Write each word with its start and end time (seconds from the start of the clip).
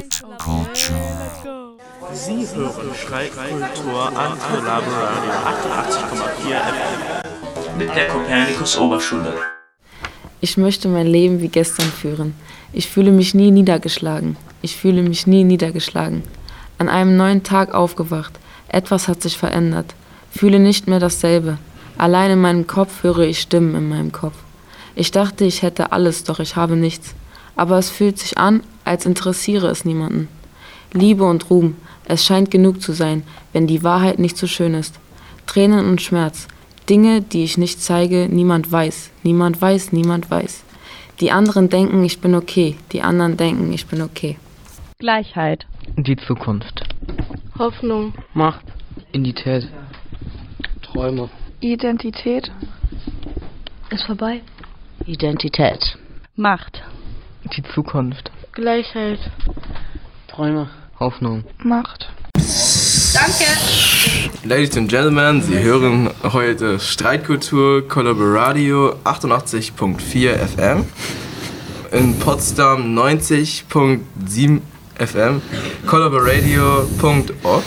Streitkultur. 0.00 1.76
Sie 2.14 2.46
hören 2.54 2.94
Streitkultur 2.94 4.08
an 4.08 4.32
Radio 4.64 4.88
88,4 6.40 6.56
FM 6.56 7.78
mit 7.78 7.94
der 7.94 8.08
Kopernikus 8.08 8.78
Oberschule. 8.78 9.34
Ich 10.40 10.56
möchte 10.56 10.88
mein 10.88 11.06
Leben 11.06 11.42
wie 11.42 11.48
gestern 11.48 11.86
führen. 11.86 12.34
Ich 12.72 12.88
fühle 12.88 13.12
mich 13.12 13.34
nie 13.34 13.50
niedergeschlagen. 13.50 14.38
Ich 14.62 14.74
fühle 14.76 15.02
mich 15.02 15.26
nie 15.26 15.44
niedergeschlagen. 15.44 16.22
An 16.78 16.88
einem 16.88 17.18
neuen 17.18 17.42
Tag 17.42 17.74
aufgewacht. 17.74 18.32
Etwas 18.68 19.06
hat 19.06 19.20
sich 19.20 19.36
verändert. 19.36 19.94
Fühle 20.30 20.60
nicht 20.60 20.88
mehr 20.88 21.00
dasselbe. 21.00 21.58
Allein 21.98 22.30
in 22.30 22.40
meinem 22.40 22.66
Kopf 22.66 23.02
höre 23.02 23.18
ich 23.18 23.40
Stimmen 23.40 23.74
in 23.74 23.88
meinem 23.90 24.12
Kopf. 24.12 24.36
Ich 24.94 25.10
dachte, 25.10 25.44
ich 25.44 25.60
hätte 25.60 25.92
alles, 25.92 26.24
doch 26.24 26.40
ich 26.40 26.56
habe 26.56 26.76
nichts. 26.76 27.14
Aber 27.54 27.76
es 27.76 27.90
fühlt 27.90 28.18
sich 28.18 28.38
an, 28.38 28.62
als 28.90 29.06
interessiere 29.06 29.68
es 29.68 29.84
niemanden. 29.84 30.28
Liebe 30.92 31.22
und 31.22 31.48
Ruhm, 31.48 31.76
es 32.06 32.24
scheint 32.24 32.50
genug 32.50 32.82
zu 32.82 32.92
sein, 32.92 33.22
wenn 33.52 33.68
die 33.68 33.84
Wahrheit 33.84 34.18
nicht 34.18 34.36
so 34.36 34.48
schön 34.48 34.74
ist. 34.74 34.98
Tränen 35.46 35.88
und 35.88 36.02
Schmerz, 36.02 36.48
Dinge, 36.88 37.22
die 37.22 37.44
ich 37.44 37.56
nicht 37.56 37.80
zeige, 37.80 38.28
niemand 38.28 38.72
weiß, 38.72 39.12
niemand 39.22 39.62
weiß, 39.62 39.92
niemand 39.92 40.28
weiß. 40.28 40.64
Die 41.20 41.30
anderen 41.30 41.68
denken, 41.68 42.02
ich 42.04 42.20
bin 42.20 42.34
okay, 42.34 42.76
die 42.90 43.02
anderen 43.02 43.36
denken, 43.36 43.72
ich 43.72 43.86
bin 43.86 44.02
okay. 44.02 44.38
Gleichheit. 44.98 45.66
Die 45.96 46.16
Zukunft. 46.16 46.82
Hoffnung. 47.58 48.12
Macht. 48.34 48.64
Identität. 49.12 49.68
Träume. 50.82 51.30
Identität. 51.60 52.50
Ist 53.90 54.04
vorbei. 54.04 54.40
Identität. 55.06 55.96
Macht. 56.34 56.82
Die 57.56 57.62
Zukunft. 57.74 58.32
Gleichheit. 58.52 59.18
Träume. 60.28 60.68
Hoffnung. 60.98 61.44
Macht. 61.62 62.10
Danke. 63.14 63.44
Ladies 64.44 64.76
and 64.76 64.90
Gentlemen, 64.90 65.40
Sie 65.42 65.58
hören 65.58 66.10
heute 66.22 66.78
Streitkultur 66.80 67.86
Collaboradio 67.88 68.96
88.4 69.04 70.34
FM. 70.36 70.84
In 71.92 72.18
Potsdam 72.18 72.94
90.7 72.98 74.60
FM. 74.98 75.42
Collaboradio.org. 75.86 77.64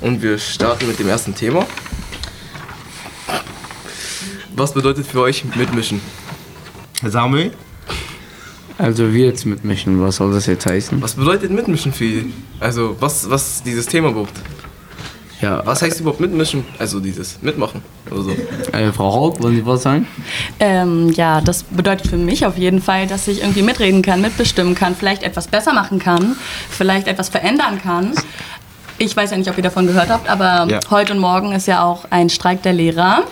Und 0.00 0.22
wir 0.22 0.38
starten 0.38 0.86
mit 0.86 0.98
dem 0.98 1.08
ersten 1.08 1.34
Thema. 1.34 1.66
Was 4.54 4.74
bedeutet 4.74 5.06
für 5.06 5.20
euch 5.22 5.44
mitmischen? 5.56 6.00
Samuel? 7.02 7.52
Also 8.78 9.12
wir 9.12 9.26
jetzt 9.26 9.46
mitmischen, 9.46 10.00
was 10.02 10.16
soll 10.16 10.32
das 10.32 10.46
jetzt 10.46 10.66
heißen? 10.66 11.00
Was 11.00 11.14
bedeutet 11.14 11.50
mitmischen 11.50 11.92
für 11.92 12.04
ihn? 12.04 12.32
Also 12.60 12.96
was, 12.98 13.28
was 13.30 13.62
dieses 13.62 13.86
Thema 13.86 14.10
überhaupt? 14.10 14.32
Ja. 15.40 15.62
Was 15.64 15.82
heißt 15.82 16.00
überhaupt 16.00 16.20
mitmischen? 16.20 16.64
Also 16.78 17.00
dieses 17.00 17.40
Mitmachen 17.42 17.82
oder 18.10 18.22
so. 18.22 18.30
Äh, 18.72 18.90
Frau 18.92 19.12
Haug, 19.12 19.42
wollen 19.42 19.56
Sie 19.56 19.66
was 19.66 19.82
sagen? 19.82 20.06
Ähm, 20.58 21.10
ja, 21.12 21.40
das 21.40 21.64
bedeutet 21.64 22.08
für 22.08 22.16
mich 22.16 22.46
auf 22.46 22.56
jeden 22.56 22.80
Fall, 22.80 23.06
dass 23.06 23.28
ich 23.28 23.42
irgendwie 23.42 23.62
mitreden 23.62 24.00
kann, 24.02 24.20
mitbestimmen 24.20 24.74
kann, 24.74 24.96
vielleicht 24.96 25.22
etwas 25.22 25.46
besser 25.48 25.72
machen 25.72 25.98
kann, 25.98 26.36
vielleicht 26.70 27.08
etwas 27.08 27.28
verändern 27.28 27.80
kann. 27.82 28.12
Ich 28.98 29.14
weiß 29.16 29.32
ja 29.32 29.36
nicht, 29.36 29.50
ob 29.50 29.56
ihr 29.56 29.62
davon 29.64 29.86
gehört 29.86 30.08
habt, 30.08 30.28
aber 30.28 30.66
Ja. 30.70 30.80
heute 30.90 31.12
und 31.12 31.18
morgen 31.18 31.52
ist 31.52 31.66
ja 31.66 31.84
auch 31.84 32.06
ein 32.10 32.30
Streik 32.30 32.62
der 32.62 32.72
Lehrer. 32.72 33.24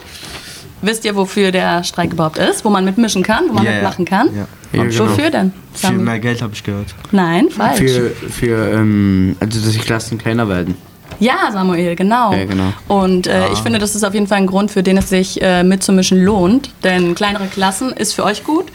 Wisst 0.82 1.04
ihr, 1.04 1.14
wofür 1.16 1.52
der 1.52 1.84
Streik 1.84 2.12
überhaupt 2.12 2.38
ist? 2.38 2.64
Wo 2.64 2.70
man 2.70 2.84
mitmischen 2.84 3.22
kann, 3.22 3.44
wo 3.48 3.52
man 3.54 3.64
Ja, 3.64 3.70
ja. 3.70 3.76
mitmachen 3.78 4.04
kann? 4.04 4.28
Ja. 4.34 4.46
Ja, 4.72 4.84
genau. 4.84 5.04
Wofür 5.08 5.30
denn? 5.30 5.52
Für 5.74 5.78
Samuel? 5.86 6.04
mehr 6.04 6.18
Geld 6.18 6.42
habe 6.42 6.52
ich 6.54 6.64
gehört. 6.64 6.94
Nein, 7.12 7.48
falsch. 7.50 7.78
Für, 7.78 8.10
für 8.10 8.72
ähm, 8.72 9.36
also 9.38 9.60
dass 9.60 9.70
die 9.72 9.78
Klassen 9.78 10.18
kleiner 10.18 10.48
werden. 10.48 10.74
Ja, 11.20 11.50
Samuel, 11.52 11.94
genau. 11.94 12.32
Ja, 12.32 12.44
genau. 12.46 12.72
Und 12.88 13.26
äh, 13.26 13.30
Ah. 13.32 13.50
ich 13.52 13.58
finde, 13.60 13.78
das 13.78 13.94
ist 13.94 14.02
auf 14.02 14.14
jeden 14.14 14.26
Fall 14.26 14.38
ein 14.38 14.46
Grund, 14.46 14.70
für 14.70 14.82
den 14.82 14.96
es 14.96 15.08
sich 15.10 15.40
äh, 15.42 15.62
mitzumischen 15.62 16.24
lohnt. 16.24 16.70
Denn 16.84 17.14
kleinere 17.14 17.46
Klassen 17.46 17.92
ist 17.92 18.14
für 18.14 18.24
euch 18.24 18.42
gut, 18.44 18.66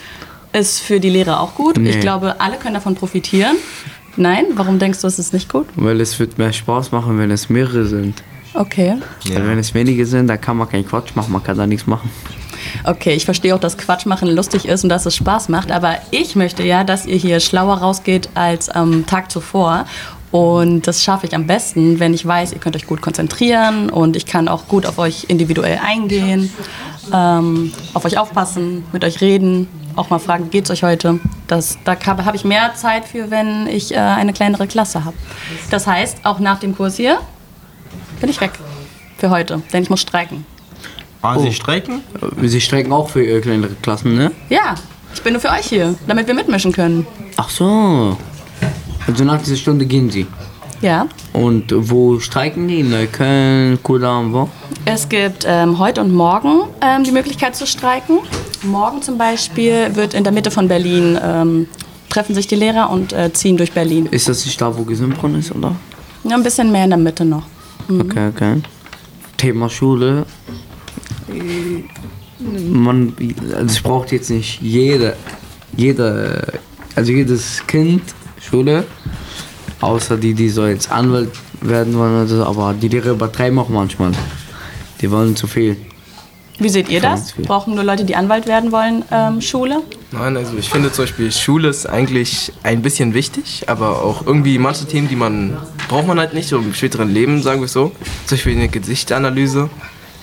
ist 0.54 0.80
für 0.80 1.00
die 1.00 1.10
Lehrer 1.10 1.42
auch 1.42 1.56
gut. 1.56 1.78
Nee. 1.78 1.90
Ich 1.90 2.00
glaube, 2.00 2.40
alle 2.40 2.58
können 2.58 2.76
davon 2.76 2.96
profitieren. 2.96 3.56
Nein, 4.16 4.46
warum 4.56 4.80
denkst 4.80 5.02
du, 5.02 5.08
es 5.08 5.20
ist 5.20 5.34
nicht 5.34 5.52
gut? 5.52 5.66
Weil 5.76 6.00
es 6.00 6.18
wird 6.20 6.38
mehr 6.38 6.54
Spaß 6.54 6.92
machen, 6.92 7.20
wenn 7.20 7.32
es 7.32 7.50
mehrere 7.50 7.86
sind. 7.86 8.22
Okay. 8.58 8.98
Weil 9.30 9.48
wenn 9.48 9.60
es 9.60 9.74
wenige 9.74 10.06
sind, 10.06 10.28
dann 10.28 10.42
kann 10.42 10.58
man 10.58 10.68
keinen 10.68 10.88
Quatsch 10.88 11.16
machen, 11.16 11.32
man 11.32 11.44
kann 11.44 11.58
da 11.58 11.68
nichts 11.68 11.86
machen. 11.86 12.10
Okay, 12.84 13.14
ich 13.14 13.26
verstehe 13.26 13.54
auch, 13.54 13.60
dass 13.60 13.78
Quatsch 13.78 14.06
machen 14.06 14.30
lustig 14.30 14.68
ist 14.68 14.84
und 14.84 14.90
dass 14.90 15.06
es 15.06 15.16
Spaß 15.16 15.50
macht, 15.50 15.72
aber 15.72 15.98
ich 16.12 16.36
möchte 16.36 16.64
ja, 16.64 16.84
dass 16.84 17.06
ihr 17.06 17.18
hier 17.18 17.40
schlauer 17.40 17.78
rausgeht 17.78 18.30
als 18.34 18.70
am 18.70 19.06
Tag 19.06 19.32
zuvor. 19.32 19.86
Und 20.32 20.88
das 20.88 21.04
schaffe 21.04 21.26
ich 21.26 21.36
am 21.36 21.48
besten, 21.48 22.00
wenn 22.00 22.14
ich 22.14 22.26
weiß, 22.26 22.52
ihr 22.52 22.60
könnt 22.60 22.76
euch 22.76 22.86
gut 22.86 23.02
konzentrieren 23.02 23.90
und 23.90 24.18
ich 24.18 24.26
kann 24.26 24.50
auch 24.50 24.68
gut 24.68 24.86
auf 24.86 24.98
euch 24.98 25.26
individuell 25.30 25.80
eingehen, 25.82 26.52
ähm, 27.14 27.72
auf 27.94 28.04
euch 28.04 28.18
aufpassen, 28.18 28.84
mit 28.92 29.06
euch 29.06 29.22
reden, 29.22 29.70
auch 29.96 30.10
mal 30.10 30.20
fragen, 30.20 30.46
wie 30.46 30.50
geht's 30.50 30.70
euch 30.70 30.84
heute? 30.84 31.20
Das, 31.48 31.78
da 31.86 31.96
habe 32.06 32.26
hab 32.26 32.36
ich 32.36 32.44
mehr 32.44 32.74
Zeit 32.76 33.06
für, 33.06 33.32
wenn 33.32 33.68
ich 33.68 33.94
äh, 33.94 33.98
eine 33.98 34.34
kleinere 34.34 34.68
Klasse 34.68 35.06
habe. 35.06 35.16
Das 35.70 35.88
heißt, 35.88 36.26
auch 36.26 36.40
nach 36.40 36.60
dem 36.60 36.76
Kurs 36.76 36.98
hier 36.98 37.20
bin 38.20 38.30
ich 38.30 38.40
weg 38.42 38.52
für 39.18 39.30
heute, 39.30 39.62
denn 39.74 39.84
ich 39.84 39.90
muss 39.90 40.02
streiken. 40.02 40.46
Ah, 41.22 41.40
Sie 41.40 41.52
streiken? 41.52 42.02
Sie 42.44 42.62
streiken 42.62 42.94
auch 42.94 43.10
für 43.10 43.26
äh, 43.26 43.42
kleinere 43.42 43.72
Klassen, 43.82 44.16
ne? 44.16 44.32
Ja, 44.50 44.76
ich 45.14 45.22
bin 45.22 45.34
nur 45.34 45.42
für 45.42 45.50
euch 45.50 45.66
hier, 45.66 45.96
damit 46.08 46.28
wir 46.28 46.34
mitmischen 46.34 46.72
können. 46.72 47.08
Ach 47.38 47.50
so. 47.50 48.18
Also 49.08 49.24
nach 49.24 49.40
dieser 49.40 49.56
Stunde 49.56 49.86
gehen 49.86 50.10
Sie. 50.10 50.28
Ja. 50.82 51.08
Und 51.34 51.74
wo 51.76 52.20
streiken 52.20 52.68
die? 52.68 52.82
In 52.82 52.92
Neukölln, 52.92 53.82
Kudamm, 53.82 54.32
wo? 54.32 54.50
Es 54.86 55.10
gibt 55.10 55.44
ähm, 55.48 55.80
heute 55.80 56.02
und 56.02 56.14
morgen 56.14 56.70
ähm, 56.82 57.04
die 57.04 57.12
Möglichkeit 57.12 57.56
zu 57.56 57.66
streiken. 57.66 58.20
Morgen 58.62 59.02
zum 59.02 59.18
Beispiel 59.18 59.96
wird 59.96 60.14
in 60.14 60.24
der 60.24 60.32
Mitte 60.34 60.52
von 60.52 60.68
Berlin 60.68 61.18
ähm, 61.22 61.68
treffen 62.10 62.36
sich 62.36 62.48
die 62.48 62.56
Lehrer 62.56 62.90
und 62.90 63.14
äh, 63.14 63.34
ziehen 63.34 63.58
durch 63.58 63.72
Berlin. 63.72 64.08
Ist 64.12 64.30
das 64.30 64.46
nicht 64.46 64.60
da, 64.62 64.76
wo 64.78 64.84
Gesundbrunnen 64.84 65.40
ist, 65.40 65.54
oder? 65.54 65.76
Ja, 66.24 66.36
ein 66.36 66.44
bisschen 66.44 66.72
mehr 66.72 66.84
in 66.84 66.92
der 66.92 67.00
Mitte 67.00 67.26
noch. 67.26 67.44
Mhm. 67.88 68.02
Okay, 68.02 68.28
okay. 68.30 68.62
Thema 69.38 69.70
Schule. 69.70 70.26
Man, 72.72 73.14
also 73.54 73.66
es 73.66 73.82
braucht 73.82 74.12
jetzt 74.12 74.30
nicht 74.30 74.62
jede, 74.62 75.16
jede, 75.76 76.60
also 76.96 77.12
jedes 77.12 77.66
Kind 77.66 78.02
Schule, 78.40 78.86
außer 79.82 80.18
die, 80.18 80.34
die 80.34 80.50
so 80.50 80.66
jetzt 80.66 80.92
Anwalt 80.92 81.32
werden 81.62 81.98
wollen 81.98 82.42
aber 82.42 82.74
die 82.74 82.88
Lehrer 82.88 83.12
übertreiben 83.12 83.58
auch 83.60 83.70
manchmal. 83.70 84.12
Die 85.02 85.10
wollen 85.10 85.36
zu 85.36 85.48
viel. 85.48 85.78
Wie 86.60 86.70
seht 86.70 86.90
ihr 86.90 87.02
das? 87.02 87.34
Brauchen 87.34 87.76
nur 87.76 87.84
Leute, 87.84 88.04
die 88.04 88.16
Anwalt 88.16 88.48
werden 88.48 88.72
wollen, 88.72 89.04
ähm, 89.12 89.42
Schule? 89.42 89.84
Nein, 90.12 90.36
also 90.38 90.58
ich 90.58 90.70
finde 90.70 90.92
zum 90.92 91.04
Beispiel 91.06 91.32
Schule 91.32 91.70
ist 91.70 91.86
eigentlich 91.88 92.52
ein 92.64 92.82
bisschen 92.82 93.14
wichtig, 93.14 93.66
aber 93.68 94.02
auch 94.04 94.26
irgendwie 94.26 94.58
manche 94.58 94.86
Themen, 94.86 95.08
die 95.08 95.16
man 95.16 95.58
braucht 95.88 96.08
man 96.08 96.20
halt 96.20 96.34
nicht, 96.34 96.50
so 96.50 96.58
im 96.58 96.74
späteren 96.74 97.14
Leben, 97.14 97.42
sagen 97.42 97.62
wir 97.62 97.66
es 97.66 97.74
so. 97.74 97.92
Zum 98.26 98.38
Beispiel 98.38 98.56
eine 98.56 98.70
Gesichtanalyse, 98.70 99.70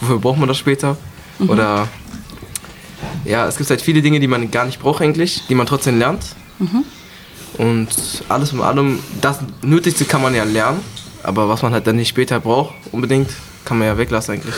wofür 0.01 0.19
braucht 0.19 0.39
man 0.39 0.49
das 0.49 0.59
später? 0.59 0.97
Mhm. 1.39 1.51
Oder 1.51 1.89
ja, 3.25 3.47
es 3.47 3.57
gibt 3.57 3.71
halt 3.71 3.81
viele 3.81 4.03
Dinge, 4.03 4.21
die 4.21 4.27
man 4.27 4.51
gar 4.51 4.65
nicht 4.67 4.81
braucht 4.81 5.03
eigentlich, 5.03 5.47
die 5.49 5.55
man 5.55 5.67
trotzdem 5.67 5.99
lernt. 5.99 6.25
Mhm. 6.59 6.85
Und 7.59 7.89
alles 8.29 8.53
in 8.53 8.61
allem, 8.61 8.99
das 9.21 9.39
Nötigste 9.63 10.05
kann 10.05 10.21
man 10.21 10.35
ja 10.35 10.45
lernen, 10.45 10.81
aber 11.23 11.49
was 11.49 11.63
man 11.63 11.73
halt 11.73 11.87
dann 11.87 11.97
nicht 11.97 12.09
später 12.09 12.41
braucht, 12.41 12.75
unbedingt, 12.91 13.31
kann 13.65 13.79
man 13.79 13.87
ja 13.87 13.97
weglassen 13.97 14.35
eigentlich. 14.35 14.55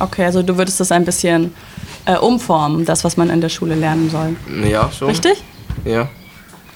Okay, 0.00 0.24
also 0.24 0.42
du 0.42 0.56
würdest 0.56 0.80
das 0.80 0.90
ein 0.92 1.04
bisschen 1.04 1.54
äh, 2.06 2.16
umformen, 2.16 2.84
das, 2.84 3.04
was 3.04 3.16
man 3.16 3.30
in 3.30 3.40
der 3.40 3.50
Schule 3.50 3.74
lernen 3.74 4.10
soll. 4.10 4.34
Ja, 4.68 4.90
schon. 4.90 5.08
Richtig? 5.08 5.42
Ja. 5.84 6.08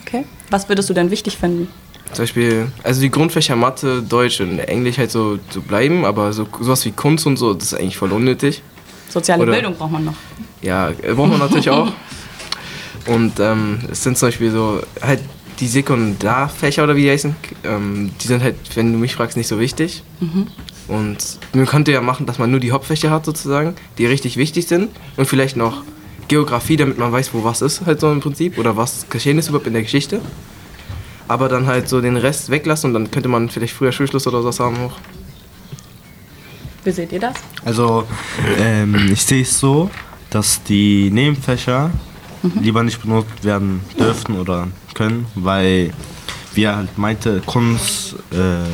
Okay. 0.06 0.24
Was 0.50 0.68
würdest 0.68 0.88
du 0.90 0.94
denn 0.94 1.10
wichtig 1.10 1.36
finden? 1.38 1.68
Zum 2.12 2.22
Beispiel, 2.22 2.68
also 2.82 3.00
die 3.00 3.10
Grundfächer 3.10 3.56
Mathe, 3.56 4.02
Deutsch 4.02 4.40
und 4.40 4.58
Englisch 4.60 4.98
halt 4.98 5.10
so, 5.10 5.38
so 5.50 5.60
bleiben, 5.62 6.04
aber 6.04 6.32
so 6.32 6.46
sowas 6.60 6.84
wie 6.84 6.92
Kunst 6.92 7.26
und 7.26 7.36
so, 7.38 7.54
das 7.54 7.72
ist 7.72 7.74
eigentlich 7.74 7.96
voll 7.96 8.12
unnötig. 8.12 8.62
Soziale 9.08 9.42
Oder- 9.42 9.52
Bildung 9.52 9.74
braucht 9.74 9.92
man 9.92 10.04
noch. 10.04 10.14
Ja, 10.62 10.90
äh, 10.90 11.14
braucht 11.14 11.30
man 11.30 11.38
natürlich 11.40 11.70
auch. 11.70 11.92
Und 13.06 13.38
ähm, 13.38 13.80
es 13.90 14.02
sind 14.02 14.16
zum 14.16 14.28
Beispiel 14.28 14.50
so 14.50 14.80
halt 15.02 15.20
die 15.60 15.66
Sekundarfächer 15.66 16.84
oder 16.84 16.96
wie 16.96 17.02
die 17.02 17.10
heißen, 17.10 17.36
ähm, 17.64 18.10
die 18.22 18.26
sind 18.26 18.42
halt, 18.42 18.56
wenn 18.74 18.92
du 18.92 18.98
mich 18.98 19.14
fragst, 19.14 19.36
nicht 19.36 19.46
so 19.46 19.60
wichtig. 19.60 20.02
Mhm. 20.20 20.46
Und 20.88 21.38
man 21.54 21.66
könnte 21.66 21.92
ja 21.92 22.00
machen, 22.00 22.26
dass 22.26 22.38
man 22.38 22.50
nur 22.50 22.60
die 22.60 22.72
Hauptfächer 22.72 23.10
hat 23.10 23.24
sozusagen, 23.24 23.74
die 23.98 24.06
richtig 24.06 24.36
wichtig 24.36 24.66
sind 24.66 24.90
und 25.16 25.26
vielleicht 25.26 25.56
noch 25.56 25.82
Geografie, 26.28 26.76
damit 26.76 26.98
man 26.98 27.12
weiß, 27.12 27.32
wo 27.32 27.44
was 27.44 27.62
ist 27.62 27.86
halt 27.86 28.00
so 28.00 28.10
im 28.10 28.20
Prinzip 28.20 28.58
oder 28.58 28.76
was 28.76 29.06
geschehen 29.08 29.38
ist 29.38 29.48
überhaupt 29.48 29.66
in 29.66 29.72
der 29.72 29.82
Geschichte. 29.82 30.20
Aber 31.26 31.48
dann 31.48 31.66
halt 31.66 31.88
so 31.88 32.00
den 32.00 32.16
Rest 32.16 32.50
weglassen 32.50 32.88
und 32.88 32.94
dann 32.94 33.10
könnte 33.10 33.28
man 33.28 33.48
vielleicht 33.48 33.74
früher 33.74 33.92
Schulschluss 33.92 34.26
oder 34.26 34.42
sowas 34.42 34.60
haben 34.60 34.76
auch. 34.78 34.92
Wie 36.84 36.90
seht 36.90 37.12
ihr 37.12 37.20
das? 37.20 37.34
Also, 37.64 38.06
ähm, 38.58 39.10
ich 39.10 39.22
sehe 39.22 39.40
es 39.40 39.58
so, 39.58 39.90
dass 40.28 40.62
die 40.64 41.10
Nebenfächer 41.10 41.90
lieber 42.60 42.82
nicht 42.82 43.00
benutzt 43.00 43.42
werden 43.42 43.80
dürfen 43.98 44.38
oder 44.38 44.68
können, 44.92 45.26
weil 45.34 45.92
wie 46.52 46.64
er 46.64 46.76
halt 46.76 46.98
meinte, 46.98 47.42
Kunst, 47.46 48.16
äh, 48.32 48.64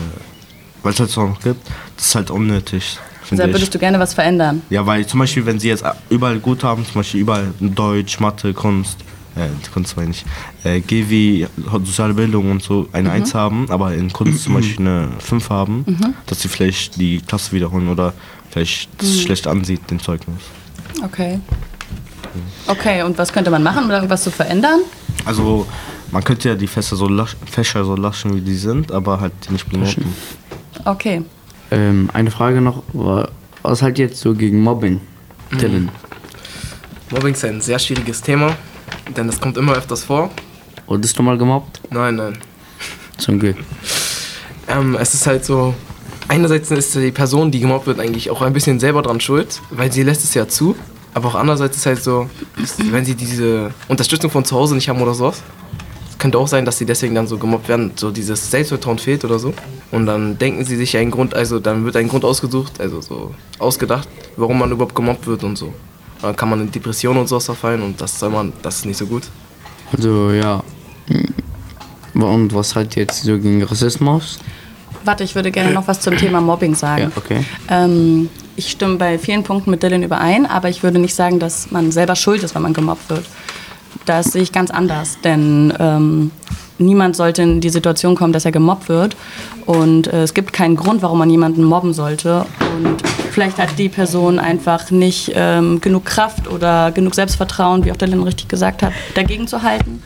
weil 0.82 0.92
es 0.92 1.00
halt 1.00 1.10
so 1.10 1.26
noch 1.26 1.40
gibt, 1.40 1.66
das 1.96 2.06
ist 2.06 2.14
halt 2.14 2.30
unnötig. 2.30 2.98
ich. 3.30 3.38
würdest 3.38 3.74
du 3.74 3.78
gerne 3.78 3.98
was 3.98 4.14
verändern. 4.14 4.62
Ja, 4.70 4.84
weil 4.86 5.06
zum 5.06 5.20
Beispiel, 5.20 5.44
wenn 5.46 5.58
sie 5.60 5.68
jetzt 5.68 5.84
überall 6.08 6.38
gut 6.38 6.64
haben, 6.64 6.84
zum 6.84 6.94
Beispiel 6.94 7.20
überall 7.20 7.52
Deutsch, 7.60 8.18
Mathe, 8.20 8.52
Kunst, 8.54 8.98
äh, 9.36 9.46
Kunst 9.72 9.96
meine 9.96 10.10
ich, 10.10 10.24
äh, 10.64 10.80
GW, 10.80 11.46
soziale 11.84 12.14
Bildung 12.14 12.50
und 12.50 12.62
so 12.62 12.88
eine 12.92 13.08
Mhm. 13.08 13.14
1 13.14 13.34
haben, 13.34 13.66
aber 13.70 13.94
in 13.94 14.12
Kunst 14.12 14.42
zum 14.44 14.54
Beispiel 14.54 14.86
eine 14.86 15.08
5 15.20 15.48
haben, 15.50 15.84
Mhm. 15.86 16.14
dass 16.26 16.40
sie 16.40 16.48
vielleicht 16.48 16.96
die 17.00 17.20
Klasse 17.20 17.52
wiederholen 17.52 17.88
oder 17.88 18.12
vielleicht 18.50 18.88
das 18.98 19.08
Mhm. 19.08 19.20
schlecht 19.20 19.46
ansieht, 19.46 19.88
den 19.90 20.00
Zeugnis. 20.00 20.40
Okay. 21.04 21.38
Okay, 22.66 23.02
und 23.02 23.18
was 23.18 23.32
könnte 23.32 23.50
man 23.50 23.62
machen, 23.62 23.84
um 23.84 23.90
irgendwas 23.90 24.22
zu 24.22 24.30
verändern? 24.30 24.80
Also, 25.24 25.66
man 26.12 26.22
könnte 26.24 26.48
ja 26.50 26.54
die 26.54 26.66
Fässer 26.66 26.96
so, 26.96 27.08
lasch, 27.08 27.36
Fächer 27.50 27.84
so 27.84 27.96
laschen, 27.96 28.34
wie 28.34 28.40
die 28.40 28.54
sind, 28.56 28.92
aber 28.92 29.20
halt 29.20 29.32
die 29.48 29.52
nicht 29.52 29.68
benoten. 29.68 30.04
Okay. 30.84 31.22
Ähm, 31.70 32.10
eine 32.12 32.30
Frage 32.30 32.60
noch. 32.60 32.82
wa- 32.92 33.28
Was 33.62 33.82
halt 33.82 33.98
jetzt 33.98 34.18
so 34.20 34.34
gegen 34.34 34.60
Mobbing? 34.62 35.00
Dylan. 35.52 35.90
Mobbing 37.10 37.34
ist 37.34 37.44
ein 37.44 37.60
sehr 37.60 37.78
schwieriges 37.78 38.20
Thema, 38.22 38.56
denn 39.16 39.28
es 39.28 39.40
kommt 39.40 39.56
immer 39.56 39.72
öfters 39.74 40.04
vor. 40.04 40.30
Wurdest 40.86 41.18
du 41.18 41.22
mal 41.22 41.36
gemobbt? 41.38 41.80
Nein, 41.90 42.16
nein. 42.16 42.38
Zum 43.18 43.38
Glück. 43.38 43.56
Ähm, 44.68 44.96
es 45.00 45.14
ist 45.14 45.26
halt 45.26 45.44
so, 45.44 45.74
einerseits 46.28 46.70
ist 46.70 46.94
die 46.94 47.10
Person, 47.10 47.50
die 47.50 47.60
gemobbt 47.60 47.86
wird, 47.86 48.00
eigentlich 48.00 48.30
auch 48.30 48.42
ein 48.42 48.52
bisschen 48.52 48.78
selber 48.80 49.02
dran 49.02 49.20
schuld, 49.20 49.60
weil 49.70 49.90
sie 49.92 50.02
lässt 50.04 50.24
es 50.24 50.34
ja 50.34 50.48
zu. 50.48 50.76
Aber 51.12 51.28
auch 51.28 51.34
andererseits 51.34 51.76
ist 51.76 51.86
halt 51.86 52.02
so, 52.02 52.30
wenn 52.90 53.04
sie 53.04 53.16
diese 53.16 53.72
Unterstützung 53.88 54.30
von 54.30 54.44
zu 54.44 54.54
Hause 54.56 54.76
nicht 54.76 54.88
haben 54.88 55.02
oder 55.02 55.12
sowas, 55.14 55.42
es 55.89 55.89
könnte 56.20 56.38
auch 56.38 56.46
sein, 56.46 56.64
dass 56.64 56.78
sie 56.78 56.86
deswegen 56.86 57.14
dann 57.16 57.26
so 57.26 57.38
gemobbt 57.38 57.68
werden, 57.68 57.92
so 57.96 58.12
dieses 58.12 58.50
Selbstvertrauen 58.50 58.98
fehlt 58.98 59.24
oder 59.24 59.38
so. 59.38 59.52
Und 59.90 60.06
dann 60.06 60.38
denken 60.38 60.64
sie 60.64 60.76
sich 60.76 60.96
einen 60.96 61.10
Grund, 61.10 61.34
also 61.34 61.58
dann 61.58 61.84
wird 61.84 61.96
ein 61.96 62.08
Grund 62.08 62.24
ausgesucht, 62.24 62.80
also 62.80 63.00
so 63.00 63.34
ausgedacht, 63.58 64.08
warum 64.36 64.58
man 64.58 64.70
überhaupt 64.70 64.94
gemobbt 64.94 65.26
wird 65.26 65.42
und 65.42 65.56
so. 65.56 65.66
Und 65.66 66.22
dann 66.22 66.36
kann 66.36 66.50
man 66.50 66.60
in 66.60 66.70
Depressionen 66.70 67.22
und 67.22 67.26
sowas 67.26 67.46
verfallen 67.46 67.82
und 67.82 68.00
das 68.00 68.20
soll 68.20 68.30
man, 68.30 68.52
das 68.62 68.76
ist 68.76 68.86
nicht 68.86 68.98
so 68.98 69.06
gut. 69.06 69.24
Also 69.92 70.30
ja. 70.30 70.62
Und 72.14 72.54
was 72.54 72.76
halt 72.76 72.94
jetzt 72.96 73.24
so 73.24 73.38
gegen 73.38 73.62
Rassismus? 73.64 74.38
Warte, 75.04 75.24
ich 75.24 75.34
würde 75.34 75.50
gerne 75.50 75.72
noch 75.72 75.88
was 75.88 76.00
zum 76.00 76.16
Thema 76.16 76.40
Mobbing 76.40 76.74
sagen. 76.74 77.04
Ja, 77.04 77.10
okay. 77.16 77.44
Ähm, 77.68 78.28
ich 78.56 78.70
stimme 78.70 78.96
bei 78.96 79.18
vielen 79.18 79.42
Punkten 79.42 79.70
mit 79.70 79.82
Dylan 79.82 80.02
überein, 80.02 80.44
aber 80.44 80.68
ich 80.68 80.82
würde 80.82 80.98
nicht 80.98 81.14
sagen, 81.14 81.38
dass 81.38 81.70
man 81.70 81.90
selber 81.90 82.14
schuld 82.14 82.42
ist, 82.42 82.54
wenn 82.54 82.62
man 82.62 82.74
gemobbt 82.74 83.08
wird. 83.08 83.24
Das 84.06 84.32
sehe 84.32 84.42
ich 84.42 84.52
ganz 84.52 84.70
anders, 84.70 85.18
denn 85.22 85.72
ähm, 85.78 86.30
niemand 86.78 87.16
sollte 87.16 87.42
in 87.42 87.60
die 87.60 87.68
Situation 87.68 88.16
kommen, 88.16 88.32
dass 88.32 88.44
er 88.44 88.52
gemobbt 88.52 88.88
wird. 88.88 89.16
Und 89.66 90.06
äh, 90.08 90.22
es 90.22 90.34
gibt 90.34 90.52
keinen 90.52 90.76
Grund, 90.76 91.02
warum 91.02 91.18
man 91.18 91.30
jemanden 91.30 91.62
mobben 91.64 91.92
sollte. 91.92 92.46
Und 92.76 93.02
vielleicht 93.30 93.58
hat 93.58 93.78
die 93.78 93.88
Person 93.88 94.38
einfach 94.38 94.90
nicht 94.90 95.32
ähm, 95.34 95.80
genug 95.80 96.06
Kraft 96.06 96.48
oder 96.48 96.90
genug 96.90 97.14
Selbstvertrauen, 97.14 97.84
wie 97.84 97.92
auch 97.92 97.96
Dylan 97.96 98.22
richtig 98.22 98.48
gesagt 98.48 98.82
hat, 98.82 98.92
dagegen 99.14 99.46
zu 99.46 99.62
halten. 99.62 100.02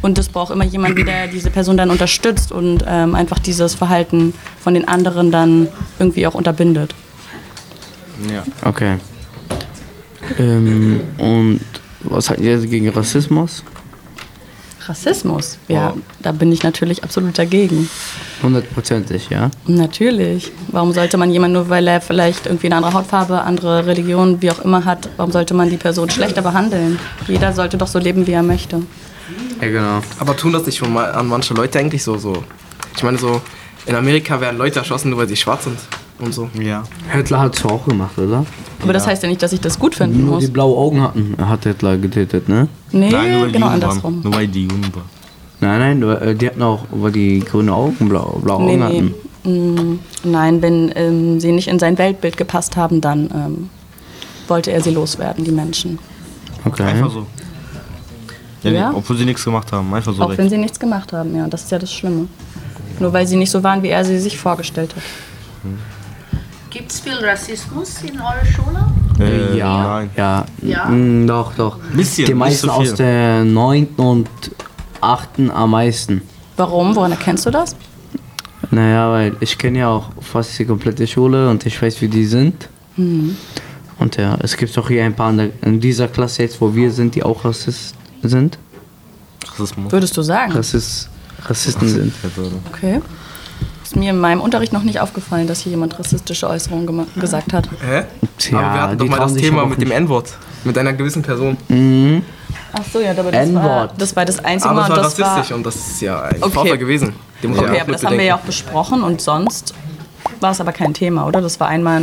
Und 0.00 0.18
es 0.18 0.28
braucht 0.28 0.52
immer 0.52 0.64
jemanden, 0.64 1.06
der 1.06 1.26
diese 1.26 1.50
Person 1.50 1.76
dann 1.76 1.90
unterstützt 1.90 2.52
und 2.52 2.84
ähm, 2.86 3.14
einfach 3.14 3.38
dieses 3.38 3.74
Verhalten 3.74 4.32
von 4.60 4.74
den 4.74 4.86
anderen 4.86 5.32
dann 5.32 5.68
irgendwie 5.98 6.26
auch 6.26 6.34
unterbindet. 6.34 6.94
Ja. 8.32 8.44
Okay. 8.62 8.98
Ähm, 10.38 11.00
und 11.18 11.60
was 12.10 12.30
halt 12.30 12.40
jetzt 12.40 12.68
gegen 12.70 12.88
Rassismus? 12.88 13.62
Rassismus, 14.86 15.58
ja, 15.68 15.92
da 16.20 16.32
bin 16.32 16.50
ich 16.50 16.62
natürlich 16.62 17.04
absolut 17.04 17.38
dagegen. 17.38 17.90
Hundertprozentig, 18.42 19.28
ja. 19.28 19.50
Natürlich. 19.66 20.50
Warum 20.68 20.92
sollte 20.92 21.18
man 21.18 21.30
jemanden, 21.30 21.54
nur 21.54 21.68
weil 21.68 21.86
er 21.86 22.00
vielleicht 22.00 22.46
irgendwie 22.46 22.68
eine 22.68 22.76
andere 22.76 22.94
Hautfarbe, 22.94 23.42
andere 23.42 23.84
Religion, 23.84 24.40
wie 24.40 24.50
auch 24.50 24.60
immer 24.60 24.86
hat, 24.86 25.10
warum 25.18 25.30
sollte 25.30 25.52
man 25.52 25.68
die 25.68 25.76
Person 25.76 26.08
schlechter 26.08 26.40
behandeln? 26.40 26.98
Jeder 27.26 27.52
sollte 27.52 27.76
doch 27.76 27.86
so 27.86 27.98
leben, 27.98 28.26
wie 28.26 28.32
er 28.32 28.42
möchte. 28.42 28.80
Ja, 29.60 29.68
genau. 29.68 30.00
Aber 30.20 30.34
tun 30.34 30.52
das 30.52 30.64
nicht 30.64 30.78
schon 30.78 30.92
mal 30.92 31.12
an 31.12 31.26
manche 31.26 31.52
Leute 31.52 31.78
eigentlich 31.78 32.02
so, 32.02 32.16
so. 32.16 32.42
Ich 32.96 33.02
meine 33.02 33.18
so, 33.18 33.42
in 33.84 33.94
Amerika 33.94 34.40
werden 34.40 34.56
Leute 34.56 34.78
erschossen, 34.78 35.10
nur 35.10 35.18
weil 35.18 35.28
sie 35.28 35.36
schwarz 35.36 35.64
sind 35.64 35.78
und 36.20 36.32
so. 36.34 36.48
Ja. 36.60 36.82
Hitler 37.12 37.40
hat 37.40 37.56
es 37.56 37.64
auch 37.64 37.84
gemacht, 37.86 38.18
oder? 38.18 38.44
Aber 38.82 38.92
das 38.92 39.06
heißt 39.06 39.22
ja 39.22 39.28
nicht, 39.28 39.42
dass 39.42 39.52
ich 39.52 39.60
das 39.60 39.78
gut 39.78 39.94
finden 39.94 40.24
Nur 40.24 40.34
muss. 40.36 40.44
die 40.44 40.50
blaue 40.50 40.76
Augen 40.76 41.00
hatten, 41.02 41.34
hat 41.38 41.64
Hitler 41.64 41.96
getötet, 41.98 42.48
ne? 42.48 42.68
Nee, 42.92 43.10
Nein, 43.10 43.30
nur 43.32 43.40
weil 43.42 43.46
die 43.48 43.52
genau 43.54 43.66
andersrum. 43.68 44.02
Waren. 44.16 44.22
Nur 44.22 44.34
weil 44.34 44.48
die 44.48 44.62
Juden 44.62 44.82
waren. 44.94 45.18
Nein, 45.60 46.00
nein, 46.00 46.10
äh, 46.22 46.34
die 46.34 46.46
hatten 46.46 46.62
auch, 46.62 46.84
weil 46.90 47.12
die 47.12 47.40
grüne 47.40 47.72
Augen, 47.72 48.08
blau, 48.08 48.38
blaue 48.42 48.62
Nee, 48.64 48.82
Augen 48.82 49.12
nee. 49.44 49.50
hatten. 49.50 49.94
Mm, 49.94 49.98
Nein, 50.24 50.62
wenn 50.62 50.92
ähm, 50.94 51.40
sie 51.40 51.52
nicht 51.52 51.68
in 51.68 51.78
sein 51.78 51.96
Weltbild 51.98 52.36
gepasst 52.36 52.76
haben, 52.76 53.00
dann 53.00 53.30
ähm, 53.34 53.70
wollte 54.46 54.70
er 54.72 54.80
sie 54.80 54.90
loswerden, 54.90 55.44
die 55.44 55.50
Menschen. 55.52 55.98
Okay. 56.64 56.82
Einfach 56.84 57.10
so. 57.10 57.26
Ja, 58.62 58.70
Ja? 58.70 58.90
Nee, 58.90 58.96
obwohl 58.98 59.16
sie 59.16 59.24
nichts 59.24 59.44
gemacht 59.44 59.72
haben, 59.72 59.92
einfach 59.94 60.12
so 60.14 60.22
Auch 60.22 60.30
weg. 60.30 60.38
wenn 60.38 60.50
sie 60.50 60.58
nichts 60.58 60.78
gemacht 60.78 61.12
haben, 61.12 61.34
ja, 61.36 61.46
das 61.48 61.62
ist 61.64 61.70
ja 61.72 61.78
das 61.78 61.92
Schlimme. 61.92 62.26
Nur 63.00 63.12
weil 63.12 63.26
sie 63.26 63.36
nicht 63.36 63.50
so 63.50 63.62
waren, 63.62 63.82
wie 63.82 63.88
er 63.88 64.04
sie 64.04 64.18
sich 64.18 64.36
vorgestellt 64.38 64.94
hat. 64.96 65.02
Gibt 66.70 66.90
es 66.92 67.00
viel 67.00 67.16
Rassismus 67.24 68.02
in 68.02 68.20
eurer 68.20 68.44
Schule? 68.44 68.86
Äh, 69.20 69.56
ja, 69.56 69.82
nein. 69.82 70.10
ja, 70.16 70.44
Ja? 70.62 70.84
Mm, 70.86 71.26
doch, 71.26 71.54
doch. 71.54 71.78
Bisschen, 71.94 72.26
die 72.26 72.34
meisten 72.34 72.66
so 72.66 72.72
aus 72.72 72.94
der 72.94 73.44
9. 73.44 73.86
und 73.96 74.28
8. 75.00 75.50
am 75.52 75.70
meisten. 75.70 76.22
Warum? 76.56 76.94
Woran 76.94 77.12
erkennst 77.12 77.46
du 77.46 77.50
das? 77.50 77.74
Naja, 78.70 79.10
weil 79.10 79.36
ich 79.40 79.56
kenne 79.56 79.78
ja 79.78 79.88
auch 79.88 80.10
fast 80.20 80.58
die 80.58 80.66
komplette 80.66 81.06
Schule 81.06 81.48
und 81.48 81.64
ich 81.64 81.80
weiß, 81.80 82.00
wie 82.02 82.08
die 82.08 82.26
sind. 82.26 82.68
Mhm. 82.96 83.36
Und 83.98 84.16
ja, 84.16 84.36
es 84.40 84.56
gibt 84.56 84.76
auch 84.78 84.88
hier 84.88 85.04
ein 85.04 85.14
paar 85.14 85.30
in, 85.30 85.36
der, 85.38 85.50
in 85.62 85.80
dieser 85.80 86.08
Klasse 86.08 86.42
jetzt, 86.42 86.60
wo 86.60 86.74
wir 86.74 86.90
sind, 86.90 87.14
die 87.14 87.22
auch 87.22 87.44
Rassist 87.44 87.94
sind. 88.22 88.58
Rassismus. 89.52 89.90
Würdest 89.90 90.16
du 90.16 90.22
sagen? 90.22 90.52
Rassist, 90.52 91.08
Rassisten 91.46 91.88
sind. 91.88 92.12
Okay. 92.72 93.00
Ist 93.88 93.96
mir 93.96 94.10
in 94.10 94.18
meinem 94.18 94.42
Unterricht 94.42 94.74
noch 94.74 94.82
nicht 94.82 95.00
aufgefallen, 95.00 95.46
dass 95.46 95.60
hier 95.60 95.70
jemand 95.70 95.98
rassistische 95.98 96.46
Äußerungen 96.46 97.06
gesagt 97.18 97.54
hat. 97.54 97.70
Hä? 97.80 98.02
Tja, 98.36 98.58
Aber 98.58 98.74
wir 98.74 98.82
hatten 98.82 98.98
doch 98.98 99.06
mal 99.08 99.18
das 99.20 99.32
Thema 99.32 99.62
aber 99.62 99.70
mit 99.70 99.80
dem. 99.80 99.90
N-Wort. 99.90 100.36
Mit 100.64 100.76
einer 100.76 100.92
gewissen 100.92 101.22
Person. 101.22 101.56
Mhm. 101.68 102.22
Ach 102.74 102.82
so, 102.92 103.00
ja, 103.00 103.12
aber 103.12 103.32
das 103.32 103.32
war, 103.32 103.62
N-Wort. 103.62 103.92
das 103.96 104.14
war 104.14 104.26
das 104.26 104.44
einzige 104.44 104.68
Aber 104.72 104.80
Mal. 104.82 104.90
war 104.90 104.96
und 104.98 105.04
das 105.06 105.18
war, 105.18 105.28
rassistisch 105.38 105.56
und 105.56 105.64
das 105.64 105.74
ist 105.76 106.02
ja 106.02 106.20
ein 106.20 106.36
Okay. 106.42 106.50
Vorfall 106.52 106.76
gewesen. 106.76 107.14
Den 107.42 107.48
muss 107.48 107.60
okay, 107.60 107.78
auch 107.78 107.80
aber 107.80 107.92
das 107.92 108.04
haben 108.04 108.18
wir 108.18 108.24
ja 108.26 108.34
auch 108.34 108.40
bedenken. 108.40 108.62
besprochen 108.64 109.02
und 109.02 109.22
sonst 109.22 109.72
war 110.40 110.50
es 110.50 110.60
aber 110.60 110.72
kein 110.72 110.92
Thema, 110.92 111.26
oder? 111.26 111.40
Das 111.40 111.58
war 111.58 111.68
einmal 111.68 112.02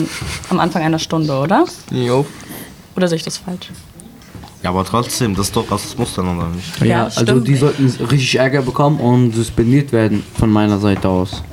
am 0.49 0.59
Anfang 0.59 0.81
einer 0.81 0.97
Stunde, 0.97 1.37
oder? 1.37 1.65
Jo. 1.91 2.25
Oder 2.95 3.07
sehe 3.07 3.17
ich 3.17 3.23
das 3.23 3.37
falsch? 3.37 3.69
Ja, 4.63 4.71
aber 4.71 4.83
trotzdem, 4.85 5.35
das 5.35 5.47
ist 5.49 5.55
doch 5.55 5.69
Rassismus 5.69 6.15
dann, 6.15 6.35
oder 6.35 6.47
nicht? 6.47 6.79
Ja, 6.79 6.85
Ja, 6.87 7.03
also 7.03 7.21
stimmt. 7.21 7.47
die 7.47 7.55
sollten 7.55 7.85
richtig 8.09 8.39
Ärger 8.39 8.63
bekommen 8.63 8.99
und 8.99 9.35
suspendiert 9.35 9.91
werden 9.91 10.23
von 10.39 10.49
meiner 10.49 10.79
Seite 10.79 11.07
aus. 11.07 11.43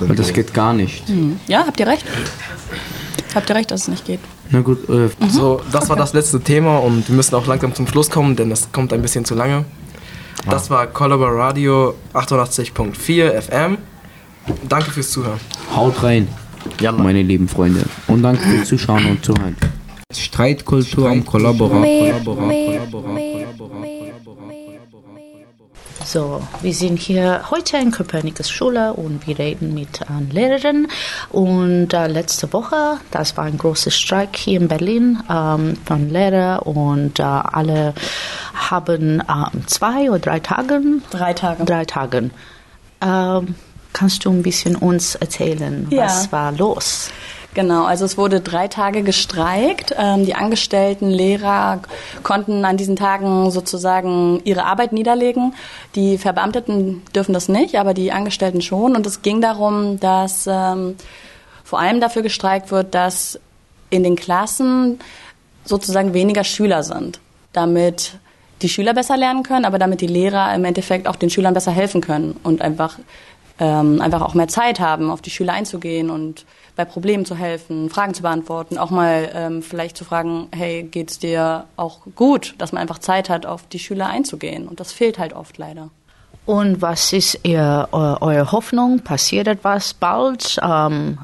Weil 0.00 0.16
das 0.16 0.32
geht 0.32 0.52
gar 0.54 0.72
nicht. 0.72 1.08
Hm. 1.08 1.38
Ja, 1.46 1.64
habt 1.66 1.78
ihr 1.80 1.86
recht. 1.86 2.04
Habt 3.34 3.48
ihr 3.48 3.56
recht, 3.56 3.70
dass 3.70 3.82
es 3.82 3.88
nicht 3.88 4.04
geht. 4.04 4.20
Na 4.50 4.60
gut, 4.60 4.88
äh, 4.90 5.08
So, 5.28 5.62
das 5.72 5.88
war 5.88 5.96
das 5.96 6.12
letzte 6.12 6.40
Thema 6.40 6.78
und 6.78 7.08
wir 7.08 7.16
müssen 7.16 7.34
auch 7.34 7.46
langsam 7.46 7.74
zum 7.74 7.86
Schluss 7.86 8.10
kommen, 8.10 8.36
denn 8.36 8.50
das 8.50 8.70
kommt 8.72 8.92
ein 8.92 9.00
bisschen 9.00 9.24
zu 9.24 9.34
lange. 9.34 9.64
Das 10.48 10.68
war 10.70 10.86
Colaba 10.88 11.28
Radio 11.28 11.94
88.4 12.14 13.40
FM. 13.40 13.78
Danke 14.68 14.90
fürs 14.90 15.10
Zuhören. 15.10 15.38
haut 15.74 16.02
rein, 16.02 16.28
meine 16.98 17.22
lieben 17.22 17.48
Freunde. 17.48 17.84
Und 18.08 18.22
danke 18.22 18.42
fürs 18.42 18.68
Zuschauen 18.68 19.06
und 19.06 19.24
Zuhören. 19.24 19.56
Streitkultur 20.12 21.08
am 21.08 21.24
Kollaborat. 21.24 21.86
So, 26.12 26.42
wir 26.60 26.74
sind 26.74 26.98
hier 26.98 27.44
heute 27.50 27.78
in 27.78 27.90
Kopernikus 27.90 28.50
Schule 28.50 28.92
und 28.92 29.26
wir 29.26 29.38
reden 29.38 29.72
mit 29.72 30.06
einer 30.10 30.20
Lehrerin. 30.30 30.86
Und 31.30 31.94
äh, 31.94 32.06
letzte 32.06 32.52
Woche, 32.52 32.98
das 33.10 33.38
war 33.38 33.44
ein 33.44 33.56
großer 33.56 33.90
Streik 33.90 34.36
hier 34.36 34.60
in 34.60 34.68
Berlin 34.68 35.22
ähm, 35.30 35.72
von 35.86 36.10
Lehrern 36.10 36.58
und 36.58 37.18
äh, 37.18 37.22
alle 37.22 37.94
haben 38.52 39.22
ähm, 39.26 39.66
zwei 39.68 40.10
oder 40.10 40.18
drei 40.18 40.40
Tagen. 40.40 41.02
Drei 41.12 41.32
Tage. 41.32 41.64
Drei 41.64 41.86
Tagen. 41.86 42.30
Ähm, 43.00 43.54
kannst 43.94 44.26
du 44.26 44.30
ein 44.32 44.42
bisschen 44.42 44.76
uns 44.76 45.14
erzählen, 45.14 45.86
Ja. 45.88 46.04
was 46.04 46.30
war 46.30 46.52
los? 46.52 47.08
Genau, 47.54 47.84
also 47.84 48.06
es 48.06 48.16
wurde 48.16 48.40
drei 48.40 48.66
Tage 48.68 49.02
gestreikt. 49.02 49.94
Ähm, 49.98 50.24
die 50.24 50.34
angestellten 50.34 51.10
Lehrer 51.10 51.80
konnten 52.22 52.64
an 52.64 52.78
diesen 52.78 52.96
Tagen 52.96 53.50
sozusagen 53.50 54.40
ihre 54.44 54.64
Arbeit 54.64 54.92
niederlegen. 54.94 55.54
Die 55.94 56.16
Verbeamteten 56.16 57.02
dürfen 57.14 57.34
das 57.34 57.48
nicht, 57.48 57.76
aber 57.76 57.92
die 57.92 58.10
Angestellten 58.10 58.62
schon. 58.62 58.96
Und 58.96 59.06
es 59.06 59.20
ging 59.20 59.42
darum, 59.42 60.00
dass 60.00 60.46
ähm, 60.50 60.96
vor 61.62 61.78
allem 61.78 62.00
dafür 62.00 62.22
gestreikt 62.22 62.70
wird, 62.70 62.94
dass 62.94 63.38
in 63.90 64.02
den 64.02 64.16
Klassen 64.16 64.98
sozusagen 65.64 66.14
weniger 66.14 66.44
Schüler 66.44 66.82
sind, 66.82 67.20
damit 67.52 68.14
die 68.62 68.70
Schüler 68.70 68.94
besser 68.94 69.18
lernen 69.18 69.42
können, 69.42 69.66
aber 69.66 69.78
damit 69.78 70.00
die 70.00 70.06
Lehrer 70.06 70.54
im 70.54 70.64
Endeffekt 70.64 71.06
auch 71.06 71.16
den 71.16 71.28
Schülern 71.28 71.52
besser 71.52 71.72
helfen 71.72 72.00
können 72.00 72.38
und 72.42 72.62
einfach, 72.62 72.98
ähm, 73.58 74.00
einfach 74.00 74.22
auch 74.22 74.32
mehr 74.32 74.48
Zeit 74.48 74.80
haben, 74.80 75.10
auf 75.10 75.20
die 75.20 75.30
Schüler 75.30 75.52
einzugehen 75.52 76.08
und 76.08 76.46
bei 76.82 76.90
Problemen 76.90 77.24
zu 77.24 77.36
helfen, 77.36 77.90
Fragen 77.90 78.12
zu 78.12 78.22
beantworten, 78.22 78.76
auch 78.76 78.90
mal 78.90 79.30
ähm, 79.34 79.62
vielleicht 79.62 79.96
zu 79.96 80.04
fragen, 80.04 80.48
hey, 80.52 80.82
geht's 80.82 81.20
dir 81.20 81.66
auch 81.76 82.00
gut, 82.16 82.54
dass 82.58 82.72
man 82.72 82.82
einfach 82.82 82.98
Zeit 82.98 83.30
hat, 83.30 83.46
auf 83.46 83.68
die 83.68 83.78
Schüler 83.78 84.08
einzugehen. 84.08 84.66
Und 84.66 84.80
das 84.80 84.90
fehlt 84.90 85.18
halt 85.18 85.32
oft 85.32 85.58
leider. 85.58 85.90
Und 86.44 86.82
was 86.82 87.12
ist 87.12 87.38
ihr, 87.44 87.88
eu, 87.92 88.16
eure 88.20 88.50
Hoffnung? 88.50 88.98
Passiert 89.00 89.46
etwas 89.46 89.94
bald? 89.94 90.58
Ähm, 90.60 91.18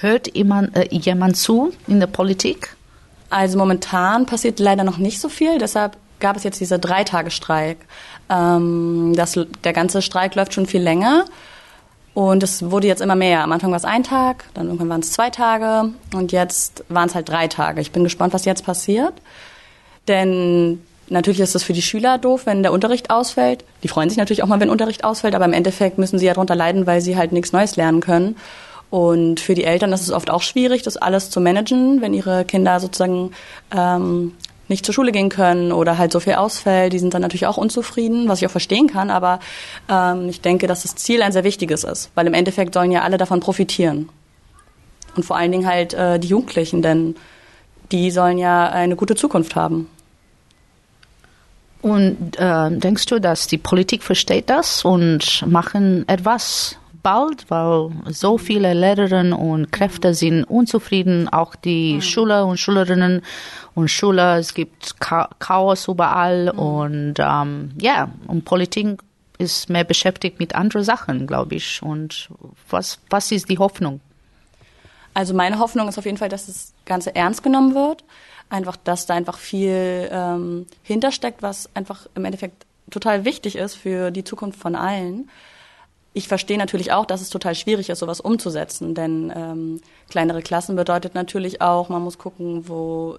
hört 0.00 0.36
jemand, 0.36 0.76
äh, 0.76 0.88
jemand 0.90 1.38
zu 1.38 1.72
in 1.86 1.98
der 1.98 2.08
Politik? 2.08 2.76
Also 3.30 3.56
momentan 3.56 4.26
passiert 4.26 4.58
leider 4.60 4.84
noch 4.84 4.98
nicht 4.98 5.18
so 5.18 5.30
viel, 5.30 5.58
deshalb 5.58 5.96
gab 6.20 6.36
es 6.36 6.44
jetzt 6.44 6.60
dieser 6.60 6.78
Dreitagestreik. 6.78 7.78
Ähm, 8.28 9.14
das, 9.16 9.38
der 9.64 9.72
ganze 9.72 10.02
Streik 10.02 10.34
läuft 10.34 10.52
schon 10.52 10.66
viel 10.66 10.82
länger 10.82 11.24
und 12.18 12.42
es 12.42 12.68
wurde 12.72 12.88
jetzt 12.88 13.00
immer 13.00 13.14
mehr. 13.14 13.44
Am 13.44 13.52
Anfang 13.52 13.70
war 13.70 13.76
es 13.76 13.84
ein 13.84 14.02
Tag, 14.02 14.46
dann 14.52 14.66
irgendwann 14.66 14.88
waren 14.88 15.02
es 15.02 15.12
zwei 15.12 15.30
Tage 15.30 15.92
und 16.12 16.32
jetzt 16.32 16.82
waren 16.88 17.08
es 17.08 17.14
halt 17.14 17.28
drei 17.28 17.46
Tage. 17.46 17.80
Ich 17.80 17.92
bin 17.92 18.02
gespannt, 18.02 18.34
was 18.34 18.44
jetzt 18.44 18.64
passiert, 18.64 19.14
denn 20.08 20.82
Natürlich 21.10 21.40
ist 21.40 21.54
es 21.54 21.62
für 21.62 21.72
die 21.72 21.80
Schüler 21.80 22.18
doof, 22.18 22.42
wenn 22.44 22.62
der 22.62 22.70
Unterricht 22.70 23.08
ausfällt. 23.08 23.64
Die 23.82 23.88
freuen 23.88 24.10
sich 24.10 24.18
natürlich 24.18 24.42
auch 24.42 24.46
mal, 24.46 24.60
wenn 24.60 24.68
Unterricht 24.68 25.04
ausfällt, 25.04 25.34
aber 25.34 25.46
im 25.46 25.54
Endeffekt 25.54 25.96
müssen 25.96 26.18
sie 26.18 26.26
ja 26.26 26.34
darunter 26.34 26.54
leiden, 26.54 26.86
weil 26.86 27.00
sie 27.00 27.16
halt 27.16 27.32
nichts 27.32 27.50
Neues 27.50 27.76
lernen 27.76 28.02
können. 28.02 28.36
Und 28.90 29.40
für 29.40 29.54
die 29.54 29.64
Eltern 29.64 29.90
ist 29.94 30.02
es 30.02 30.10
oft 30.10 30.28
auch 30.28 30.42
schwierig, 30.42 30.82
das 30.82 30.98
alles 30.98 31.30
zu 31.30 31.40
managen, 31.40 32.02
wenn 32.02 32.12
ihre 32.12 32.44
Kinder 32.44 32.78
sozusagen 32.78 33.30
ähm, 33.74 34.34
nicht 34.68 34.84
zur 34.84 34.94
Schule 34.94 35.12
gehen 35.12 35.28
können 35.28 35.72
oder 35.72 35.98
halt 35.98 36.12
so 36.12 36.20
viel 36.20 36.34
ausfällt. 36.34 36.92
Die 36.92 36.98
sind 36.98 37.14
dann 37.14 37.22
natürlich 37.22 37.46
auch 37.46 37.56
unzufrieden, 37.56 38.28
was 38.28 38.40
ich 38.40 38.46
auch 38.46 38.52
verstehen 38.52 38.86
kann. 38.86 39.10
Aber 39.10 39.40
ähm, 39.88 40.28
ich 40.28 40.40
denke, 40.40 40.66
dass 40.66 40.82
das 40.82 40.94
Ziel 40.94 41.22
ein 41.22 41.32
sehr 41.32 41.44
wichtiges 41.44 41.84
ist, 41.84 42.10
weil 42.14 42.26
im 42.26 42.34
Endeffekt 42.34 42.74
sollen 42.74 42.92
ja 42.92 43.02
alle 43.02 43.16
davon 43.16 43.40
profitieren. 43.40 44.08
Und 45.16 45.24
vor 45.24 45.36
allen 45.36 45.52
Dingen 45.52 45.66
halt 45.66 45.94
äh, 45.94 46.18
die 46.18 46.28
Jugendlichen, 46.28 46.82
denn 46.82 47.16
die 47.90 48.10
sollen 48.10 48.38
ja 48.38 48.68
eine 48.68 48.96
gute 48.96 49.16
Zukunft 49.16 49.56
haben. 49.56 49.88
Und 51.80 52.36
äh, 52.38 52.70
denkst 52.70 53.06
du, 53.06 53.20
dass 53.20 53.46
die 53.46 53.58
Politik 53.58 54.02
versteht 54.02 54.50
das 54.50 54.84
und 54.84 55.44
machen 55.46 56.06
etwas 56.08 56.76
bald, 57.02 57.50
weil 57.50 57.90
so 58.06 58.38
viele 58.38 58.74
Lehrerinnen 58.74 59.32
und 59.32 59.72
Kräfte 59.72 60.14
sind 60.14 60.44
unzufrieden, 60.44 61.28
auch 61.28 61.54
die 61.54 61.94
mhm. 61.94 62.02
Schüler 62.02 62.46
und 62.46 62.58
Schülerinnen 62.58 63.22
und 63.74 63.88
Schüler, 63.88 64.38
es 64.38 64.54
gibt 64.54 64.96
Chaos 65.00 65.88
überall 65.88 66.52
mhm. 66.52 66.58
und 66.58 67.14
ähm, 67.18 67.72
ja, 67.80 68.10
und 68.26 68.44
Politik 68.44 68.98
ist 69.38 69.70
mehr 69.70 69.84
beschäftigt 69.84 70.40
mit 70.40 70.54
anderen 70.54 70.84
Sachen, 70.84 71.26
glaube 71.26 71.54
ich. 71.54 71.82
Und 71.82 72.28
was, 72.70 72.98
was 73.08 73.30
ist 73.30 73.48
die 73.48 73.58
Hoffnung? 73.58 74.00
Also 75.14 75.34
meine 75.34 75.58
Hoffnung 75.58 75.88
ist 75.88 75.98
auf 75.98 76.04
jeden 76.04 76.16
Fall, 76.16 76.28
dass 76.28 76.46
das 76.46 76.74
Ganze 76.84 77.14
ernst 77.14 77.42
genommen 77.42 77.74
wird. 77.74 78.04
Einfach, 78.50 78.76
dass 78.76 79.06
da 79.06 79.14
einfach 79.14 79.38
viel 79.38 80.08
ähm, 80.10 80.66
hintersteckt, 80.82 81.42
was 81.42 81.68
einfach 81.74 82.06
im 82.14 82.24
Endeffekt 82.24 82.66
total 82.90 83.24
wichtig 83.24 83.56
ist 83.56 83.74
für 83.74 84.10
die 84.10 84.24
Zukunft 84.24 84.58
von 84.58 84.74
allen 84.74 85.28
ich 86.18 86.28
verstehe 86.28 86.58
natürlich 86.58 86.92
auch, 86.92 87.06
dass 87.06 87.20
es 87.20 87.30
total 87.30 87.54
schwierig 87.54 87.88
ist, 87.88 88.00
sowas 88.00 88.20
umzusetzen, 88.20 88.94
denn 88.94 89.32
ähm, 89.34 89.80
kleinere 90.10 90.42
Klassen 90.42 90.76
bedeutet 90.76 91.14
natürlich 91.14 91.62
auch, 91.62 91.88
man 91.88 92.02
muss 92.02 92.18
gucken, 92.18 92.68
wo 92.68 93.16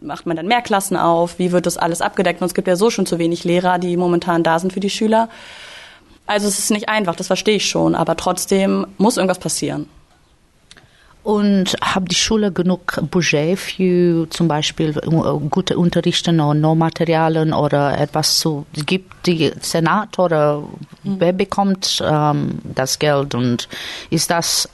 macht 0.00 0.26
man 0.26 0.36
dann 0.36 0.48
mehr 0.48 0.60
Klassen 0.60 0.96
auf, 0.96 1.38
wie 1.38 1.52
wird 1.52 1.66
das 1.66 1.78
alles 1.78 2.00
abgedeckt 2.00 2.40
und 2.40 2.46
es 2.46 2.54
gibt 2.54 2.68
ja 2.68 2.76
so 2.76 2.90
schon 2.90 3.06
zu 3.06 3.18
wenig 3.18 3.44
Lehrer, 3.44 3.78
die 3.78 3.96
momentan 3.96 4.42
da 4.42 4.58
sind 4.58 4.72
für 4.72 4.80
die 4.80 4.90
Schüler. 4.90 5.28
Also 6.26 6.48
es 6.48 6.58
ist 6.58 6.70
nicht 6.70 6.88
einfach, 6.88 7.14
das 7.14 7.28
verstehe 7.28 7.56
ich 7.56 7.66
schon, 7.66 7.94
aber 7.94 8.16
trotzdem 8.16 8.86
muss 8.98 9.16
irgendwas 9.16 9.38
passieren. 9.38 9.88
Und 11.22 11.76
hat 11.80 12.10
die 12.10 12.16
Schule 12.16 12.50
genug 12.50 13.00
Budget 13.10 13.56
für 13.56 14.28
zum 14.30 14.48
Beispiel 14.48 14.90
äh, 14.90 15.48
gute 15.50 15.78
Unterrichten 15.78 16.40
oder 16.40 16.54
Normmaterialien 16.54 17.52
oder 17.52 17.96
etwas 17.96 18.40
zu, 18.40 18.66
gibt 18.72 19.26
die 19.26 19.52
Senat 19.60 20.18
oder 20.18 20.64
mhm. 21.04 21.20
wer 21.20 21.32
bekommt 21.32 22.02
ähm, 22.04 22.58
das 22.64 22.98
Geld 22.98 23.36
und 23.36 23.68
ist 24.10 24.32
das 24.32 24.68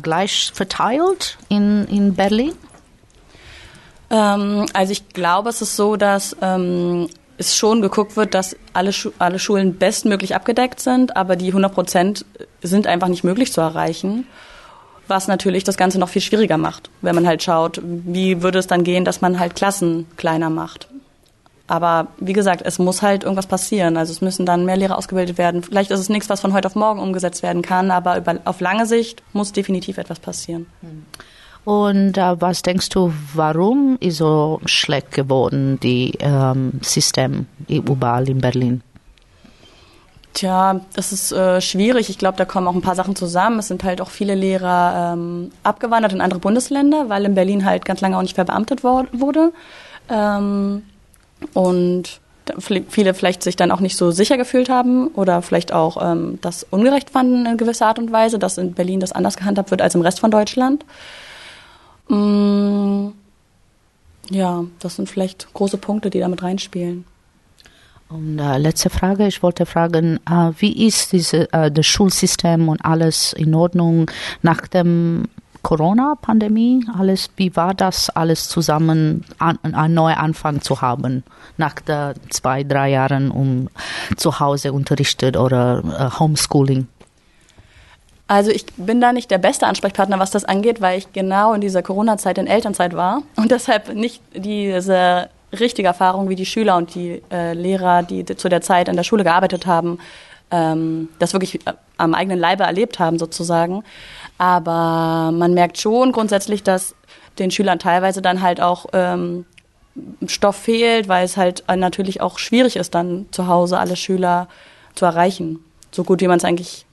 gleich 0.00 0.52
verteilt 0.54 1.38
in, 1.48 1.86
in 1.88 2.14
Berlin? 2.14 2.52
Ähm, 4.10 4.66
also 4.72 4.92
ich 4.92 5.08
glaube, 5.08 5.48
es 5.48 5.60
ist 5.60 5.74
so, 5.74 5.96
dass 5.96 6.36
ähm, 6.40 7.08
es 7.38 7.56
schon 7.56 7.80
geguckt 7.80 8.16
wird, 8.16 8.34
dass 8.34 8.56
alle, 8.74 8.92
Schu 8.92 9.10
alle 9.18 9.38
Schulen 9.38 9.76
bestmöglich 9.76 10.34
abgedeckt 10.34 10.78
sind, 10.78 11.16
aber 11.16 11.36
die 11.36 11.48
100 11.48 11.72
Prozent 11.74 12.24
sind 12.62 12.86
einfach 12.86 13.08
nicht 13.08 13.24
möglich 13.24 13.52
zu 13.52 13.60
erreichen 13.60 14.26
was 15.10 15.28
natürlich 15.28 15.64
das 15.64 15.76
Ganze 15.76 15.98
noch 15.98 16.08
viel 16.08 16.22
schwieriger 16.22 16.56
macht, 16.56 16.90
wenn 17.02 17.14
man 17.14 17.26
halt 17.26 17.42
schaut, 17.42 17.80
wie 17.84 18.42
würde 18.42 18.58
es 18.58 18.66
dann 18.66 18.84
gehen, 18.84 19.04
dass 19.04 19.20
man 19.20 19.38
halt 19.38 19.56
Klassen 19.56 20.06
kleiner 20.16 20.50
macht. 20.50 20.88
Aber 21.66 22.08
wie 22.18 22.32
gesagt, 22.32 22.62
es 22.64 22.80
muss 22.80 23.00
halt 23.00 23.22
irgendwas 23.22 23.46
passieren. 23.46 23.96
Also 23.96 24.12
es 24.12 24.20
müssen 24.20 24.44
dann 24.44 24.64
mehr 24.64 24.76
Lehrer 24.76 24.98
ausgebildet 24.98 25.38
werden. 25.38 25.62
Vielleicht 25.62 25.92
ist 25.92 26.00
es 26.00 26.08
nichts, 26.08 26.28
was 26.28 26.40
von 26.40 26.52
heute 26.52 26.66
auf 26.66 26.74
morgen 26.74 26.98
umgesetzt 26.98 27.44
werden 27.44 27.62
kann, 27.62 27.92
aber 27.92 28.16
über, 28.16 28.38
auf 28.44 28.60
lange 28.60 28.86
Sicht 28.86 29.22
muss 29.32 29.52
definitiv 29.52 29.96
etwas 29.96 30.18
passieren. 30.18 30.66
Und 31.64 32.18
äh, 32.18 32.40
was 32.40 32.62
denkst 32.62 32.88
du, 32.88 33.12
warum 33.34 33.98
ist 34.00 34.16
so 34.16 34.60
schlecht 34.64 35.12
geworden, 35.12 35.78
die 35.80 36.14
ähm, 36.18 36.72
System 36.82 37.46
überall 37.68 38.28
in 38.28 38.40
Berlin? 38.40 38.82
Tja, 40.32 40.80
das 40.94 41.12
ist 41.12 41.32
äh, 41.32 41.60
schwierig. 41.60 42.08
Ich 42.08 42.18
glaube, 42.18 42.38
da 42.38 42.44
kommen 42.44 42.68
auch 42.68 42.74
ein 42.74 42.82
paar 42.82 42.94
Sachen 42.94 43.16
zusammen. 43.16 43.58
Es 43.58 43.68
sind 43.68 43.82
halt 43.82 44.00
auch 44.00 44.10
viele 44.10 44.34
Lehrer 44.34 45.14
ähm, 45.14 45.50
abgewandert 45.64 46.12
in 46.12 46.20
andere 46.20 46.38
Bundesländer, 46.38 47.08
weil 47.08 47.24
in 47.24 47.34
Berlin 47.34 47.64
halt 47.64 47.84
ganz 47.84 48.00
lange 48.00 48.16
auch 48.16 48.22
nicht 48.22 48.36
verbeamtet 48.36 48.84
wurde. 48.84 49.52
Ähm, 50.08 50.82
und 51.54 52.20
viele 52.58 53.14
vielleicht 53.14 53.42
sich 53.42 53.56
dann 53.56 53.70
auch 53.70 53.80
nicht 53.80 53.96
so 53.96 54.10
sicher 54.10 54.36
gefühlt 54.36 54.68
haben 54.68 55.08
oder 55.08 55.42
vielleicht 55.42 55.72
auch 55.72 55.98
ähm, 56.00 56.38
das 56.42 56.64
ungerecht 56.68 57.10
fanden 57.10 57.46
in 57.46 57.56
gewisser 57.56 57.86
Art 57.86 57.98
und 57.98 58.12
Weise, 58.12 58.38
dass 58.38 58.58
in 58.58 58.74
Berlin 58.74 59.00
das 59.00 59.12
anders 59.12 59.36
gehandhabt 59.36 59.70
wird 59.70 59.82
als 59.82 59.94
im 59.94 60.02
Rest 60.02 60.20
von 60.20 60.30
Deutschland. 60.30 60.84
Mm, 62.08 63.08
ja, 64.30 64.64
das 64.78 64.96
sind 64.96 65.08
vielleicht 65.08 65.52
große 65.54 65.78
Punkte, 65.78 66.10
die 66.10 66.20
damit 66.20 66.42
reinspielen. 66.42 67.04
Und 68.10 68.40
äh, 68.40 68.58
letzte 68.58 68.90
Frage, 68.90 69.26
ich 69.28 69.40
wollte 69.42 69.66
fragen, 69.66 70.18
äh, 70.28 70.50
wie 70.58 70.86
ist 70.86 71.12
diese, 71.12 71.52
äh, 71.52 71.70
das 71.70 71.86
Schulsystem 71.86 72.68
und 72.68 72.84
alles 72.84 73.32
in 73.32 73.54
Ordnung 73.54 74.10
nach 74.42 74.66
dem 74.66 75.28
Corona-Pandemie? 75.62 76.86
Alles, 76.98 77.30
wie 77.36 77.54
war 77.54 77.72
das 77.72 78.10
alles 78.10 78.48
zusammen, 78.48 79.24
an, 79.38 79.58
einen 79.62 79.94
neuen 79.94 80.16
Anfang 80.16 80.60
zu 80.60 80.80
haben, 80.80 81.22
nach 81.56 81.74
der 81.74 82.14
zwei, 82.30 82.64
drei 82.64 82.90
Jahren 82.90 83.30
um 83.30 83.68
zu 84.16 84.40
Hause 84.40 84.72
unterrichtet 84.72 85.36
oder 85.36 85.82
äh, 85.84 86.18
Homeschooling? 86.18 86.88
Also 88.26 88.50
ich 88.50 88.66
bin 88.76 89.00
da 89.00 89.12
nicht 89.12 89.30
der 89.30 89.38
beste 89.38 89.68
Ansprechpartner, 89.68 90.18
was 90.18 90.32
das 90.32 90.44
angeht, 90.44 90.80
weil 90.80 90.98
ich 90.98 91.12
genau 91.12 91.52
in 91.52 91.60
dieser 91.60 91.82
Corona-Zeit 91.82 92.38
in 92.38 92.48
Elternzeit 92.48 92.94
war 92.94 93.22
und 93.36 93.52
deshalb 93.52 93.94
nicht 93.94 94.20
diese 94.34 95.28
richtige 95.58 95.88
Erfahrung, 95.88 96.28
wie 96.28 96.36
die 96.36 96.46
Schüler 96.46 96.76
und 96.76 96.94
die 96.94 97.22
äh, 97.30 97.54
Lehrer, 97.54 98.02
die 98.02 98.24
zu 98.24 98.48
der 98.48 98.60
Zeit 98.60 98.88
an 98.88 98.96
der 98.96 99.02
Schule 99.02 99.24
gearbeitet 99.24 99.66
haben, 99.66 99.98
ähm, 100.50 101.08
das 101.18 101.32
wirklich 101.32 101.66
äh, 101.66 101.72
am 101.96 102.14
eigenen 102.14 102.38
Leibe 102.38 102.64
erlebt 102.64 102.98
haben 102.98 103.18
sozusagen. 103.18 103.84
Aber 104.38 105.32
man 105.32 105.54
merkt 105.54 105.78
schon 105.78 106.12
grundsätzlich, 106.12 106.62
dass 106.62 106.94
den 107.38 107.50
Schülern 107.50 107.78
teilweise 107.78 108.22
dann 108.22 108.42
halt 108.42 108.60
auch 108.60 108.86
ähm, 108.92 109.44
Stoff 110.26 110.56
fehlt, 110.56 111.08
weil 111.08 111.24
es 111.24 111.36
halt 111.36 111.64
natürlich 111.68 112.20
auch 112.20 112.38
schwierig 112.38 112.76
ist, 112.76 112.94
dann 112.94 113.26
zu 113.32 113.46
Hause 113.46 113.78
alle 113.78 113.96
Schüler 113.96 114.48
zu 114.94 115.04
erreichen, 115.04 115.58
so 115.90 116.04
gut 116.04 116.20
wie 116.20 116.28
man 116.28 116.38
es 116.38 116.44
eigentlich 116.44 116.86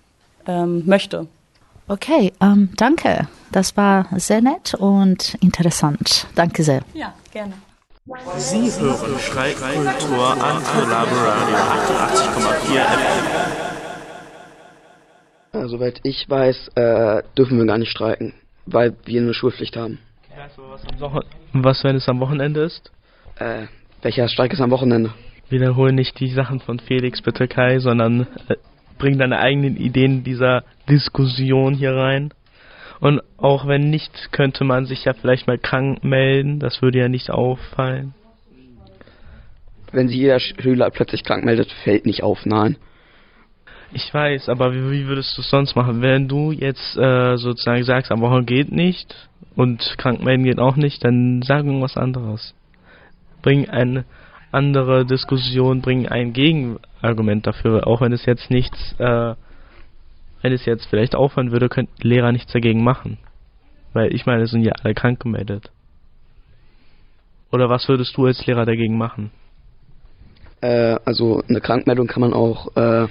ähm, 0.48 0.84
möchte. 0.86 1.28
Okay, 1.88 2.34
ähm, 2.42 2.70
danke. 2.76 3.28
Das 3.52 3.78
war 3.78 4.08
sehr 4.18 4.42
nett 4.42 4.74
und 4.74 5.36
interessant. 5.36 6.28
Danke 6.36 6.64
sehr. 6.64 6.82
Ja, 6.94 7.14
gerne. 7.32 7.54
Sie 8.08 8.72
hören 8.80 9.20
Schreikkultur 9.20 10.32
an 10.32 10.64
Radio 10.90 11.18
88,4 11.18 12.80
FM. 12.96 13.28
Ja, 15.54 15.68
soweit 15.68 16.00
ich 16.04 16.30
weiß, 16.30 16.70
äh, 16.76 17.24
dürfen 17.38 17.58
wir 17.58 17.66
gar 17.66 17.78
nicht 17.78 17.92
streiken, 17.92 18.34
weil 18.66 18.96
wir 19.04 19.20
eine 19.20 19.34
Schulpflicht 19.34 19.76
haben. 19.76 20.00
Du, 20.56 20.62
was, 21.02 21.26
was, 21.52 21.84
wenn 21.84 21.98
es 21.98 22.08
am 22.08 22.22
Wochenende 22.22 22.62
ist? 22.62 22.94
Äh, 23.40 23.66
welcher 24.02 24.30
Streik 24.30 24.54
ist 24.54 24.62
am 24.62 24.72
Wochenende? 24.72 25.14
Wiederhole 25.50 25.92
nicht 25.92 26.18
die 26.22 26.32
Sachen 26.32 26.62
von 26.62 26.80
Felix 26.80 27.22
bitte 27.22 27.50
Kai, 27.50 27.80
sondern 27.80 28.22
äh, 28.48 28.56
bring 28.98 29.18
deine 29.18 29.40
eigenen 29.40 29.76
Ideen 29.76 30.24
dieser 30.24 30.64
Diskussion 30.88 31.74
hier 31.74 31.94
rein. 31.94 32.34
Und 33.00 33.22
auch 33.38 33.68
wenn 33.68 33.90
nicht, 33.90 34.32
könnte 34.32 34.64
man 34.64 34.86
sich 34.86 35.06
ja 35.06 35.14
vielleicht 35.14 35.48
mal 35.48 35.58
krank 35.58 36.04
melden. 36.04 36.60
Das 36.60 36.82
würde 36.82 37.00
ja 37.00 37.10
nicht 37.10 37.30
auffallen. 37.30 38.14
wenn 39.92 40.08
sich 40.08 40.18
jeder 40.18 40.40
Schüler 40.40 40.90
plötzlich 40.90 41.24
krank 41.24 41.46
meldet, 41.46 41.72
fällt 41.84 42.06
nicht 42.06 42.24
auf, 42.24 42.46
nein. 42.46 42.78
Ich 43.94 44.14
weiß, 44.14 44.50
aber 44.50 44.74
wie, 44.74 44.92
wie 44.92 45.08
würdest 45.08 45.38
du 45.38 45.42
es 45.42 45.50
sonst 45.50 45.76
machen? 45.76 46.02
Wenn 46.02 46.28
du 46.28 46.52
jetzt 46.52 46.98
äh, 46.98 47.38
sozusagen 47.38 47.84
sagst, 47.84 48.12
am 48.12 48.20
Wochen 48.20 48.46
geht 48.46 48.72
nicht 48.72 49.30
und 49.56 49.96
krank 49.98 50.22
melden 50.22 50.44
geht 50.44 50.60
auch 50.60 50.76
nicht, 50.76 51.04
dann 51.06 51.42
sag 51.42 51.66
irgendwas 51.66 51.96
anderes. 51.96 52.54
Bring 53.42 53.70
eine 53.70 54.04
andere 54.52 55.06
Diskussion, 55.06 55.82
bring 55.82 56.08
ein 56.08 56.34
Gegenargument 56.34 57.48
dafür, 57.48 57.88
auch 57.88 58.02
wenn 58.02 58.12
es 58.12 58.26
jetzt 58.26 58.50
nichts, 58.50 58.96
äh, 59.00 59.36
wenn 60.48 60.54
es 60.54 60.66
jetzt 60.66 60.86
vielleicht 60.86 61.14
aufhören 61.14 61.52
würde, 61.52 61.68
könnten 61.68 62.08
Lehrer 62.08 62.32
nichts 62.32 62.54
dagegen 62.54 62.82
machen. 62.82 63.18
Weil 63.92 64.16
ich 64.16 64.26
meine, 64.26 64.44
es 64.44 64.52
sind 64.52 64.64
ja 64.64 64.72
alle 64.82 64.94
krank 64.94 65.20
gemeldet. 65.20 65.72
Oder 67.52 67.70
was 67.70 67.90
würdest 67.90 68.16
du 68.16 68.28
als 68.28 68.46
Lehrer 68.46 68.66
dagegen 68.66 68.98
machen? 68.98 69.32
Äh, 70.62 71.00
also 71.04 71.44
eine 71.50 71.60
Krankmeldung 71.60 72.08
kann 72.08 72.22
man 72.22 72.32
auch, 72.32 72.74
äh, 72.78 73.08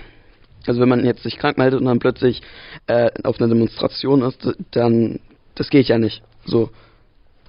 also 0.66 0.80
wenn 0.80 0.88
man 0.88 1.04
jetzt 1.04 1.24
sich 1.24 1.36
krank 1.36 1.58
meldet 1.58 1.78
und 1.78 1.86
dann 1.86 1.98
plötzlich 1.98 2.40
äh, 2.86 3.10
auf 3.22 3.38
einer 3.38 3.48
Demonstration 3.50 4.22
ist, 4.22 4.56
dann 4.70 5.20
das 5.54 5.68
geht 5.68 5.88
ja 5.88 5.98
nicht. 5.98 6.22
So. 6.46 6.70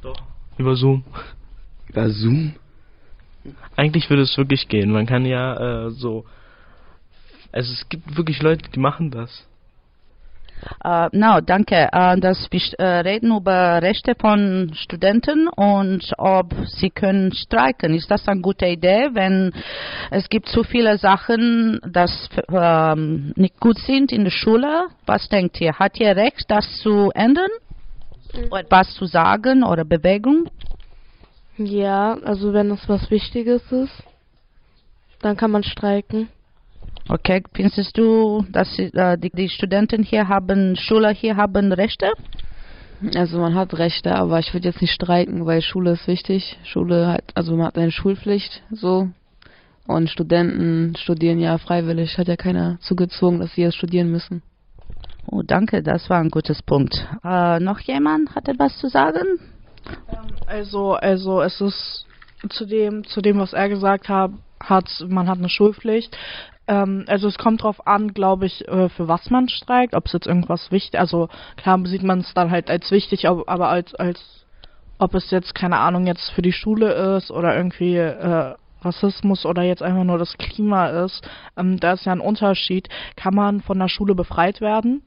Doch. 0.01 0.21
Über 0.57 0.75
Zoom. 0.75 1.05
Über 1.87 2.09
Zoom? 2.09 2.55
Eigentlich 3.77 4.09
würde 4.09 4.23
es 4.23 4.37
wirklich 4.37 4.67
gehen. 4.67 4.91
Man 4.91 5.05
kann 5.05 5.25
ja 5.25 5.85
äh, 5.87 5.91
so. 5.91 6.25
Also 7.53 7.71
es 7.71 7.87
gibt 7.87 8.17
wirklich 8.17 8.41
Leute, 8.41 8.69
die 8.69 8.79
machen 8.81 9.11
das. 9.11 9.47
Uh, 10.83 11.07
no, 11.11 11.39
danke. 11.41 11.89
Uh, 11.93 12.19
dass 12.19 12.47
wir 12.51 12.61
uh, 12.79 13.01
reden 13.01 13.35
über 13.35 13.81
Rechte 13.81 14.15
von 14.19 14.71
Studenten 14.73 15.47
und 15.47 16.13
ob 16.17 16.53
sie 16.65 16.89
können 16.89 17.31
streiken. 17.33 17.93
Ist 17.93 18.09
das 18.09 18.27
eine 18.27 18.41
gute 18.41 18.65
Idee, 18.65 19.09
wenn 19.13 19.53
es 20.11 20.29
gibt 20.29 20.49
so 20.49 20.63
viele 20.63 20.97
Sachen, 20.97 21.79
das 21.87 22.29
ähm, 22.49 23.33
nicht 23.35 23.59
gut 23.59 23.77
sind 23.79 24.11
in 24.11 24.23
der 24.23 24.31
Schule? 24.31 24.87
Was 25.05 25.29
denkt 25.29 25.61
ihr? 25.61 25.73
Hat 25.73 25.99
ihr 25.99 26.15
Recht, 26.15 26.45
das 26.47 26.79
zu 26.79 27.11
ändern? 27.13 27.51
Mhm. 28.33 28.55
Etwas 28.55 28.93
zu 28.93 29.05
sagen 29.05 29.63
oder 29.63 29.85
Bewegung? 29.85 30.49
Ja, 31.57 32.17
also 32.23 32.53
wenn 32.53 32.71
es 32.71 32.87
was 32.87 33.09
Wichtiges 33.09 33.63
ist, 33.71 34.03
dann 35.21 35.35
kann 35.37 35.51
man 35.51 35.63
streiken. 35.63 36.29
Okay, 37.09 37.41
findest 37.53 37.97
du, 37.97 38.45
dass 38.51 38.77
äh, 38.77 39.17
die, 39.17 39.29
die, 39.29 39.47
Studenten 39.49 40.03
hier 40.03 40.27
haben, 40.27 40.75
Schüler 40.75 41.11
hier 41.11 41.37
haben 41.37 41.71
Rechte? 41.71 42.11
Also 43.15 43.39
man 43.39 43.55
hat 43.55 43.77
Rechte, 43.77 44.13
aber 44.15 44.39
ich 44.39 44.53
würde 44.53 44.67
jetzt 44.67 44.81
nicht 44.81 44.93
streiken, 44.93 45.45
weil 45.45 45.61
Schule 45.61 45.91
ist 45.91 46.07
wichtig. 46.07 46.57
Schule 46.63 47.07
hat, 47.07 47.23
also 47.35 47.55
man 47.55 47.67
hat 47.67 47.77
eine 47.77 47.91
Schulpflicht, 47.91 48.61
so. 48.71 49.09
Und 49.85 50.09
Studenten 50.09 50.95
studieren 50.97 51.39
ja 51.39 51.57
freiwillig, 51.57 52.17
hat 52.17 52.27
ja 52.27 52.35
keiner 52.35 52.77
zugezwungen, 52.81 53.39
dass 53.39 53.53
sie 53.53 53.61
jetzt 53.61 53.77
studieren 53.77 54.11
müssen. 54.11 54.41
Oh, 55.27 55.43
danke, 55.43 55.83
das 55.83 56.09
war 56.09 56.19
ein 56.19 56.29
gutes 56.29 56.61
Punkt. 56.61 57.07
Äh, 57.23 57.59
noch 57.61 57.79
jemand 57.79 58.35
hat 58.35 58.49
etwas 58.49 58.77
zu 58.79 58.89
sagen? 58.89 59.39
Also, 60.45 60.93
also 60.93 61.41
es 61.41 61.61
ist 61.61 62.05
zu 62.49 62.65
dem, 62.65 63.05
zu 63.05 63.21
dem, 63.21 63.39
was 63.39 63.53
er 63.53 63.69
gesagt 63.69 64.09
hat, 64.09 64.31
hat 64.59 64.89
man 65.07 65.29
hat 65.29 65.37
eine 65.37 65.49
Schulpflicht. 65.49 66.17
Ähm, 66.67 67.05
also 67.07 67.27
es 67.27 67.37
kommt 67.37 67.63
drauf 67.63 67.85
an, 67.87 68.13
glaube 68.13 68.45
ich, 68.45 68.67
äh, 68.67 68.89
für 68.89 69.07
was 69.07 69.29
man 69.29 69.49
streikt, 69.49 69.95
ob 69.95 70.05
es 70.05 70.13
jetzt 70.13 70.27
irgendwas 70.27 70.71
wichtig, 70.71 70.99
also 70.99 71.29
klar 71.55 71.79
sieht 71.85 72.03
man 72.03 72.19
es 72.19 72.33
dann 72.33 72.51
halt 72.51 72.69
als 72.69 72.91
wichtig, 72.91 73.27
aber 73.27 73.69
als 73.69 73.95
als 73.95 74.19
ob 74.99 75.13
es 75.13 75.31
jetzt 75.31 75.55
keine 75.55 75.77
Ahnung 75.77 76.07
jetzt 76.07 76.29
für 76.31 76.41
die 76.41 76.51
Schule 76.51 77.17
ist 77.17 77.31
oder 77.31 77.55
irgendwie 77.55 77.95
äh, 77.95 78.55
Rassismus 78.81 79.45
oder 79.45 79.63
jetzt 79.63 79.83
einfach 79.83 80.03
nur 80.03 80.17
das 80.17 80.37
Klima 80.37 80.87
ist, 81.05 81.27
ähm, 81.55 81.79
da 81.79 81.93
ist 81.93 82.05
ja 82.05 82.11
ein 82.11 82.19
Unterschied. 82.19 82.89
Kann 83.15 83.35
man 83.35 83.61
von 83.61 83.79
der 83.79 83.89
Schule 83.89 84.15
befreit 84.15 84.61
werden 84.61 85.03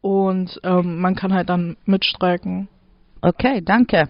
und 0.00 0.60
ähm, 0.64 1.00
man 1.00 1.14
kann 1.14 1.32
halt 1.32 1.48
dann 1.48 1.76
mitstreiken. 1.84 2.68
Okay, 3.20 3.62
danke. 3.62 4.08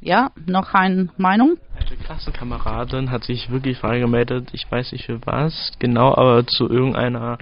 Ja, 0.00 0.30
noch 0.46 0.72
eine 0.72 1.08
Meinung? 1.18 1.58
Eine 1.76 1.96
Klassenkameradin 1.96 3.10
hat 3.10 3.24
sich 3.24 3.50
wirklich 3.50 3.78
freigemeldet, 3.78 4.48
ich 4.52 4.70
weiß 4.70 4.92
nicht 4.92 5.04
für 5.06 5.20
was 5.26 5.72
genau, 5.78 6.14
aber 6.14 6.46
zu 6.46 6.70
irgendeiner 6.70 7.36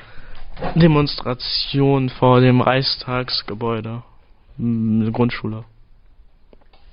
Demonstration 0.75 2.09
vor 2.09 2.41
dem 2.41 2.61
Reichstagsgebäude. 2.61 4.03
Eine 4.59 5.13
Grundschule. 5.13 5.65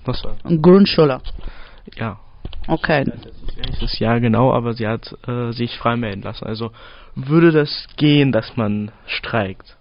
Was 0.06 0.23
war? 0.23 0.36
Grundschule. 0.62 1.19
Ja. 1.95 2.19
Okay. 2.67 3.12
Welches 3.56 3.97
Jahr 3.97 4.19
genau, 4.19 4.54
aber 4.54 4.73
sie 4.73 4.88
hat 4.88 5.15
äh, 5.28 5.51
sich 5.51 5.78
freimelden 5.78 6.21
lassen. 6.21 6.45
Also 6.45 6.71
würde 7.15 7.51
das 7.51 7.88
gehen, 7.97 8.32
dass 8.32 8.56
man 8.56 8.91
streikt? 9.08 9.78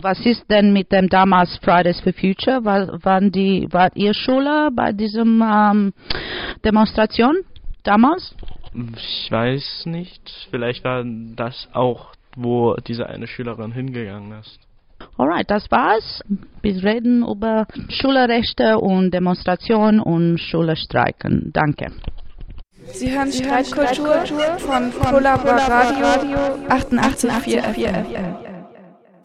Was 0.00 0.18
ist 0.26 0.50
denn 0.50 0.72
mit 0.72 0.90
dem 0.92 1.08
damals 1.08 1.58
Fridays 1.62 2.00
for 2.00 2.12
Future? 2.12 2.64
War, 2.64 3.02
waren 3.04 3.30
die, 3.30 3.68
wart 3.70 3.96
ihr 3.96 4.14
Schüler 4.14 4.70
bei 4.72 4.92
diesem 4.92 5.42
ähm, 5.42 5.92
Demonstration 6.64 7.36
damals? 7.84 8.34
Ich 8.96 9.30
weiß 9.30 9.86
nicht. 9.86 10.48
Vielleicht 10.50 10.84
war 10.84 11.04
das 11.04 11.68
auch, 11.72 12.12
wo 12.36 12.74
diese 12.74 13.06
eine 13.08 13.26
Schülerin 13.26 13.72
hingegangen 13.72 14.38
ist. 14.40 14.58
Alright, 15.16 15.50
das 15.50 15.70
war's. 15.70 16.22
Wir 16.62 16.82
reden 16.82 17.22
über 17.22 17.66
Schülerrechte 17.88 18.78
und 18.78 19.12
Demonstration 19.12 20.00
und 20.00 20.38
Schülerstreiken. 20.38 21.50
Danke. 21.52 21.92
Sie 22.92 23.10
hören 23.10 23.32
Streitkultur 23.32 24.26
von, 24.58 24.92
von 24.92 25.14
Radio 25.24 26.06
88,4 26.68 27.62
FM. 27.62 28.53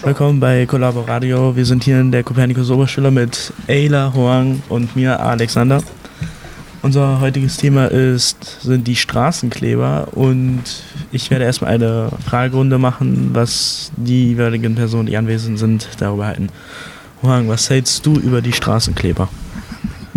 Willkommen 0.02 0.40
bei 0.40 0.66
Collaboradio. 0.66 1.58
Wir 1.58 1.66
sind 1.66 1.84
hier 1.84 2.00
in 2.00 2.12
der 2.12 2.24
Kopernikus 2.24 2.70
Oberschule 2.70 3.12
mit 3.12 3.52
Ayla 3.68 4.14
Hoang 4.14 4.64
und 4.70 4.96
mir, 4.96 5.20
Alexander. 5.20 5.84
Unser 6.82 7.20
heutiges 7.20 7.58
Thema 7.58 7.88
ist, 7.88 8.62
sind 8.62 8.88
die 8.88 8.96
Straßenkleber 8.96 10.08
und 10.14 10.64
ich 11.12 11.30
werde 11.30 11.44
erstmal 11.44 11.72
eine 11.74 12.10
Fragerunde 12.26 12.78
machen, 12.78 13.32
was 13.34 13.92
die 13.98 14.30
jeweiligen 14.30 14.76
Personen, 14.76 15.08
die 15.08 15.18
anwesend 15.18 15.60
sind, 15.60 15.90
darüber 16.00 16.28
halten. 16.28 16.48
Hoang, 17.22 17.50
was 17.50 17.70
hältst 17.70 18.06
du 18.06 18.14
über 18.16 18.42
die 18.42 18.54
Straßenkleber? 18.54 19.28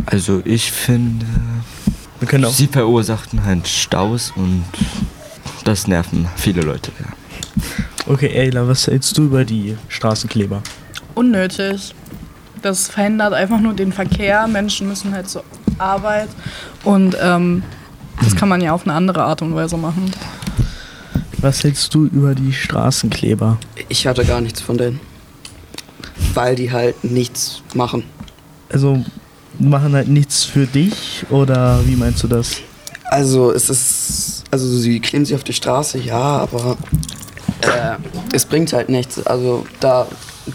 Also 0.07 0.43
ich 0.45 0.71
finde, 0.71 1.27
Wir 2.21 2.29
können 2.29 2.45
auch 2.45 2.53
sie 2.53 2.69
verursachten 2.69 3.45
halt 3.45 3.67
Staus 3.67 4.33
und 4.37 4.65
das 5.65 5.89
nerven 5.89 6.29
viele 6.37 6.63
Leute. 6.63 6.93
Ja. 7.01 7.07
Okay, 8.07 8.31
Ayla, 8.37 8.67
was 8.67 8.87
hältst 8.89 9.17
du 9.17 9.25
über 9.25 9.45
die 9.45 9.77
Straßenkleber? 9.89 10.63
Unnötig. 11.15 11.95
Das 12.61 12.89
verhindert 12.89 13.33
einfach 13.33 13.61
nur 13.61 13.75
den 13.75 13.93
Verkehr. 13.93 14.47
Menschen 14.49 14.89
müssen 14.89 15.13
halt 15.13 15.29
zur 15.29 15.45
Arbeit 15.79 16.29
und 16.85 17.17
ähm, 17.21 17.63
das 18.23 18.37
kann 18.37 18.49
man 18.49 18.61
ja 18.61 18.73
auf 18.73 18.85
eine 18.85 18.95
andere 18.95 19.23
Art 19.23 19.43
und 19.43 19.55
Weise 19.55 19.77
machen. 19.77 20.13
Was 21.39 21.65
hältst 21.65 21.93
du 21.95 22.07
über 22.07 22.35
die 22.35 22.53
Straßenkleber? 22.53 23.59
Ich 23.89 24.07
hatte 24.07 24.25
gar 24.25 24.41
nichts 24.41 24.61
von 24.61 24.79
denen. 24.79 25.01
Weil 26.35 26.55
die 26.55 26.71
halt 26.71 27.03
nichts 27.03 27.63
machen. 27.75 28.05
Also 28.69 29.05
machen 29.59 29.93
halt 29.95 30.09
nichts 30.09 30.45
für 30.45 30.67
dich 30.67 31.25
oder 31.31 31.81
wie 31.87 31.97
meinst 31.97 32.23
du 32.23 32.29
das? 32.29 32.61
Also 33.11 33.53
es 33.53 33.69
ist, 33.69 34.45
also 34.51 34.67
sie 34.79 35.01
kleben 35.01 35.25
sich 35.25 35.35
auf 35.35 35.45
die 35.45 35.53
Straße, 35.53 35.99
ja, 35.99 36.17
aber 36.39 36.79
äh, 37.63 37.97
es 38.33 38.45
bringt 38.45 38.73
halt 38.73 38.89
nichts. 38.89 39.25
Also 39.27 39.67
da 39.81 40.07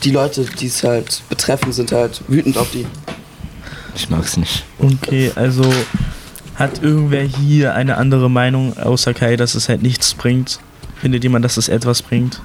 die 0.03 0.11
Leute, 0.11 0.45
die 0.45 0.67
es 0.67 0.83
halt 0.83 1.23
betreffen, 1.29 1.71
sind 1.71 1.91
halt 1.91 2.21
wütend 2.27 2.57
auf 2.57 2.71
die. 2.71 2.85
Ich 3.95 4.09
mag's 4.09 4.37
nicht. 4.37 4.63
Okay, 4.79 5.31
also 5.35 5.63
hat 6.55 6.81
irgendwer 6.83 7.23
hier 7.23 7.73
eine 7.73 7.97
andere 7.97 8.29
Meinung 8.29 8.77
außer 8.77 9.13
Kai, 9.13 9.35
dass 9.35 9.55
es 9.55 9.69
halt 9.69 9.81
nichts 9.81 10.13
bringt? 10.13 10.59
Findet 10.99 11.23
jemand, 11.23 11.45
dass 11.45 11.57
es 11.57 11.69
etwas 11.69 12.01
bringt? 12.01 12.41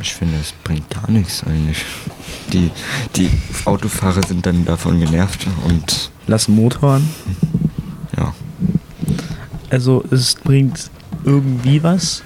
Ich 0.00 0.14
finde, 0.14 0.36
es 0.40 0.52
bringt 0.64 0.88
gar 0.90 1.10
nichts 1.10 1.42
eigentlich. 1.44 1.84
Die, 2.52 2.70
die 3.16 3.30
Autofahrer 3.64 4.22
sind 4.26 4.46
dann 4.46 4.64
davon 4.64 5.00
genervt 5.00 5.46
und. 5.64 6.10
Lassen 6.26 6.54
Motor 6.54 6.94
an? 6.94 7.08
Ja. 8.16 8.34
Also 9.70 10.04
es 10.10 10.34
bringt 10.34 10.90
irgendwie 11.24 11.82
was? 11.82 12.22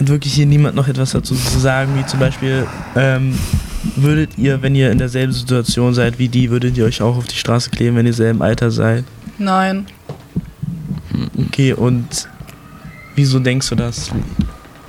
Hat 0.00 0.08
wirklich 0.08 0.32
hier 0.32 0.46
niemand 0.46 0.74
noch 0.76 0.88
etwas 0.88 1.10
dazu 1.12 1.34
zu 1.34 1.58
sagen, 1.58 1.92
wie 1.96 2.06
zum 2.06 2.20
Beispiel, 2.20 2.66
ähm, 2.96 3.38
würdet 3.96 4.38
ihr, 4.38 4.62
wenn 4.62 4.74
ihr 4.74 4.90
in 4.90 4.98
derselben 4.98 5.32
Situation 5.32 5.92
seid 5.94 6.18
wie 6.18 6.28
die, 6.28 6.50
würdet 6.50 6.76
ihr 6.78 6.86
euch 6.86 7.02
auch 7.02 7.16
auf 7.18 7.26
die 7.26 7.36
Straße 7.36 7.68
kleben, 7.70 7.96
wenn 7.96 8.06
ihr 8.06 8.14
selben 8.14 8.40
Alter 8.42 8.70
seid? 8.70 9.04
Nein. 9.38 9.86
Okay, 11.48 11.74
und 11.74 12.28
wieso 13.14 13.38
denkst 13.40 13.68
du 13.68 13.74
das? 13.74 14.10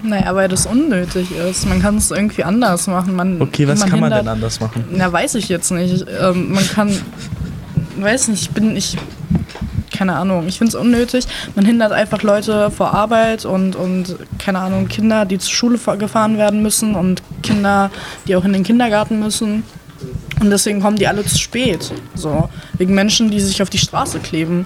Naja, 0.03 0.33
weil 0.33 0.47
das 0.47 0.65
unnötig 0.65 1.27
ist. 1.31 1.67
Man 1.67 1.81
kann 1.81 1.97
es 1.97 2.09
irgendwie 2.09 2.43
anders 2.43 2.87
machen. 2.87 3.13
Man, 3.15 3.41
Okay, 3.41 3.67
was 3.67 3.79
man 3.81 3.89
kann 3.89 3.99
man 3.99 4.09
hindert- 4.11 4.21
denn 4.25 4.29
anders 4.29 4.59
machen? 4.59 4.85
Na, 4.91 5.11
weiß 5.11 5.35
ich 5.35 5.49
jetzt 5.49 5.71
nicht. 5.71 6.05
Ähm, 6.21 6.53
man 6.53 6.67
kann, 6.69 6.89
weiß 7.99 8.29
nicht, 8.29 8.43
ich 8.43 8.49
bin, 8.51 8.75
ich, 8.75 8.97
keine 10.01 10.15
Ahnung, 10.15 10.47
ich 10.47 10.57
finde 10.57 10.69
es 10.69 10.73
unnötig. 10.75 11.27
Man 11.55 11.63
hindert 11.63 11.91
einfach 11.91 12.23
Leute 12.23 12.71
vor 12.71 12.91
Arbeit 12.91 13.45
und, 13.45 13.75
und, 13.75 14.15
keine 14.39 14.57
Ahnung, 14.57 14.87
Kinder, 14.87 15.25
die 15.25 15.37
zur 15.37 15.53
Schule 15.53 15.77
fa- 15.77 15.93
gefahren 15.93 16.39
werden 16.39 16.63
müssen 16.63 16.95
und 16.95 17.21
Kinder, 17.43 17.91
die 18.27 18.35
auch 18.35 18.43
in 18.43 18.51
den 18.51 18.63
Kindergarten 18.63 19.19
müssen. 19.19 19.61
Und 20.39 20.49
deswegen 20.49 20.81
kommen 20.81 20.97
die 20.97 21.07
alle 21.07 21.23
zu 21.23 21.37
spät. 21.37 21.93
So, 22.15 22.49
wegen 22.79 22.95
Menschen, 22.95 23.29
die 23.29 23.39
sich 23.39 23.61
auf 23.61 23.69
die 23.69 23.77
Straße 23.77 24.17
kleben. 24.17 24.65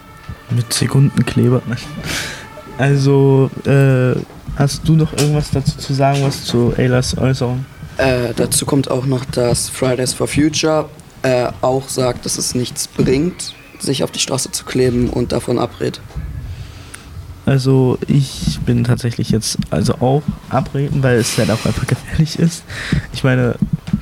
Mit 0.52 0.72
Sekundenkleber. 0.72 1.62
Also, 2.78 3.52
äh, 3.66 4.18
hast 4.56 4.88
du 4.88 4.94
noch 4.94 5.12
irgendwas 5.18 5.52
dazu 5.52 5.78
zu 5.78 5.94
sagen, 5.94 6.20
was 6.24 6.46
zu 6.46 6.74
Aylas 6.78 7.18
Äußerung? 7.18 7.66
Äh, 7.98 8.34
dazu 8.38 8.66
kommt 8.66 8.90
auch 8.90 9.06
noch, 9.06 9.26
dass 9.26 9.68
Fridays 9.68 10.14
for 10.14 10.30
Future 10.30 10.88
äh, 11.24 11.48
auch 11.60 11.90
sagt, 11.90 12.26
dass 12.26 12.38
es 12.38 12.56
nichts 12.56 12.88
bringt, 12.88 13.54
sich 13.80 14.04
auf 14.04 14.12
die 14.12 14.20
Straße 14.20 14.52
zu 14.52 14.66
kleben 14.66 15.10
und 15.10 15.32
davon 15.32 15.60
abrät. 15.60 16.02
Also 17.46 18.00
ich 18.08 18.60
bin 18.66 18.84
tatsächlich 18.84 19.30
jetzt 19.30 19.58
also 19.70 19.96
auch 19.96 20.24
abreden, 20.50 21.04
weil 21.04 21.18
es 21.18 21.38
halt 21.38 21.52
auch 21.52 21.64
einfach 21.66 21.86
gefährlich 21.86 22.40
ist. 22.40 22.64
Ich 23.14 23.24
meine, 23.24 23.56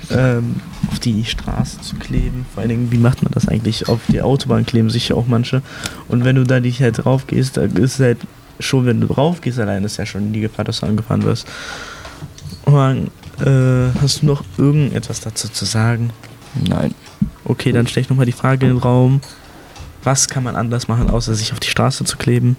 ähm, 0.10 0.56
auf 0.90 1.00
die 1.00 1.26
Straße 1.26 1.82
zu 1.82 1.96
kleben, 1.98 2.46
vor 2.54 2.62
allen 2.62 2.70
Dingen, 2.70 2.92
wie 2.92 2.98
macht 2.98 3.22
man 3.22 3.34
das 3.34 3.48
eigentlich? 3.48 3.90
Auf 3.90 4.00
die 4.08 4.22
Autobahn 4.22 4.66
kleben 4.66 4.90
sich 4.90 5.10
ja 5.10 5.16
auch 5.16 5.28
manche. 5.28 5.62
Und 6.08 6.24
wenn 6.24 6.38
du 6.38 6.44
da 6.46 6.60
nicht 6.60 6.82
halt 6.82 7.04
drauf 7.04 7.28
gehst, 7.28 7.58
da 7.58 7.64
ist 7.64 8.00
halt 8.00 8.20
schon, 8.60 8.86
wenn 8.86 9.02
du 9.02 9.08
drauf 9.08 9.42
gehst, 9.42 9.60
allein 9.60 9.84
ist 9.84 9.98
ja 9.98 10.06
schon 10.06 10.32
die 10.32 10.42
Gefahr, 10.42 10.64
dass 10.64 10.80
du 10.80 10.86
angefahren 10.86 11.24
wirst. 11.24 11.46
Und, 12.66 13.12
äh, 13.46 13.92
hast 14.02 14.22
du 14.22 14.28
noch 14.28 14.44
irgendetwas 14.58 15.20
dazu 15.20 15.50
zu 15.50 15.66
sagen? 15.66 16.12
Nein. 16.56 16.94
Okay, 17.44 17.74
dann 17.74 17.88
stelle 17.88 18.04
ich 18.04 18.10
nochmal 18.10 18.26
die 18.26 18.32
Frage 18.32 18.68
in 18.68 18.74
den 18.74 18.82
Raum. 18.82 19.20
Was 20.04 20.28
kann 20.28 20.44
man 20.44 20.56
anders 20.56 20.88
machen, 20.88 21.10
außer 21.10 21.34
sich 21.34 21.54
auf 21.54 21.60
die 21.60 21.70
Straße 21.70 22.04
zu 22.04 22.18
kleben? 22.18 22.58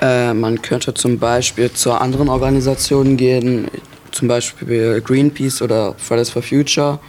Äh, 0.00 0.34
man 0.34 0.62
könnte 0.62 0.94
zum 0.94 1.18
Beispiel 1.18 1.72
zu 1.72 1.92
anderen 1.92 2.28
Organisationen 2.28 3.16
gehen, 3.16 3.68
zum 4.10 4.28
Beispiel 4.28 5.00
Greenpeace 5.00 5.62
oder 5.62 5.94
Fridays 5.98 6.30
for 6.30 6.42
Future. 6.42 7.00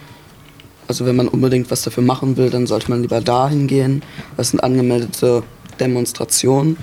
Also 0.88 1.06
wenn 1.06 1.16
man 1.16 1.28
unbedingt 1.28 1.70
was 1.72 1.82
dafür 1.84 2.04
machen 2.04 2.38
will, 2.38 2.50
dann 2.50 2.68
sollte 2.68 2.90
man 2.90 3.02
lieber 3.02 3.22
dahin 3.22 3.68
gehen. 3.68 4.04
Das 4.38 4.50
sind 4.50 4.60
angemeldete 4.60 5.44
Demonstrationen 5.80 6.78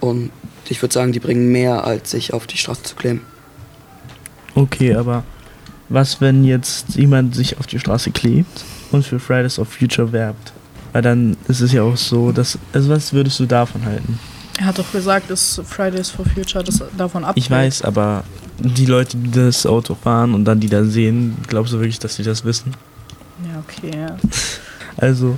und 0.00 0.30
ich 0.68 0.80
würde 0.82 0.94
sagen, 0.94 1.12
die 1.12 1.20
bringen 1.20 1.52
mehr, 1.52 1.84
als 1.84 2.12
sich 2.12 2.32
auf 2.32 2.46
die 2.46 2.56
Straße 2.56 2.82
zu 2.82 2.94
kleben. 2.94 3.22
Okay, 4.54 4.94
aber 4.94 5.24
was, 5.88 6.20
wenn 6.20 6.44
jetzt 6.44 6.94
jemand 6.94 7.34
sich 7.34 7.58
auf 7.58 7.66
die 7.66 7.78
Straße 7.78 8.10
klebt 8.12 8.64
und 8.92 9.04
für 9.04 9.18
Fridays 9.18 9.56
for 9.56 9.66
Future 9.66 10.12
werbt? 10.12 10.52
Weil 10.94 11.02
dann 11.02 11.36
ist 11.48 11.60
es 11.60 11.72
ja 11.72 11.82
auch 11.82 11.96
so, 11.96 12.30
dass. 12.30 12.56
Also, 12.72 12.88
was 12.88 13.12
würdest 13.12 13.40
du 13.40 13.46
davon 13.46 13.84
halten? 13.84 14.18
Er 14.58 14.66
hat 14.66 14.78
doch 14.78 14.92
gesagt, 14.92 15.28
dass 15.28 15.60
Fridays 15.66 16.08
for 16.08 16.24
Future 16.24 16.62
das 16.62 16.80
davon 16.96 17.24
abrät. 17.24 17.42
Ich 17.42 17.50
weiß, 17.50 17.82
aber 17.82 18.22
die 18.60 18.86
Leute, 18.86 19.16
die 19.16 19.32
das 19.32 19.66
Auto 19.66 19.96
fahren 19.96 20.34
und 20.34 20.44
dann 20.44 20.60
die 20.60 20.68
da 20.68 20.84
sehen, 20.84 21.36
glaubst 21.48 21.72
du 21.72 21.78
wirklich, 21.78 21.98
dass 21.98 22.14
sie 22.14 22.22
das 22.22 22.44
wissen? 22.44 22.72
Ja, 23.44 23.60
okay. 23.60 23.90
Ja. 23.98 24.16
Also, 24.96 25.36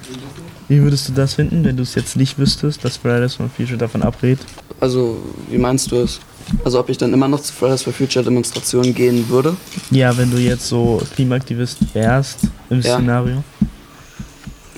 wie 0.68 0.82
würdest 0.82 1.08
du 1.08 1.14
das 1.14 1.32
finden, 1.32 1.64
wenn 1.64 1.78
du 1.78 1.82
es 1.82 1.94
jetzt 1.94 2.14
nicht 2.14 2.38
wüsstest, 2.38 2.84
dass 2.84 2.98
Fridays 2.98 3.36
for 3.36 3.48
Future 3.48 3.78
davon 3.78 4.02
abrät? 4.02 4.38
Also, 4.80 5.16
wie 5.48 5.56
meinst 5.56 5.90
du 5.90 5.96
es? 5.96 6.20
Also, 6.62 6.78
ob 6.78 6.90
ich 6.90 6.98
dann 6.98 7.14
immer 7.14 7.26
noch 7.26 7.40
zu 7.40 7.54
Fridays 7.54 7.80
for 7.82 7.94
Future 7.94 8.22
Demonstrationen 8.22 8.94
gehen 8.94 9.26
würde? 9.30 9.56
Ja, 9.90 10.14
wenn 10.18 10.30
du 10.30 10.36
jetzt 10.36 10.68
so 10.68 11.00
Klimaaktivist 11.14 11.78
wärst 11.94 12.40
im 12.68 12.82
Ja. 12.82 12.96
Szenario. 12.98 13.42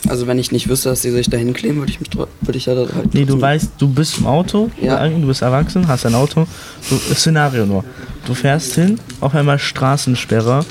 Also, 0.08 0.26
wenn 0.26 0.38
ich 0.38 0.52
nicht 0.52 0.68
wüsste, 0.68 0.90
dass 0.90 1.02
sie 1.02 1.10
sich 1.10 1.28
dahin 1.28 1.52
kleben, 1.54 1.78
würde 1.78 1.90
ich 1.90 2.00
mich 2.00 2.10
würde 2.16 2.56
ich 2.58 2.66
ja 2.66 2.74
da 2.74 2.86
halt. 2.94 3.14
Nee, 3.14 3.24
du 3.24 3.40
weißt, 3.40 3.72
du 3.78 3.88
bist 3.88 4.18
im 4.18 4.26
Auto, 4.26 4.70
Ja. 4.80 5.06
du 5.08 5.26
bist 5.26 5.42
erwachsen, 5.42 5.88
hast 5.88 6.06
ein 6.06 6.14
Auto. 6.14 6.46
Du, 6.88 6.96
Szenario 7.14 7.66
nur. 7.66 7.84
Du 8.26 8.34
fährst 8.34 8.74
hin, 8.74 9.00
auf 9.20 9.34
einmal 9.34 9.58
Straßensperre 9.58 10.64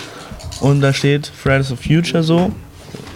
und 0.62 0.82
da 0.82 0.94
steht 0.94 1.28
Fridays 1.28 1.68
for 1.68 1.78
Future 1.78 2.24
so, 2.24 2.52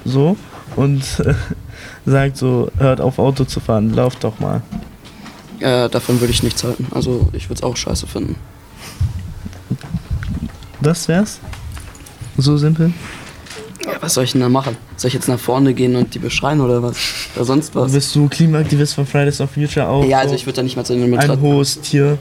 so 0.03 0.35
und 0.75 1.01
äh, 1.25 1.33
sagt 2.05 2.37
so, 2.37 2.69
hört 2.77 2.99
auf 2.99 3.17
Auto 3.19 3.45
zu 3.45 3.59
fahren, 3.59 3.93
lauft 3.93 4.23
doch 4.23 4.39
mal. 4.39 4.61
Äh, 5.59 5.89
davon 5.89 6.19
würde 6.19 6.33
ich 6.33 6.43
nichts 6.43 6.63
halten. 6.63 6.87
Also, 6.91 7.29
ich 7.33 7.45
würde 7.45 7.59
es 7.59 7.63
auch 7.63 7.77
scheiße 7.77 8.07
finden. 8.07 8.35
Das 10.81 11.07
wär's? 11.07 11.39
So 12.37 12.57
simpel? 12.57 12.91
Ja, 13.85 13.93
was 13.99 14.13
soll 14.13 14.23
ich 14.25 14.31
denn 14.33 14.41
da 14.41 14.49
machen? 14.49 14.77
Soll 14.95 15.09
ich 15.09 15.13
jetzt 15.13 15.27
nach 15.27 15.39
vorne 15.39 15.73
gehen 15.73 15.95
und 15.95 16.13
die 16.13 16.19
beschreien 16.19 16.61
oder 16.61 16.83
was? 16.83 16.97
Oder 17.35 17.45
sonst 17.45 17.73
was? 17.75 17.91
Bist 17.91 18.15
du 18.15 18.27
Klimaaktivist 18.27 18.93
von 18.93 19.05
Fridays 19.05 19.37
for 19.37 19.47
Future 19.47 19.87
auch? 19.87 20.05
Ja, 20.05 20.19
also 20.19 20.29
so 20.29 20.35
ich 20.35 20.45
würde 20.45 20.57
da 20.57 20.63
nicht 20.63 20.75
mal 20.75 20.85
zu 20.85 20.93
den 20.93 21.03
ein 21.03 21.05
Demonstrationen. 21.11 21.53
hohes 21.55 21.81
Tier. 21.81 22.17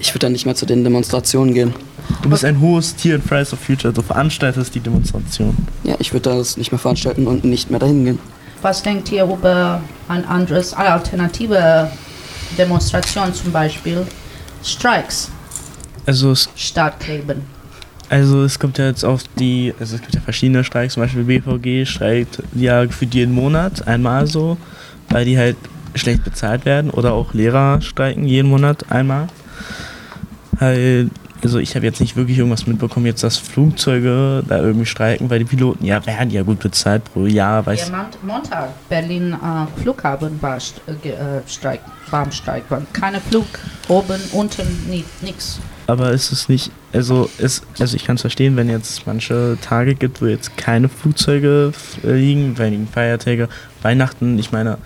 Ich 0.00 0.10
würde 0.14 0.26
da 0.26 0.30
nicht 0.30 0.46
mal 0.46 0.54
zu 0.54 0.66
den 0.66 0.84
Demonstrationen 0.84 1.54
gehen. 1.54 1.74
Du 2.22 2.30
bist 2.30 2.44
ein 2.44 2.60
hohes 2.60 2.94
Tier 2.96 3.16
in 3.16 3.22
Fridays 3.22 3.50
for 3.50 3.58
Future, 3.58 3.92
du 3.92 4.02
veranstaltest 4.02 4.74
die 4.74 4.80
Demonstration. 4.80 5.56
Ja, 5.84 5.94
ich 5.98 6.12
würde 6.12 6.30
das 6.30 6.56
nicht 6.56 6.72
mehr 6.72 6.78
veranstalten 6.78 7.26
und 7.26 7.44
nicht 7.44 7.70
mehr 7.70 7.80
dahin 7.80 8.04
gehen. 8.04 8.18
Was 8.62 8.82
denkt 8.82 9.12
ihr 9.12 9.24
über 9.24 9.80
ein 10.08 10.24
anderes, 10.24 10.72
eine 10.72 10.90
alternative 10.90 11.90
Demonstration 12.56 13.32
zum 13.34 13.52
Beispiel? 13.52 14.06
Streiks 14.64 15.30
Also 16.06 16.32
es 16.32 16.48
statt 16.56 16.98
Kleben. 16.98 17.42
Also 18.10 18.42
es 18.42 18.58
kommt 18.58 18.78
ja 18.78 18.86
jetzt 18.86 19.04
auf 19.04 19.22
die, 19.38 19.74
also 19.78 19.96
es 19.96 20.00
gibt 20.00 20.14
ja 20.14 20.20
verschiedene 20.20 20.64
Streiks, 20.64 20.94
zum 20.94 21.02
Beispiel 21.02 21.24
BVG 21.24 21.86
streikt 21.86 22.42
ja 22.54 22.84
gefühlt 22.84 23.14
jeden 23.14 23.34
Monat 23.34 23.86
einmal 23.86 24.26
so, 24.26 24.56
weil 25.10 25.24
die 25.26 25.36
halt 25.36 25.56
schlecht 25.94 26.24
bezahlt 26.24 26.64
werden 26.64 26.90
oder 26.90 27.12
auch 27.12 27.34
Lehrer 27.34 27.80
streiken 27.82 28.24
jeden 28.24 28.48
Monat 28.48 28.90
einmal. 28.90 29.26
Halt, 30.58 31.10
also 31.42 31.58
ich 31.58 31.76
habe 31.76 31.84
jetzt 31.86 32.00
nicht 32.00 32.16
wirklich 32.16 32.38
irgendwas 32.38 32.66
mitbekommen, 32.66 33.06
jetzt 33.06 33.22
dass 33.22 33.36
Flugzeuge 33.36 34.42
da 34.48 34.58
irgendwie 34.58 34.86
streiken, 34.86 35.28
weil 35.30 35.38
die 35.40 35.44
Piloten 35.44 35.84
ja 35.84 36.04
werden 36.04 36.30
ja 36.30 36.42
gut 36.42 36.58
bezahlt 36.60 37.04
pro 37.04 37.26
Jahr, 37.26 37.64
weiß 37.64 37.88
Ja, 37.90 37.96
Mont- 37.96 38.18
Montag, 38.22 38.70
Berlin 38.88 39.34
äh, 39.34 39.80
Flughafen 39.82 40.40
war 40.42 40.56
äh, 40.56 41.08
äh, 41.08 41.14
Streik, 41.46 41.80
Warmstreik. 42.10 42.64
War 42.70 42.82
Keine 42.92 43.20
Flug, 43.20 43.46
oben, 43.88 44.20
unten, 44.32 44.66
nix. 45.22 45.60
Aber 45.88 46.10
ist 46.10 46.32
es 46.32 46.50
nicht, 46.50 46.70
also 46.92 47.30
es, 47.38 47.62
also 47.80 47.96
ich 47.96 48.04
kann 48.04 48.16
es 48.16 48.20
verstehen, 48.20 48.56
wenn 48.56 48.68
jetzt 48.68 49.06
manche 49.06 49.56
Tage 49.62 49.94
gibt, 49.94 50.20
wo 50.20 50.26
jetzt 50.26 50.54
keine 50.58 50.90
Flugzeuge 50.90 51.72
fliegen, 51.72 52.58
wenigen 52.58 52.86
Feiertage, 52.86 53.48
Weihnachten, 53.80 54.38
ich 54.38 54.52
meine, 54.52 54.76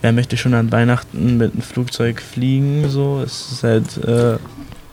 wer 0.00 0.12
möchte 0.12 0.38
schon 0.38 0.54
an 0.54 0.72
Weihnachten 0.72 1.36
mit 1.36 1.52
einem 1.52 1.60
Flugzeug 1.60 2.22
fliegen, 2.22 2.88
so, 2.88 3.20
es 3.22 3.52
ist 3.52 3.62
halt 3.62 3.98
äh, 3.98 4.38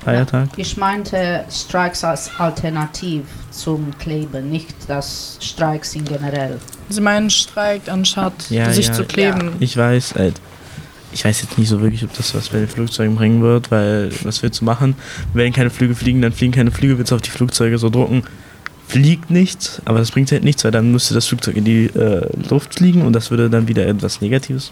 Feiertag. 0.04 0.50
Ich 0.58 0.76
meinte 0.76 1.46
Streiks 1.50 2.04
als 2.04 2.32
Alternativ 2.38 3.24
zum 3.52 3.98
Kleben, 3.98 4.50
nicht 4.50 4.76
das 4.90 5.38
Streiks 5.40 5.96
in 5.96 6.04
generell. 6.04 6.58
Sie 6.90 7.00
meinen 7.00 7.30
streikt, 7.30 7.88
anstatt 7.88 8.34
Ja, 8.50 8.74
sich 8.74 8.88
ja, 8.88 8.94
zu 8.94 9.06
kleben. 9.06 9.54
Ich 9.62 9.78
weiß, 9.78 10.16
halt, 10.16 10.42
ich 11.12 11.26
weiß 11.26 11.42
jetzt 11.42 11.58
nicht 11.58 11.70
so 11.70 11.82
wirklich, 11.82 12.04
ob 12.04 12.14
das 12.16 12.36
was 12.36 12.50
bei 12.50 12.60
den 12.60 12.68
Flugzeugen 12.68 13.16
bringen 13.16 13.42
wird, 13.42 13.72
weil 13.72 14.12
was 14.24 14.44
willst 14.44 14.62
du 14.62 14.66
machen? 14.66 14.96
Wenn 15.34 15.54
keine 15.54 15.70
Flüge 15.70 15.96
fliegen, 15.96 16.22
dann 16.22 16.32
fliegen 16.32 16.54
keine 16.54 16.72
Flüge, 16.72 16.98
willst 16.98 17.12
du 17.12 17.16
auf 17.16 17.22
die 17.22 17.30
Flugzeuge 17.30 17.78
so 17.78 17.90
drucken. 17.90 18.24
Fliegt 18.88 19.30
nichts, 19.30 19.82
aber 19.86 20.00
das 20.00 20.12
bringt 20.12 20.32
halt 20.32 20.44
nichts, 20.44 20.64
weil 20.64 20.72
dann 20.72 20.92
müsste 20.92 21.14
das 21.14 21.28
Flugzeug 21.28 21.58
in 21.58 21.66
die 21.66 21.86
äh, 21.86 22.28
Luft 22.50 22.76
fliegen 22.76 23.04
und 23.04 23.14
das 23.14 23.30
würde 23.30 23.50
dann 23.50 23.68
wieder 23.68 23.86
etwas 23.86 24.22
Negatives. 24.22 24.72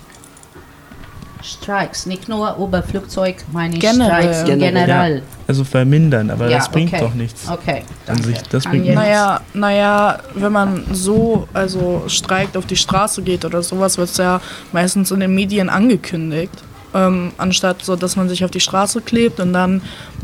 Streiks, 1.47 2.05
nicht 2.05 2.27
nur 2.27 2.55
über 2.57 2.83
Flugzeug, 2.83 3.43
meine 3.51 3.75
ich 3.75 3.81
Generell. 3.81 4.33
Streiks 4.33 4.49
in 4.49 4.60
generell. 4.60 5.17
Ja, 5.17 5.23
also 5.47 5.63
vermindern, 5.63 6.29
aber 6.29 6.49
Ja, 6.49 6.57
das 6.57 6.69
bringt 6.69 6.93
okay. 6.93 7.01
doch 7.01 7.13
nichts. 7.13 7.47
Okay, 7.49 7.83
An 8.05 8.21
sich, 8.21 8.38
das 8.43 8.65
bringt 8.65 8.83
nichts. 8.83 8.95
Naja, 8.95 9.41
naja, 9.53 10.19
wenn 10.36 10.51
man 10.51 10.83
so 10.91 11.47
also 11.53 12.03
streikt, 12.07 12.57
auf 12.57 12.65
die 12.65 12.75
Straße 12.75 13.21
geht 13.21 13.45
oder 13.45 13.63
sowas, 13.63 13.97
wird 13.97 14.10
es 14.10 14.17
ja 14.17 14.41
meistens 14.71 15.12
in 15.12 15.21
den 15.21 15.33
Medien 15.33 15.69
angekündigt. 15.69 16.53
Ähm, 16.93 17.32
anstatt 17.38 17.84
so, 17.84 17.95
dass 17.95 18.15
man 18.15 18.30
sich 18.30 18.45
auf 18.45 18.52
die 18.52 18.60
Straße 18.60 19.02
klebt 19.02 19.39
und 19.39 19.52
dann, 19.52 19.82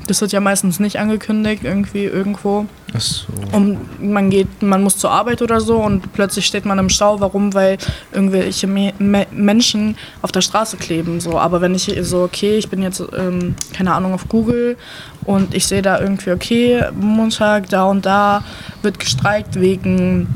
das 0.08 0.22
wird 0.22 0.32
ja 0.32 0.40
meistens 0.40 0.80
nicht 0.80 0.98
angekündigt, 0.98 1.64
irgendwie 1.64 2.06
irgendwo. 2.06 2.66
Ach 2.96 3.02
so. 3.02 3.28
Und 3.52 4.02
man 4.02 4.30
geht, 4.30 4.62
man 4.62 4.82
muss 4.82 4.98
zur 4.98 5.12
Arbeit 5.12 5.42
oder 5.42 5.60
so 5.60 5.78
und 5.78 6.14
plötzlich 6.14 6.46
steht 6.46 6.66
man 6.66 6.80
im 6.80 6.90
Stau. 6.90 7.20
Warum? 7.20 7.54
Weil 7.54 7.78
irgendwelche 8.12 8.68
Me 8.68 8.94
Me 8.98 9.28
Menschen 9.32 9.98
auf 10.22 10.32
der 10.32 10.42
Straße 10.42 10.78
kleben. 10.78 11.20
So. 11.20 11.38
Aber 11.38 11.60
wenn 11.60 11.76
ich 11.76 11.92
so, 12.02 12.24
okay, 12.24 12.58
ich 12.58 12.70
bin 12.70 12.82
jetzt, 12.82 13.04
ähm, 13.18 13.56
keine 13.74 13.94
Ahnung, 13.94 14.14
auf 14.14 14.30
Google 14.30 14.78
und 15.26 15.54
ich 15.54 15.68
sehe 15.68 15.82
da 15.82 16.00
irgendwie, 16.00 16.32
okay, 16.32 16.86
Montag, 16.98 17.70
da 17.70 17.86
und 17.86 18.06
da 18.06 18.44
wird 18.84 19.00
gestreikt 19.00 19.60
wegen 19.60 20.28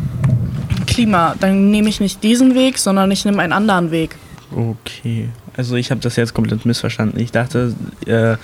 Klima, 0.87 1.35
dann 1.39 1.69
nehme 1.69 1.89
ich 1.89 1.99
nicht 1.99 2.23
diesen 2.23 2.55
Weg, 2.55 2.79
sondern 2.79 3.11
ich 3.11 3.23
nehme 3.23 3.41
einen 3.41 3.53
anderen 3.53 3.91
Weg. 3.91 4.15
Okay. 4.51 5.29
Also 5.57 5.75
ich 5.75 5.89
habe 5.89 5.99
das 5.99 6.15
jetzt 6.15 6.35
komplett 6.35 6.65
missverstanden. 6.65 7.19
Ich 7.19 7.31
dachte, 7.31 7.75
äh, 8.05 8.37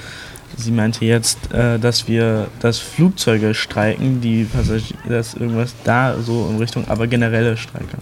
sie 0.58 0.72
meinte 0.72 1.06
jetzt, 1.06 1.54
äh, 1.54 1.78
dass 1.78 2.08
wir, 2.08 2.48
dass 2.60 2.80
Flugzeuge 2.80 3.54
streiken, 3.54 4.20
die 4.20 4.46
Passagiere, 4.46 4.98
dass 5.08 5.36
irgendwas 5.36 5.76
da 5.84 6.20
so 6.20 6.50
in 6.50 6.58
Richtung, 6.58 6.88
aber 6.88 7.06
generelle 7.06 7.56
Streike. 7.56 7.98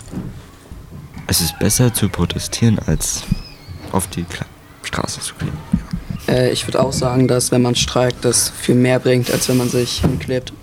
Es 1.28 1.42
ist 1.42 1.60
besser 1.60 1.94
zu 1.94 2.08
protestieren 2.08 2.80
als 2.88 3.24
auf 3.92 4.08
die 4.08 4.24
Kle 4.24 4.46
Straße 4.84 5.20
zu 5.20 5.36
gehen. 5.36 5.54
Äh, 6.28 6.52
ich 6.52 6.66
würde 6.68 6.82
auch 6.82 6.94
sagen, 6.94 7.28
dass 7.28 7.52
wenn 7.52 7.62
man 7.62 7.76
streikt, 7.76 8.26
das 8.26 8.50
viel 8.50 8.76
mehr 8.76 9.00
bringt, 9.00 9.30
als 9.30 9.48
wenn 9.50 9.58
man 9.58 9.70
sich 9.70 10.02
hinklebt. 10.02 10.54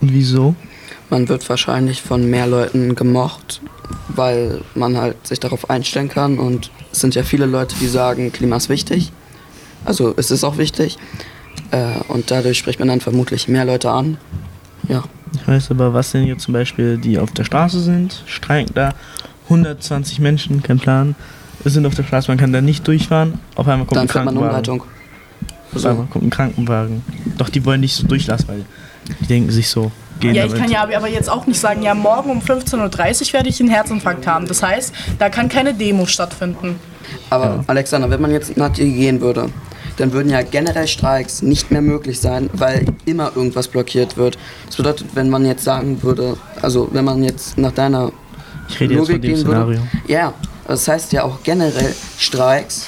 Und 0.00 0.12
wieso? 0.12 0.54
Man 1.10 1.28
wird 1.28 1.48
wahrscheinlich 1.48 2.02
von 2.02 2.28
mehr 2.30 2.46
Leuten 2.46 2.94
gemocht, 2.94 3.60
weil 4.08 4.62
man 4.74 4.96
halt 4.96 5.26
sich 5.26 5.40
darauf 5.40 5.68
einstellen 5.68 6.08
kann. 6.08 6.38
Und 6.38 6.70
es 6.92 7.00
sind 7.00 7.14
ja 7.14 7.22
viele 7.22 7.46
Leute, 7.46 7.74
die 7.80 7.88
sagen, 7.88 8.32
Klima 8.32 8.56
ist 8.56 8.68
wichtig. 8.68 9.12
Also 9.84 10.14
es 10.16 10.30
ist 10.30 10.44
auch 10.44 10.56
wichtig. 10.56 10.98
Äh, 11.72 11.98
und 12.08 12.30
dadurch 12.30 12.58
spricht 12.58 12.78
man 12.78 12.88
dann 12.88 13.00
vermutlich 13.00 13.48
mehr 13.48 13.64
Leute 13.64 13.90
an. 13.90 14.18
Ja. 14.88 15.04
Ich 15.34 15.46
weiß 15.46 15.70
aber, 15.70 15.94
was 15.94 16.10
denn 16.10 16.26
jetzt 16.26 16.42
zum 16.42 16.54
Beispiel, 16.54 16.98
die 16.98 17.18
auf 17.18 17.30
der 17.30 17.44
Straße 17.44 17.80
sind, 17.80 18.24
streiken 18.26 18.74
da, 18.74 18.94
120 19.44 20.18
Menschen, 20.18 20.62
kein 20.62 20.78
Plan, 20.78 21.14
sind 21.64 21.86
auf 21.86 21.94
der 21.94 22.04
Straße, 22.04 22.30
man 22.30 22.38
kann 22.38 22.52
da 22.52 22.60
nicht 22.60 22.86
durchfahren, 22.86 23.38
auf 23.54 23.68
einmal 23.68 23.86
kommt 23.86 23.96
Dann 23.96 24.02
ein 24.04 24.08
kriegt 24.08 24.24
man 24.24 24.34
Krankenwagen. 24.34 24.80
Umleitung. 24.80 24.84
Auf 25.74 25.86
einmal 25.86 26.06
kommt 26.06 26.24
ein 26.24 26.30
Krankenwagen. 26.30 27.02
Doch 27.38 27.48
die 27.48 27.64
wollen 27.64 27.80
nicht 27.80 27.94
so 27.94 28.06
durchlassen, 28.06 28.48
weil 28.48 28.64
die 29.20 29.26
denken 29.26 29.50
sich 29.50 29.68
so, 29.68 29.92
gehen 30.20 30.34
Ja, 30.34 30.44
ich 30.44 30.52
damit. 30.52 30.62
kann 30.64 30.72
ja 30.72 30.82
aber 30.82 31.08
jetzt 31.08 31.28
auch 31.30 31.46
nicht 31.46 31.58
sagen, 31.60 31.82
ja, 31.82 31.94
morgen 31.94 32.30
um 32.30 32.40
15.30 32.40 33.28
Uhr 33.28 33.32
werde 33.32 33.48
ich 33.48 33.60
einen 33.60 33.70
Herzinfarkt 33.70 34.26
haben. 34.26 34.46
Das 34.46 34.62
heißt, 34.62 34.92
da 35.18 35.28
kann 35.28 35.48
keine 35.48 35.74
Demo 35.74 36.06
stattfinden. 36.06 36.78
Aber 37.30 37.64
Alexander, 37.66 38.08
wenn 38.10 38.20
man 38.20 38.30
jetzt 38.30 38.56
nach 38.56 38.70
dir 38.72 38.84
gehen 38.86 39.20
würde, 39.20 39.50
dann 39.96 40.12
würden 40.12 40.30
ja 40.30 40.42
generell 40.42 40.86
Streiks 40.86 41.42
nicht 41.42 41.70
mehr 41.70 41.82
möglich 41.82 42.20
sein, 42.20 42.48
weil 42.52 42.86
immer 43.04 43.32
irgendwas 43.34 43.68
blockiert 43.68 44.16
wird. 44.16 44.38
Das 44.66 44.76
bedeutet, 44.76 45.08
wenn 45.14 45.28
man 45.28 45.44
jetzt 45.44 45.64
sagen 45.64 46.02
würde, 46.02 46.36
also 46.62 46.88
wenn 46.92 47.04
man 47.04 47.22
jetzt 47.22 47.58
nach 47.58 47.72
deiner 47.72 48.12
Ich 48.68 48.80
rede 48.80 48.94
jetzt 48.94 49.10
von 49.10 49.20
dem 49.20 49.36
Szenario. 49.36 49.80
ja, 50.06 50.32
das 50.66 50.86
heißt 50.86 51.12
ja 51.12 51.24
auch 51.24 51.42
generell 51.42 51.94
Streiks 52.16 52.86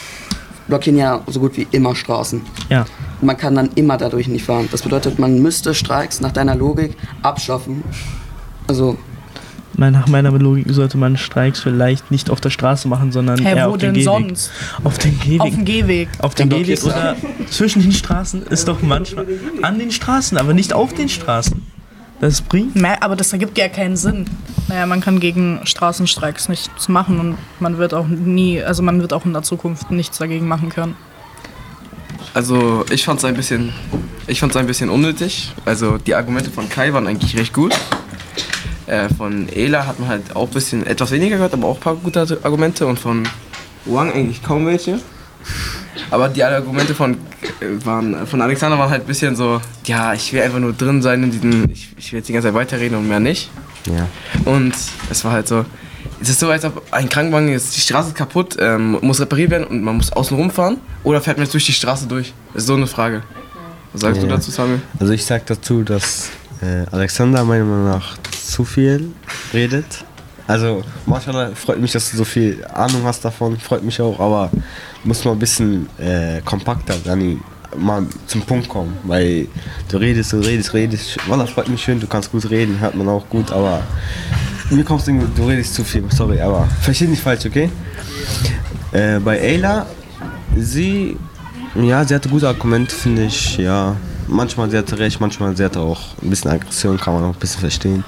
blockieren 0.68 0.98
ja 0.98 1.20
so 1.26 1.40
gut 1.40 1.56
wie 1.56 1.66
immer 1.72 1.94
Straßen. 1.94 2.40
Ja. 2.70 2.84
Man 3.22 3.36
kann 3.36 3.54
dann 3.54 3.70
immer 3.76 3.96
dadurch 3.96 4.28
nicht 4.28 4.44
fahren. 4.44 4.68
Das 4.70 4.82
bedeutet, 4.82 5.18
man 5.18 5.40
müsste 5.40 5.74
Streiks 5.74 6.20
nach 6.20 6.32
deiner 6.32 6.54
Logik 6.54 6.96
abschaffen. 7.22 7.82
Also 8.66 8.98
Mein- 9.74 9.92
Nach 9.94 10.06
meiner 10.06 10.30
Logik 10.32 10.66
sollte 10.68 10.98
man 10.98 11.16
Streiks 11.16 11.60
vielleicht 11.60 12.10
nicht 12.10 12.28
auf 12.30 12.40
der 12.42 12.50
Straße 12.50 12.86
machen, 12.88 13.10
sondern 13.10 13.38
Hä, 13.38 13.54
eher 13.56 13.68
wo 13.68 13.72
auf 13.72 13.78
dem 13.78 13.94
denn 13.94 13.94
Gehweg. 13.94 14.04
sonst? 14.04 14.50
Auf 14.84 14.98
dem 14.98 15.18
Gehweg. 15.18 15.40
Auf 15.40 15.54
dem 15.54 15.64
Gehweg. 15.64 16.08
Auf 16.18 16.34
dem 16.34 16.48
Gehweg 16.50 16.84
oder 16.84 17.16
zwischen 17.48 17.80
den 17.80 17.92
Straßen 17.92 18.42
ist 18.48 18.68
doch 18.68 18.82
manchmal 18.82 19.26
an 19.62 19.78
den 19.78 19.90
Straßen, 19.90 20.36
aber 20.36 20.52
nicht 20.52 20.74
auf 20.74 20.92
den 20.92 21.08
Straßen. 21.08 21.62
Das 22.20 22.42
bringt. 22.42 22.76
Mä- 22.76 23.00
Aber 23.00 23.16
das 23.16 23.32
ergibt 23.32 23.56
ja 23.56 23.68
keinen 23.68 23.96
Sinn. 23.96 24.26
Naja, 24.68 24.84
man 24.86 25.00
kann 25.00 25.18
gegen 25.20 25.60
Straßenstreiks 25.64 26.48
nichts 26.50 26.88
machen 26.88 27.18
und 27.18 27.38
man 27.58 27.78
wird 27.78 27.94
auch 27.94 28.06
nie, 28.06 28.62
also 28.62 28.82
man 28.82 29.00
wird 29.00 29.12
auch 29.14 29.24
in 29.24 29.32
der 29.32 29.42
Zukunft 29.42 29.90
nichts 29.90 30.18
dagegen 30.18 30.46
machen 30.48 30.68
können. 30.68 30.94
Also 32.34 32.84
ich 32.90 33.04
fand 33.04 33.18
es 33.18 33.24
ein 33.24 33.34
bisschen, 33.34 33.72
ich 34.26 34.40
fand's 34.40 34.56
ein 34.56 34.66
bisschen 34.66 34.88
unnötig. 34.88 35.52
Also 35.64 35.98
die 35.98 36.14
Argumente 36.14 36.50
von 36.50 36.68
Kai 36.68 36.92
waren 36.92 37.06
eigentlich 37.06 37.36
recht 37.36 37.52
gut. 37.52 37.74
Äh, 38.86 39.08
von 39.10 39.48
Ela 39.48 39.86
hat 39.86 40.00
man 40.00 40.08
halt 40.08 40.34
auch 40.34 40.48
ein 40.48 40.54
bisschen 40.54 40.86
etwas 40.86 41.10
weniger 41.10 41.36
gehört, 41.36 41.52
aber 41.52 41.68
auch 41.68 41.76
ein 41.76 41.80
paar 41.80 41.96
gute 41.96 42.38
Argumente 42.42 42.86
und 42.86 42.98
von 42.98 43.28
Wang 43.84 44.12
eigentlich 44.12 44.42
kaum 44.42 44.66
welche. 44.66 44.98
Aber 46.10 46.28
die 46.28 46.42
Argumente 46.42 46.94
von, 46.94 47.14
äh, 47.60 47.84
waren, 47.84 48.26
von 48.26 48.40
Alexander 48.40 48.78
waren 48.78 48.90
halt 48.90 49.02
ein 49.02 49.06
bisschen 49.06 49.36
so, 49.36 49.60
ja, 49.84 50.14
ich 50.14 50.32
will 50.32 50.42
einfach 50.42 50.58
nur 50.58 50.72
drin 50.72 51.02
sein 51.02 51.22
in 51.22 51.30
diesem, 51.30 51.70
ich, 51.70 51.88
ich 51.96 52.12
will 52.12 52.18
jetzt 52.18 52.28
die 52.28 52.32
ganze 52.32 52.48
Zeit 52.48 52.54
weiterreden 52.54 52.98
und 52.98 53.08
mehr 53.08 53.20
nicht. 53.20 53.50
Ja. 53.86 54.08
Und 54.44 54.74
es 55.10 55.24
war 55.24 55.32
halt 55.32 55.48
so, 55.48 55.64
es 56.22 56.28
ist 56.30 56.40
so, 56.40 56.48
als 56.50 56.64
ob 56.64 56.82
ein 56.92 57.08
Krankenwagen 57.08 57.48
ist, 57.52 57.76
die 57.76 57.80
Straße 57.80 58.08
ist 58.08 58.14
kaputt, 58.16 58.56
ähm, 58.60 58.98
muss 59.02 59.20
repariert 59.20 59.50
werden 59.50 59.66
und 59.66 59.82
man 59.82 59.96
muss 59.96 60.12
außen 60.12 60.36
rumfahren 60.36 60.78
oder 61.02 61.20
fährt 61.20 61.36
man 61.36 61.44
jetzt 61.44 61.52
durch 61.54 61.66
die 61.66 61.72
Straße 61.72 62.06
durch? 62.06 62.32
Das 62.54 62.62
ist 62.62 62.66
so 62.68 62.74
eine 62.74 62.86
Frage. 62.86 63.22
Was 63.92 64.00
sagst 64.02 64.22
du 64.22 64.26
Ja. 64.26 64.36
dazu, 64.36 64.50
Samuel? 64.50 64.80
Also 64.98 65.12
ich 65.12 65.24
sag 65.24 65.44
dazu, 65.46 65.82
dass 65.82 66.30
äh, 66.62 66.86
Alexander 66.90 67.44
meiner 67.44 67.64
Meinung 67.64 67.86
nach 67.90 68.16
zu 68.46 68.64
viel 68.64 69.10
redet. 69.52 70.04
Also 70.46 70.82
manchmal 71.06 71.54
freut 71.54 71.80
mich, 71.80 71.92
dass 71.92 72.10
du 72.10 72.16
so 72.16 72.24
viel 72.24 72.64
Ahnung 72.72 73.02
hast 73.04 73.24
davon, 73.24 73.58
freut 73.58 73.82
mich 73.82 74.00
auch, 74.00 74.18
aber 74.18 74.50
muss 75.04 75.24
mal 75.24 75.32
ein 75.32 75.38
bisschen 75.38 75.88
äh, 75.98 76.40
kompakter, 76.44 76.94
Dani, 77.04 77.38
mal 77.76 78.04
zum 78.26 78.42
Punkt 78.42 78.68
kommen, 78.68 78.96
weil 79.04 79.46
du 79.88 79.96
redest 79.98 80.34
und 80.34 80.44
redest, 80.44 80.74
redest. 80.74 81.16
Wallah, 81.28 81.46
freut 81.46 81.68
mich 81.68 81.82
schön, 81.82 82.00
du 82.00 82.06
kannst 82.06 82.30
gut 82.32 82.48
reden, 82.50 82.80
hört 82.80 82.94
man 82.94 83.08
auch 83.08 83.26
gut, 83.28 83.50
aber 83.52 83.82
mir 84.72 84.84
kommst 84.84 85.06
du, 85.06 85.12
du 85.12 85.46
redest 85.46 85.74
zu 85.74 85.84
viel, 85.84 86.04
sorry, 86.10 86.40
aber 86.40 86.66
versteh 86.80 87.06
nicht 87.06 87.22
falsch, 87.22 87.46
okay? 87.46 87.70
Äh, 88.92 89.20
bei 89.20 89.40
Ayla, 89.40 89.86
sie, 90.56 91.16
ja, 91.74 92.04
sie 92.04 92.14
hatte 92.14 92.28
gute 92.28 92.48
Argumente, 92.48 92.94
finde 92.94 93.24
ich, 93.24 93.56
ja. 93.58 93.96
Manchmal 94.28 94.70
sie 94.70 94.78
hatte 94.78 94.98
recht, 94.98 95.20
manchmal 95.20 95.56
sie 95.56 95.64
hatte 95.64 95.80
auch 95.80 96.00
ein 96.22 96.30
bisschen 96.30 96.50
Aggression, 96.50 96.96
kann 96.96 97.14
man 97.14 97.24
auch 97.24 97.34
ein 97.34 97.38
bisschen 97.40 97.60
verstehen. 97.60 98.04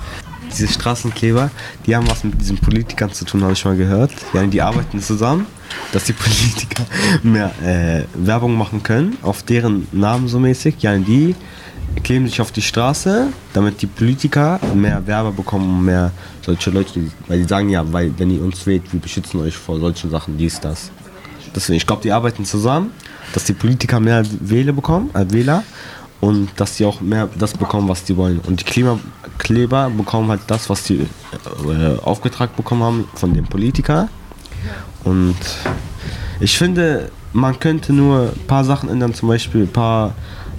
Diese 0.50 0.68
Straßenkleber, 0.68 1.50
die 1.84 1.96
haben 1.96 2.08
was 2.08 2.22
mit 2.22 2.40
diesen 2.40 2.56
Politikern 2.58 3.12
zu 3.12 3.24
tun, 3.24 3.42
habe 3.42 3.52
ich 3.52 3.64
mal 3.64 3.76
gehört. 3.76 4.12
Ja, 4.32 4.46
die 4.46 4.62
arbeiten 4.62 5.00
zusammen, 5.00 5.46
dass 5.92 6.04
die 6.04 6.12
Politiker 6.14 6.84
mehr 7.22 7.50
äh, 7.64 8.04
Werbung 8.14 8.56
machen 8.56 8.82
können, 8.82 9.18
auf 9.22 9.42
deren 9.42 9.88
Namen 9.90 10.28
so 10.28 10.38
mäßig. 10.38 10.76
Ja, 10.80 10.96
die 10.96 11.34
kleben 12.02 12.26
sich 12.26 12.40
auf 12.40 12.52
die 12.52 12.62
Straße, 12.62 13.28
damit 13.52 13.80
die 13.80 13.86
Politiker 13.86 14.60
mehr 14.74 15.06
Werbe 15.06 15.32
bekommen 15.32 15.84
mehr 15.84 16.10
solche 16.42 16.70
Leute, 16.70 16.92
die- 17.00 17.10
weil 17.28 17.38
die 17.42 17.48
sagen 17.48 17.68
ja, 17.70 17.84
weil 17.92 18.12
wenn 18.18 18.30
ihr 18.30 18.42
uns 18.42 18.66
wählt, 18.66 18.82
wir 18.92 19.00
beschützen 19.00 19.40
euch 19.40 19.56
vor 19.56 19.78
solchen 19.80 20.10
Sachen, 20.10 20.36
dies, 20.36 20.60
das. 20.60 20.90
Deswegen, 21.54 21.76
ich 21.76 21.86
glaube, 21.86 22.02
die 22.02 22.12
arbeiten 22.12 22.44
zusammen, 22.44 22.90
dass 23.32 23.44
die 23.44 23.52
Politiker 23.52 24.00
mehr 24.00 24.22
Wähler 24.40 24.72
bekommen, 24.72 25.10
äh, 25.14 25.24
Wähler 25.30 25.62
und 26.20 26.48
dass 26.56 26.76
die 26.76 26.84
auch 26.84 27.00
mehr 27.00 27.28
das 27.38 27.54
bekommen, 27.54 27.88
was 27.88 28.04
die 28.04 28.16
wollen. 28.16 28.40
Und 28.40 28.60
die 28.60 28.64
Klimakleber 28.64 29.90
bekommen 29.90 30.28
halt 30.30 30.40
das, 30.48 30.68
was 30.68 30.82
die 30.84 31.00
äh, 31.00 31.98
aufgetragen 32.02 32.52
bekommen 32.56 32.82
haben 32.82 33.04
von 33.14 33.32
den 33.32 33.44
Politikern. 33.44 34.08
Und 35.04 35.36
ich 36.40 36.56
finde, 36.58 37.10
man 37.32 37.58
könnte 37.60 37.92
nur 37.92 38.32
ein 38.34 38.46
paar 38.46 38.64
Sachen 38.64 38.88
ändern, 38.88 39.14
zum 39.14 39.28
Beispiel 39.28 39.62
ein 39.62 39.72
paar 39.72 40.14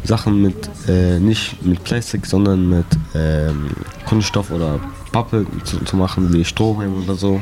Sachen 0.06 0.42
mit, 0.42 0.70
äh, 0.88 1.20
nicht 1.20 1.64
mit 1.64 1.84
Plastik, 1.84 2.26
sondern 2.26 2.70
mit 2.70 2.86
ähm, 3.14 3.70
Kunststoff 4.06 4.52
oder 4.52 4.80
Pappe 5.12 5.46
zu, 5.64 5.80
zu 5.86 5.96
machen, 5.96 6.34
wie 6.34 6.44
Strohhalm 6.44 7.04
oder 7.04 7.16
so. 7.16 7.42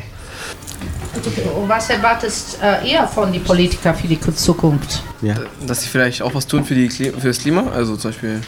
Und 1.55 1.69
was 1.69 1.89
erwartest 1.89 2.57
äh, 2.61 2.91
ihr 2.91 3.07
von 3.07 3.31
den 3.31 3.43
Politikern 3.43 3.95
für 3.95 4.07
die 4.07 4.19
Zukunft? 4.19 5.01
Ja. 5.21 5.35
Dass 5.65 5.83
sie 5.83 5.87
vielleicht 5.87 6.21
auch 6.21 6.33
was 6.33 6.47
tun 6.47 6.65
für, 6.65 6.75
die, 6.75 6.89
Kli- 6.89 7.17
für 7.17 7.27
das 7.27 7.39
Klima. 7.39 7.65
Also 7.73 7.95
zum 7.95 8.11
Beispiel, 8.11 8.41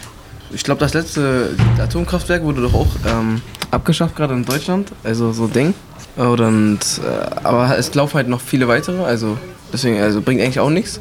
ich 0.50 0.62
glaube, 0.64 0.80
das 0.80 0.92
letzte 0.92 1.50
Atomkraftwerk 1.78 2.42
wurde 2.42 2.62
doch 2.62 2.74
auch 2.74 2.88
ähm, 3.06 3.40
abgeschafft, 3.70 4.16
gerade 4.16 4.34
in 4.34 4.44
Deutschland. 4.44 4.90
Also 5.04 5.32
so 5.32 5.46
Ding. 5.46 5.74
Und, 6.16 6.78
äh, 6.78 7.44
aber 7.44 7.78
es 7.78 7.94
laufen 7.94 8.14
halt 8.14 8.28
noch 8.28 8.40
viele 8.40 8.68
weitere. 8.68 9.02
Also 9.02 9.38
deswegen, 9.72 10.00
also 10.00 10.20
bringt 10.20 10.42
eigentlich 10.42 10.60
auch 10.60 10.70
nichts. 10.70 11.00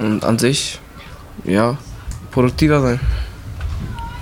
Und 0.00 0.24
an 0.24 0.38
sich, 0.38 0.80
ja, 1.44 1.78
produktiver 2.38 2.80
sein. 2.80 3.00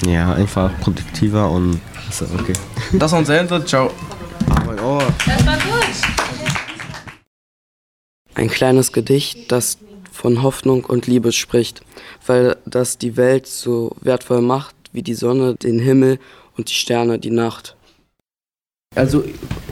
Ja, 0.06 0.32
einfach 0.32 0.70
produktiver 0.80 1.50
und 1.50 1.78
ist 2.08 2.22
okay. 2.22 2.54
Das 2.94 3.12
war 3.12 3.18
unser 3.18 3.38
Ende. 3.38 3.62
Ciao. 3.66 3.90
Mein 4.64 4.80
Ohr. 4.80 5.02
Das 5.26 5.44
war 5.44 5.56
gut. 5.56 5.84
Ein 8.34 8.48
kleines 8.48 8.92
Gedicht, 8.92 9.52
das 9.52 9.76
von 10.10 10.42
Hoffnung 10.42 10.86
und 10.86 11.06
Liebe 11.06 11.30
spricht, 11.30 11.82
weil 12.26 12.56
das 12.64 12.96
die 12.96 13.18
Welt 13.18 13.46
so 13.46 13.94
wertvoll 14.00 14.40
macht 14.40 14.74
wie 14.92 15.02
die 15.02 15.12
Sonne, 15.12 15.54
den 15.54 15.78
Himmel 15.78 16.18
und 16.56 16.70
die 16.70 16.74
Sterne 16.74 17.18
die 17.18 17.30
Nacht. 17.30 17.76
Also 18.94 19.24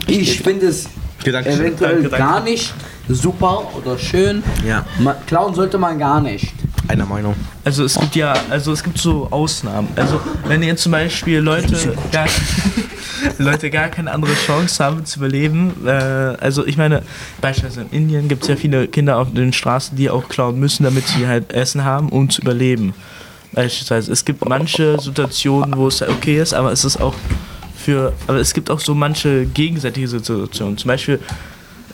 ich 0.05 0.39
finde 0.41 0.67
es 0.67 0.87
eventuell 1.23 2.07
gar 2.09 2.43
nicht 2.43 2.75
super 3.09 3.71
oder 3.75 3.97
schön. 3.97 4.43
Ja. 4.63 4.85
Klauen 5.25 5.55
sollte 5.55 5.79
man 5.79 5.97
gar 5.97 6.21
nicht. 6.21 6.53
Einer 6.87 7.05
Meinung. 7.05 7.35
Also 7.63 7.83
es 7.83 7.99
gibt 7.99 8.15
ja, 8.15 8.33
also 8.49 8.71
es 8.71 8.83
gibt 8.83 8.97
so 8.97 9.27
Ausnahmen. 9.31 9.87
Also 9.95 10.19
wenn 10.47 10.61
jetzt 10.63 10.83
zum 10.83 10.91
Beispiel 10.91 11.39
Leute 11.39 11.95
gar, 12.11 12.27
Leute 13.37 13.69
gar 13.69 13.89
keine 13.89 14.11
andere 14.11 14.33
Chance 14.33 14.83
haben 14.83 15.05
zu 15.05 15.19
überleben, 15.19 15.73
äh, 15.85 15.89
also 15.89 16.65
ich 16.65 16.77
meine, 16.77 17.01
beispielsweise 17.41 17.87
in 17.91 18.03
Indien 18.03 18.27
gibt 18.27 18.43
es 18.43 18.49
ja 18.49 18.55
viele 18.55 18.87
Kinder 18.87 19.17
auf 19.17 19.33
den 19.33 19.53
Straßen, 19.53 19.97
die 19.97 20.09
auch 20.09 20.29
klauen 20.29 20.59
müssen, 20.59 20.83
damit 20.83 21.07
sie 21.07 21.27
halt 21.27 21.53
Essen 21.53 21.83
haben, 21.83 22.09
um 22.09 22.29
zu 22.29 22.41
überleben. 22.41 22.93
Beispielsweise, 23.51 24.11
es 24.11 24.25
gibt 24.25 24.47
manche 24.47 24.99
Situationen, 24.99 25.77
wo 25.77 25.87
es 25.87 26.01
okay 26.01 26.41
ist, 26.41 26.53
aber 26.53 26.71
es 26.71 26.83
ist 26.83 26.97
auch 26.97 27.15
für, 27.75 28.13
aber 28.27 28.39
es 28.39 28.53
gibt 28.53 28.69
auch 28.69 28.79
so 28.79 28.93
manche 28.93 29.45
gegenseitige 29.45 30.07
Situationen. 30.07 30.77
Zum 30.77 30.89
Beispiel, 30.89 31.19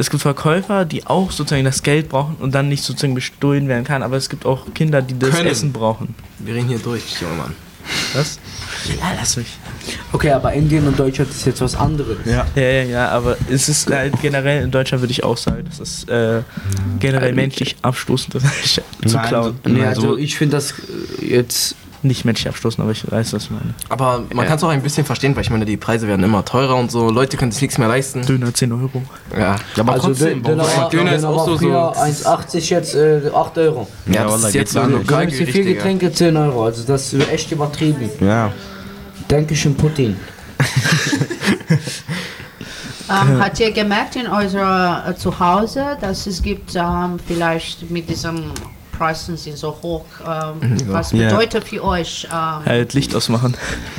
es 0.02 0.10
gibt 0.10 0.22
Verkäufer, 0.22 0.84
die 0.86 1.06
auch 1.08 1.32
sozusagen 1.32 1.64
das 1.64 1.84
Geld 1.84 2.10
brauchen 2.10 2.36
und 2.40 2.54
dann 2.56 2.68
nicht 2.70 2.84
sozusagen 2.84 3.14
bestohlen 3.16 3.68
werden 3.68 3.84
kann, 3.86 4.04
aber 4.04 4.18
es 4.18 4.30
gibt 4.30 4.46
auch 4.46 4.74
Kinder, 4.74 5.02
die 5.02 5.18
das 5.18 5.30
Können. 5.32 5.48
Essen 5.48 5.72
brauchen. 5.72 6.16
Wir 6.40 6.56
reden 6.56 6.68
hier 6.68 6.80
durch, 6.80 7.20
junger 7.22 7.36
Mann. 7.36 7.54
Was? 8.14 8.40
Ja, 9.00 9.14
lass 9.16 9.38
mich. 9.38 9.48
Okay, 10.12 10.32
aber 10.32 10.54
Indien 10.54 10.88
und 10.88 10.98
Deutschland 10.98 11.32
ist 11.32 11.46
jetzt 11.46 11.62
was 11.62 11.76
anderes. 11.76 12.18
Ja. 12.26 12.46
ja, 12.56 12.62
ja, 12.62 12.84
ja, 12.84 13.10
aber 13.10 13.38
es 13.50 13.70
ist 13.70 13.90
halt 13.90 14.14
generell 14.22 14.64
in 14.64 14.72
Deutschland 14.72 15.02
würde 15.02 15.12
ich 15.12 15.24
auch 15.24 15.38
sagen, 15.38 15.64
das 15.68 15.80
ist 15.80 16.10
äh, 16.10 16.42
generell 17.00 17.34
menschlich 17.34 17.76
abstoßend, 17.82 18.36
das 18.36 18.44
zu 19.06 19.18
Nein, 19.18 19.28
klauen. 19.28 19.60
so- 19.64 19.70
nee, 19.72 19.84
also 19.86 20.18
ich 20.18 20.36
finde 20.38 20.58
das 20.58 20.74
äh, 21.22 21.26
jetzt 21.26 21.76
nicht 22.04 22.26
menschlich 22.26 22.48
abstoßen, 22.50 22.82
aber 22.82 22.92
ich 22.92 23.10
weiß, 23.10 23.34
was 23.34 23.44
ich 23.44 23.52
meine. 23.52 23.74
Aber 23.90 24.24
man 24.34 24.40
Ja. 24.40 24.46
kann 24.46 24.58
es 24.58 24.64
auch 24.64 24.70
ein 24.70 24.82
bisschen 24.82 25.06
verstehen, 25.06 25.36
weil 25.36 25.44
ich 25.44 25.50
meine, 25.50 25.66
die 25.66 25.78
Preise 25.78 26.08
werden 26.08 26.24
immer 26.24 26.44
teurer 26.46 26.76
und 26.76 26.92
so. 26.92 27.10
Leute 27.10 27.38
können 27.38 27.52
sich 27.52 27.62
nichts 27.62 27.78
mehr 27.78 27.88
leisten. 27.88 28.26
Döner 28.26 28.54
10 28.54 28.72
Euro. 28.72 29.04
Ja, 29.38 29.56
aber 29.78 29.94
also 29.94 30.08
trotzdem, 30.08 30.42
Döner, 30.44 30.64
Döner, 30.66 30.90
Döner 30.90 31.14
ist 31.16 31.24
auch 31.24 31.46
so. 31.46 31.58
so 31.58 31.68
1,80 31.68 32.70
jetzt 32.70 32.96
äh, 32.96 33.22
8 33.34 33.58
Euro. 33.60 33.88
Ja, 34.08 34.24
das 34.26 34.44
ist 34.46 34.54
jetzt 34.54 34.74
so 34.74 34.80
ein 34.80 34.90
Du 34.92 34.98
hast 34.98 35.08
Lokalgericht, 35.10 35.52
viel. 35.52 35.64
Getränke 35.76 36.12
10 36.12 36.36
Euro, 36.38 36.66
also 36.66 36.84
das 36.86 37.14
ist 37.14 37.30
echt 37.32 37.52
übertrieben. 37.52 38.10
Ja. 38.20 38.52
Dankeschön, 39.28 39.76
Putin. 39.76 40.18
Ähm, 43.10 43.42
habt 43.42 43.60
ihr 43.60 43.72
gemerkt 43.72 44.16
in 44.16 44.26
eurer 44.28 45.04
äh, 45.10 45.16
Zuhause, 45.18 45.98
dass 46.00 46.28
es 46.28 46.42
gibt 46.42 46.76
ähm, 46.76 47.20
vielleicht 47.28 47.90
mit 47.92 48.10
diesen 48.10 48.52
Preisen 49.02 49.36
sind 49.36 49.58
so 49.58 49.76
hoch, 49.82 50.06
ähm, 50.24 50.78
Ja. 50.78 50.94
was 50.94 51.12
Ja. 51.12 51.28
bedeutet 51.30 51.64
für 51.64 51.84
euch? 51.84 52.28
Ähm, 52.32 52.66
Halt 52.66 52.94
Licht 52.94 53.16
ausmachen. 53.16 53.56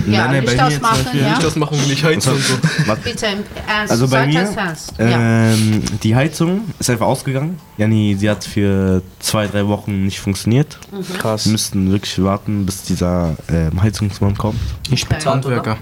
Ja, 0.06 0.26
Nein, 0.28 0.30
nein, 0.30 0.44
Licht 0.44 0.56
bei 0.56 0.62
mir 0.68 0.70
zum 0.76 0.84
ausmachen, 0.84 1.18
ja. 1.20 1.28
Licht 1.30 1.44
ausmachen 1.44 1.78
und 1.80 1.88
nicht 1.88 2.04
heizen 2.04 2.32
und 2.34 2.40
so. 2.40 2.54
bitte 3.02 3.26
im 3.26 3.38
Ernst, 3.66 3.90
Also 3.90 4.06
bei 4.06 4.26
mir, 4.28 4.40
ernst. 4.42 4.94
ähm, 5.00 5.82
die 6.04 6.14
Heizung 6.14 6.60
ist 6.78 6.88
einfach 6.88 7.06
ausgegangen. 7.06 7.58
Jani, 7.78 8.16
sie 8.16 8.30
hat 8.30 8.44
für 8.44 9.02
zwei, 9.18 9.48
drei 9.48 9.66
Wochen 9.66 10.04
nicht 10.04 10.20
funktioniert. 10.20 10.78
Mhm. 10.92 11.18
Krass. 11.18 11.46
Wir 11.46 11.52
müssten 11.52 11.90
wirklich 11.90 12.22
warten, 12.22 12.64
bis 12.64 12.82
dieser 12.82 13.36
ähm, 13.48 13.82
Heizungsmann 13.82 14.38
kommt. 14.38 14.60
Nicht 14.88 15.08
bezahlt, 15.08 15.44
oder? 15.46 15.78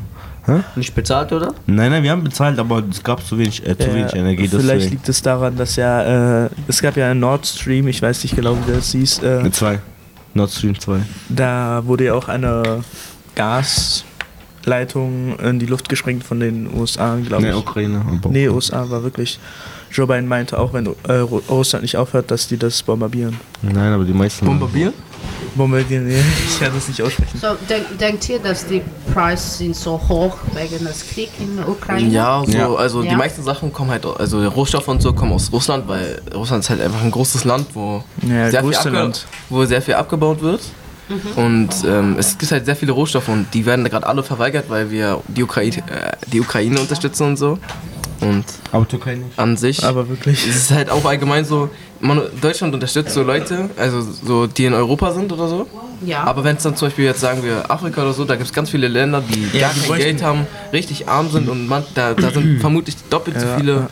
Hä? 0.46 0.60
Nicht 0.76 0.94
bezahlt, 0.94 1.32
oder? 1.32 1.54
Nein, 1.66 1.90
nein, 1.90 2.02
wir 2.02 2.10
haben 2.10 2.24
bezahlt, 2.24 2.58
aber 2.58 2.82
es 2.90 3.02
gab 3.02 3.24
zu 3.24 3.38
wenig, 3.38 3.66
äh, 3.66 3.76
zu 3.76 3.88
Ja, 3.88 3.94
wenig 3.94 4.12
Energie. 4.14 4.48
Vielleicht 4.48 4.68
deswegen. 4.68 4.90
liegt 4.92 5.08
es 5.08 5.22
daran, 5.22 5.56
dass 5.56 5.76
ja, 5.76 6.44
äh, 6.46 6.50
es 6.66 6.80
gab 6.80 6.96
ja 6.96 7.10
einen 7.10 7.20
Nord 7.20 7.46
Stream, 7.46 7.88
ich 7.88 8.00
weiß 8.00 8.22
nicht 8.22 8.36
genau, 8.36 8.56
wie 8.66 8.72
das 8.72 8.92
hieß. 8.92 9.18
Äh, 9.22 9.42
Mit 9.42 9.54
zwei. 9.54 9.78
Nord 10.32 10.50
Stream 10.50 10.78
2. 10.78 11.00
Da 11.28 11.82
wurde 11.84 12.04
ja 12.04 12.14
auch 12.14 12.28
eine 12.28 12.82
Gasleitung 13.34 15.38
in 15.40 15.58
die 15.58 15.66
Luft 15.66 15.88
gesprengt 15.88 16.24
von 16.24 16.40
den 16.40 16.72
USA, 16.74 17.16
glaube 17.16 17.42
ich. 17.44 17.48
Nee, 17.52 17.58
Ukraine, 17.58 18.04
Nee, 18.30 18.48
USA 18.48 18.88
war 18.90 19.02
wirklich. 19.02 19.38
Joe 19.92 20.06
Biden 20.06 20.28
meinte 20.28 20.56
auch, 20.58 20.72
wenn 20.72 20.86
äh, 20.86 20.90
Ru- 21.08 21.42
Russland 21.48 21.82
nicht 21.82 21.96
aufhört, 21.96 22.30
dass 22.30 22.46
die 22.46 22.56
das 22.56 22.80
bombardieren. 22.82 23.36
Nein, 23.62 23.92
aber 23.92 24.04
die 24.04 24.12
meisten. 24.12 24.46
Bombardieren? 24.46 24.92
Bombardieren, 25.54 26.10
ja, 26.10 26.18
ich 26.18 26.60
kann 26.60 26.72
das 26.74 26.88
nicht 26.88 27.02
aussprechen. 27.02 27.38
So, 27.40 27.48
denk, 27.68 27.98
denkt 27.98 28.28
ihr, 28.28 28.38
dass 28.38 28.66
die 28.66 28.82
Preise 29.12 29.48
sind 29.58 29.74
so 29.76 30.00
hoch 30.08 30.36
wegen 30.54 30.84
des 30.84 31.06
Kriegs 31.08 31.32
in 31.40 31.56
der 31.56 31.68
Ukraine? 31.68 32.08
Ja, 32.08 32.42
so, 32.46 32.76
also 32.76 33.02
Ja? 33.02 33.10
die 33.10 33.16
meisten 33.16 33.42
Sachen 33.42 33.72
kommen 33.72 33.90
halt, 33.90 34.06
also 34.06 34.40
der 34.40 34.50
Rohstoff 34.50 34.86
und 34.88 35.02
so 35.02 35.12
kommen 35.12 35.32
aus 35.32 35.50
Russland, 35.52 35.88
weil 35.88 36.20
Russland 36.34 36.64
ist 36.64 36.70
halt 36.70 36.80
einfach 36.80 37.02
ein 37.02 37.10
großes 37.10 37.44
Land, 37.44 37.66
wo, 37.74 38.02
Ja, 38.22 38.50
sehr, 38.50 38.64
viel 38.64 38.92
Land. 38.92 39.26
wo 39.48 39.64
sehr 39.64 39.82
viel 39.82 39.94
abgebaut 39.94 40.40
wird. 40.40 40.60
Mhm. 41.08 41.42
Und 41.44 41.70
ähm, 41.86 42.16
es 42.18 42.38
gibt 42.38 42.52
halt 42.52 42.64
sehr 42.66 42.76
viele 42.76 42.92
Rohstoffe 42.92 43.28
und 43.28 43.46
die 43.52 43.66
werden 43.66 43.84
gerade 43.86 44.06
alle 44.06 44.22
verweigert, 44.22 44.66
weil 44.68 44.90
wir 44.92 45.20
die 45.26 45.42
Ukraine, 45.42 45.76
äh, 45.78 46.12
die 46.32 46.40
Ukraine 46.40 46.78
unterstützen 46.78 47.26
und 47.26 47.36
so. 47.36 47.58
Und 48.20 48.44
aber 48.72 48.86
Türkei 48.86 49.14
nicht. 49.14 49.38
An 49.38 49.56
sich. 49.56 49.82
Aber 49.84 50.08
wirklich. 50.08 50.46
Es 50.46 50.56
ist 50.56 50.70
halt 50.70 50.90
auch 50.90 51.04
allgemein 51.04 51.44
so, 51.44 51.70
man, 52.00 52.20
Deutschland 52.40 52.74
unterstützt 52.74 53.14
so 53.14 53.22
Leute, 53.22 53.70
also 53.76 54.00
so 54.02 54.46
die 54.46 54.66
in 54.66 54.74
Europa 54.74 55.12
sind 55.12 55.32
oder 55.32 55.48
so. 55.48 55.66
Ja. 56.04 56.24
Aber 56.24 56.44
wenn 56.44 56.56
es 56.56 56.62
dann 56.62 56.76
zum 56.76 56.88
Beispiel 56.88 57.04
jetzt 57.06 57.20
sagen 57.20 57.42
wir 57.42 57.70
Afrika 57.70 58.02
oder 58.02 58.12
so, 58.12 58.24
da 58.24 58.34
gibt 58.36 58.46
es 58.48 58.52
ganz 58.52 58.70
viele 58.70 58.88
Länder, 58.88 59.22
die 59.26 59.58
Ja, 59.58 59.68
gar 59.68 59.86
kein 59.88 59.98
Geld 59.98 60.22
haben, 60.22 60.46
richtig 60.72 61.08
arm 61.08 61.30
sind 61.30 61.48
und 61.48 61.66
man, 61.66 61.82
da, 61.94 62.14
da 62.14 62.30
sind 62.30 62.60
vermutlich 62.60 62.96
doppelt 63.10 63.38
so 63.40 63.46
Ja. 63.46 63.56
viele 63.56 63.86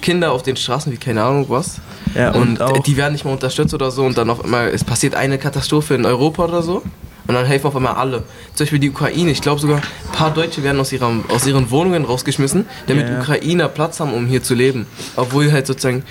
Kinder 0.00 0.32
auf 0.32 0.42
den 0.42 0.56
Straßen 0.56 0.90
wie 0.92 0.96
keine 0.96 1.22
Ahnung 1.22 1.46
was. 1.48 1.76
Ja, 2.14 2.32
und 2.32 2.60
und 2.60 2.62
auch- 2.62 2.82
die 2.82 2.96
werden 2.96 3.12
nicht 3.12 3.24
mal 3.24 3.32
unterstützt 3.32 3.72
oder 3.74 3.90
so 3.90 4.04
und 4.04 4.18
dann 4.18 4.28
auf 4.30 4.44
einmal, 4.44 4.68
es 4.68 4.84
passiert 4.84 5.14
eine 5.14 5.38
Katastrophe 5.38 5.94
in 5.94 6.04
Europa 6.04 6.44
oder 6.44 6.62
so. 6.62 6.82
Und 7.26 7.34
dann 7.34 7.46
helfen 7.46 7.66
auf 7.68 7.76
einmal 7.76 7.94
alle. 7.94 8.24
Zum 8.54 8.64
Beispiel 8.64 8.78
die 8.80 8.90
Ukraine. 8.90 9.30
Ich 9.30 9.40
glaube 9.40 9.60
sogar, 9.60 9.78
ein 9.78 10.12
paar 10.12 10.32
Deutsche 10.32 10.62
werden 10.64 10.80
aus, 10.80 10.90
ihrem, 10.92 11.24
aus 11.28 11.46
ihren 11.46 11.70
Wohnungen 11.70 12.04
rausgeschmissen, 12.04 12.66
damit 12.88 13.08
Ja. 13.08 13.20
Ukrainer 13.20 13.68
Platz 13.68 14.00
haben, 14.00 14.12
um 14.12 14.26
hier 14.26 14.42
zu 14.42 14.54
leben. 14.54 14.86
Obwohl 15.16 15.52
halt 15.52 15.66
sozusagen, 15.66 16.02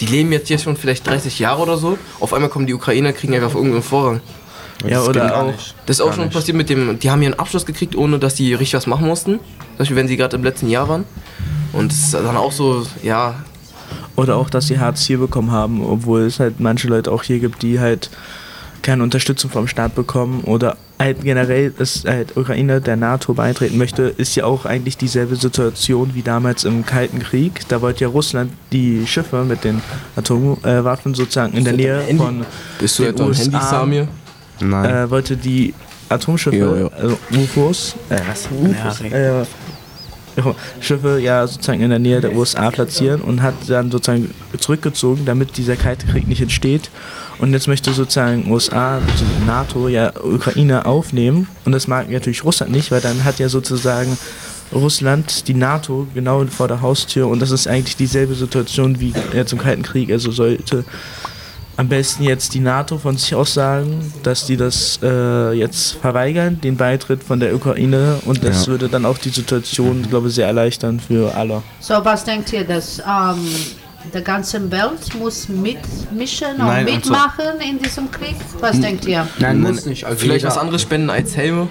die 0.00 0.06
leben 0.06 0.32
jetzt 0.32 0.48
hier 0.48 0.58
schon 0.58 0.76
vielleicht 0.76 1.06
30 1.06 1.38
Jahre 1.38 1.62
oder 1.62 1.76
so. 1.78 1.96
Auf 2.20 2.34
einmal 2.34 2.50
kommen 2.50 2.66
die 2.66 2.74
Ukrainer, 2.74 3.12
kriegen 3.12 3.34
einfach 3.34 3.54
irgendeinen 3.54 3.82
Vorrang. 3.82 4.20
Ja, 4.84 4.98
Das 4.98 5.08
oder 5.08 5.20
geht 5.22 5.30
gar 5.30 5.42
auch- 5.44 5.46
nicht. 5.52 5.74
Das 5.86 5.96
ist 5.96 6.00
auch 6.02 6.06
gar 6.06 6.14
schon 6.14 6.24
nicht. 6.24 6.32
passiert 6.34 6.56
mit 6.56 6.68
dem, 6.70 6.98
die 6.98 7.10
haben 7.10 7.22
ihren 7.22 7.38
Abschluss 7.38 7.64
gekriegt, 7.66 7.96
ohne 7.96 8.18
dass 8.18 8.34
die 8.34 8.52
richtig 8.54 8.74
was 8.74 8.86
machen 8.86 9.06
mussten. 9.06 9.32
Zum 9.38 9.78
Beispiel, 9.78 9.96
wenn 9.96 10.08
sie 10.08 10.16
gerade 10.16 10.36
im 10.36 10.44
letzten 10.44 10.68
Jahr 10.68 10.88
waren. 10.88 11.04
Und 11.72 11.92
es 11.92 12.04
ist 12.04 12.14
dann 12.14 12.36
auch 12.36 12.52
so, 12.52 12.86
ja, 13.02 13.34
Oder 14.16 14.36
auch, 14.36 14.50
dass 14.50 14.66
sie 14.66 14.78
Hartz 14.78 15.08
IV 15.08 15.20
bekommen 15.20 15.50
haben, 15.52 15.82
obwohl 15.84 16.22
es 16.22 16.40
halt 16.40 16.60
manche 16.60 16.88
Leute 16.88 17.10
auch 17.10 17.22
hier 17.22 17.38
gibt, 17.38 17.62
die 17.62 17.80
halt 17.80 18.10
keine 18.82 19.02
Unterstützung 19.02 19.50
vom 19.50 19.66
Staat 19.68 19.94
bekommen 19.94 20.42
oder 20.44 20.76
halt 20.98 21.22
generell, 21.22 21.70
dass 21.70 22.04
halt 22.04 22.36
Ukraine 22.36 22.80
der 22.80 22.96
NATO 22.96 23.34
beitreten 23.34 23.78
möchte, 23.78 24.02
ist 24.02 24.34
ja 24.36 24.44
auch 24.44 24.66
eigentlich 24.66 24.96
dieselbe 24.96 25.36
Situation 25.36 26.14
wie 26.14 26.22
damals 26.22 26.64
im 26.64 26.84
Kalten 26.84 27.20
Krieg. 27.20 27.66
Da 27.68 27.80
wollte 27.80 28.04
ja 28.04 28.08
Russland 28.08 28.52
die 28.70 29.06
Schiffe 29.06 29.44
mit 29.44 29.64
den 29.64 29.80
Atomwaffen 30.16 31.14
sozusagen 31.14 31.54
in 31.54 31.64
der 31.64 31.72
Nähe 31.72 32.02
von 32.16 32.44
Bist 32.78 32.98
du 32.98 33.04
den 33.04 33.14
etwa 33.14 33.24
am 33.24 33.32
Handy, 33.32 33.58
Samir? 33.60 34.08
Nein. 34.60 34.90
Äh, 34.90 35.10
wollte 35.10 35.36
die 35.36 35.74
Atomschiffe, 36.08 36.56
Jo, 36.56 36.76
jo. 36.76 36.88
also 36.88 37.18
UFOs, 37.32 37.94
äh, 38.10 38.18
was? 38.28 38.48
UFOs? 38.50 39.00
Äh, 39.00 39.26
ja, 39.26 39.46
Schiffe 40.80 41.18
ja 41.20 41.46
sozusagen 41.46 41.80
in 41.80 41.90
der 41.90 41.98
Nähe 41.98 42.20
der 42.20 42.34
USA 42.34 42.70
platzieren 42.70 43.20
und 43.20 43.42
hat 43.42 43.54
dann 43.68 43.90
sozusagen 43.90 44.34
zurückgezogen, 44.58 45.24
damit 45.24 45.56
dieser 45.56 45.76
Kalte 45.76 46.06
Krieg 46.06 46.28
nicht 46.28 46.40
entsteht. 46.40 46.90
Und 47.40 47.52
jetzt 47.52 47.68
möchte 47.68 47.92
sozusagen 47.92 48.50
USA, 48.50 48.96
also 48.96 49.24
NATO, 49.46 49.88
ja 49.88 50.12
Ukraine 50.22 50.84
aufnehmen. 50.84 51.48
Und 51.64 51.72
das 51.72 51.88
mag 51.88 52.10
natürlich 52.10 52.44
Russland 52.44 52.72
nicht, 52.72 52.90
weil 52.90 53.00
dann 53.00 53.24
hat 53.24 53.38
ja 53.38 53.48
sozusagen 53.48 54.16
Russland 54.72 55.48
die 55.48 55.54
NATO 55.54 56.06
genau 56.14 56.44
vor 56.46 56.68
der 56.68 56.80
Haustür 56.80 57.26
und 57.26 57.40
das 57.42 57.50
ist 57.50 57.66
eigentlich 57.66 57.96
dieselbe 57.96 58.34
Situation 58.34 59.00
wie 59.00 59.12
jetzt 59.34 59.52
im 59.52 59.58
Kalten 59.58 59.82
Krieg. 59.82 60.12
Also 60.12 60.30
sollte 60.30 60.84
am 61.76 61.88
besten 61.88 62.24
jetzt 62.24 62.54
die 62.54 62.60
NATO 62.60 62.98
von 62.98 63.16
sich 63.16 63.34
aus 63.34 63.54
sagen, 63.54 64.12
dass 64.22 64.44
die 64.46 64.56
das 64.56 65.00
äh, 65.02 65.52
jetzt 65.52 65.94
verweigern, 65.94 66.60
den 66.60 66.76
Beitritt 66.76 67.24
von 67.24 67.40
der 67.40 67.54
Ukraine 67.54 68.20
und 68.26 68.44
das 68.44 68.66
Ja. 68.66 68.72
würde 68.72 68.88
dann 68.88 69.06
auch 69.06 69.18
die 69.18 69.30
Situation, 69.30 70.06
glaube 70.08 70.28
ich, 70.28 70.34
sehr 70.34 70.46
erleichtern 70.46 71.00
für 71.00 71.34
alle. 71.34 71.62
So, 71.80 71.94
was 72.04 72.22
denkt 72.24 72.52
ihr, 72.52 72.64
dass 72.64 72.98
ähm, 72.98 73.48
der 74.12 74.22
ganze 74.22 74.70
Welt 74.70 75.14
muss 75.18 75.48
mitmischen 75.48 76.52
und 76.52 76.58
Nein, 76.58 76.88
und 76.88 77.04
so- 77.04 77.12
mitmachen 77.12 77.60
in 77.68 77.78
diesem 77.78 78.10
Krieg? 78.10 78.36
Was 78.60 78.80
denkt 78.80 79.04
ihr? 79.06 79.26
Vielleicht 80.16 80.44
was 80.44 80.58
anderes 80.58 80.82
spenden 80.82 81.10
als 81.10 81.36
Helme. 81.36 81.68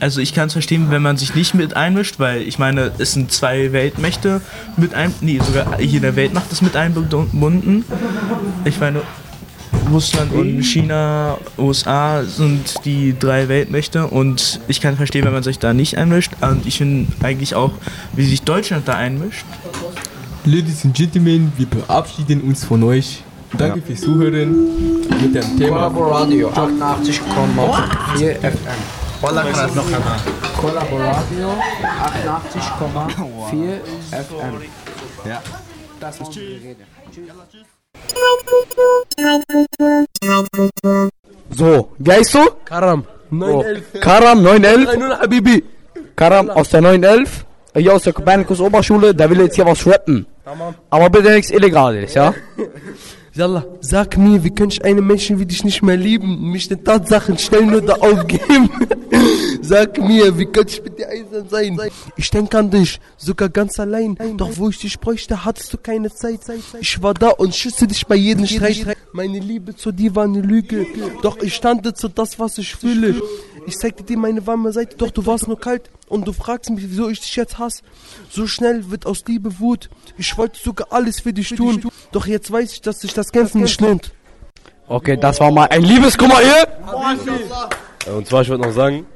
Also 0.00 0.20
ich 0.20 0.34
kann 0.34 0.48
es 0.48 0.52
verstehen, 0.52 0.90
wenn 0.90 1.02
man 1.02 1.16
sich 1.16 1.34
nicht 1.34 1.54
mit 1.54 1.76
einmischt, 1.76 2.18
weil 2.18 2.42
ich 2.42 2.58
meine, 2.58 2.92
es 2.98 3.12
sind 3.12 3.32
zwei 3.32 3.72
Weltmächte 3.72 4.40
mit 4.76 4.92
ein, 4.92 5.14
nee, 5.20 5.40
sogar 5.44 5.80
jede 5.80 6.16
Weltmacht 6.16 6.50
ist 6.52 6.62
mit 6.62 6.76
eingebunden. 6.76 7.84
Ich 8.64 8.80
meine, 8.80 9.02
Russland 9.90 10.32
und 10.32 10.62
China, 10.62 11.38
USA 11.58 12.22
sind 12.24 12.84
die 12.84 13.14
drei 13.18 13.48
Weltmächte 13.48 14.06
und 14.06 14.60
ich 14.68 14.80
kann 14.80 14.96
verstehen, 14.96 15.24
wenn 15.24 15.32
man 15.32 15.42
sich 15.42 15.58
da 15.58 15.72
nicht 15.72 15.96
einmischt. 15.96 16.32
Und 16.40 16.66
ich 16.66 16.78
finde 16.78 17.10
eigentlich 17.22 17.54
auch, 17.54 17.72
wie 18.14 18.24
sich 18.26 18.42
Deutschland 18.42 18.88
da 18.88 18.94
einmischt. 18.94 19.44
Ladies 20.46 20.84
and 20.84 20.94
Gentlemen, 20.94 21.50
wir 21.56 21.66
verabschieden 21.66 22.42
uns 22.42 22.64
von 22.64 22.82
euch. 22.82 23.22
Danke 23.56 23.80
fürs 23.80 24.02
Zuhören 24.02 25.00
mit 25.22 25.34
dem 25.34 25.56
Thema 25.56 25.88
Collaboradio 25.88 26.50
88,4 26.50 28.34
FM. 28.40 28.52
Collaboradio 30.60 31.48
88,4 32.60 33.78
FM. 34.10 34.54
Ja. 35.26 35.42
Das 35.98 36.20
waren 36.20 36.30
die 36.32 36.40
Rede. 36.40 36.84
So, 41.56 41.88
wie 41.98 42.12
heißt 42.12 42.34
du? 42.34 42.40
Karam. 42.66 43.04
Oh. 43.30 43.36
911. 43.36 44.00
Karam 44.00 44.42
911. 44.42 44.90
3-0 44.90 45.18
Habibi. 45.20 45.64
Karam 46.14 46.50
aus 46.50 46.68
der 46.68 46.82
911. 46.82 47.46
Hier 47.76 47.94
aus 47.94 48.02
der 48.02 48.12
Kopernikus 48.12 48.60
Oberschule, 48.60 49.14
der 49.14 49.30
will 49.30 49.40
jetzt 49.40 49.56
hier 49.56 49.64
was 49.64 49.86
rappen. 49.86 50.26
Tamam. 50.44 50.74
Aber 50.90 51.10
bitte 51.10 51.32
nichts 51.32 51.50
Illegales, 51.50 52.14
ja? 52.20 52.34
Yalla, 53.32 53.64
sag 53.80 54.16
mir, 54.16 54.44
wie 54.44 54.50
könnte 54.50 54.76
ich 54.76 54.84
einen 54.84 55.06
Menschen 55.06 55.40
wie 55.40 55.46
dich 55.46 55.64
nicht 55.64 55.82
mehr 55.82 55.96
lieben, 55.96 56.52
mich 56.52 56.68
den 56.68 56.84
Tatsachen 56.84 57.36
schnell 57.38 57.66
nur 57.66 57.80
da 57.80 57.94
aufgeben? 57.94 58.70
sag 59.64 59.98
mir, 59.98 60.38
wie 60.38 60.46
könnte 60.46 60.74
ich 60.74 60.82
mit 60.82 60.98
dir 60.98 61.08
eisern 61.08 61.48
sein? 61.48 61.80
Ich 62.16 62.30
denke 62.30 62.58
an 62.58 62.70
dich, 62.70 63.00
sogar 63.16 63.48
ganz 63.48 63.80
allein. 63.80 64.16
Doch 64.36 64.56
wo 64.56 64.68
ich 64.68 64.78
dich 64.78 64.98
bräuchte, 65.00 65.44
hattest 65.44 65.72
du 65.72 65.78
keine 65.78 66.12
Zeit. 66.12 66.40
Ich 66.80 67.02
war 67.02 67.14
da 67.14 67.30
und 67.30 67.54
schütze 67.54 67.86
dich 67.86 68.06
bei 68.06 68.16
jedem 68.16 68.46
Streit. 68.46 68.96
Meine 69.12 69.38
Liebe 69.38 69.74
zu 69.74 69.92
dir 69.92 70.14
war 70.14 70.24
eine 70.24 70.40
Lüge. 70.40 70.86
Doch 71.22 71.38
ich 71.38 71.54
stande 71.54 71.94
zu 71.94 72.08
das, 72.08 72.38
was 72.38 72.58
ich 72.58 72.74
fühle. 72.74 73.20
Ich 73.66 73.78
zeigte 73.78 74.02
dir 74.02 74.18
meine 74.18 74.46
warme 74.46 74.72
Seite, 74.72 74.96
doch 74.96 75.10
du 75.10 75.24
warst 75.24 75.48
nur 75.48 75.58
kalt. 75.58 75.90
Und 76.08 76.28
du 76.28 76.32
fragst 76.32 76.70
mich, 76.70 76.84
wieso 76.86 77.08
ich 77.08 77.20
dich 77.20 77.34
jetzt 77.34 77.58
hasse. 77.58 77.82
So 78.30 78.46
schnell 78.46 78.90
wird 78.90 79.06
aus 79.06 79.24
Liebe 79.26 79.58
Wut. 79.58 79.88
Ich 80.18 80.36
wollte 80.36 80.60
sogar 80.62 80.88
alles 80.90 81.20
für 81.20 81.32
dich 81.32 81.48
tun. 81.48 81.82
Doch 82.12 82.26
jetzt 82.26 82.50
weiß 82.50 82.72
ich, 82.72 82.82
dass 82.82 83.00
sich 83.00 83.14
das 83.14 83.32
Kämpfen 83.32 83.62
nicht 83.62 83.80
lohnt. 83.80 84.12
Okay, 84.86 85.16
das 85.16 85.40
war 85.40 85.50
mal 85.50 85.66
ein 85.70 85.82
Liebeskummer 85.82 86.38
hier. 86.40 86.68
Und 88.14 88.26
zwar, 88.26 88.42
ich 88.42 88.50
wollte 88.50 88.66
noch 88.66 88.74
sagen, 88.74 89.06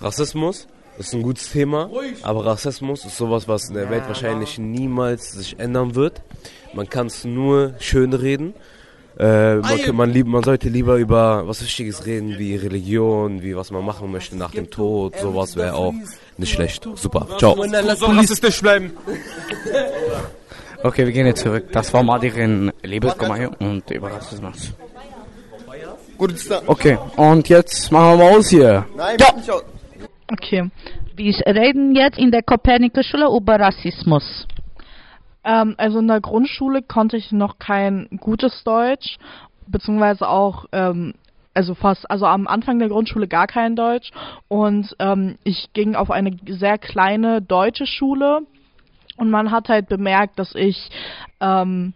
Rassismus 0.00 0.66
ist 0.98 1.12
ein 1.14 1.22
gutes 1.22 1.50
Thema, 1.50 1.90
aber 2.22 2.46
Rassismus 2.46 3.04
ist 3.04 3.16
sowas, 3.16 3.48
was 3.48 3.68
in 3.68 3.74
der 3.74 3.90
Welt 3.90 4.04
wahrscheinlich 4.06 4.58
niemals 4.58 5.32
sich 5.32 5.58
ändern 5.58 5.94
wird. 5.94 6.22
Man 6.72 6.88
kann 6.88 7.06
es 7.08 7.24
nur 7.24 7.74
schön 7.80 8.12
reden. 8.12 8.54
Äh, 9.18 9.56
man, 9.56 9.80
kann- 9.80 9.94
man, 9.96 10.10
lieb, 10.10 10.26
man 10.26 10.42
sollte 10.42 10.68
lieber 10.68 10.96
über 10.96 11.46
was 11.46 11.62
Wichtiges 11.62 12.04
reden, 12.04 12.36
wie 12.38 12.56
Religion, 12.56 13.42
wie 13.42 13.54
was 13.56 13.70
man 13.70 13.84
machen 13.84 14.10
möchte 14.10 14.36
nach 14.36 14.50
dem 14.50 14.70
Tod, 14.70 15.16
sowas 15.20 15.54
wäre 15.56 15.74
auch 15.74 15.94
nicht 16.36 16.52
schlecht. 16.52 16.88
Super, 16.96 17.28
ciao. 17.38 17.54
rassistisch 18.18 18.60
bleiben. 18.60 18.92
Okay, 20.82 21.06
wir 21.06 21.12
gehen 21.12 21.24
jetzt 21.26 21.40
zurück. 21.40 21.72
Das 21.72 21.94
war 21.94 22.02
Liebeskummer 22.82 23.36
hier 23.36 23.50
und 23.58 23.90
über 23.90 24.12
Rassismus. 24.12 24.72
Okay, 26.66 26.98
und 27.16 27.48
jetzt 27.48 27.90
machen 27.90 28.18
wir 28.18 28.24
mal 28.26 28.36
aus 28.36 28.48
hier. 28.48 28.84
Ja. 29.18 29.34
Okay. 30.30 30.70
Wir 31.14 31.34
reden 31.46 31.94
jetzt 31.94 32.18
in 32.18 32.30
der 32.30 32.42
Kopernikus-Schule 32.42 33.26
über 33.36 33.60
Rassismus. 33.60 34.46
Ähm, 35.44 35.74
also 35.76 35.98
in 35.98 36.08
der 36.08 36.20
Grundschule 36.20 36.82
konnte 36.82 37.16
ich 37.16 37.30
noch 37.30 37.58
kein 37.58 38.08
gutes 38.20 38.64
Deutsch, 38.64 39.18
beziehungsweise 39.66 40.28
auch, 40.28 40.64
ähm, 40.72 41.14
also 41.52 41.74
fast, 41.74 42.10
also 42.10 42.26
am 42.26 42.46
Anfang 42.46 42.78
der 42.78 42.88
Grundschule 42.88 43.28
gar 43.28 43.46
kein 43.46 43.76
Deutsch. 43.76 44.10
Und 44.48 44.96
ähm, 44.98 45.36
ich 45.44 45.72
ging 45.74 45.94
auf 45.94 46.10
eine 46.10 46.36
sehr 46.46 46.78
kleine 46.78 47.42
deutsche 47.42 47.86
Schule 47.86 48.40
und 49.16 49.30
man 49.30 49.50
hat 49.50 49.68
halt 49.68 49.88
bemerkt, 49.88 50.38
dass 50.38 50.54
ich 50.54 50.90
ähm, 51.40 51.92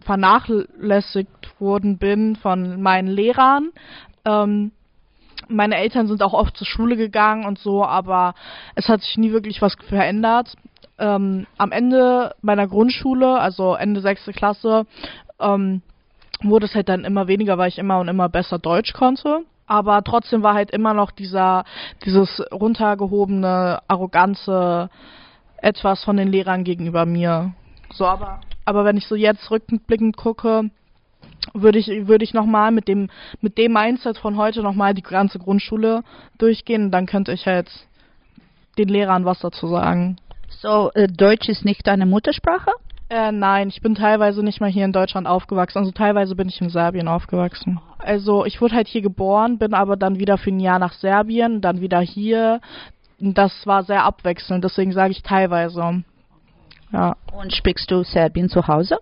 vernachlässigt 0.00 1.60
worden 1.60 1.98
bin 1.98 2.36
von 2.36 2.80
meinen 2.80 3.08
Lehrern. 3.08 3.70
Ähm, 4.24 4.72
meine 5.50 5.76
Eltern 5.76 6.06
sind 6.06 6.22
auch 6.22 6.32
oft 6.32 6.56
zur 6.56 6.66
Schule 6.66 6.96
gegangen 6.96 7.44
und 7.44 7.58
so, 7.58 7.84
aber 7.84 8.34
es 8.74 8.88
hat 8.88 9.02
sich 9.02 9.18
nie 9.18 9.32
wirklich 9.32 9.60
was 9.60 9.74
verändert. 9.88 10.54
Ähm, 10.98 11.46
am 11.58 11.72
Ende 11.72 12.34
meiner 12.42 12.66
Grundschule, 12.66 13.38
also 13.38 13.74
Ende 13.74 14.00
sechste 14.00 14.32
Klasse, 14.32 14.86
ähm, 15.38 15.82
wurde 16.42 16.66
es 16.66 16.74
halt 16.74 16.88
dann 16.88 17.04
immer 17.04 17.28
weniger, 17.28 17.58
weil 17.58 17.68
ich 17.68 17.78
immer 17.78 17.98
und 17.98 18.08
immer 18.08 18.28
besser 18.28 18.58
Deutsch 18.58 18.92
konnte. 18.92 19.44
Aber 19.66 20.02
trotzdem 20.02 20.42
war 20.42 20.54
halt 20.54 20.70
immer 20.70 20.94
noch 20.94 21.10
dieser, 21.10 21.64
dieses 22.04 22.42
runtergehobene, 22.52 23.80
arrogante 23.86 24.90
etwas 25.58 26.02
von 26.02 26.16
den 26.16 26.28
Lehrern 26.28 26.64
gegenüber 26.64 27.06
mir. 27.06 27.52
So, 27.92 28.06
aber, 28.06 28.40
aber 28.64 28.84
wenn 28.84 28.96
ich 28.96 29.06
so 29.06 29.14
jetzt 29.14 29.50
rückblickend 29.50 30.16
gucke, 30.16 30.70
würde 31.54 31.78
ich, 31.78 31.88
würde 32.06 32.24
ich 32.24 32.34
nochmal 32.34 32.70
mit 32.70 32.88
dem, 32.88 33.10
mit 33.40 33.58
dem 33.58 33.72
Mindset 33.72 34.18
von 34.18 34.36
heute 34.36 34.62
nochmal 34.62 34.94
die 34.94 35.02
ganze 35.02 35.38
Grundschule 35.38 36.02
durchgehen 36.38 36.84
und 36.84 36.90
dann 36.90 37.06
könnte 37.06 37.32
ich 37.32 37.46
halt 37.46 37.68
den 38.78 38.88
Lehrern 38.88 39.24
was 39.24 39.40
dazu 39.40 39.66
sagen. 39.68 40.16
So, 40.48 40.90
äh, 40.94 41.06
Deutsch 41.06 41.48
ist 41.48 41.64
nicht 41.64 41.86
deine 41.86 42.06
Muttersprache? 42.06 42.72
Äh, 43.08 43.32
nein, 43.32 43.68
ich 43.68 43.80
bin 43.80 43.96
teilweise 43.96 44.42
nicht 44.42 44.60
mal 44.60 44.70
hier 44.70 44.84
in 44.84 44.92
Deutschland 44.92 45.26
aufgewachsen. 45.26 45.78
Also 45.78 45.90
teilweise 45.90 46.36
bin 46.36 46.48
ich 46.48 46.60
in 46.60 46.70
Serbien 46.70 47.08
aufgewachsen. 47.08 47.80
Also 47.98 48.44
ich 48.44 48.60
wurde 48.60 48.76
halt 48.76 48.86
hier 48.86 49.02
geboren, 49.02 49.58
bin 49.58 49.74
aber 49.74 49.96
dann 49.96 50.18
wieder 50.20 50.38
für 50.38 50.50
ein 50.50 50.60
Jahr 50.60 50.78
nach 50.78 50.92
Serbien, 50.92 51.60
dann 51.60 51.80
wieder 51.80 52.00
hier. 52.00 52.60
Das 53.18 53.66
war 53.66 53.82
sehr 53.82 54.04
abwechselnd, 54.04 54.64
deswegen 54.64 54.92
sage 54.92 55.10
ich 55.10 55.22
teilweise. 55.22 56.04
Ja. 56.92 57.16
Und 57.32 57.52
sprichst 57.52 57.90
du 57.90 58.04
Serbien 58.04 58.48
zu 58.48 58.66
Hause? 58.66 58.98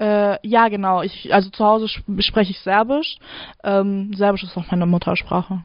Äh, 0.00 0.38
ja, 0.48 0.68
genau. 0.68 1.02
Ich, 1.02 1.32
also 1.32 1.50
zu 1.50 1.64
Hause 1.64 1.84
sp- 1.84 2.08
spreche 2.22 2.52
ich 2.52 2.60
Serbisch. 2.60 3.18
Ähm, 3.62 4.14
Serbisch 4.14 4.42
ist 4.42 4.56
auch 4.56 4.70
meine 4.70 4.86
Muttersprache. 4.86 5.64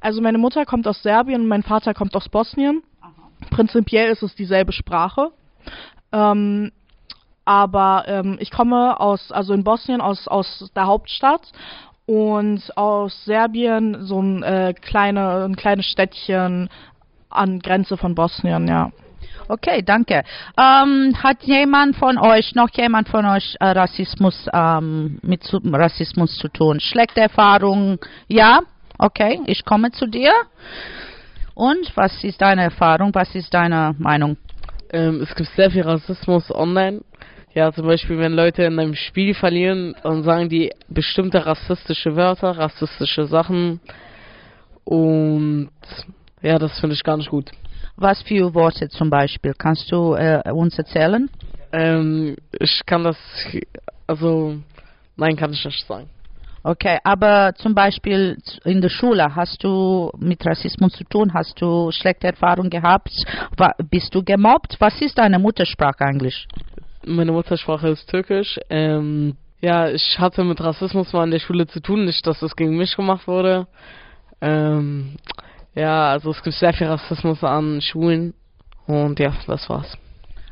Also 0.00 0.22
meine 0.22 0.38
Mutter 0.38 0.64
kommt 0.64 0.88
aus 0.88 1.02
Serbien 1.02 1.42
und 1.42 1.48
mein 1.48 1.62
Vater 1.62 1.92
kommt 1.92 2.16
aus 2.16 2.28
Bosnien. 2.28 2.82
Prinzipiell 3.50 4.10
ist 4.10 4.22
es 4.22 4.34
dieselbe 4.34 4.72
Sprache. 4.72 5.32
Ähm, 6.12 6.72
aber 7.44 8.04
ähm, 8.06 8.38
ich 8.40 8.50
komme 8.50 8.98
aus, 8.98 9.30
also 9.30 9.52
in 9.52 9.64
Bosnien 9.64 10.00
aus, 10.00 10.28
aus 10.28 10.70
der 10.74 10.86
Hauptstadt 10.86 11.52
und 12.06 12.62
aus 12.76 13.24
Serbien 13.26 13.98
so 14.06 14.20
ein, 14.22 14.42
äh, 14.42 14.72
kleine, 14.80 15.44
ein 15.44 15.56
kleines 15.56 15.84
Städtchen 15.86 16.70
an 17.28 17.58
Grenze 17.58 17.98
von 17.98 18.14
Bosnien, 18.14 18.66
ja. 18.66 18.92
Okay, 19.48 19.82
danke. 19.82 20.22
Ähm, 20.58 21.14
hat 21.22 21.42
jemand 21.42 21.96
von 21.96 22.18
euch, 22.18 22.54
noch 22.54 22.70
jemand 22.70 23.08
von 23.08 23.26
euch 23.26 23.56
äh, 23.60 23.66
Rassismus 23.66 24.48
ähm, 24.52 25.18
mit 25.22 25.44
zu, 25.44 25.58
Rassismus 25.58 26.36
zu 26.38 26.48
tun? 26.48 26.80
Schlechte 26.80 27.20
Erfahrungen? 27.20 27.98
Ja? 28.28 28.60
Okay, 28.98 29.40
ich 29.46 29.64
komme 29.64 29.90
zu 29.90 30.06
dir. 30.06 30.32
Und 31.54 31.96
was 31.96 32.24
ist 32.24 32.40
deine 32.40 32.62
Erfahrung? 32.62 33.14
Was 33.14 33.34
ist 33.34 33.52
deine 33.52 33.94
Meinung? 33.98 34.36
Ähm, 34.92 35.20
es 35.22 35.34
gibt 35.34 35.50
sehr 35.50 35.70
viel 35.70 35.82
Rassismus 35.82 36.50
online. 36.50 37.02
Ja, 37.54 37.72
zum 37.72 37.86
Beispiel, 37.86 38.18
wenn 38.18 38.32
Leute 38.32 38.64
in 38.64 38.78
einem 38.78 38.96
Spiel 38.96 39.34
verlieren, 39.34 39.94
dann 40.02 40.24
sagen 40.24 40.48
die 40.48 40.72
bestimmte 40.88 41.46
rassistische 41.46 42.16
Wörter, 42.16 42.58
rassistische 42.58 43.26
Sachen. 43.26 43.80
Und 44.84 45.70
ja, 46.42 46.58
das 46.58 46.80
finde 46.80 46.94
ich 46.94 47.04
gar 47.04 47.16
nicht 47.16 47.30
gut. 47.30 47.50
Was 47.96 48.22
für 48.22 48.54
Worte 48.54 48.88
zum 48.88 49.08
Beispiel? 49.10 49.54
Kannst 49.56 49.90
du 49.92 50.14
äh, 50.14 50.42
uns 50.52 50.76
erzählen? 50.78 51.30
Ähm, 51.72 52.36
ich 52.58 52.82
kann 52.86 53.04
das, 53.04 53.16
also, 54.06 54.56
nein, 55.16 55.36
kann 55.36 55.52
ich 55.52 55.64
nicht 55.64 55.86
sagen. 55.86 56.08
Okay, 56.66 56.98
aber 57.04 57.52
zum 57.56 57.74
Beispiel 57.74 58.38
in 58.64 58.80
der 58.80 58.88
Schule 58.88 59.34
hast 59.36 59.62
du 59.62 60.10
mit 60.18 60.44
Rassismus 60.46 60.92
zu 60.94 61.04
tun? 61.04 61.34
Hast 61.34 61.60
du 61.60 61.90
schlechte 61.92 62.28
Erfahrungen 62.28 62.70
gehabt? 62.70 63.10
Wa- 63.58 63.74
Bist 63.90 64.14
du 64.14 64.22
gemobbt? 64.22 64.76
Was 64.80 64.98
ist 65.02 65.18
deine 65.18 65.38
Muttersprache 65.38 66.00
eigentlich? 66.00 66.46
Meine 67.04 67.32
Muttersprache 67.32 67.88
ist 67.88 68.08
Türkisch. 68.08 68.58
Ähm, 68.70 69.36
ja, 69.60 69.90
ich 69.90 70.18
hatte 70.18 70.42
mit 70.42 70.58
Rassismus 70.60 71.12
mal 71.12 71.24
in 71.24 71.32
der 71.32 71.38
Schule 71.38 71.66
zu 71.66 71.80
tun, 71.80 72.06
nicht, 72.06 72.26
dass 72.26 72.40
das 72.40 72.56
gegen 72.56 72.76
mich 72.78 72.96
gemacht 72.96 73.28
wurde. 73.28 73.66
Ähm, 74.40 75.16
ja, 75.74 76.10
also 76.10 76.30
es 76.30 76.42
gibt 76.42 76.56
sehr 76.56 76.72
viel 76.72 76.86
Rassismus 76.86 77.42
an 77.42 77.80
Schulen 77.80 78.34
und 78.86 79.18
ja, 79.18 79.34
das 79.46 79.68
war's. 79.68 79.96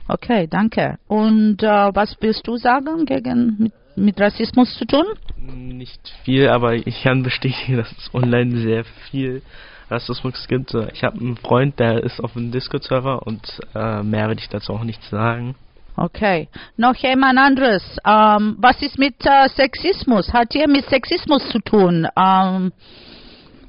Okay, 0.09 0.47
danke. 0.49 0.99
Und 1.07 1.63
äh, 1.63 1.67
was 1.95 2.17
willst 2.21 2.47
du 2.47 2.57
sagen 2.57 3.07
gegen 3.07 3.57
mit, 3.59 3.73
mit 3.97 4.21
Rassismus 4.21 4.77
zu 4.77 4.85
tun? 4.85 5.05
Nicht 5.39 6.13
viel, 6.25 6.49
aber 6.49 6.75
ich 6.75 7.03
kann 7.03 7.23
bestätigen, 7.23 7.77
dass 7.79 7.91
es 7.93 8.13
online 8.13 8.59
sehr 8.59 8.85
viel 9.11 9.43
Rassismus 9.91 10.47
gibt. 10.49 10.75
Ich 10.93 11.05
habe 11.05 11.21
einen 11.21 11.37
Freund, 11.37 11.79
der 11.79 12.03
ist 12.03 12.23
auf 12.23 12.37
einem 12.37 12.51
Discord-Server 12.51 13.27
und 13.27 13.61
äh, 13.75 14.03
mehr 14.03 14.29
will 14.29 14.39
ich 14.39 14.49
dazu 14.49 14.73
auch 14.73 14.85
nicht 14.85 15.03
sagen. 15.05 15.55
Okay. 15.97 16.49
Noch 16.77 16.95
jemand 16.97 17.39
anderes. 17.39 17.83
Ähm, 18.07 18.57
was 18.59 18.81
ist 18.81 18.99
mit 18.99 19.15
äh, 19.25 19.49
Sexismus? 19.51 20.33
Hat 20.33 20.55
ihr 20.55 20.67
mit 20.67 20.87
Sexismus 20.89 21.47
zu 21.51 21.59
tun? 21.59 22.09
Ähm, 22.17 22.73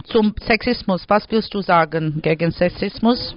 zum 0.04 0.34
Sexismus, 0.40 1.06
was 1.08 1.30
willst 1.30 1.54
du 1.54 1.62
sagen 1.62 2.20
gegen 2.22 2.52
Sexismus? 2.52 3.36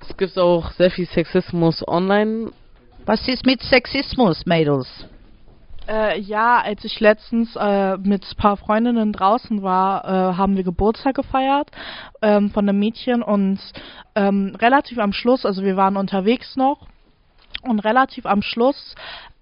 Es 0.00 0.16
gibt 0.16 0.38
auch 0.38 0.70
sehr 0.72 0.90
viel 0.90 1.06
Sexismus 1.06 1.86
online. 1.86 2.50
Was 3.04 3.26
ist 3.28 3.46
mit 3.46 3.62
Sexismus, 3.62 4.46
Mädels? 4.46 5.06
Äh, 5.88 6.20
ja, 6.20 6.60
als 6.60 6.84
ich 6.84 7.00
letztens 7.00 7.56
äh, 7.56 7.96
mit 7.96 8.22
ein 8.22 8.36
paar 8.36 8.56
Freundinnen 8.58 9.12
draußen 9.12 9.62
war, 9.62 10.04
äh, 10.04 10.36
haben 10.36 10.56
wir 10.56 10.62
Geburtstag 10.62 11.14
gefeiert 11.14 11.70
ähm, 12.20 12.50
von 12.50 12.68
einem 12.68 12.78
Mädchen 12.78 13.22
und 13.22 13.58
ähm, 14.14 14.54
relativ 14.60 14.98
am 14.98 15.12
Schluss, 15.12 15.46
also 15.46 15.62
wir 15.62 15.76
waren 15.76 15.96
unterwegs 15.96 16.56
noch 16.56 16.86
und 17.62 17.80
relativ 17.80 18.26
am 18.26 18.42
Schluss 18.42 18.94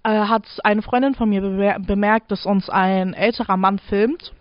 äh, 0.03 0.09
hat 0.09 0.45
eine 0.63 0.81
Freundin 0.81 1.15
von 1.15 1.29
mir 1.29 1.41
bemer 1.41 1.79
bemerkt, 1.79 2.31
dass 2.31 2.45
uns 2.45 2.69
ein 2.69 3.13
älterer 3.13 3.57
Mann 3.57 3.79
filmt. 3.79 4.31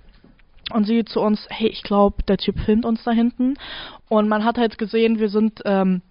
Und 0.73 0.85
sie 0.85 1.05
zu 1.05 1.21
uns, 1.21 1.47
hey, 1.49 1.69
ich 1.69 1.83
glaube, 1.83 2.23
der 2.25 2.39
Typ 2.39 2.59
filmt 2.61 2.85
uns 2.85 3.05
da 3.05 3.13
hinten. 3.13 3.55
Und 4.09 4.29
man 4.29 4.45
hat 4.45 4.59
halt 4.59 4.79
gesehen, 4.79 5.19
wir 5.19 5.29
sind 5.29 5.63
ähm, 5.65 6.03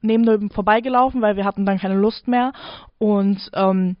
neben 0.00 0.24
dem 0.24 0.50
vorbeigelaufen, 0.50 1.20
weil 1.20 1.36
wir 1.36 1.44
hatten 1.44 1.66
dann 1.66 1.78
keine 1.78 1.96
Lust 1.96 2.26
mehr. 2.26 2.52
Und 2.98 3.50
ähm, 3.54 3.96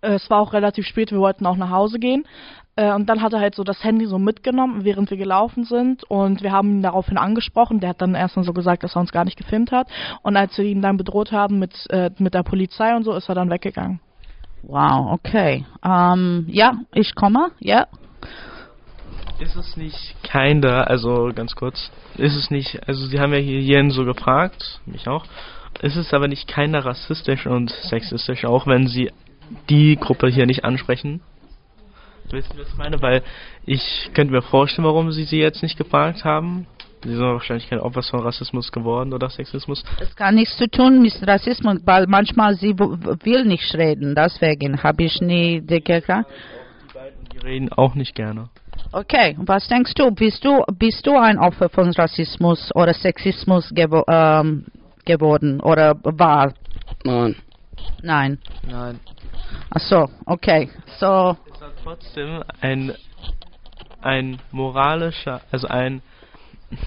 äh, 0.00 0.14
es 0.14 0.30
war 0.30 0.40
auch 0.40 0.52
relativ 0.52 0.86
spät, 0.86 1.12
wir 1.12 1.18
wollten 1.18 1.46
auch 1.46 1.56
nach 1.56 1.70
Hause 1.70 1.98
gehen. 1.98 2.24
Äh, 2.76 2.92
und 2.94 3.08
dann 3.08 3.20
hat 3.20 3.32
er 3.32 3.40
halt 3.40 3.54
so 3.54 3.64
das 3.64 3.84
Handy 3.84 4.06
so 4.06 4.18
mitgenommen, 4.18 4.84
während 4.84 5.10
wir 5.10 5.18
gelaufen 5.18 5.64
sind. 5.64 6.04
Und 6.04 6.42
wir 6.42 6.52
haben 6.52 6.70
ihn 6.70 6.82
daraufhin 6.82 7.18
angesprochen. 7.18 7.80
Der 7.80 7.90
hat 7.90 8.00
dann 8.00 8.14
erstmal 8.14 8.44
so 8.44 8.52
gesagt, 8.52 8.84
dass 8.84 8.96
er 8.96 9.00
uns 9.00 9.12
gar 9.12 9.24
nicht 9.24 9.36
gefilmt 9.36 9.70
hat. 9.72 9.88
Und 10.22 10.36
als 10.36 10.56
wir 10.56 10.64
ihn 10.64 10.82
dann 10.82 10.96
bedroht 10.96 11.32
haben 11.32 11.58
mit, 11.58 11.74
äh, 11.90 12.10
mit 12.18 12.34
der 12.34 12.42
Polizei 12.42 12.96
und 12.96 13.04
so, 13.04 13.12
ist 13.12 13.28
er 13.28 13.34
dann 13.34 13.50
weggegangen. 13.50 14.00
Wow, 14.62 15.12
okay. 15.12 15.64
Ähm, 15.84 16.46
ja, 16.48 16.74
ich 16.92 17.14
komme, 17.14 17.50
ja. 17.60 17.86
Ist 19.40 19.56
es 19.56 19.76
nicht 19.76 20.22
kinder, 20.22 20.88
also 20.90 21.32
ganz 21.34 21.54
kurz, 21.54 21.90
ist 22.18 22.36
es 22.36 22.50
nicht, 22.50 22.86
also 22.86 23.06
Sie 23.06 23.18
haben 23.18 23.32
ja 23.32 23.38
hier 23.38 23.60
Jen 23.60 23.90
so 23.90 24.04
gefragt, 24.04 24.80
mich 24.84 25.08
auch, 25.08 25.24
ist 25.80 25.96
es 25.96 26.12
aber 26.12 26.28
nicht 26.28 26.46
keiner 26.46 26.84
rassistisch 26.84 27.46
und 27.46 27.70
sexistisch, 27.70 28.44
auch 28.44 28.66
wenn 28.66 28.86
Sie 28.86 29.10
die 29.70 29.96
Gruppe 29.96 30.28
hier 30.28 30.44
nicht 30.44 30.64
ansprechen? 30.64 31.22
Wissen 32.30 32.52
Sie, 32.52 32.60
was 32.60 32.68
ich 32.68 32.76
meine? 32.76 33.00
Weil 33.00 33.22
ich 33.64 34.10
könnte 34.12 34.34
mir 34.34 34.42
vorstellen, 34.42 34.86
warum 34.86 35.10
Sie 35.10 35.24
sie 35.24 35.38
jetzt 35.38 35.62
nicht 35.62 35.78
gefragt 35.78 36.22
haben. 36.24 36.66
Sie 37.02 37.08
sind 37.08 37.20
wahrscheinlich 37.20 37.70
kein 37.70 37.80
Opfer 37.80 38.02
von 38.02 38.20
Rassismus 38.20 38.70
geworden 38.70 39.14
oder 39.14 39.30
Sexismus. 39.30 39.82
Es 40.00 40.14
kann 40.14 40.34
nichts 40.34 40.58
zu 40.58 40.68
tun 40.68 41.00
mit 41.00 41.14
Rassismus, 41.26 41.78
weil 41.86 42.06
manchmal 42.06 42.56
sie 42.56 42.78
will 42.78 43.46
nicht 43.46 43.74
reden. 43.74 44.14
Deswegen 44.14 44.82
habe 44.82 45.04
ich 45.04 45.18
nie 45.22 45.62
die 45.62 45.82
gefragt. 45.82 46.30
Die 47.32 47.38
reden 47.38 47.72
auch 47.72 47.94
nicht 47.94 48.14
gerne. 48.14 48.50
Okay, 48.92 49.36
was 49.38 49.68
denkst 49.68 49.94
du? 49.94 50.10
Bist 50.10 50.44
du 50.44 50.64
bist 50.78 51.06
du 51.06 51.16
ein 51.16 51.38
Opfer 51.38 51.68
von 51.68 51.90
Rassismus 51.92 52.70
oder 52.74 52.92
Sexismus 52.92 53.70
gewo 53.74 54.04
ähm, 54.08 54.66
geworden 55.04 55.60
oder 55.60 55.96
war? 56.02 56.52
Nein. 57.04 57.36
Nein. 58.02 58.38
Nein. 58.68 59.00
Ach 59.70 59.80
so, 59.80 60.08
okay. 60.26 60.68
So, 60.98 61.36
Es 61.54 61.60
hat 61.60 61.72
trotzdem 61.82 62.42
ein 62.60 62.94
ein 64.02 64.38
moralischer, 64.50 65.40
also 65.50 65.68
ein 65.68 66.02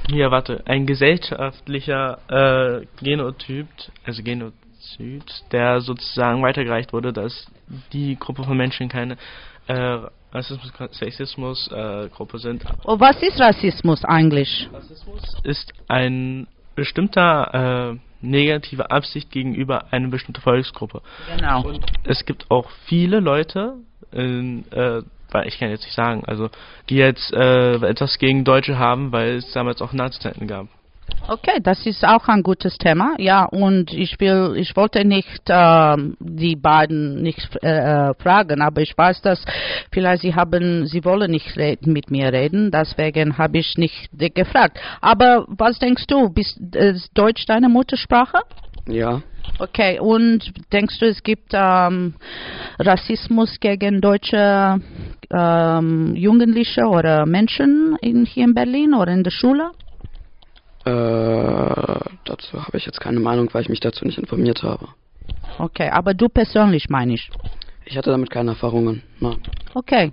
hier 0.10 0.32
warte, 0.32 0.64
ein 0.66 0.86
gesellschaftlicher 0.86 2.20
äh, 2.30 2.86
Genotyp, 3.04 3.68
also 4.06 4.24
Genozid, 4.24 5.24
der 5.52 5.82
sozusagen 5.82 6.42
weitergereicht 6.42 6.94
wurde, 6.94 7.12
dass 7.12 7.48
die 7.92 8.18
Gruppe 8.18 8.44
von 8.44 8.56
Menschen 8.56 8.88
keine 8.88 9.18
äh, 9.68 10.00
Rassismus, 10.32 10.72
Sexismus 10.92 11.72
äh, 11.72 12.10
Gruppe 12.10 12.40
sind. 12.40 12.64
oh, 12.86 13.00
was 13.00 13.22
ist 13.22 13.40
Rassismus 13.40 14.04
eigentlich? 14.04 14.68
Ist 15.44 15.72
ein 15.88 16.48
bestimmter 16.76 17.94
äh, 17.94 18.00
negative 18.22 18.90
Absicht 18.90 19.30
gegenüber 19.30 19.92
einer 19.92 20.08
bestimmten 20.08 20.42
Volksgruppe. 20.42 21.02
Genau. 21.38 21.64
Und 21.64 21.86
es 22.04 22.26
gibt 22.26 22.50
auch 22.50 22.70
viele 22.86 23.20
Leute, 23.20 23.76
in, 24.12 24.66
äh, 24.72 25.02
weil 25.32 25.48
ich 25.48 25.60
kann 25.60 25.70
jetzt 25.70 25.84
nicht 25.84 25.96
sagen, 25.96 26.24
also 26.26 26.50
die 26.90 26.96
jetzt 26.96 27.34
äh, 27.34 27.76
etwas 27.76 28.18
gegen 28.18 28.44
Deutsche 28.44 28.78
haben, 28.78 29.12
weil 29.12 29.38
es 29.38 29.52
damals 29.52 29.82
auch 29.82 29.94
Nazi-Zeiten 29.94 30.48
gab. 30.48 30.68
Okay, 31.28 31.60
das 31.62 31.86
ist 31.86 32.04
auch 32.04 32.28
ein 32.28 32.44
gutes 32.44 32.78
Thema. 32.78 33.14
Ja, 33.18 33.46
und 33.46 33.94
ich 33.94 34.20
will, 34.20 34.56
ich 34.58 34.76
wollte 34.76 35.06
nicht 35.06 35.42
ähm, 35.48 36.18
die 36.20 36.58
beiden 36.58 37.22
nicht 37.22 37.58
äh, 37.64 38.10
äh, 38.10 38.14
fragen, 38.16 38.62
aber 38.62 38.82
ich 38.82 38.98
weiß, 38.98 39.22
dass 39.22 39.44
vielleicht 39.92 40.24
sie 40.24 40.36
haben, 40.36 40.86
sie 40.86 41.06
wollen 41.06 41.32
nicht 41.32 41.56
reden, 41.56 41.94
mit 41.94 42.12
mir 42.12 42.34
reden, 42.34 42.72
deswegen 42.72 43.38
habe 43.38 43.60
ich 43.60 43.78
nicht 43.78 44.10
gefragt. 44.36 44.80
Aber 45.00 45.46
was 45.48 45.80
denkst 45.80 46.08
du? 46.08 46.30
Bist 46.30 46.60
äh, 46.76 46.92
ist 46.92 47.12
Deutsch 47.14 47.46
deine 47.46 47.70
Muttersprache? 47.70 48.40
Ja. 48.88 49.22
Okay, 49.60 50.00
und 50.00 50.52
denkst 50.74 51.00
du, 51.00 51.06
es 51.06 51.24
gibt 51.24 51.52
ähm, 51.54 52.16
Rassismus 52.80 53.60
gegen 53.60 54.02
deutsche 54.02 54.82
ähm, 55.32 56.16
Jugendliche 56.16 56.86
oder 56.86 57.26
Menschen 57.26 57.98
in, 58.02 58.26
hier 58.26 58.46
in 58.46 58.54
Berlin 58.54 58.94
oder 58.94 59.14
in 59.14 59.24
der 59.24 59.32
Schule? 59.32 59.72
Äh, 60.86 62.00
dazu 62.26 62.62
habe 62.66 62.78
ich 62.78 62.86
jetzt 62.86 63.00
keine 63.00 63.20
Meinung, 63.20 63.50
weil 63.54 63.62
ich 63.62 63.70
mich 63.70 63.80
dazu 63.80 64.06
nicht 64.06 64.18
informiert 64.18 64.64
habe. 64.64 64.90
Okay, 65.58 65.90
aber 65.90 66.14
du 66.14 66.30
persönlich 66.30 66.90
meine 66.90 67.14
ich. 67.14 67.30
Ich 67.86 67.98
hatte 67.98 68.10
damit 68.12 68.30
keine 68.30 68.52
Erfahrungen. 68.52 69.04
Nein. 69.20 69.38
Okay. 69.74 70.12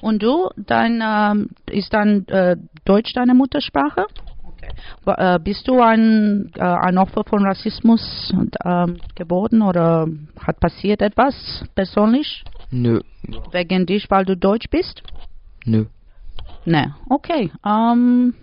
Und 0.00 0.22
du, 0.22 0.50
dein, 0.56 1.00
ähm, 1.02 1.50
ist 1.70 1.92
dann 1.94 2.26
äh, 2.26 2.56
Deutsch 2.84 3.12
deine 3.14 3.34
Muttersprache? 3.34 4.06
Okay. 4.44 4.70
Wa- 5.04 5.36
Äh, 5.36 5.38
bist 5.38 5.68
du 5.68 5.80
ein, 5.80 6.50
äh, 6.56 6.60
ein 6.60 6.98
Opfer 6.98 7.22
von 7.24 7.44
Rassismus 7.46 8.34
ähm, 8.64 9.00
geworden 9.14 9.62
oder 9.62 10.08
hat 10.40 10.58
passiert 10.60 11.02
etwas 11.02 11.34
persönlich 11.74 12.44
Nö. 12.70 13.00
wegen 13.52 13.86
dich, 13.86 14.10
weil 14.10 14.24
du 14.24 14.36
Deutsch 14.36 14.68
bist? 14.70 15.02
Nö. 15.64 15.86
Ne, 16.64 16.94
okay. 17.08 17.50
Ähm, 17.64 18.34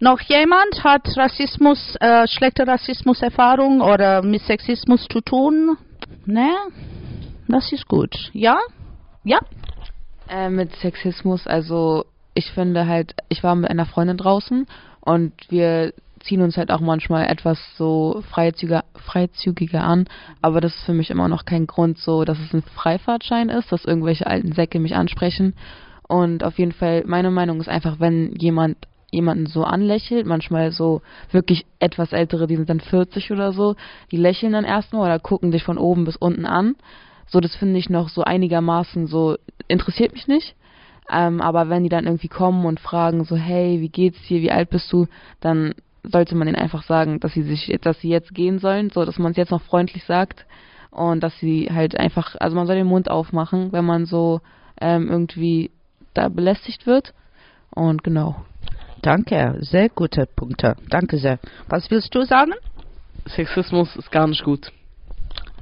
noch 0.00 0.20
jemand 0.20 0.82
hat 0.82 1.06
Rassismus, 1.16 1.96
äh, 2.00 2.26
schlechte 2.26 2.66
Rassismuserfahrung 2.66 3.80
oder 3.80 4.22
mit 4.22 4.42
Sexismus 4.42 5.06
zu 5.10 5.20
tun? 5.20 5.76
Ne? 6.24 6.50
Das 7.48 7.70
ist 7.72 7.86
gut. 7.86 8.30
Ja? 8.32 8.58
Ja? 9.24 9.38
Äh, 10.28 10.48
mit 10.48 10.74
Sexismus, 10.76 11.46
also 11.46 12.06
ich 12.34 12.50
finde 12.52 12.86
halt, 12.86 13.14
ich 13.28 13.42
war 13.42 13.54
mit 13.54 13.70
einer 13.70 13.86
Freundin 13.86 14.16
draußen 14.16 14.66
und 15.00 15.32
wir 15.50 15.92
ziehen 16.20 16.42
uns 16.42 16.56
halt 16.56 16.70
auch 16.70 16.80
manchmal 16.80 17.26
etwas 17.26 17.58
so 17.76 18.22
freizügiger, 18.30 18.84
freizügiger 18.94 19.82
an, 19.82 20.06
aber 20.42 20.60
das 20.60 20.74
ist 20.74 20.84
für 20.84 20.92
mich 20.94 21.10
immer 21.10 21.28
noch 21.28 21.44
kein 21.44 21.66
Grund 21.66 21.98
so, 21.98 22.24
dass 22.24 22.38
es 22.38 22.52
ein 22.52 22.62
Freifahrtschein 22.62 23.48
ist, 23.48 23.72
dass 23.72 23.84
irgendwelche 23.84 24.26
alten 24.26 24.52
Säcke 24.52 24.78
mich 24.78 24.94
ansprechen 24.94 25.54
und 26.10 26.42
auf 26.42 26.58
jeden 26.58 26.72
Fall, 26.72 27.04
meine 27.06 27.30
Meinung 27.30 27.60
ist 27.60 27.68
einfach, 27.68 28.00
wenn 28.00 28.34
jemand 28.34 28.76
jemanden 29.10 29.46
so 29.46 29.64
anlächelt, 29.64 30.26
manchmal 30.26 30.72
so 30.72 31.02
wirklich 31.30 31.66
etwas 31.78 32.12
ältere, 32.12 32.46
die 32.46 32.56
sind 32.56 32.68
dann 32.68 32.80
40 32.80 33.30
oder 33.32 33.52
so, 33.52 33.76
die 34.10 34.16
lächeln 34.16 34.52
dann 34.52 34.64
erstmal 34.64 35.02
oder 35.02 35.18
gucken 35.18 35.50
dich 35.50 35.64
von 35.64 35.78
oben 35.78 36.04
bis 36.04 36.16
unten 36.16 36.46
an. 36.46 36.76
So, 37.26 37.40
das 37.40 37.54
finde 37.56 37.78
ich 37.78 37.90
noch 37.90 38.08
so 38.08 38.22
einigermaßen 38.22 39.06
so, 39.06 39.36
interessiert 39.68 40.12
mich 40.12 40.26
nicht. 40.26 40.54
Ähm, 41.10 41.40
aber 41.40 41.68
wenn 41.68 41.82
die 41.82 41.88
dann 41.88 42.04
irgendwie 42.04 42.28
kommen 42.28 42.64
und 42.66 42.78
fragen 42.78 43.24
so, 43.24 43.36
hey, 43.36 43.80
wie 43.80 43.88
geht's 43.88 44.20
dir, 44.28 44.40
wie 44.42 44.52
alt 44.52 44.70
bist 44.70 44.92
du, 44.92 45.06
dann 45.40 45.74
sollte 46.02 46.34
man 46.34 46.48
ihnen 46.48 46.56
einfach 46.56 46.84
sagen, 46.84 47.20
dass 47.20 47.32
sie 47.32 47.42
sich, 47.42 47.76
dass 47.82 48.00
sie 48.00 48.08
jetzt 48.08 48.34
gehen 48.34 48.58
sollen, 48.58 48.90
so 48.90 49.04
dass 49.04 49.18
man 49.18 49.32
es 49.32 49.36
jetzt 49.36 49.50
noch 49.50 49.62
freundlich 49.62 50.04
sagt 50.04 50.46
und 50.90 51.22
dass 51.22 51.36
sie 51.38 51.68
halt 51.72 51.98
einfach, 51.98 52.36
also 52.38 52.56
man 52.56 52.66
soll 52.66 52.76
den 52.76 52.86
Mund 52.86 53.10
aufmachen, 53.10 53.72
wenn 53.72 53.84
man 53.84 54.06
so 54.06 54.40
ähm, 54.80 55.08
irgendwie 55.08 55.70
da 56.14 56.28
belästigt 56.28 56.86
wird. 56.86 57.12
Und 57.70 58.02
genau. 58.02 58.36
Danke, 59.02 59.56
sehr 59.60 59.88
gute 59.88 60.26
Punkte. 60.26 60.76
Danke 60.90 61.18
sehr. 61.18 61.38
Was 61.68 61.90
willst 61.90 62.14
du 62.14 62.22
sagen? 62.24 62.52
Sexismus 63.26 63.94
ist 63.96 64.10
gar 64.10 64.26
nicht 64.26 64.44
gut. 64.44 64.70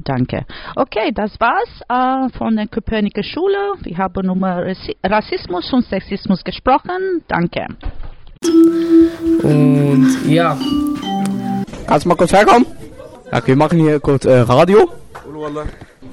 Danke. 0.04 0.44
Okay, 0.76 1.12
das 1.12 1.32
war's 1.40 1.68
äh, 1.88 2.36
von 2.38 2.56
der 2.56 2.68
Koperniker 2.68 3.22
Schule. 3.22 3.74
Wir 3.82 3.98
haben 3.98 4.30
über 4.30 4.64
Rassi- 4.64 4.96
Rassismus 5.04 5.72
und 5.72 5.84
Sexismus 5.86 6.42
gesprochen. 6.44 7.22
Danke. 7.28 7.66
Und 9.42 10.18
ja. 10.28 10.56
Kannst 11.86 12.04
du 12.04 12.08
mal 12.08 12.14
kurz 12.16 12.32
herkommen? 12.32 12.66
Ja, 13.32 13.46
wir 13.46 13.56
machen 13.56 13.78
hier 13.80 14.00
kurz 14.00 14.24
äh, 14.24 14.38
Radio. 14.40 14.88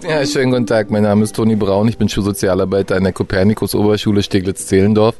Ja, 0.07 0.25
schönen 0.25 0.51
guten 0.51 0.67
Tag. 0.67 0.89
Mein 0.91 1.03
Name 1.03 1.23
ist 1.23 1.35
Toni 1.35 1.55
Braun. 1.55 1.87
Ich 1.87 1.97
bin 1.97 2.09
Schulsozialarbeiter 2.09 2.95
an 2.95 3.03
der 3.03 3.13
Kopernikus 3.13 3.73
Oberschule 3.75 4.21
Steglitz-Zehlendorf 4.23 5.15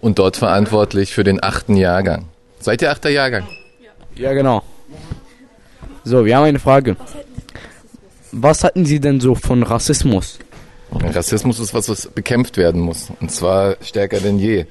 und 0.00 0.18
dort 0.18 0.36
verantwortlich 0.36 1.14
für 1.14 1.24
den 1.24 1.42
achten 1.42 1.76
Jahrgang. 1.76 2.26
Seid 2.60 2.82
ihr 2.82 2.90
achter 2.90 3.10
Jahrgang? 3.10 3.46
Ja, 4.16 4.32
genau. 4.32 4.62
So, 6.04 6.24
wir 6.24 6.36
haben 6.36 6.44
eine 6.44 6.58
Frage. 6.58 6.96
Was 8.32 8.64
halten 8.64 8.84
Sie 8.84 9.00
denn 9.00 9.20
so 9.20 9.34
von 9.34 9.62
Rassismus? 9.62 10.38
Rassismus 10.90 11.60
ist 11.60 11.74
was, 11.74 11.88
was 11.88 12.06
bekämpft 12.08 12.56
werden 12.56 12.80
muss. 12.80 13.08
Und 13.20 13.30
zwar 13.30 13.76
stärker 13.82 14.20
denn 14.20 14.38
je. 14.38 14.66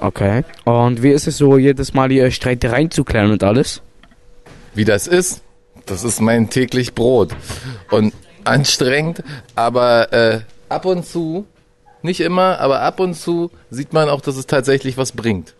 Okay. 0.00 0.44
Und 0.64 1.02
wie 1.02 1.10
ist 1.10 1.26
es 1.26 1.38
so, 1.38 1.58
jedes 1.58 1.94
Mal 1.94 2.10
Ihre 2.10 2.30
Streitereien 2.30 2.90
zu 2.90 3.04
klären 3.04 3.30
und 3.30 3.42
alles? 3.42 3.82
Wie 4.74 4.84
das 4.84 5.06
ist, 5.06 5.42
das 5.86 6.04
ist 6.04 6.20
mein 6.20 6.50
täglich 6.50 6.94
Brot. 6.94 7.34
Und 7.90 8.14
anstrengend, 8.44 9.22
aber 9.54 10.12
äh, 10.12 10.40
ab 10.68 10.84
und 10.84 11.06
zu, 11.06 11.46
nicht 12.04 12.20
immer, 12.20 12.58
aber 12.60 12.80
ab 12.80 13.00
und 13.00 13.14
zu 13.14 13.50
sieht 13.70 13.92
man 13.92 14.08
auch, 14.08 14.20
dass 14.20 14.36
es 14.36 14.46
tatsächlich 14.46 14.96
was 14.96 15.12
bringt. 15.12 15.54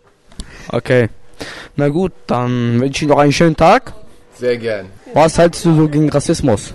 Okay. 0.68 1.08
Na 1.76 1.88
gut, 1.88 2.12
dann 2.26 2.80
wünsche 2.80 2.98
ich 2.98 3.02
Ihnen 3.02 3.10
noch 3.10 3.18
einen 3.18 3.32
schönen 3.32 3.56
Tag. 3.56 3.92
Sehr 4.34 4.56
gern. 4.58 4.86
Was 5.14 5.38
hältst 5.38 5.64
du 5.64 5.74
so 5.74 5.88
gegen 5.88 6.08
Rassismus? 6.08 6.74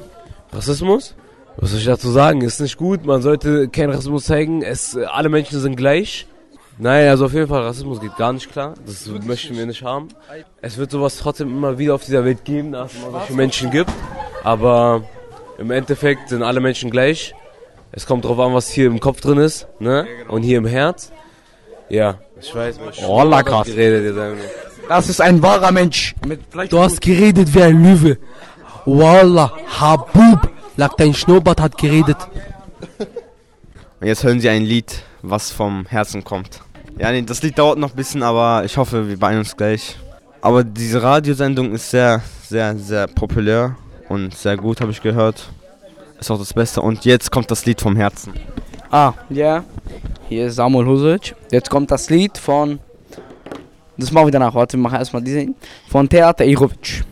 Rassismus? 0.51 1.15
Was 1.57 1.72
soll 1.72 1.80
ich 1.80 1.86
dazu 1.86 2.11
sagen? 2.11 2.41
Ist 2.41 2.61
nicht 2.61 2.78
gut, 2.78 3.05
man 3.05 3.22
sollte 3.22 3.68
keinen 3.70 3.91
Rassismus 3.91 4.26
zeigen. 4.26 4.61
Es, 4.61 4.95
alle 4.95 5.30
Menschen 5.30 5.59
sind 5.59 5.76
gleich. 5.76 6.28
Nein, 6.80 7.07
also 7.07 7.26
auf 7.26 7.34
jeden 7.34 7.47
Fall, 7.47 7.63
Rassismus 7.63 7.99
geht 7.99 8.15
gar 8.18 8.34
nicht 8.34 8.51
klar. 8.51 8.76
Das 8.86 9.07
möchten 9.26 9.57
wir 9.57 9.65
nicht 9.65 9.84
haben. 9.84 10.09
Es 10.61 10.78
wird 10.78 10.91
sowas 10.91 11.18
trotzdem 11.18 11.49
immer 11.49 11.80
wieder 11.80 11.95
auf 11.95 12.05
dieser 12.05 12.24
Welt 12.24 12.45
geben, 12.45 12.74
dass 12.74 12.93
es 12.93 12.99
immer 12.99 13.11
solche 13.11 13.34
Menschen 13.34 13.72
gibt. 13.72 13.91
Aber 14.43 15.03
im 15.57 15.72
Endeffekt 15.72 16.30
sind 16.30 16.43
alle 16.43 16.59
Menschen 16.59 16.91
gleich. 16.91 17.34
Es 17.91 18.05
kommt 18.05 18.25
drauf 18.25 18.39
an, 18.39 18.53
was 18.53 18.69
hier 18.69 18.88
im 18.88 18.99
Kopf 18.99 19.21
drin 19.21 19.38
ist, 19.38 19.67
ne? 19.79 20.05
Und 20.27 20.43
hier 20.43 20.57
im 20.57 20.65
Herz. 20.65 21.11
Ja, 21.89 22.15
ich 22.39 22.53
weiß, 22.53 22.79
man 22.79 22.89
Oh, 23.07 23.43
krass. 23.43 23.67
geredet. 23.67 24.15
Das 24.89 25.09
ist 25.09 25.21
ein 25.21 25.41
wahrer 25.41 25.71
Mensch. 25.71 26.15
Mit 26.25 26.41
Du 26.69 26.79
hast 26.79 27.01
geredet 27.01 27.53
wie 27.53 27.61
ein 27.63 27.83
Löwe. 27.83 28.17
Wallah, 28.85 29.51
Habub. 29.79 30.49
Lag 30.75 30.93
dein 30.95 31.13
Schnurrbart 31.13 31.59
hat 31.59 31.77
geredet. 31.77 32.17
Und 33.99 34.07
jetzt 34.07 34.23
hören 34.23 34.39
Sie 34.39 34.47
ein 34.49 34.63
Lied, 34.63 35.01
was 35.23 35.51
vom 35.51 35.85
Herzen 35.88 36.23
kommt. 36.23 36.61
Ja, 36.99 37.11
nee, 37.11 37.23
das 37.23 37.41
Lied 37.41 37.57
dauert 37.57 37.79
noch 37.79 37.91
ein 37.91 37.95
bisschen, 37.95 38.21
aber 38.21 38.63
ich 38.63 38.77
hoffe, 38.77 39.07
wir 39.09 39.17
beeilen 39.17 39.39
uns 39.39 39.57
gleich. 39.57 39.97
Aber 40.41 40.63
diese 40.63 41.01
Radiosendung 41.01 41.73
ist 41.73 41.89
sehr, 41.89 42.21
sehr, 42.47 42.77
sehr 42.77 43.07
populär 43.07 43.75
und 44.07 44.35
sehr 44.35 44.55
gut, 44.55 44.81
habe 44.81 44.91
ich 44.91 45.01
gehört 45.01 45.49
Ist 46.20 46.30
auch 46.30 46.38
das 46.38 46.54
Beste. 46.54 46.80
Und 46.80 47.04
jetzt 47.04 47.30
kommt 47.30 47.50
das 47.50 47.66
Lied 47.66 47.80
vom 47.80 47.96
Herzen. 47.96 48.32
Ah, 48.90 49.12
ja. 49.30 49.64
Hier 50.28 50.46
ist 50.46 50.56
Samuel 50.56 50.86
Husic. 50.86 51.34
Jetzt 51.50 51.68
kommt 51.68 51.90
das 51.90 52.10
Lied 52.10 52.38
von. 52.38 52.78
Das 53.96 54.12
machen 54.12 54.26
wir 54.26 54.32
danach. 54.32 54.54
Warte, 54.54 54.76
wir 54.76 54.82
machen 54.82 54.98
erstmal 54.98 55.22
diesen. 55.22 55.54
Von 55.88 56.08
Theater 56.08 56.44
Irovic. 56.44 57.04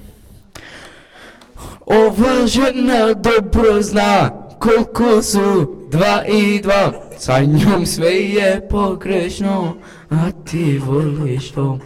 Уважена 1.90 3.14
добро 3.14 3.82
зна, 3.82 4.30
колко 4.61 5.22
су 5.22 5.66
два 5.90 6.24
и 6.28 6.61
два. 6.61 6.92
Sanjom 7.18 7.86
sve 7.86 8.14
je 8.34 8.68
pogrešno, 8.70 9.76
a 10.11 10.30
ti 10.44 10.78
voliš 10.78 11.51
to. 11.51 11.78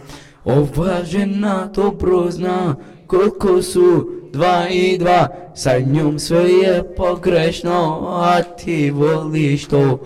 Ova 0.45 1.03
žena 1.03 1.69
dobro 1.73 2.31
zna, 2.31 2.75
koliko 3.07 3.61
su 3.61 4.09
dva 4.32 4.68
i 4.70 4.98
dva. 4.98 5.28
Sa 5.54 5.78
njom 5.78 6.18
sve 6.18 6.52
je 6.52 6.94
pogrešno, 6.96 8.08
a 8.10 8.42
ti 8.42 8.90
voliš 8.90 9.66
to. 9.66 10.00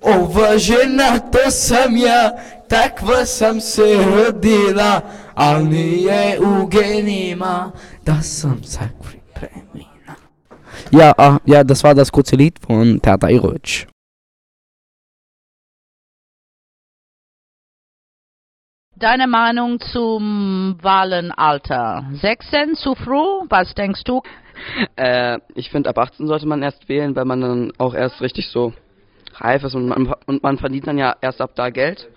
Ova 0.00 0.58
žena 0.58 1.18
to 1.18 1.50
sam 1.50 1.96
ja, 1.96 2.36
takva 2.68 3.26
sam 3.26 3.60
se 3.60 3.96
rodila, 4.16 5.00
al 5.34 5.64
nije 5.64 6.40
u 6.40 6.66
genima, 6.66 7.72
da 8.06 8.22
sam 8.22 8.60
sak 8.64 8.90
pripremila. 9.04 10.14
Ja, 10.90 11.12
ah, 11.18 11.38
ja, 11.46 11.62
das 11.62 11.84
war 11.84 11.94
das 11.94 12.10
kurze 12.10 12.36
Lied 12.36 12.58
von 12.68 12.98
Theater 13.00 13.30
Irovic. 13.30 13.86
Deine 18.98 19.28
Meinung 19.28 19.78
zum 19.78 20.76
Wahlenalter? 20.82 22.04
16 22.14 22.74
zu 22.74 22.96
früh? 22.96 23.46
Was 23.48 23.74
denkst 23.74 24.02
du? 24.04 24.22
Äh, 24.96 25.38
ich 25.54 25.70
finde, 25.70 25.88
ab 25.88 25.98
18 25.98 26.26
sollte 26.26 26.48
man 26.48 26.64
erst 26.64 26.88
wählen, 26.88 27.14
weil 27.14 27.24
man 27.24 27.40
dann 27.40 27.72
auch 27.78 27.94
erst 27.94 28.20
richtig 28.20 28.48
so 28.48 28.72
reif 29.34 29.62
ist 29.62 29.76
und 29.76 29.86
man, 29.86 30.12
und 30.26 30.42
man 30.42 30.58
verdient 30.58 30.88
dann 30.88 30.98
ja 30.98 31.14
erst 31.20 31.40
ab 31.40 31.52
da 31.54 31.70
Geld. 31.70 32.08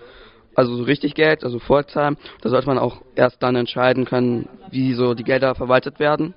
Also 0.56 0.76
so 0.76 0.82
richtig 0.82 1.14
Geld, 1.14 1.44
also 1.44 1.60
Vollzeit. 1.60 2.18
Da 2.42 2.50
sollte 2.50 2.66
man 2.66 2.80
auch 2.80 3.04
erst 3.14 3.44
dann 3.44 3.56
entscheiden 3.56 4.06
können, 4.06 4.50
wie 4.72 4.96
so 4.96 5.14
die 5.14 5.24
Gelder 5.24 5.54
verwaltet 5.54 6.00
werden. 6.00 6.34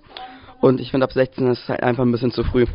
Und 0.60 0.78
ich 0.78 0.90
finde, 0.90 1.04
ab 1.04 1.12
16 1.12 1.50
ist 1.52 1.62
es 1.62 1.68
halt 1.70 1.82
einfach 1.82 2.02
ein 2.02 2.12
bisschen 2.12 2.32
zu 2.32 2.44
früh. 2.44 2.66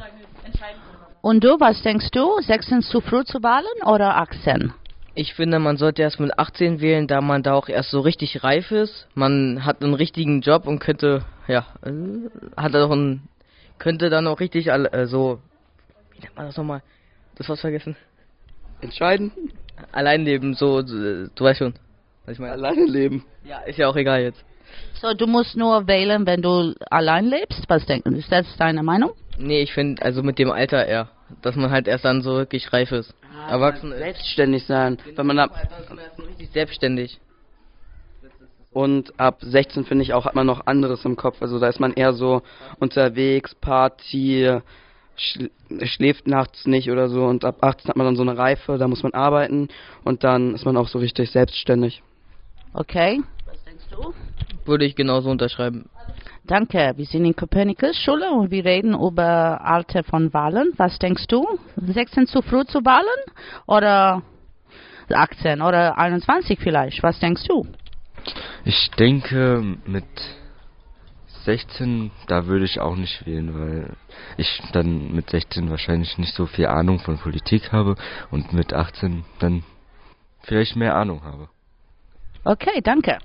Und 1.21 1.43
du, 1.43 1.59
was 1.59 1.83
denkst 1.83 2.09
du? 2.13 2.41
16 2.41 2.81
zu 2.81 2.99
früh 2.99 3.23
zu 3.25 3.43
Wahlen 3.43 3.83
oder 3.85 4.17
18? 4.17 4.73
Ich 5.21 5.33
finde, 5.33 5.59
man 5.59 5.75
sollte 5.75 6.01
erst 6.01 6.21
mit 6.21 6.39
18 6.39 6.79
wählen, 6.79 7.05
da 7.05 7.19
man 7.19 7.43
da 7.43 7.53
auch 7.53 7.67
erst 7.67 7.91
so 7.91 7.99
richtig 7.99 8.41
reif 8.41 8.71
ist. 8.71 9.05
Man 9.15 9.65
hat 9.65 9.83
einen 9.83 9.93
richtigen 9.93 10.39
Job 10.39 10.65
und 10.65 10.79
könnte, 10.79 11.25
ja, 11.45 11.65
äh, 11.83 11.91
hat 12.55 12.73
auch 12.73 12.89
einen, 12.89 13.27
könnte 13.79 14.09
dann 14.09 14.27
auch 14.27 14.39
richtig 14.39 14.71
all, 14.71 14.85
äh, 14.85 15.07
so, 15.07 15.41
wie 16.13 16.21
nennt 16.21 16.37
man 16.37 16.45
das 16.45 16.55
nochmal? 16.55 16.83
Das 17.35 17.49
was 17.49 17.59
vergessen? 17.59 17.97
Entscheiden? 18.79 19.33
Allein 19.91 20.23
leben, 20.23 20.53
so, 20.53 20.79
äh, 20.79 20.83
du 21.35 21.43
weißt 21.43 21.59
schon, 21.59 21.73
was 22.25 22.35
ich 22.35 22.39
meine. 22.39 22.53
Alleine 22.53 22.85
leben? 22.85 23.25
Ja, 23.43 23.59
ist 23.63 23.77
ja 23.77 23.89
auch 23.89 23.97
egal 23.97 24.21
jetzt. 24.21 24.45
So, 25.01 25.13
du 25.13 25.27
musst 25.27 25.57
nur 25.57 25.85
wählen, 25.85 26.25
wenn 26.27 26.41
du 26.41 26.75
allein 26.89 27.25
lebst? 27.25 27.65
Was 27.67 27.85
denken? 27.85 28.15
Ist 28.15 28.31
das 28.31 28.45
deine 28.55 28.83
Meinung? 28.83 29.11
Nee, 29.37 29.63
ich 29.63 29.73
finde, 29.73 30.01
also 30.01 30.23
mit 30.23 30.39
dem 30.39 30.49
Alter 30.49 30.85
eher, 30.85 31.09
dass 31.41 31.55
man 31.55 31.71
halt 31.71 31.87
erst 31.87 32.05
dann 32.05 32.21
so 32.21 32.37
wirklich 32.37 32.71
reif 32.73 32.91
ist. 32.91 33.13
Erwachsen 33.49 33.91
ist. 33.91 33.99
Selbstständig 33.99 34.65
sein. 34.65 34.97
Wenn 35.15 35.27
man 35.27 35.39
ab, 35.39 35.51
Richtig 36.27 36.49
selbstständig. 36.51 37.19
und 38.71 39.19
ab 39.19 39.37
16 39.41 39.85
finde 39.85 40.03
ich 40.03 40.13
auch, 40.13 40.25
hat 40.25 40.35
man 40.35 40.45
noch 40.47 40.67
anderes 40.67 41.05
im 41.05 41.15
Kopf. 41.15 41.41
Also 41.41 41.59
da 41.59 41.67
ist 41.67 41.79
man 41.79 41.93
eher 41.93 42.13
so 42.13 42.41
unterwegs, 42.79 43.55
Party, 43.55 44.59
schl 45.15 45.49
schläft 45.83 46.27
nachts 46.27 46.65
nicht 46.65 46.89
oder 46.91 47.09
so. 47.09 47.25
Und 47.25 47.45
ab 47.45 47.57
18 47.63 47.89
hat 47.89 47.95
man 47.95 48.05
dann 48.05 48.15
so 48.15 48.21
eine 48.23 48.37
Reife, 48.37 48.77
da 48.77 48.87
muss 48.87 49.03
man 49.03 49.13
arbeiten 49.13 49.69
und 50.03 50.23
dann 50.23 50.55
ist 50.55 50.65
man 50.65 50.77
auch 50.77 50.87
so 50.87 50.99
richtig 50.99 51.31
selbstständig. 51.31 52.01
Okay. 52.73 53.21
Was 53.45 53.63
denkst 53.63 53.85
du? 53.91 54.13
Würde 54.65 54.85
ich 54.85 54.95
genauso 54.95 55.29
unterschreiben. 55.29 55.89
Danke. 56.45 56.93
Wir 56.95 57.05
sind 57.05 57.25
in 57.25 57.35
Kopernikus 57.35 57.97
Schule 57.97 58.31
und 58.31 58.51
wir 58.51 58.65
reden 58.65 58.93
über 58.93 59.61
Alter 59.63 60.03
von 60.03 60.33
Wahlen. 60.33 60.73
Was 60.77 60.97
denkst 60.99 61.27
du? 61.27 61.45
16 61.75 62.27
zu 62.27 62.41
früh 62.41 62.65
zu 62.65 62.83
Wahlen 62.85 63.05
oder 63.67 64.23
18 65.13 65.61
oder 65.61 65.97
21 65.97 66.59
vielleicht? 66.59 67.03
Was 67.03 67.19
denkst 67.19 67.43
du? 67.47 67.67
Ich 68.65 68.91
denke, 68.91 69.77
mit 69.85 70.05
16, 71.45 72.11
da 72.27 72.45
würde 72.47 72.65
ich 72.65 72.79
auch 72.79 72.95
nicht 72.95 73.25
wählen, 73.25 73.53
weil 73.57 73.95
ich 74.37 74.61
dann 74.73 75.13
mit 75.13 75.29
16 75.29 75.69
wahrscheinlich 75.69 76.17
nicht 76.17 76.33
so 76.35 76.45
viel 76.45 76.67
Ahnung 76.67 76.99
von 76.99 77.17
Politik 77.17 77.71
habe 77.71 77.95
und 78.29 78.53
mit 78.53 78.73
18 78.73 79.23
dann 79.39 79.63
vielleicht 80.41 80.75
mehr 80.75 80.95
Ahnung 80.95 81.23
habe. 81.23 81.49
Okay, 82.43 82.81
danke. 82.83 83.19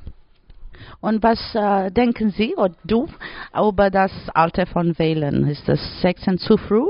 Und 1.00 1.22
was 1.22 1.54
äh, 1.54 1.90
denken 1.90 2.30
Sie 2.30 2.54
oder 2.56 2.74
du 2.84 3.08
über 3.56 3.90
das 3.90 4.12
Alter 4.34 4.66
von 4.66 4.98
Wählen? 4.98 5.46
Ist 5.48 5.68
das 5.68 5.80
16 6.02 6.38
zu 6.38 6.56
früh? 6.56 6.86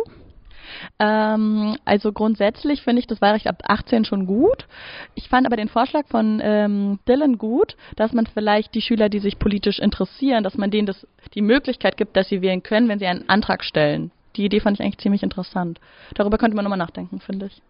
Ähm, 0.98 1.76
also 1.84 2.12
grundsätzlich 2.12 2.82
finde 2.82 3.00
ich 3.00 3.06
das 3.06 3.20
Wahlrecht 3.20 3.46
ab 3.46 3.62
18 3.64 4.04
schon 4.04 4.26
gut. 4.26 4.66
Ich 5.14 5.28
fand 5.28 5.46
aber 5.46 5.56
den 5.56 5.68
Vorschlag 5.68 6.06
von 6.08 6.40
ähm, 6.42 6.98
Dylan 7.08 7.38
gut, 7.38 7.76
dass 7.96 8.12
man 8.12 8.26
vielleicht 8.26 8.74
die 8.74 8.82
Schüler, 8.82 9.08
die 9.08 9.18
sich 9.18 9.38
politisch 9.38 9.78
interessieren, 9.78 10.44
dass 10.44 10.56
man 10.56 10.70
denen 10.70 10.86
das, 10.86 11.06
die 11.34 11.42
Möglichkeit 11.42 11.96
gibt, 11.96 12.16
dass 12.16 12.28
sie 12.28 12.42
wählen 12.42 12.62
können, 12.62 12.88
wenn 12.88 12.98
sie 12.98 13.06
einen 13.06 13.28
Antrag 13.28 13.64
stellen. 13.64 14.10
Die 14.36 14.44
Idee 14.44 14.60
fand 14.60 14.78
ich 14.78 14.84
eigentlich 14.84 14.98
ziemlich 14.98 15.22
interessant. 15.22 15.78
Darüber 16.14 16.38
könnte 16.38 16.56
man 16.56 16.64
nochmal 16.64 16.78
nachdenken, 16.78 17.20
finde 17.20 17.46
ich. 17.46 17.62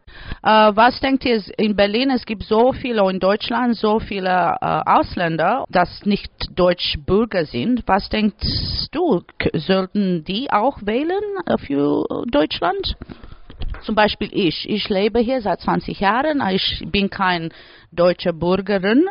Äh, 0.42 0.72
was 0.74 0.98
denkt 1.00 1.24
ihr, 1.24 1.42
in 1.58 1.76
Berlin, 1.76 2.10
es 2.10 2.24
gibt 2.24 2.44
so 2.44 2.72
viele, 2.72 3.08
in 3.10 3.20
Deutschland 3.20 3.76
so 3.76 4.00
viele 4.00 4.56
äh, 4.60 4.80
Ausländer, 4.86 5.64
das 5.68 6.06
nicht 6.06 6.30
Deutschbürger 6.54 7.44
sind. 7.44 7.82
Was 7.86 8.08
denkst 8.08 8.88
du, 8.92 9.22
sollten 9.52 10.24
die 10.24 10.50
auch 10.50 10.78
wählen 10.82 11.22
äh, 11.46 11.58
für 11.58 12.04
Deutschland? 12.26 12.96
Zum 13.82 13.94
Beispiel 13.94 14.30
ich. 14.32 14.68
Ich 14.68 14.88
lebe 14.88 15.20
hier 15.20 15.42
seit 15.42 15.60
20 15.60 16.00
Jahren. 16.00 16.42
Ich 16.50 16.84
bin 16.90 17.10
kein 17.10 17.50
deutsche 17.92 18.32
Bürgerin 18.32 19.04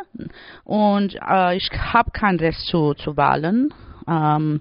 und 0.64 1.14
äh, 1.14 1.56
ich 1.56 1.70
habe 1.70 2.10
kein 2.10 2.36
Recht 2.36 2.60
zu, 2.66 2.94
zu 2.94 3.16
wählen. 3.16 3.72
Ähm, 4.08 4.60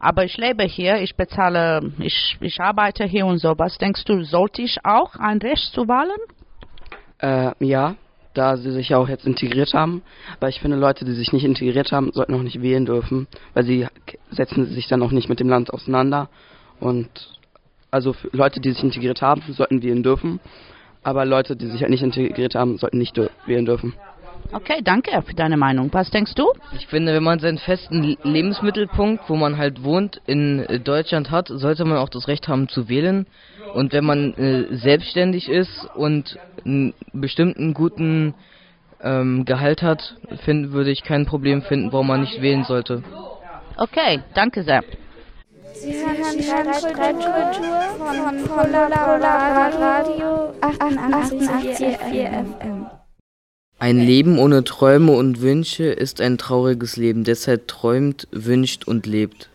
aber 0.00 0.24
ich 0.24 0.36
lebe 0.38 0.64
hier, 0.64 0.96
ich 0.96 1.14
bezahle, 1.14 1.92
ich, 1.98 2.38
ich 2.40 2.60
arbeite 2.60 3.04
hier 3.04 3.26
und 3.26 3.38
so. 3.38 3.54
Was 3.58 3.76
denkst 3.76 4.04
du, 4.06 4.24
sollte 4.24 4.62
ich 4.62 4.78
auch 4.82 5.14
ein 5.16 5.38
Recht 5.38 5.72
zu 5.74 5.86
wählen? 5.86 6.18
Äh, 7.18 7.52
ja, 7.64 7.96
da 8.32 8.56
sie 8.56 8.70
sich 8.70 8.88
ja 8.88 8.96
auch 8.96 9.08
jetzt 9.08 9.26
integriert 9.26 9.74
haben. 9.74 10.02
Aber 10.38 10.48
ich 10.48 10.58
finde, 10.60 10.78
Leute, 10.78 11.04
die 11.04 11.12
sich 11.12 11.32
nicht 11.32 11.44
integriert 11.44 11.92
haben, 11.92 12.12
sollten 12.12 12.34
auch 12.34 12.42
nicht 12.42 12.62
wählen 12.62 12.86
dürfen, 12.86 13.26
weil 13.52 13.64
sie 13.64 13.86
setzen 14.30 14.66
sich 14.66 14.88
dann 14.88 15.02
auch 15.02 15.10
nicht 15.10 15.28
mit 15.28 15.38
dem 15.38 15.50
Land 15.50 15.70
auseinander. 15.70 16.30
Und 16.80 17.10
also 17.90 18.14
Leute, 18.32 18.60
die 18.60 18.72
sich 18.72 18.82
integriert 18.82 19.20
haben, 19.20 19.42
sollten 19.52 19.82
wählen 19.82 20.02
dürfen. 20.02 20.40
Aber 21.02 21.26
Leute, 21.26 21.56
die 21.56 21.66
sich 21.66 21.82
halt 21.82 21.90
nicht 21.90 22.02
integriert 22.02 22.54
haben, 22.54 22.78
sollten 22.78 22.98
nicht 22.98 23.20
wählen 23.46 23.66
dürfen. 23.66 23.94
Okay, 24.52 24.80
danke 24.82 25.22
für 25.22 25.34
deine 25.34 25.56
Meinung. 25.56 25.90
Was 25.92 26.10
denkst 26.10 26.34
du? 26.34 26.52
Ich 26.76 26.86
finde, 26.86 27.14
wenn 27.14 27.22
man 27.22 27.38
seinen 27.38 27.58
festen 27.58 28.16
Lebensmittelpunkt, 28.22 29.28
wo 29.28 29.36
man 29.36 29.56
halt 29.56 29.84
wohnt, 29.84 30.20
in 30.26 30.60
äh, 30.60 30.80
Deutschland 30.80 31.30
hat, 31.30 31.48
sollte 31.48 31.84
man 31.84 31.98
auch 31.98 32.08
das 32.08 32.26
Recht 32.26 32.48
haben 32.48 32.68
zu 32.68 32.88
wählen. 32.88 33.26
Und 33.74 33.92
wenn 33.92 34.04
man 34.04 34.34
äh, 34.34 34.76
selbstständig 34.76 35.48
ist 35.48 35.88
und 35.94 36.38
einen 36.64 36.94
bestimmten 37.12 37.74
guten 37.74 38.34
ähm, 39.02 39.44
Gehalt 39.44 39.82
hat, 39.82 40.16
find, 40.44 40.72
würde 40.72 40.90
ich 40.90 41.04
kein 41.04 41.26
Problem 41.26 41.62
finden, 41.62 41.92
warum 41.92 42.08
man 42.08 42.20
nicht 42.20 42.42
wählen 42.42 42.64
sollte. 42.64 43.02
Okay, 43.76 44.20
danke 44.34 44.62
sehr. 44.64 44.82
Sie 45.72 45.92
hören 45.92 46.42
Schreibkultur 46.42 47.32
von 47.96 48.44
Polar 48.44 48.90
Radio 48.90 50.52
88,4 50.60 52.44
FM. 52.44 52.99
Ein 53.82 53.96
Leben 53.96 54.38
ohne 54.38 54.62
Träume 54.62 55.12
und 55.12 55.40
Wünsche 55.40 55.84
ist 55.84 56.20
ein 56.20 56.36
trauriges 56.36 56.98
Leben. 56.98 57.24
Deshalb 57.24 57.66
träumt, 57.66 58.28
wünscht 58.30 58.86
und 58.86 59.06
lebt. 59.06 59.48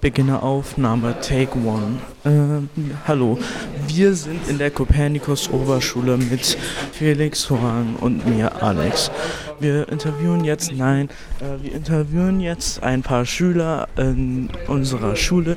beginne 0.00 0.40
Aufnahme, 0.40 1.16
Take 1.20 1.58
One. 1.58 1.98
Ähm, 2.24 2.68
hallo, 3.08 3.40
wir 3.88 4.14
sind 4.14 4.46
in 4.48 4.58
der 4.58 4.70
Kopernikus 4.70 5.50
Oberschule 5.50 6.16
mit 6.16 6.56
Felix 6.92 7.50
Horn 7.50 7.96
und 8.00 8.24
mir, 8.24 8.62
Alex. 8.62 9.10
Wir 9.58 9.88
interviewen 9.88 10.44
jetzt, 10.44 10.70
nein, 10.70 11.08
äh, 11.40 11.60
wir 11.60 11.74
interviewen 11.74 12.38
jetzt 12.38 12.84
ein 12.84 13.02
paar 13.02 13.26
Schüler 13.26 13.88
in 13.96 14.48
unserer 14.68 15.16
Schule, 15.16 15.56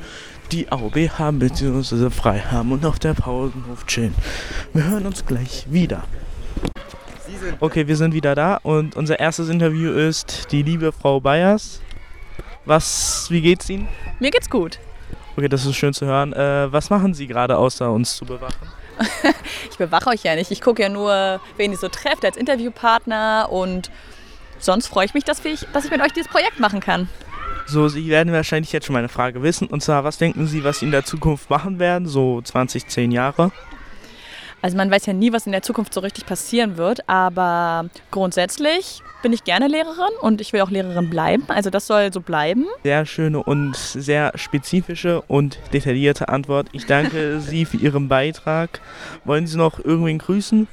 die 0.50 0.72
AOB 0.72 0.96
haben 1.10 1.38
bzw. 1.38 2.10
frei 2.10 2.40
haben 2.40 2.72
und 2.72 2.84
auf 2.84 2.98
der 2.98 3.14
Pausenhof 3.14 3.86
chillen. 3.86 4.14
Wir 4.72 4.90
hören 4.90 5.06
uns 5.06 5.24
gleich 5.26 5.66
wieder. 5.70 6.02
Okay, 7.60 7.86
wir 7.86 7.96
sind 7.96 8.14
wieder 8.14 8.34
da 8.34 8.58
und 8.62 8.96
unser 8.96 9.18
erstes 9.18 9.48
Interview 9.48 9.92
ist 9.92 10.50
die 10.52 10.62
liebe 10.62 10.92
Frau 10.92 11.20
Bayers. 11.20 11.80
Was, 12.64 13.26
wie 13.30 13.40
geht's 13.40 13.68
Ihnen? 13.68 13.88
Mir 14.20 14.30
geht's 14.30 14.48
gut. 14.50 14.78
Okay, 15.36 15.48
das 15.48 15.64
ist 15.64 15.76
schön 15.76 15.92
zu 15.94 16.06
hören. 16.06 16.32
Äh, 16.32 16.72
was 16.72 16.90
machen 16.90 17.14
Sie 17.14 17.26
gerade 17.26 17.56
außer 17.56 17.90
uns 17.90 18.16
zu 18.16 18.24
bewachen? 18.24 18.68
Ich 19.70 19.78
bewache 19.78 20.10
euch 20.10 20.24
ja 20.24 20.34
nicht. 20.34 20.50
Ich 20.50 20.60
gucke 20.60 20.82
ja 20.82 20.88
nur, 20.88 21.40
wen 21.56 21.70
ihr 21.70 21.78
so 21.78 21.88
trefft 21.88 22.24
als 22.24 22.36
Interviewpartner 22.36 23.48
und 23.48 23.92
sonst 24.58 24.88
freue 24.88 25.06
ich 25.06 25.14
mich, 25.14 25.22
dass 25.22 25.44
ich, 25.44 25.66
dass 25.72 25.84
ich 25.84 25.90
mit 25.92 26.00
euch 26.00 26.12
dieses 26.12 26.28
Projekt 26.28 26.58
machen 26.58 26.80
kann. 26.80 27.08
So, 27.66 27.86
Sie 27.88 28.08
werden 28.08 28.32
wahrscheinlich 28.32 28.72
jetzt 28.72 28.86
schon 28.86 28.94
meine 28.94 29.08
Frage 29.08 29.42
wissen. 29.42 29.68
Und 29.68 29.82
zwar, 29.82 30.02
was 30.02 30.18
denken 30.18 30.46
Sie, 30.46 30.64
was 30.64 30.80
Sie 30.80 30.86
in 30.86 30.90
der 30.90 31.04
Zukunft 31.04 31.50
machen 31.50 31.78
werden? 31.78 32.08
So 32.08 32.40
20, 32.42 32.88
10 32.88 33.12
Jahre? 33.12 33.52
Also 34.60 34.76
man 34.76 34.90
weiß 34.90 35.06
ja 35.06 35.12
nie, 35.12 35.32
was 35.32 35.46
in 35.46 35.52
der 35.52 35.62
Zukunft 35.62 35.94
so 35.94 36.00
richtig 36.00 36.26
passieren 36.26 36.76
wird, 36.76 37.08
aber 37.08 37.88
grundsätzlich 38.10 39.02
bin 39.22 39.32
ich 39.32 39.44
gerne 39.44 39.68
Lehrerin 39.68 40.12
und 40.20 40.40
ich 40.40 40.52
will 40.52 40.60
auch 40.62 40.70
Lehrerin 40.70 41.10
bleiben. 41.10 41.44
Also 41.48 41.70
das 41.70 41.86
soll 41.86 42.12
so 42.12 42.20
bleiben. 42.20 42.66
Sehr 42.82 43.06
schöne 43.06 43.42
und 43.42 43.76
sehr 43.76 44.32
spezifische 44.36 45.22
und 45.22 45.58
detaillierte 45.72 46.28
Antwort. 46.28 46.68
Ich 46.72 46.86
danke 46.86 47.40
Sie 47.48 47.64
für 47.64 47.76
Ihren 47.76 48.08
Beitrag. 48.08 48.80
Wollen 49.24 49.46
Sie 49.46 49.56
noch 49.56 49.84
irgendwen 49.84 50.18
grüßen? 50.18 50.66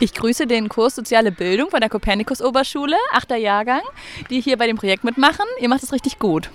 Ich 0.00 0.12
grüße 0.12 0.46
den 0.46 0.68
Kurs 0.68 0.96
Soziale 0.96 1.30
Bildung 1.30 1.70
von 1.70 1.80
der 1.80 1.88
Kopernikus 1.88 2.42
Oberschule, 2.42 2.96
8. 3.12 3.30
Jahrgang, 3.38 3.82
die 4.28 4.40
hier 4.40 4.58
bei 4.58 4.66
dem 4.66 4.76
Projekt 4.76 5.04
mitmachen. 5.04 5.46
Ihr 5.60 5.68
macht 5.68 5.82
es 5.82 5.92
richtig 5.92 6.18
gut. 6.18 6.50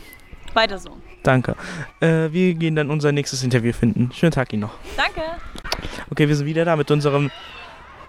Weiter 0.55 0.77
so. 0.77 0.97
Danke. 1.23 1.55
Äh, 1.99 2.31
wir 2.31 2.53
gehen 2.55 2.75
dann 2.75 2.89
unser 2.89 3.11
nächstes 3.11 3.43
Interview 3.43 3.73
finden. 3.73 4.11
Schönen 4.13 4.31
Tag 4.31 4.53
Ihnen 4.53 4.63
noch. 4.63 4.73
Danke. 4.97 5.21
Okay, 6.11 6.27
wir 6.27 6.35
sind 6.35 6.45
wieder 6.45 6.65
da 6.65 6.75
mit 6.75 6.89
unserem 6.91 7.31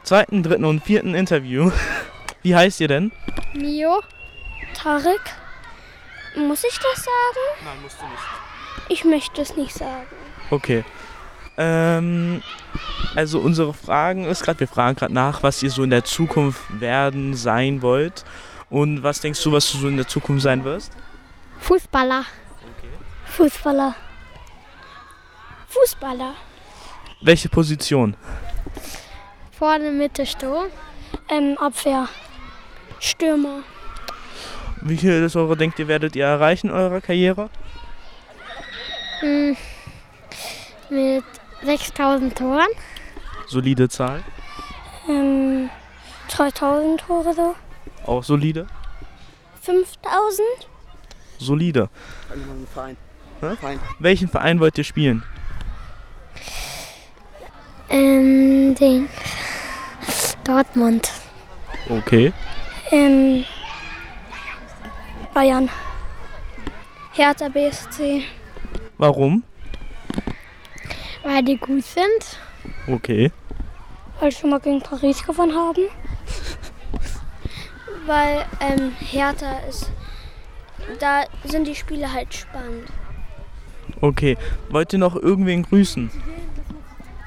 zweiten, 0.03 0.43
dritten 0.43 0.65
und 0.65 0.83
vierten 0.83 1.15
Interview. 1.15 1.71
Wie 2.43 2.55
heißt 2.55 2.81
ihr 2.81 2.89
denn? 2.89 3.13
Mio, 3.55 4.01
Tarek. 4.75 5.21
Muss 6.37 6.65
ich 6.65 6.79
das 6.79 7.05
sagen? 7.05 7.65
Nein, 7.65 7.83
musst 7.83 8.01
du 8.01 8.07
nicht. 8.07 8.23
Ich 8.89 9.05
möchte 9.05 9.43
es 9.43 9.57
nicht 9.57 9.75
sagen. 9.75 10.07
Okay. 10.51 10.85
Ähm, 11.59 12.43
also 13.15 13.41
unsere 13.41 13.75
Fragen 13.75 14.25
ist 14.25 14.45
gerade, 14.45 14.61
wir 14.61 14.69
fragen 14.69 14.97
gerade 14.97 15.13
nach, 15.13 15.43
was 15.43 15.63
ihr 15.63 15.71
so 15.71 15.83
in 15.83 15.91
der 15.91 16.05
Zukunft 16.05 16.63
werden, 16.81 17.35
sein 17.35 17.83
wollt. 17.83 18.25
Und 18.71 19.03
was 19.03 19.21
denkst 19.21 19.43
du, 19.43 19.53
was 19.53 19.71
du 19.73 19.79
so 19.79 19.89
in 19.89 19.97
der 19.97 20.07
Zukunft 20.07 20.43
sein 20.43 20.65
wirst? 20.65 20.93
Fußballer. 21.61 22.25
Fußballer. 23.27 23.95
Fußballer. 25.69 26.35
Welche 27.23 27.49
Position? 27.49 28.17
Vorne, 29.53 29.91
Mitte, 29.91 30.27
Sturm. 30.27 30.67
Ähm, 31.29 31.57
Abwehr. 31.59 32.09
Stürmer. 32.99 33.63
Wie 34.83 34.97
viele 34.97 35.31
Tore 35.31 35.57
denkt 35.57 35.79
ihr, 35.79 35.89
werdet 35.89 36.17
ihr 36.17 36.25
erreichen 36.25 36.69
in 36.69 36.73
eurer 36.73 37.01
Karriere? 37.01 37.51
Hm. 39.21 39.57
Mit 40.89 41.25
6000 41.63 42.37
Toren. 42.37 42.69
Solide 43.47 43.89
Zahl. 43.89 44.23
Ähm, 45.09 45.69
3000 46.29 47.01
Tore 47.01 47.35
so. 47.35 47.55
Auch 48.07 48.25
solide? 48.25 48.67
5000. 49.61 50.41
Solide. 51.41 51.89
Verein. 52.73 52.97
Hä? 53.41 53.79
Welchen 53.99 54.29
Verein 54.29 54.61
wollt 54.61 54.77
ihr 54.77 54.85
spielen? 54.85 55.23
Ähm, 57.89 58.75
den. 58.75 59.09
Dortmund. 60.45 61.11
Okay. 61.89 62.33
Ähm, 62.91 63.45
Bayern. 65.35 65.69
Hertha 67.13 67.49
BSC. 67.49 68.23
Warum? 68.99 69.43
Weil 71.23 71.43
die 71.43 71.57
gut 71.57 71.85
sind. 71.85 72.39
Okay. 72.87 73.33
Weil 74.19 74.31
sie 74.31 74.39
schon 74.39 74.51
mal 74.51 74.61
gegen 74.61 74.81
Paris 74.81 75.25
gewonnen 75.25 75.55
haben. 75.55 75.89
Weil 78.07 78.45
ähm, 78.61 78.93
Hertha 78.99 79.59
ist. 79.69 79.91
Da 80.99 81.25
sind 81.45 81.67
die 81.67 81.75
Spiele 81.75 82.13
halt 82.13 82.35
spannend. 82.35 82.89
Okay. 84.01 84.37
Wollt 84.71 84.93
ihr 84.93 84.99
noch 84.99 85.17
irgendwen 85.17 85.63
grüßen? 85.63 86.11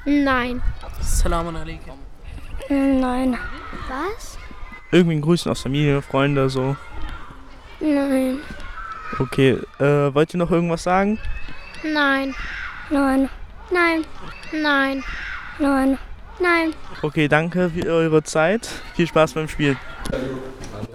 Nein. 0.04 0.62
Salam 1.00 1.54
alaikum. 1.54 1.98
Nein. 2.68 3.38
Was? 3.88 4.38
Irgendwen 4.90 5.20
grüßen 5.20 5.50
aus 5.50 5.62
Familie, 5.62 6.02
Freunde, 6.02 6.48
so. 6.48 6.76
Nein. 7.80 8.38
Okay. 9.18 9.58
Äh, 9.78 10.14
wollt 10.14 10.34
ihr 10.34 10.38
noch 10.38 10.50
irgendwas 10.50 10.82
sagen? 10.82 11.18
Nein. 11.82 12.34
Nein. 12.90 13.28
Nein. 13.70 14.04
Nein. 14.52 15.04
Nein. 15.58 15.98
Nein. 16.40 16.74
Okay, 17.02 17.28
danke 17.28 17.70
für 17.70 17.86
eure 17.86 18.22
Zeit. 18.22 18.68
Viel 18.94 19.06
Spaß 19.06 19.34
beim 19.34 19.48
Spiel. 19.48 19.76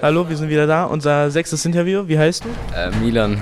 Hallo, 0.02 0.28
wir 0.30 0.38
sind 0.38 0.50
wieder 0.50 0.68
da. 0.68 0.86
Unser 0.86 1.30
sechstes 1.32 1.66
Interview. 1.66 2.08
Wie 2.08 2.18
heißt 2.18 2.46
du? 2.46 2.50
Äh, 2.76 2.92
Milan. 3.02 3.42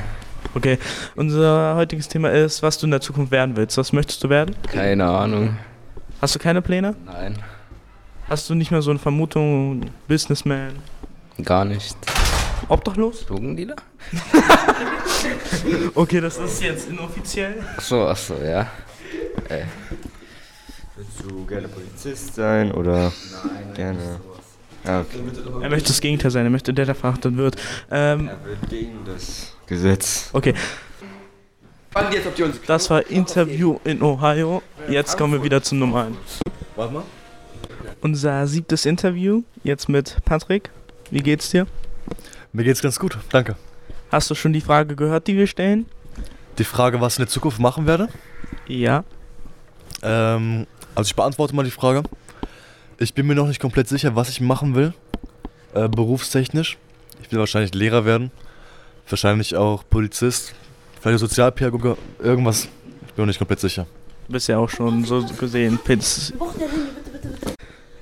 Okay. 0.55 0.79
Unser 1.15 1.75
heutiges 1.75 2.07
Thema 2.07 2.31
ist, 2.31 2.63
was 2.63 2.77
du 2.77 2.87
in 2.87 2.91
der 2.91 3.01
Zukunft 3.01 3.31
werden 3.31 3.55
willst. 3.55 3.77
Was 3.77 3.93
möchtest 3.93 4.23
du 4.23 4.29
werden? 4.29 4.55
Keine 4.71 5.05
Ahnung. 5.05 5.57
Hast 6.21 6.35
du 6.35 6.39
keine 6.39 6.61
Pläne? 6.61 6.95
Nein. 7.05 7.37
Hast 8.29 8.49
du 8.49 8.55
nicht 8.55 8.71
mehr 8.71 8.81
so 8.81 8.89
eine 8.89 8.99
Vermutung, 8.99 9.91
Businessman? 10.07 10.73
Gar 11.43 11.65
nicht. 11.65 11.95
Obdachlos? 12.69 13.25
Drogendealer? 13.25 13.75
okay, 15.95 16.19
das 16.19 16.37
ist 16.37 16.61
jetzt 16.61 16.89
inoffiziell. 16.89 17.63
Achso, 17.77 18.07
achso, 18.07 18.35
ja. 18.43 18.61
Äh. 19.47 19.63
Willst 20.95 21.23
du 21.23 21.45
gerne 21.45 21.67
Polizist 21.67 22.35
sein 22.35 22.71
oder 22.71 23.13
gerne. 23.75 24.19
Okay. 24.87 25.19
Er 25.61 25.69
möchte 25.69 25.89
das 25.89 25.99
Gegenteil 26.01 26.31
sein, 26.31 26.45
er 26.45 26.49
möchte 26.49 26.73
der, 26.73 26.85
der 26.85 26.95
verhaftet 26.95 27.35
wird. 27.35 27.55
Ähm, 27.91 28.29
Er 28.29 28.45
will 28.45 28.57
gegen 28.69 28.99
das 29.05 29.55
Gesetz. 29.65 30.29
okay. 30.33 30.53
Das 32.67 32.89
war 32.89 33.05
Interview 33.07 33.79
in 33.83 34.01
Ohio. 34.03 34.61
Jetzt 34.87 35.17
kommen 35.17 35.33
wir 35.33 35.43
wieder 35.43 35.61
zum 35.63 35.79
normalen. 35.79 36.15
Warte 36.75 36.93
mal. 36.93 37.03
Unser 38.01 38.45
siebtes 38.45 38.85
Interview, 38.85 39.41
jetzt 39.63 39.89
mit 39.89 40.17
Patrick. 40.23 40.69
Wie 41.09 41.21
geht's 41.21 41.49
dir? 41.49 41.65
Mir 42.53 42.63
geht's 42.63 42.81
ganz 42.81 42.99
gut, 42.99 43.17
danke. 43.31 43.55
Hast 44.11 44.29
du 44.29 44.35
schon 44.35 44.53
die 44.53 44.61
Frage 44.61 44.95
gehört, 44.95 45.27
die 45.27 45.35
wir 45.35 45.47
stellen? 45.47 45.87
Die 46.59 46.63
Frage, 46.63 47.01
was 47.01 47.13
ich 47.13 47.19
in 47.19 47.25
der 47.25 47.31
Zukunft 47.31 47.59
machen 47.59 47.87
werde? 47.87 48.09
Ja. 48.67 49.03
Ähm, 50.03 50.67
also 50.93 51.07
ich 51.07 51.15
beantworte 51.15 51.55
mal 51.55 51.63
die 51.63 51.71
Frage. 51.71 52.03
Ich 52.99 53.13
bin 53.13 53.27
mir 53.27 53.35
noch 53.35 53.47
nicht 53.47 53.59
komplett 53.59 53.87
sicher, 53.87 54.15
was 54.15 54.27
ich 54.29 54.41
machen 54.41 54.73
will, 54.73 54.91
äh, 55.75 55.87
berufstechnisch. 55.87 56.77
Ich 57.21 57.31
will 57.31 57.37
wahrscheinlich 57.37 57.75
Lehrer 57.75 58.05
werden, 58.05 58.31
wahrscheinlich 59.07 59.55
auch 59.55 59.83
Polizist, 59.87 60.55
vielleicht 60.99 61.19
Sozialpädagoge, 61.19 61.95
irgendwas. 62.19 62.67
Ich 63.05 63.13
bin 63.13 63.23
noch 63.23 63.27
nicht 63.27 63.37
komplett 63.37 63.59
sicher. 63.59 63.85
Du 64.25 64.33
bist 64.33 64.47
ja 64.47 64.57
auch 64.57 64.69
schon 64.69 65.05
so 65.05 65.23
gesehen 65.39 65.77
Piz. 65.77 66.33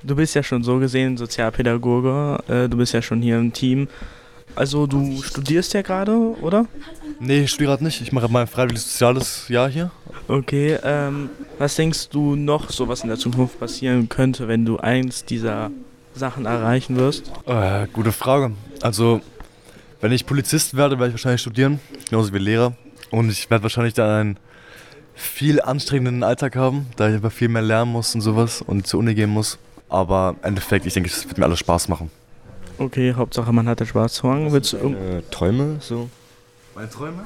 Du 0.02 0.16
bist 0.16 0.34
ja 0.34 0.42
schon 0.42 0.62
so 0.62 0.78
gesehen 0.78 1.18
Sozialpädagoge. 1.18 2.38
Äh, 2.48 2.68
du 2.68 2.78
bist 2.78 2.94
ja 2.94 3.02
schon 3.02 3.20
hier 3.20 3.38
im 3.38 3.52
Team. 3.52 3.88
Also 4.54 4.86
du 4.86 5.20
studierst 5.22 5.74
ja 5.74 5.82
gerade, 5.82 6.16
oder? 6.40 6.66
Nee, 7.18 7.40
ich 7.44 7.50
studiere 7.50 7.72
gerade 7.72 7.84
nicht. 7.84 8.00
Ich 8.02 8.12
mache 8.12 8.28
mein 8.28 8.46
freiwilliges 8.46 8.84
soziales 8.92 9.48
Jahr 9.48 9.68
hier. 9.68 9.90
Okay, 10.28 10.78
ähm, 10.82 11.30
was 11.58 11.76
denkst 11.76 12.08
du 12.10 12.36
noch, 12.36 12.70
so 12.70 12.88
was 12.88 13.02
in 13.02 13.08
der 13.08 13.18
Zukunft 13.18 13.58
passieren 13.58 14.08
könnte, 14.08 14.48
wenn 14.48 14.64
du 14.64 14.76
eins 14.78 15.24
dieser 15.24 15.70
Sachen 16.14 16.46
erreichen 16.46 16.96
wirst? 16.96 17.30
Äh, 17.46 17.86
gute 17.92 18.12
Frage. 18.12 18.52
Also, 18.82 19.20
wenn 20.00 20.12
ich 20.12 20.26
Polizist 20.26 20.76
werde, 20.76 20.98
werde 20.98 21.08
ich 21.08 21.14
wahrscheinlich 21.14 21.40
studieren, 21.40 21.80
genauso 22.10 22.32
wie 22.34 22.38
Lehrer. 22.38 22.74
Und 23.10 23.30
ich 23.30 23.48
werde 23.50 23.62
wahrscheinlich 23.62 23.94
dann 23.94 24.10
einen 24.10 24.38
viel 25.14 25.62
anstrengenden 25.62 26.22
Alltag 26.22 26.56
haben, 26.56 26.86
da 26.96 27.08
ich 27.08 27.14
einfach 27.14 27.32
viel 27.32 27.48
mehr 27.48 27.62
lernen 27.62 27.92
muss 27.92 28.14
und 28.14 28.20
sowas 28.20 28.62
und 28.62 28.86
zur 28.86 29.00
Uni 29.00 29.14
gehen 29.14 29.30
muss. 29.30 29.58
Aber 29.88 30.34
im 30.42 30.48
Endeffekt, 30.48 30.84
ich 30.84 30.92
denke, 30.94 31.08
es 31.08 31.26
wird 31.26 31.38
mir 31.38 31.44
alles 31.44 31.60
Spaß 31.60 31.88
machen. 31.88 32.10
Okay, 32.78 33.14
Hauptsache 33.14 33.52
man 33.52 33.66
hat 33.68 33.80
den 33.80 33.86
Spaß. 33.86 34.22
Willst 34.24 34.74
du 34.74 34.76
Äh, 34.76 35.22
Träume 35.30 35.76
so? 35.80 36.10
Meine 36.76 36.90
Träume? 36.90 37.24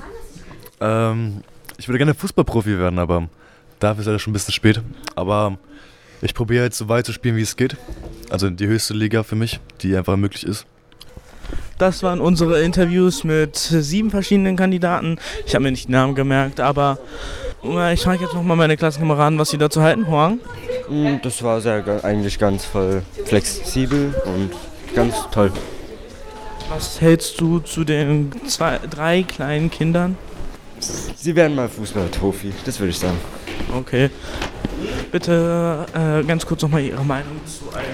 Ähm, 0.81 1.43
ich 1.77 1.89
würde 1.89 1.99
gerne 1.99 2.15
Fußballprofi 2.15 2.79
werden, 2.79 3.01
aber 3.01 3.29
dafür 3.81 4.03
ist 4.03 4.07
leider 4.07 4.21
schon 4.21 4.31
ein 4.31 4.35
bisschen 4.35 4.55
spät. 4.55 4.81
Aber 5.17 5.59
ich 6.23 6.35
probiere 6.35 6.63
jetzt 6.63 6.79
so 6.79 6.89
weit 6.89 7.05
zu 7.05 7.13
spielen, 7.13 7.35
wie 7.35 7.43
es 7.43 7.57
geht. 7.57 7.77
Also 8.31 8.49
die 8.49 8.69
höchste 8.69 8.95
Liga 8.95 9.25
für 9.25 9.35
mich, 9.35 9.59
die 9.81 9.97
einfach 9.97 10.17
möglich 10.17 10.47
ist. 10.47 10.67
Das 11.79 12.05
waren 12.05 12.21
unsere 12.21 12.63
Interviews 12.63 13.25
mit 13.25 13.57
sieben 13.57 14.11
verschiedenen 14.13 14.55
Kandidaten. 14.55 15.19
Ich 15.47 15.57
habe 15.57 15.65
mir 15.65 15.73
nicht 15.73 15.89
die 15.89 15.93
Namen 15.93 16.15
gemerkt, 16.15 16.61
aber 16.61 16.99
äh, 17.65 17.93
ich 17.93 18.03
frage 18.03 18.23
jetzt 18.23 18.35
nochmal 18.35 18.57
meine 18.57 18.77
Klassenkameraden, 18.77 19.37
was 19.37 19.51
sie 19.51 19.59
dazu 19.59 19.83
halten, 19.83 20.07
Huang. 20.07 20.39
Mm, 20.89 21.17
Das 21.25 21.43
war 21.43 21.61
sehr, 21.61 22.05
eigentlich 22.05 22.39
ganz 22.39 22.65
voll 22.65 23.03
flexibel 23.25 24.15
und 24.27 24.53
ganz 24.95 25.17
toll. 25.33 25.51
Was 26.71 27.01
hältst 27.01 27.41
du 27.41 27.59
zu 27.59 27.83
den 27.83 28.31
zwei, 28.47 28.79
drei 28.89 29.25
kleinen 29.25 29.73
Kindern? 29.73 30.17
Sie 30.79 31.35
werden 31.35 31.57
mal 31.57 31.69
Fußballprofi, 31.69 32.53
das 32.65 32.79
würde 32.79 32.91
ich 32.91 32.99
sagen. 33.01 33.19
Okay. 33.77 34.09
Bitte 35.11 35.85
äh, 35.93 36.25
ganz 36.25 36.47
kurz 36.47 36.63
nochmal 36.63 36.83
Ihre 36.83 37.05
Meinung 37.05 37.41
zu 37.45 37.77
einem. 37.77 37.89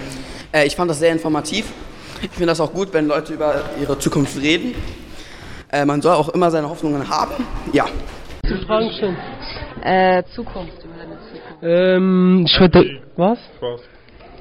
Äh, 0.53 0.67
ich 0.67 0.77
fand 0.77 0.91
das 0.91 0.99
sehr 0.99 1.11
informativ. 1.11 1.73
Ich 2.21 2.29
finde 2.29 2.47
das 2.49 2.61
auch 2.61 2.71
gut, 2.71 2.93
wenn 2.93 3.07
Leute 3.07 3.33
über 3.33 3.65
ihre 3.81 3.99
Zukunft 3.99 4.39
reden. 4.41 4.75
Äh, 5.73 5.87
man 5.87 6.03
soll 6.03 6.13
auch 6.13 6.29
immer 6.29 6.51
seine 6.51 6.69
Hoffnungen 6.69 7.09
haben. 7.09 7.47
Ja. 7.73 7.87
Die 8.45 8.67
Fragen 8.67 8.91
stellen. 8.95 9.17
Äh, 9.83 10.23
Zukunft, 10.35 10.85
über 10.85 10.95
deine 10.99 11.19
Zukunft. 11.21 11.63
Ähm, 11.63 12.45
ich 12.47 12.61
würde. 12.61 13.01
Was? 13.17 13.39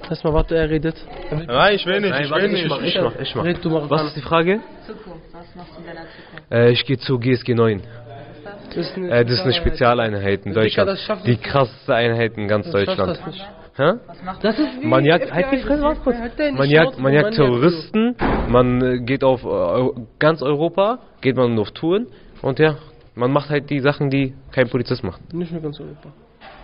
Erstmal 0.09 0.33
warte, 0.33 0.55
er 0.55 0.69
redet. 0.69 0.95
Nein, 1.31 1.75
ich 1.75 1.85
will 1.85 1.99
nicht, 2.01 2.11
Nein, 2.11 2.25
ich 2.25 2.31
will 2.31 2.47
nicht. 2.49 2.67
mach, 2.69 2.81
Ich 2.81 2.99
mach, 3.01 3.15
ich 3.19 3.35
mach. 3.35 3.43
Red 3.43 3.63
du 3.65 3.69
Marokkaner. 3.69 4.01
Was 4.01 4.07
ist 4.09 4.17
die 4.17 4.21
Frage? 4.21 4.59
Zukunft, 4.85 5.19
was 5.33 5.55
machst 5.55 5.73
du 5.75 5.79
in 5.81 5.87
deiner 5.87 6.01
Zukunft? 6.01 6.51
Äh, 6.51 6.69
ich 6.71 6.85
gehe 6.85 6.97
zu 6.97 7.17
GSG 7.19 7.53
9. 7.55 7.81
Das 8.69 8.77
ist 8.77 8.95
eine 8.97 9.09
Äh, 9.09 9.23
das 9.25 9.33
ist 9.33 9.41
eine 9.41 9.53
Spezialeinheit 9.53 10.45
in 10.45 10.53
Deutschland. 10.53 10.89
das 10.89 11.01
schafft 11.01 11.25
Die 11.25 11.37
krasseste 11.37 11.95
Einheit 11.95 12.37
in 12.37 12.47
ganz 12.47 12.69
Deutschland. 12.69 13.17
das 13.17 13.25
nicht. 13.25 13.45
Hä? 13.77 13.91
Das 14.41 14.57
ist 14.57 14.81
wie 14.81 14.85
Man 14.87 15.03
jagt, 15.03 15.33
halt 15.33 15.47
die 15.51 15.57
Fresse, 15.57 15.81
warte 15.81 15.99
kurz. 16.01 16.15
Man 16.53 16.69
jagt, 16.69 16.97
man 16.97 17.11
jagt 17.13 17.33
Terroristen, 17.33 18.15
man 18.47 19.05
geht 19.05 19.23
auf 19.23 19.43
äh, 19.43 19.89
ganz 20.19 20.41
Europa, 20.41 20.99
geht 21.21 21.35
man 21.35 21.57
auf 21.59 21.71
Touren 21.71 22.07
und 22.41 22.59
ja, 22.59 22.77
man 23.15 23.31
macht 23.31 23.49
halt 23.49 23.69
die 23.69 23.79
Sachen, 23.81 24.09
die 24.09 24.33
kein 24.51 24.69
Polizist 24.69 25.03
macht. 25.03 25.33
Nicht 25.33 25.51
nur 25.51 25.61
ganz 25.61 25.77
Europa. 25.79 26.09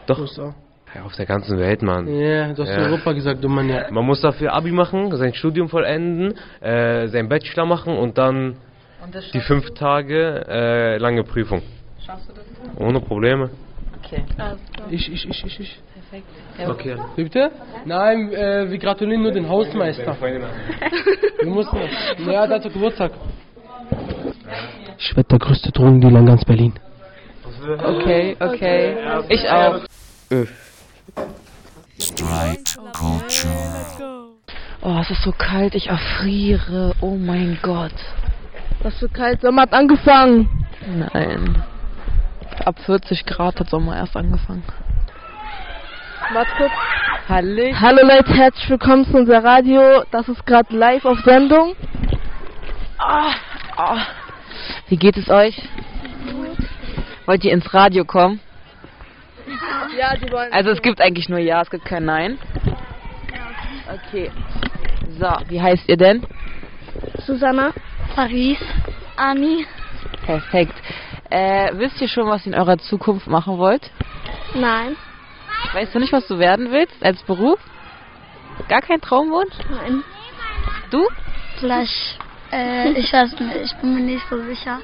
Doch. 0.08 0.20
USA. 0.20 0.56
Ja, 0.96 1.04
auf 1.04 1.16
der 1.16 1.26
ganzen 1.26 1.58
Welt, 1.58 1.82
Mann. 1.82 2.08
Ja, 2.08 2.54
du 2.54 2.64
hast 2.64 2.78
Europa 2.78 3.14
gesagt, 3.14 3.44
du 3.44 3.48
Mann, 3.48 3.70
ja. 3.70 3.89
Man 3.92 4.06
muss 4.06 4.22
dafür 4.22 4.54
Abi 4.54 4.72
machen, 4.72 5.16
sein 5.16 5.34
Studium 5.34 5.70
vollenden, 5.70 6.34
äh, 6.60 7.08
seinen 7.08 7.30
Bachelor 7.30 7.66
machen 7.66 7.98
und 7.98 8.18
dann 8.18 8.58
Und 9.04 9.34
die 9.34 9.39
fünf 9.39 9.74
Tage 9.74 10.46
äh, 10.50 10.98
lange 10.98 11.24
Prüfung. 11.24 11.62
Schaffst 12.06 12.30
du 12.30 12.34
das? 12.34 12.44
Ohne 12.78 13.00
Probleme. 13.00 13.50
Okay. 14.04 14.24
Ich, 14.89 15.12
ich, 15.12 15.30
ich, 15.30 15.46
ich, 15.46 15.60
ich. 15.60 15.82
Perfekt. 15.94 16.28
Okay. 16.70 16.96
Wie 17.16 17.24
bitte? 17.24 17.52
Nein, 17.86 18.34
äh, 18.34 18.70
wir 18.70 18.78
gratulieren 18.78 19.22
nur 19.22 19.32
den 19.32 19.48
Hausmeister. 19.48 20.18
Wir 21.42 21.50
mussten. 21.50 21.78
Ja, 22.28 22.46
der 22.46 22.58
hat 22.58 22.72
Geburtstag. 22.72 23.12
Ich 25.00 25.16
werde 25.16 25.30
der 25.30 25.39
größte 25.39 25.72
Drogendealer 25.72 26.20
in 26.20 26.26
ganz 26.26 26.46
Berlin. 26.46 26.74
Okay, 27.84 28.36
okay. 28.39 28.98
Ich 29.30 29.50
auch. 29.50 29.80
Straight 31.99 32.78
Culture. 32.93 34.28
Oh, 34.82 34.97
es 34.99 35.09
ist 35.12 35.24
so 35.24 35.32
kalt, 35.32 35.76
ich 35.76 35.88
erfriere. 35.88 36.93
Oh 37.01 37.16
mein 37.16 37.59
Gott. 37.62 37.93
Was 38.82 38.97
für 38.97 39.09
kalt, 39.09 39.41
Sommer 39.41 39.64
hat 39.64 39.74
angefangen. 39.74 40.49
Nein. 40.88 41.64
Ab 42.66 42.80
40 42.86 43.26
Grad 43.26 43.59
hat 43.59 43.70
Sommer 43.70 43.95
erst 43.95 44.16
angefangen. 44.16 44.64
Warte 46.34 46.51
kurz. 46.57 46.72
Hallo. 47.30 47.64
Hallo 47.80 48.01
Leute, 48.03 48.34
herzlich 48.34 48.70
willkommen 48.70 49.05
zu 49.05 49.18
unser 49.18 49.43
Radio. 49.43 50.03
Das 50.12 50.28
ist 50.28 50.45
gerade 50.45 50.76
live 50.76 51.05
auf 51.05 51.20
Sendung. 51.26 51.76
Ah, 52.97 53.34
ah. 53.78 54.05
Wie 54.88 54.97
geht 54.97 55.18
es 55.18 55.30
euch? 55.30 55.55
Wollt 57.26 57.43
ihr 57.43 57.53
ins 57.53 57.74
Radio 57.74 58.05
kommen? 58.05 58.39
Ja, 59.98 60.16
die 60.16 60.32
wollen. 60.32 60.52
Also 60.52 60.72
es 60.72 60.82
gibt 60.82 61.02
eigentlich 61.02 61.30
nur 61.30 61.39
Ja, 61.39 61.62
es 61.62 61.70
gibt 61.70 61.86
kein 61.86 62.06
Nein. 62.06 62.39
Okay. 64.08 64.32
So, 65.20 65.28
wie 65.50 65.62
heißt 65.62 65.88
ihr 65.89 65.98
denn? 65.98 66.26
Susanna, 67.26 67.74
Paris, 68.16 68.58
Ani. 69.18 69.66
Perfekt. 70.26 70.76
Äh, 71.30 71.72
wisst 71.78 72.02
ihr 72.02 72.08
schon, 72.08 72.28
was 72.28 72.46
ihr 72.46 72.54
in 72.54 72.60
eurer 72.60 72.78
Zukunft 72.78 73.28
machen 73.28 73.58
wollt? 73.58 73.92
Nein. 74.56 74.96
Weißt 75.74 75.94
du 75.94 76.00
nicht, 76.00 76.12
was 76.12 76.28
du 76.28 76.39
werden 76.39 76.72
willst 76.72 77.04
als 77.04 77.22
Beruf? 77.24 77.60
Gar 78.68 78.82
kein 78.82 79.02
Traumwunsch? 79.02 79.54
Nein. 79.70 80.04
Du? 80.89 81.08
Vielleicht, 81.60 82.20
äh, 82.52 82.92
ich 82.92 83.12
weiß 83.14 83.39
nicht, 83.39 83.56
ich 83.56 83.74
bin 83.78 83.96
mir 83.96 84.02
nicht 84.02 84.28
so 84.30 84.42
sicher. 84.44 84.80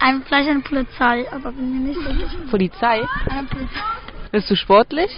Ein, 0.00 0.22
vielleicht 0.22 0.48
eine 0.48 0.60
Polizei, 0.60 1.26
aber 1.30 1.52
bin 1.52 1.72
mir 1.72 1.88
nicht 1.88 2.00
so 2.00 2.12
sicher. 2.12 2.50
Polizei? 2.50 3.02
Eine 3.30 3.46
Polizei. 3.46 3.80
Bist 4.34 4.50
du 4.50 4.56
sportlich? 4.56 5.12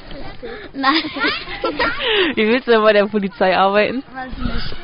Nein. 0.75 1.03
Wie 2.35 2.47
willst 2.47 2.69
du 2.69 2.73
denn 2.73 2.83
bei 2.83 2.93
der 2.93 3.07
Polizei 3.07 3.57
arbeiten? 3.57 4.05
Weiß 4.13 4.37
nicht. 4.37 4.77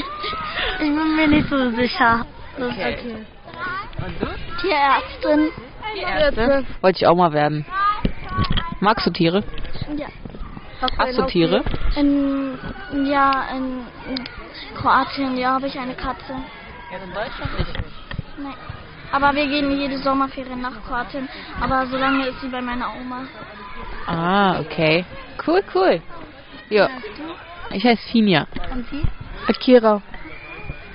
ich 0.00 0.78
bin 0.78 1.14
mir 1.14 1.28
nicht 1.28 1.50
so 1.50 1.70
sicher. 1.72 2.24
Das 2.56 2.68
ist 2.68 2.72
Okay. 2.72 2.96
okay. 2.98 3.16
Und 4.06 4.22
du? 4.22 4.26
Tierärztin. 4.62 5.52
Ärzte? 5.94 6.64
Wollte 6.80 6.96
ich 6.96 7.06
auch 7.06 7.14
mal 7.16 7.34
werden. 7.34 7.66
Magst 8.80 9.06
du 9.06 9.10
Tiere? 9.10 9.44
Ja. 9.94 10.06
Hast 10.96 11.18
du 11.18 11.26
Tiere? 11.26 11.62
In, 11.96 12.58
ja, 13.04 13.48
in, 13.54 13.80
in 14.08 14.24
Kroatien, 14.74 15.36
ja, 15.36 15.50
habe 15.50 15.66
ich 15.66 15.78
eine 15.78 15.92
Katze. 15.92 16.32
Ja, 16.90 16.96
in 16.96 17.12
Deutschland 17.12 17.58
nicht. 17.58 17.78
Nee. 18.38 18.73
Aber 19.14 19.32
wir 19.32 19.46
gehen 19.46 19.70
jede 19.70 19.96
Sommerferien 19.98 20.60
nach 20.60 20.74
Kroatien. 20.84 21.28
Aber 21.60 21.86
so 21.86 21.96
lange 21.96 22.26
ist 22.26 22.40
sie 22.40 22.48
bei 22.48 22.60
meiner 22.60 22.88
Oma. 23.00 23.20
Ah, 24.08 24.58
okay. 24.58 25.04
Cool, 25.46 25.62
cool. 25.72 26.02
Ja. 26.68 26.88
Ich 27.70 27.84
heiße 27.84 28.02
Finja. 28.10 28.48
Und 28.72 28.88
sie? 28.88 29.02
Akira. 29.46 30.02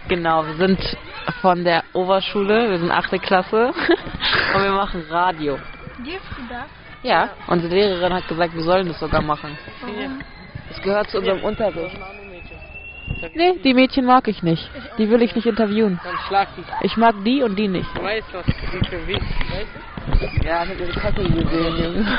Genau, 0.10 0.46
wir 0.46 0.56
sind 0.56 0.98
von 1.42 1.64
der 1.64 1.84
Oberschule, 1.94 2.70
wir 2.70 2.80
sind 2.80 2.92
8. 2.92 3.22
Klasse 3.22 3.68
und 4.56 4.64
wir 4.64 4.72
machen 4.72 5.06
Radio. 5.10 5.58
Dürft 6.00 6.38
du 6.38 6.42
das? 6.50 6.66
Ja, 7.04 7.30
unsere 7.48 7.74
Lehrerin 7.74 8.14
hat 8.14 8.28
gesagt, 8.28 8.54
wir 8.54 8.64
sollen 8.64 8.90
das 8.90 9.00
sogar 9.00 9.22
machen. 9.22 9.58
Das 10.68 10.82
gehört 10.82 11.10
zu 11.10 11.20
unserem 11.20 11.42
Unterricht. 11.44 11.98
Nee, 13.36 13.60
die 13.64 13.74
Mädchen 13.74 14.06
mag 14.06 14.28
ich 14.28 14.44
nicht. 14.44 14.70
Die 14.98 15.10
will 15.10 15.22
ich 15.22 15.36
nicht 15.36 15.46
interviewen. 15.46 16.00
Ich 16.82 16.98
mag 16.98 17.16
die 17.26 17.44
und 17.44 17.56
die 17.56 17.68
nicht. 17.68 17.90
Ja, 20.44 20.66
mit 20.66 20.80
ihrer 20.80 21.00
Kacke 21.00 21.24
gesehen, 21.24 21.78
Junge. 21.78 22.18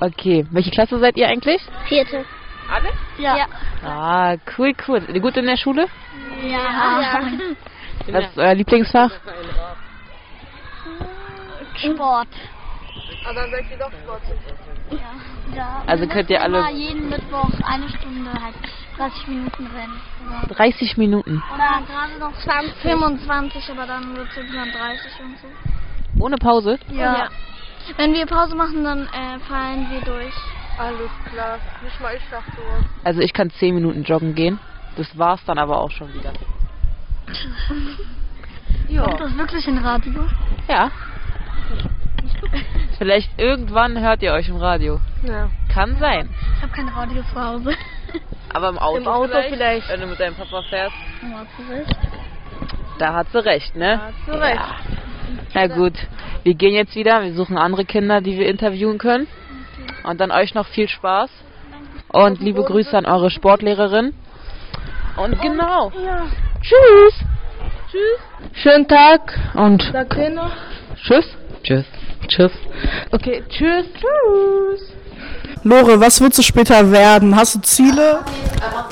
Okay, 0.00 0.46
welche 0.50 0.70
Klasse 0.70 0.98
seid 0.98 1.16
ihr 1.16 1.28
eigentlich? 1.28 1.62
Vierte. 1.86 2.24
Alle? 2.72 2.88
Ja. 3.18 3.36
ja. 3.36 3.46
Ah, 3.84 4.36
cool, 4.56 4.72
cool. 4.88 5.00
Seid 5.00 5.14
ihr 5.14 5.20
gut 5.20 5.36
in 5.36 5.46
der 5.46 5.56
Schule? 5.56 5.86
Ja. 6.42 7.20
Was 8.08 8.24
ist 8.24 8.38
euer 8.38 8.54
Lieblingsfach? 8.54 9.10
Sport. 11.76 12.28
Aber 13.24 13.34
dann 13.34 13.50
seid 13.50 13.70
ihr 13.70 13.76
doch 13.78 13.90
sportlich. 13.92 14.38
Ja. 14.90 15.56
ja. 15.56 15.82
Also 15.86 16.06
könnt 16.06 16.30
ihr 16.30 16.40
alle- 16.42 16.70
jeden 16.72 17.08
Mittwoch 17.08 17.50
eine 17.64 17.88
Stunde 17.88 18.30
halt 18.32 18.54
30 18.96 19.28
Minuten 19.28 19.66
rennen. 19.66 20.00
Oder, 20.44 20.54
30 20.54 20.96
Minuten. 20.96 21.42
oder 21.52 21.82
gerade 21.86 22.18
noch 22.18 22.38
20. 22.42 22.74
25, 22.82 23.70
aber 23.70 23.86
dann 23.86 24.16
wird 24.16 24.28
es 24.30 24.36
irgendwann 24.36 24.70
30 24.70 25.20
und 25.20 25.38
so. 25.38 26.24
Ohne 26.24 26.36
Pause? 26.36 26.78
Ja. 26.90 27.28
Wenn 27.96 28.14
wir 28.14 28.26
Pause 28.26 28.54
machen, 28.54 28.84
dann 28.84 29.02
äh, 29.02 29.38
fallen 29.48 29.90
wir 29.90 30.00
durch. 30.00 30.34
Alles 30.78 31.10
klar. 31.30 31.58
Nicht 31.82 32.00
mal 32.00 32.14
ich 32.16 32.22
schaff 32.30 32.44
sowas. 32.56 32.84
Also 33.04 33.20
ich 33.20 33.32
kann 33.32 33.50
10 33.50 33.74
Minuten 33.74 34.02
joggen 34.04 34.34
gehen. 34.34 34.58
Das 34.96 35.16
war's 35.18 35.44
dann 35.44 35.58
aber 35.58 35.80
auch 35.80 35.90
schon 35.90 36.12
wieder. 36.14 36.32
Ja. 38.88 39.04
Kommt 39.04 39.20
das 39.20 39.36
wirklich 39.36 39.66
in 39.66 39.78
Radio? 39.78 40.24
Ja. 40.68 40.90
Vielleicht 42.98 43.30
irgendwann 43.38 43.98
hört 43.98 44.22
ihr 44.22 44.32
euch 44.32 44.48
im 44.48 44.56
Radio. 44.56 45.00
Ja. 45.22 45.50
Kann 45.72 45.96
sein. 45.98 46.28
Ich 46.56 46.62
habe 46.62 46.72
kein 46.72 46.88
Radio 46.88 47.22
zu 47.22 47.40
Hause. 47.40 47.74
Aber 48.52 48.68
im 48.68 48.78
Auto, 48.78 48.98
Im 48.98 49.08
Auto 49.08 49.42
vielleicht. 49.48 49.88
Wenn 49.88 50.00
du 50.00 50.06
mit 50.06 50.20
deinem 50.20 50.34
Papa 50.34 50.62
fährst. 50.62 50.94
Ja, 51.22 51.38
hast 51.38 51.58
du 51.58 51.72
recht. 51.72 51.96
Da 52.98 53.14
hat 53.14 53.26
sie 53.32 53.44
recht, 53.44 53.74
ne? 53.74 54.00
Hast 54.00 54.28
du 54.28 54.40
recht. 54.40 54.60
Na 55.54 55.66
gut, 55.66 55.94
wir 56.44 56.54
gehen 56.54 56.74
jetzt 56.74 56.94
wieder. 56.94 57.22
Wir 57.22 57.34
suchen 57.34 57.58
andere 57.58 57.84
Kinder, 57.84 58.20
die 58.20 58.38
wir 58.38 58.48
interviewen 58.48 58.98
können. 58.98 59.26
Und 60.04 60.20
dann 60.20 60.30
euch 60.30 60.54
noch 60.54 60.66
viel 60.66 60.88
Spaß. 60.88 61.30
Und 62.08 62.40
liebe 62.40 62.62
Grüße 62.62 62.96
an 62.96 63.06
eure 63.06 63.30
Sportlehrerin. 63.30 64.14
Und 65.16 65.40
genau. 65.40 65.90
Ja. 66.04 66.26
Tschüss. 66.60 67.24
Tschüss. 67.90 68.62
Schönen 68.62 68.86
Tag 68.86 69.38
und 69.54 69.82
tschüss. 71.02 71.36
Tschüss. 71.62 71.84
Tschüss. 72.28 72.52
Okay, 73.10 73.42
tschüss. 73.48 73.86
Tschüss. 73.94 74.92
Lore, 75.62 75.98
was 75.98 76.20
willst 76.20 76.38
du 76.38 76.42
später 76.42 76.90
werden? 76.90 77.34
Hast 77.34 77.54
du 77.54 77.60
Ziele? 77.60 78.20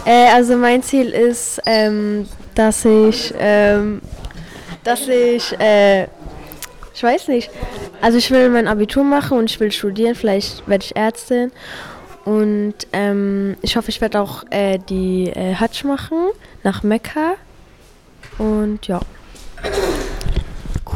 Äh, 0.06 0.28
also 0.34 0.56
mein 0.56 0.82
Ziel 0.82 1.10
ist, 1.10 1.60
ähm, 1.66 2.26
dass 2.54 2.84
ich, 2.84 3.32
ähm, 3.38 4.00
dass 4.82 5.06
ich, 5.06 5.58
äh, 5.60 6.04
ich 6.94 7.02
weiß 7.02 7.28
nicht. 7.28 7.50
Also 8.00 8.18
ich 8.18 8.30
will 8.30 8.48
mein 8.48 8.68
Abitur 8.68 9.04
machen 9.04 9.38
und 9.38 9.50
ich 9.50 9.60
will 9.60 9.70
studieren. 9.70 10.14
Vielleicht 10.14 10.66
werde 10.66 10.84
ich 10.84 10.96
Ärztin. 10.96 11.52
Und 12.24 12.74
ähm, 12.92 13.56
ich 13.62 13.76
hoffe, 13.76 13.90
ich 13.90 14.00
werde 14.00 14.20
auch 14.20 14.44
äh, 14.50 14.78
die 14.78 15.28
äh, 15.28 15.54
Hajj 15.54 15.84
machen 15.86 16.30
nach 16.62 16.82
Mekka. 16.82 17.34
Und 18.38 18.86
ja. 18.86 19.00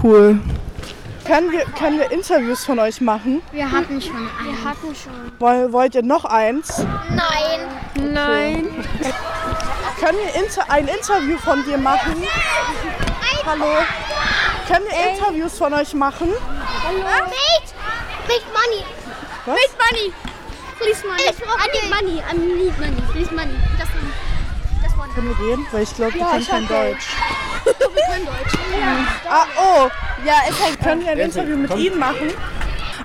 Cool. 0.03 0.39
Können 1.27 1.51
wir, 1.51 1.65
können 1.77 1.99
wir 1.99 2.11
Interviews 2.13 2.65
von 2.65 2.79
euch 2.79 3.01
machen? 3.01 3.43
Wir 3.51 3.71
hatten 3.71 4.01
schon 4.01 4.15
einen. 4.15 4.57
Wir 4.57 4.65
hatten 4.65 4.95
schon. 4.95 5.33
Woll, 5.41 5.73
wollt 5.73 5.95
ihr 5.97 6.03
noch 6.03 6.25
eins? 6.25 6.85
Nein. 7.11 8.13
Nein. 8.13 8.85
Können 9.99 10.19
wir 10.19 10.35
inter 10.41 10.71
ein 10.71 10.87
Interview 10.87 11.37
von 11.39 11.65
dir 11.65 11.79
machen? 11.79 12.25
Hallo? 13.45 13.85
Können 14.69 14.85
wir 14.89 15.11
Interviews 15.13 15.59
von 15.59 15.75
euch 15.75 15.95
machen? 15.95 16.29
Hallo. 16.85 17.03
Wait. 17.27 17.75
Make 18.29 18.45
money. 18.53 18.85
Was? 19.47 19.57
Make 19.57 19.77
money. 19.79 20.13
Please 20.79 21.03
money. 21.07 21.23
I 21.23 21.67
need 21.73 21.91
money. 21.91 22.23
I 22.23 22.37
need 22.37 22.79
money. 22.79 23.03
Please 23.13 23.33
money. 23.33 23.55
Just 23.79 23.95
money. 23.95 24.26
Können 25.17 25.29
wir 25.37 25.47
gehen? 25.57 25.67
Weil 25.73 25.83
ich 25.83 25.95
glaube, 25.97 26.13
wir 26.15 26.21
Ja, 26.21 26.27
können 26.31 26.43
ich 26.43 26.49
kein 26.49 26.69
Deutsch. 26.69 27.07
wir 27.65 27.73
können 27.75 28.27
Deutsch. 28.27 28.59
Ah, 29.29 29.47
oh. 29.59 29.89
Ja, 30.25 30.35
ist 30.49 30.63
halt, 30.63 30.79
können 30.81 31.01
wir 31.05 31.11
ein 31.13 31.19
Interview 31.19 31.57
mit 31.57 31.75
Ihnen 31.77 31.99
machen? 31.99 32.29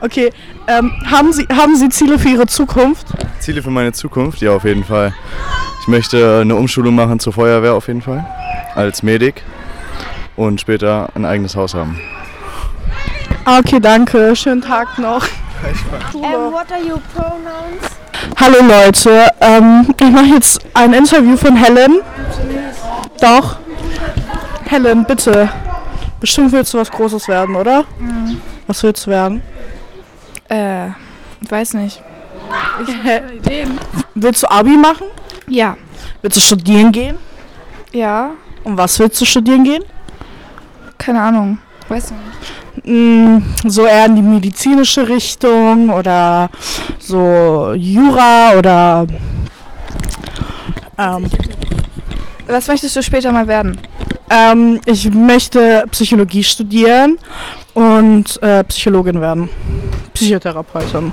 Okay, 0.02 0.30
ähm, 0.68 0.92
haben, 1.10 1.32
Sie, 1.34 1.48
haben 1.48 1.76
Sie 1.76 1.90
Ziele 1.90 2.20
für 2.20 2.30
Ihre 2.30 2.46
Zukunft? 2.48 3.08
Ziele 3.40 3.64
für 3.64 3.72
meine 3.72 3.94
Zukunft? 3.94 4.42
Ja, 4.42 4.52
auf 4.52 4.64
jeden 4.66 4.84
Fall. 4.84 5.14
Ich 5.82 5.88
möchte 5.88 6.42
eine 6.42 6.56
Umschulung 6.56 6.94
machen 6.96 7.20
zur 7.20 7.34
Feuerwehr 7.34 7.74
auf 7.74 7.88
jeden 7.88 8.02
Fall. 8.02 8.26
Als 8.76 9.02
Medik. 9.02 9.42
Und 10.36 10.62
später 10.62 11.10
ein 11.16 11.26
eigenes 11.26 11.56
Haus 11.56 11.74
haben. 11.74 12.00
Ah, 13.46 13.60
Okay, 13.60 13.80
danke. 13.80 14.36
Schönen 14.36 14.62
Tag 14.62 15.00
noch. 15.00 15.26
Um, 15.64 16.52
what 16.52 16.72
are 16.72 16.80
your 16.82 17.00
pronouns? 17.14 17.84
Hallo 18.40 18.58
Leute, 18.64 19.28
ähm, 19.40 19.94
ich 20.00 20.10
mache 20.10 20.26
jetzt 20.34 20.60
ein 20.74 20.94
Interview 20.94 21.38
von 21.38 21.56
Helen. 21.56 22.00
Doch. 23.20 23.58
Helen, 24.68 25.06
bitte. 25.06 25.50
Bestimmt 26.20 26.52
willst 26.52 26.74
du 26.74 26.80
was 26.80 26.90
Großes 26.90 27.28
werden, 27.28 27.56
oder? 27.56 27.86
Mhm. 28.00 28.42
Was 28.66 28.82
willst 28.82 29.06
du 29.06 29.12
werden? 29.12 29.44
Äh, 30.50 30.88
weiß 31.48 31.76
nicht. 31.76 32.02
Ich 32.88 32.96
Hä? 33.04 33.22
Ideen. 33.36 33.80
Willst 34.16 34.42
du 34.42 34.50
Abi 34.50 34.76
machen? 34.78 35.08
Ja. 35.48 35.78
Willst 36.24 36.38
du 36.38 36.42
studieren 36.42 36.92
gehen? 36.92 37.18
Ja. 37.92 38.32
Und 38.64 38.78
was 38.78 38.98
willst 38.98 39.22
du 39.22 39.26
studieren 39.26 39.64
gehen? 39.64 39.84
Keine 40.98 41.22
Ahnung. 41.22 41.60
Weiß 41.92 42.12
nicht. 42.12 42.86
Mm, 42.88 43.40
So 43.68 43.86
eher 43.86 44.06
in 44.06 44.16
die 44.16 44.22
medizinische 44.22 45.08
Richtung 45.08 45.90
oder 45.90 46.50
so 47.00 47.74
Jura 47.76 48.54
oder 48.58 49.06
ähm, 50.98 51.26
Was 52.48 52.68
möchtest 52.68 52.96
du 52.96 53.04
später 53.04 53.32
mal 53.34 53.46
werden? 53.48 53.78
ähm, 54.30 54.80
ich 54.86 55.12
möchte 55.14 55.84
Psychologie 55.92 56.44
studieren 56.46 57.18
und 57.74 58.42
äh, 58.42 58.64
Psychologin 58.64 59.20
werden. 59.20 59.50
Psychotherapeutin. 60.14 61.12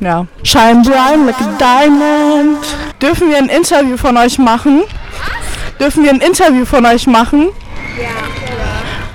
Ja. 0.00 0.26
Shine 0.42 0.82
bright 0.82 1.26
like 1.26 1.40
a 1.40 1.58
diamond. 1.58 2.64
Dürfen 3.02 3.28
wir 3.28 3.36
ein 3.36 3.50
Interview 3.50 3.98
von 3.98 4.16
euch 4.16 4.38
machen? 4.38 4.84
Dürfen 5.78 6.04
wir 6.04 6.10
ein 6.12 6.20
Interview 6.20 6.64
von 6.64 6.86
euch 6.86 7.06
machen? 7.06 7.48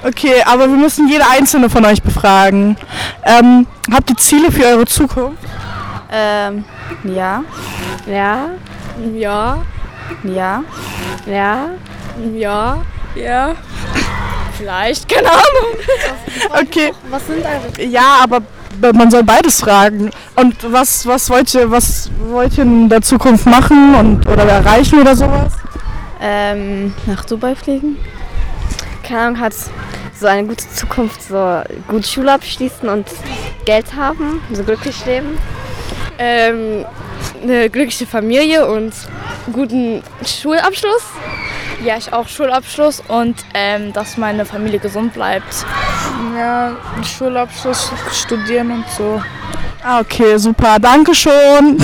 Okay, 0.03 0.43
aber 0.45 0.67
wir 0.67 0.75
müssen 0.77 1.07
jede 1.07 1.23
einzelne 1.29 1.69
von 1.69 1.85
euch 1.85 2.01
befragen. 2.01 2.75
Ähm, 3.23 3.65
habt 3.91 4.09
ihr 4.09 4.17
Ziele 4.17 4.51
für 4.51 4.65
eure 4.65 4.85
Zukunft? 4.85 5.41
Ähm, 6.11 6.65
ja. 7.03 7.43
Ja. 8.05 8.49
Ja. 9.15 9.63
Ja. 10.23 10.63
Ja. 11.25 11.69
Ja. 12.33 12.77
Ja. 13.15 13.55
Vielleicht, 14.57 15.09
keine 15.09 15.29
Ahnung. 15.29 16.61
Okay. 16.61 16.91
Was 17.09 17.25
sind 17.27 17.43
eure 17.43 17.87
Ja, 17.87 18.17
aber 18.21 18.41
man 18.93 19.09
soll 19.09 19.23
beides 19.23 19.61
fragen. 19.61 20.11
Und 20.35 20.55
was, 20.71 21.05
was 21.07 21.29
wollt 21.29 21.53
ihr, 21.53 21.71
was 21.71 22.11
wollt 22.27 22.57
ihr 22.57 22.63
in 22.63 22.89
der 22.89 23.01
Zukunft 23.01 23.45
machen 23.45 23.95
und 23.95 24.27
oder 24.27 24.43
erreichen 24.43 24.99
oder 24.99 25.15
sowas? 25.15 25.53
Ähm, 26.21 26.93
nach 27.05 27.25
Dubai 27.25 27.55
fliegen. 27.55 27.97
Keine 29.03 29.19
Ahnung, 29.19 29.39
hat 29.39 29.53
so 30.19 30.27
eine 30.27 30.47
gute 30.47 30.67
Zukunft, 30.69 31.21
so 31.21 31.61
gut 31.87 32.07
Schule 32.07 32.31
abschließen 32.31 32.87
und 32.87 33.05
Geld 33.65 33.95
haben, 33.95 34.41
so 34.51 34.63
glücklich 34.63 35.05
leben. 35.05 35.37
Ähm, 36.17 36.85
eine 37.41 37.69
glückliche 37.69 38.05
Familie 38.05 38.65
und 38.67 38.93
guten 39.51 40.01
Schulabschluss. 40.25 41.03
Ja, 41.83 41.97
ich 41.97 42.13
auch 42.13 42.27
Schulabschluss 42.27 43.03
und 43.07 43.35
ähm, 43.53 43.91
dass 43.91 44.15
meine 44.17 44.45
Familie 44.45 44.79
gesund 44.79 45.13
bleibt. 45.13 45.65
Ja, 46.37 46.77
Schulabschluss, 47.03 47.91
studieren 48.13 48.71
und 48.71 48.85
so. 48.97 49.21
Ah, 49.83 49.99
okay, 49.99 50.37
super. 50.37 50.79
Dankeschön. 50.79 51.77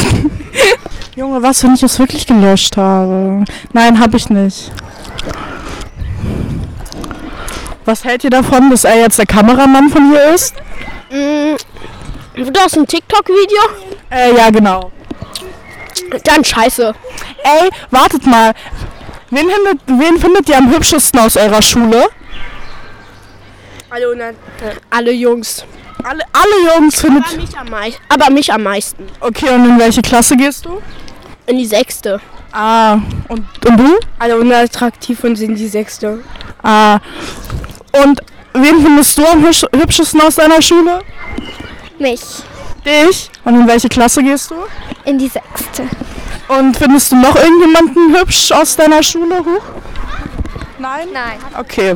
Junge, 1.16 1.44
was, 1.44 1.62
wenn 1.64 1.74
ich 1.74 1.84
es 1.84 2.00
wirklich 2.00 2.26
gelöscht 2.26 2.78
habe? 2.78 3.44
Nein, 3.74 4.00
habe 4.00 4.16
ich 4.16 4.30
nicht. 4.30 4.72
Was 7.90 8.04
hält 8.04 8.24
ihr 8.24 8.30
davon, 8.30 8.70
dass 8.70 8.84
er 8.84 9.00
jetzt 9.00 9.18
der 9.18 9.26
Kameramann 9.26 9.90
von 9.90 10.12
hier 10.12 10.36
ist? 10.36 10.54
Mm, 11.10 11.56
du 12.36 12.60
hast 12.60 12.78
ein 12.78 12.86
TikTok-Video? 12.86 13.62
Äh, 14.12 14.38
ja, 14.38 14.52
genau. 14.52 14.92
Dann 16.24 16.46
scheiße. 16.46 16.94
Ey, 17.44 17.70
wartet 17.90 18.28
mal. 18.28 18.54
Wen 19.32 19.50
findet, 19.50 19.80
wen 19.88 20.20
findet 20.20 20.48
ihr 20.50 20.60
am 20.60 20.72
hübschesten 20.72 21.20
aus 21.20 21.36
eurer 21.36 21.64
Schule? 21.64 22.10
Alle, 23.90 24.16
ne, 24.16 24.36
alle 24.92 25.12
Jungs. 25.12 25.66
Alle, 26.04 26.24
alle 26.32 26.76
Jungs 26.76 27.02
findet. 27.02 27.26
Aber 27.26 27.38
mich, 27.42 27.58
am 27.58 27.70
meisten. 27.72 28.04
aber 28.08 28.30
mich 28.30 28.54
am 28.54 28.62
meisten. 28.62 29.08
Okay, 29.20 29.50
und 29.50 29.66
in 29.66 29.80
welche 29.80 30.04
Klasse 30.04 30.38
gehst 30.38 30.64
du? 30.64 30.80
In 31.48 31.58
die 31.58 31.66
sechste. 31.66 32.22
Ah, 32.52 33.00
und, 33.30 33.66
und 33.66 33.78
du? 33.80 34.00
Alle 34.20 34.38
unattraktiv 34.38 35.24
und 35.24 35.38
sind 35.38 35.56
die 35.56 35.68
sechste. 35.68 36.24
Ah. 36.62 37.00
Und 37.92 38.22
wen 38.54 38.82
findest 38.84 39.18
du 39.18 39.26
am 39.26 39.44
hübsch- 39.44 39.68
hübschesten 39.76 40.22
aus 40.22 40.36
deiner 40.36 40.62
Schule? 40.62 41.02
Mich. 41.98 42.22
Dich? 42.86 43.30
Und 43.46 43.56
in 43.56 43.68
welche 43.68 43.90
Klasse 43.90 44.24
gehst 44.24 44.52
du? 44.52 44.56
In 45.06 45.18
die 45.18 45.28
sechste. 45.28 45.84
Und 46.48 46.78
findest 46.78 47.12
du 47.12 47.16
noch 47.18 47.36
irgendjemanden 47.36 48.16
hübsch 48.16 48.52
aus 48.52 48.76
deiner 48.76 49.04
Schule? 49.04 49.38
Huch? 49.40 49.64
Nein? 50.80 51.10
Nein. 51.14 51.38
Okay, 51.58 51.96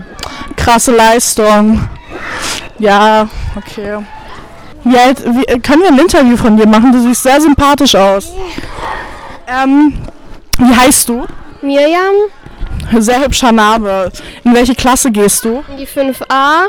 krasse 0.55 0.91
Leistung. 0.91 1.87
Ja, 2.79 3.29
okay. 3.55 3.99
Wie 4.83 4.97
alt, 4.97 5.23
wie, 5.25 5.59
können 5.61 5.83
wir 5.83 5.87
ein 5.89 5.99
Interview 5.99 6.35
von 6.35 6.57
dir 6.57 6.67
machen? 6.67 6.91
Du 6.91 6.99
siehst 7.01 7.23
sehr 7.23 7.39
sympathisch 7.39 7.95
aus. 7.95 8.33
Ähm, 9.47 9.93
wie 10.57 10.75
heißt 10.75 11.07
du? 11.07 11.25
Miriam. 11.61 12.13
Sehr 12.99 13.21
hübscher 13.23 13.51
Name. 13.51 14.11
In 14.43 14.53
welche 14.53 14.75
Klasse 14.75 15.11
gehst 15.11 15.45
du? 15.45 15.63
In 15.69 15.77
die 15.77 15.87
5a. 15.87 16.67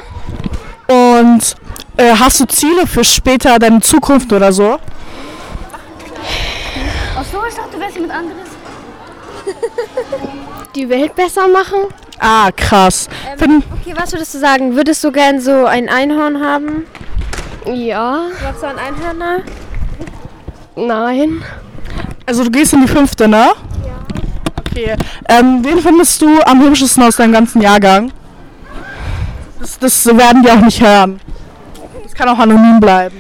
Und 0.87 1.57
äh, 1.97 2.15
hast 2.19 2.41
du 2.41 2.47
Ziele 2.47 2.87
für 2.87 3.05
später 3.05 3.59
deine 3.59 3.81
Zukunft 3.81 4.33
oder 4.33 4.53
so? 4.53 4.79
Ach 7.17 7.25
so, 7.31 7.39
ich 7.49 7.55
dachte, 7.55 7.71
du 7.73 7.81
wärst 7.81 8.01
mit 8.01 8.11
anderes. 8.11 8.49
Die 10.75 10.89
Welt 10.89 11.15
besser 11.15 11.47
machen? 11.47 11.79
Ah, 12.19 12.51
krass. 12.51 13.09
Ähm, 13.41 13.63
okay, 13.81 13.95
was 13.97 14.13
würdest 14.13 14.35
du 14.35 14.39
sagen? 14.39 14.75
Würdest 14.77 15.05
du 15.05 15.13
gern 15.13 15.41
so 15.41 15.67
ein 15.67 15.89
Einhorn 15.89 16.43
haben? 16.45 16.87
Ja. 17.67 18.27
Glaubst 18.41 18.63
du 18.63 18.67
an 18.67 18.79
Einhörner? 18.79 19.43
Nein. 20.77 21.43
also 22.27 22.45
du 22.45 22.51
gehst 22.51 22.73
in 22.73 22.81
die 22.83 22.89
fünfte, 22.89 23.29
ne? 23.29 23.53
Ja. 23.85 24.04
Okay. 24.75 24.97
Ähm, 25.29 25.65
wen 25.65 25.79
findest 25.79 26.21
du 26.21 26.41
am 26.45 26.61
hübschesten 26.61 27.05
aus 27.05 27.17
deinem 27.17 27.33
ganzen 27.33 27.63
Jahrgang? 27.63 28.11
Das, 29.61 29.79
das 29.79 30.07
werden 30.07 30.43
die 30.43 30.51
auch 30.51 30.61
nicht 30.61 30.81
hören. 30.81 31.21
Das 32.03 32.13
kann 32.13 32.29
auch 32.29 32.39
anonym 32.39 32.81
bleiben. 32.81 33.17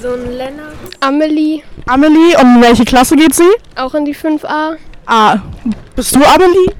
So 0.00 0.12
ein 0.12 0.36
Lennart. 0.36 0.74
Amelie. 1.00 1.62
Amelie, 1.86 2.36
und 2.40 2.56
in 2.56 2.62
welche 2.62 2.84
Klasse 2.84 3.16
geht 3.16 3.34
sie? 3.34 3.48
Auch 3.74 3.94
in 3.94 4.04
die 4.04 4.14
5a. 4.14 4.76
Ah, 5.06 5.38
bist 5.96 6.14
du 6.14 6.20
Amelie? 6.24 6.72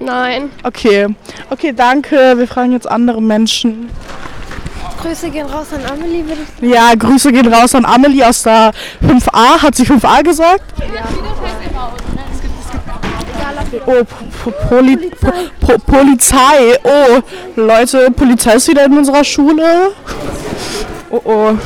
Nein. 0.00 0.50
Okay. 0.64 1.14
Okay, 1.50 1.72
danke. 1.72 2.34
Wir 2.36 2.48
fragen 2.48 2.72
jetzt 2.72 2.88
andere 2.88 3.22
Menschen. 3.22 3.88
Grüße 5.00 5.30
gehen 5.30 5.46
raus 5.46 5.66
an 5.72 5.80
Amelie, 5.92 6.24
würde 6.24 6.42
ich 6.60 6.68
Ja, 6.68 6.94
Grüße 6.96 7.32
gehen 7.32 7.52
raus 7.52 7.74
an 7.74 7.84
Amelie 7.84 8.24
aus 8.24 8.42
der 8.42 8.72
5a. 9.04 9.62
Hat 9.62 9.74
sie 9.76 9.84
5a 9.84 10.22
gesagt? 10.22 10.64
Oh, 13.86 14.04
po 14.04 14.50
Poli 14.68 15.10
po 15.60 15.78
Polizei. 15.78 16.76
Oh, 16.84 17.20
Leute, 17.56 18.10
Polizei 18.10 18.54
ist 18.54 18.68
wieder 18.68 18.84
in 18.84 18.98
unserer 18.98 19.24
Schule. 19.24 19.92
Oh, 21.10 21.20
oh. 21.24 21.58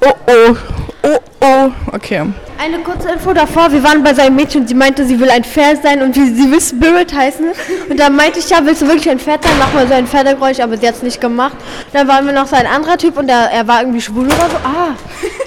Oh, 0.00 0.12
oh. 0.26 0.56
Oh, 1.02 1.18
oh. 1.40 1.70
Okay. 1.92 2.22
Eine 2.56 2.78
kurze 2.78 3.10
Info 3.10 3.32
davor, 3.32 3.70
wir 3.72 3.82
waren 3.82 4.02
bei 4.04 4.14
seinem 4.14 4.36
Mädchen 4.36 4.62
und 4.62 4.68
sie 4.68 4.74
meinte, 4.74 5.04
sie 5.04 5.18
will 5.18 5.28
ein 5.28 5.42
Pferd 5.42 5.82
sein 5.82 6.00
und 6.02 6.14
sie 6.14 6.50
will 6.50 6.60
Spirit 6.60 7.12
heißen. 7.12 7.46
Und 7.90 7.98
dann 7.98 8.14
meinte 8.14 8.38
ich, 8.38 8.48
ja, 8.48 8.58
willst 8.62 8.80
du 8.80 8.86
wirklich 8.86 9.10
ein 9.10 9.18
Pferd 9.18 9.42
sein? 9.42 9.52
Mach 9.58 9.74
mal 9.74 9.88
so 9.88 9.94
ein 9.94 10.06
Pferdegeräusch, 10.06 10.60
aber 10.60 10.78
sie 10.78 10.86
hat 10.86 10.94
es 10.94 11.02
nicht 11.02 11.20
gemacht. 11.20 11.56
Dann 11.92 12.06
waren 12.06 12.24
wir 12.24 12.32
noch 12.32 12.46
so 12.46 12.54
ein 12.54 12.66
anderer 12.66 12.96
Typ 12.96 13.18
und 13.18 13.26
der, 13.26 13.50
er 13.50 13.66
war 13.66 13.80
irgendwie 13.80 14.00
schwul 14.00 14.26
oder 14.26 14.48
so. 14.48 14.56
Ah, 14.64 14.94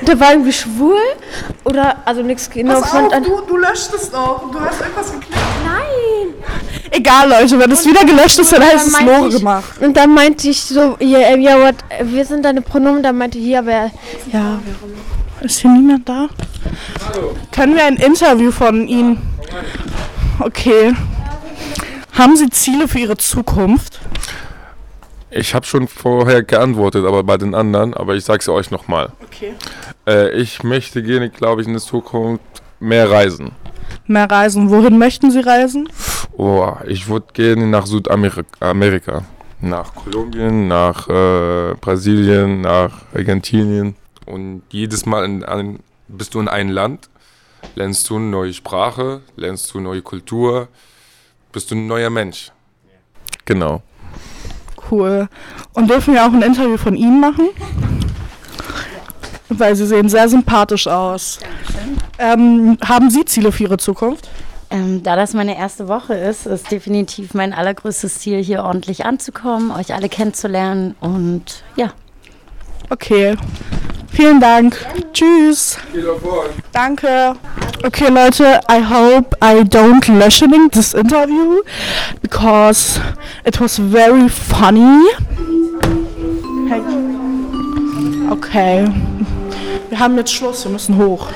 der 0.08 0.20
war 0.20 0.32
irgendwie 0.32 0.54
schwul 0.54 1.00
oder, 1.64 1.98
also 2.06 2.22
nichts 2.22 2.50
genau. 2.50 2.82
Pass 2.82 2.94
auf, 2.94 3.12
du, 3.24 3.42
du 3.48 3.58
löscht 3.58 3.94
es 3.94 4.10
doch. 4.10 4.50
Du 4.52 4.60
hast 4.60 4.82
irgendwas 4.82 5.12
geklickt. 5.12 5.38
Nein. 5.66 6.34
Egal, 6.92 7.30
Leute, 7.30 7.60
wenn 7.60 7.72
es 7.72 7.86
wieder 7.86 8.06
gelöscht 8.06 8.40
ist, 8.40 8.52
dann 8.54 8.64
heißt 8.64 8.88
es 8.88 9.02
Lore 9.02 9.30
gemacht. 9.30 9.82
Und 9.82 9.98
dann 9.98 10.14
meinte 10.14 10.50
ich 10.50 10.62
so, 10.62 10.96
ja, 11.00 11.20
äh, 11.20 11.40
ja, 11.40 11.60
what, 11.60 11.76
wir 12.02 12.26
sind 12.26 12.44
deine 12.44 12.62
Pronomen. 12.62 13.04
Dann 13.04 13.18
meinte 13.18 13.38
ich, 13.38 13.46
ja, 13.46 13.66
wer, 13.66 13.92
ja, 14.32 14.60
Ist 15.42 15.60
hier 15.60 15.72
niemand 15.72 16.08
da? 16.08 16.28
Können 17.52 17.76
wir 17.76 17.86
ein 17.86 17.98
Interview 17.98 18.52
von 18.52 18.88
Ihnen? 18.88 19.22
Okay. 20.40 20.94
Haben 22.14 22.36
Sie 22.36 22.50
Ziele 22.50 22.88
für 22.88 23.00
Ihre 23.00 23.18
Zukunft? 23.18 24.00
Ich 25.30 25.54
habe 25.54 25.66
schon 25.66 25.88
vorher 25.88 26.42
geantwortet, 26.44 27.06
aber 27.06 27.24
bei 27.24 27.38
den 27.38 27.54
anderen, 27.54 27.94
aber 27.94 28.16
ich 28.16 28.24
sage 28.24 28.40
es 28.40 28.50
euch 28.50 28.72
nochmal. 28.72 29.12
Okay. 29.24 29.54
Äh, 30.08 30.32
ich 30.32 30.64
möchte 30.64 31.04
gerne, 31.04 31.30
glaube 31.30 31.62
ich, 31.62 31.68
in 31.68 31.74
der 31.74 31.82
Zukunft 31.82 32.44
mehr 32.80 33.10
reisen. 33.10 33.52
Mehr 34.06 34.30
reisen. 34.30 34.70
Wohin 34.70 34.98
möchten 34.98 35.32
Sie 35.32 35.40
reisen? 35.40 35.90
Oh, 36.38 36.72
ich 36.86 37.08
würde 37.10 37.28
gerne 37.34 37.68
nach 37.68 37.86
Südamerika, 37.86 38.44
Amerika. 38.60 39.24
nach 39.60 39.94
Kolumbien, 39.96 40.68
nach 40.68 41.10
äh, 41.10 41.74
Brasilien, 41.82 42.62
nach 42.62 43.02
Argentinien. 43.14 43.96
Und 44.26 44.62
jedes 44.70 45.06
Mal 45.06 45.26
in, 45.26 45.44
ein, 45.44 45.80
bist 46.08 46.34
du 46.34 46.40
in 46.40 46.48
einem 46.48 46.70
Land, 46.70 47.10
lernst 47.76 48.10
du 48.10 48.18
eine 48.18 48.26
neue 48.26 48.54
Sprache, 48.54 49.22
lernst 49.36 49.74
du 49.74 49.80
eine 49.80 49.88
neue 49.88 50.02
Kultur, 50.02 50.68
bist 51.52 51.72
du 51.72 51.76
ein 51.76 51.88
neuer 51.88 52.10
Mensch. 52.10 52.52
Genau. 53.46 53.82
Cool. 54.90 55.28
Und 55.74 55.90
dürfen 55.90 56.14
wir 56.14 56.26
auch 56.26 56.34
ein 56.34 56.42
Interview 56.42 56.78
von 56.78 56.96
Ihnen 56.96 57.20
machen? 57.20 57.50
Weil 59.50 59.76
Sie 59.76 59.86
sehen 59.86 60.10
sehr 60.10 60.28
sympathisch 60.28 60.88
aus. 60.88 61.40
Ähm, 62.20 62.78
haben 62.84 63.10
Sie 63.10 63.26
Ziele 63.26 63.52
für 63.52 63.64
Ihre 63.64 63.78
Zukunft? 63.78 64.30
Ähm, 64.70 65.02
da 65.04 65.16
das 65.16 65.34
meine 65.34 65.58
erste 65.58 65.88
Woche 65.88 66.14
ist, 66.14 66.46
ist 66.46 66.72
definitiv 66.72 67.34
mein 67.34 67.54
allergrößtes 67.54 68.20
Ziel, 68.20 68.44
hier 68.44 68.64
ordentlich 68.64 69.06
anzukommen, 69.06 69.72
euch 69.72 69.94
alle 69.94 70.10
kennenzulernen 70.10 70.96
und 71.00 71.64
ja. 71.78 71.94
Okay. 72.90 73.36
Vielen 74.12 74.40
Dank. 74.40 74.78
Tschüss. 75.14 75.78
Danke. 76.74 77.36
Okay, 77.84 78.08
Leute, 78.10 78.60
I 78.68 78.82
hope 78.82 79.38
I 79.44 79.64
don't 79.64 80.08
löschening 80.08 80.72
this 80.72 80.94
interview 80.94 81.62
because 82.22 83.00
it 83.46 83.60
was 83.60 83.78
very 83.78 84.28
funny. 84.28 85.04
Okay. 88.32 88.88
Wir 89.90 90.00
haben 90.00 90.18
jetzt 90.18 90.34
Schluss, 90.34 90.66
wir 90.66 90.72
müssen 90.72 90.98
hoch. 90.98 91.28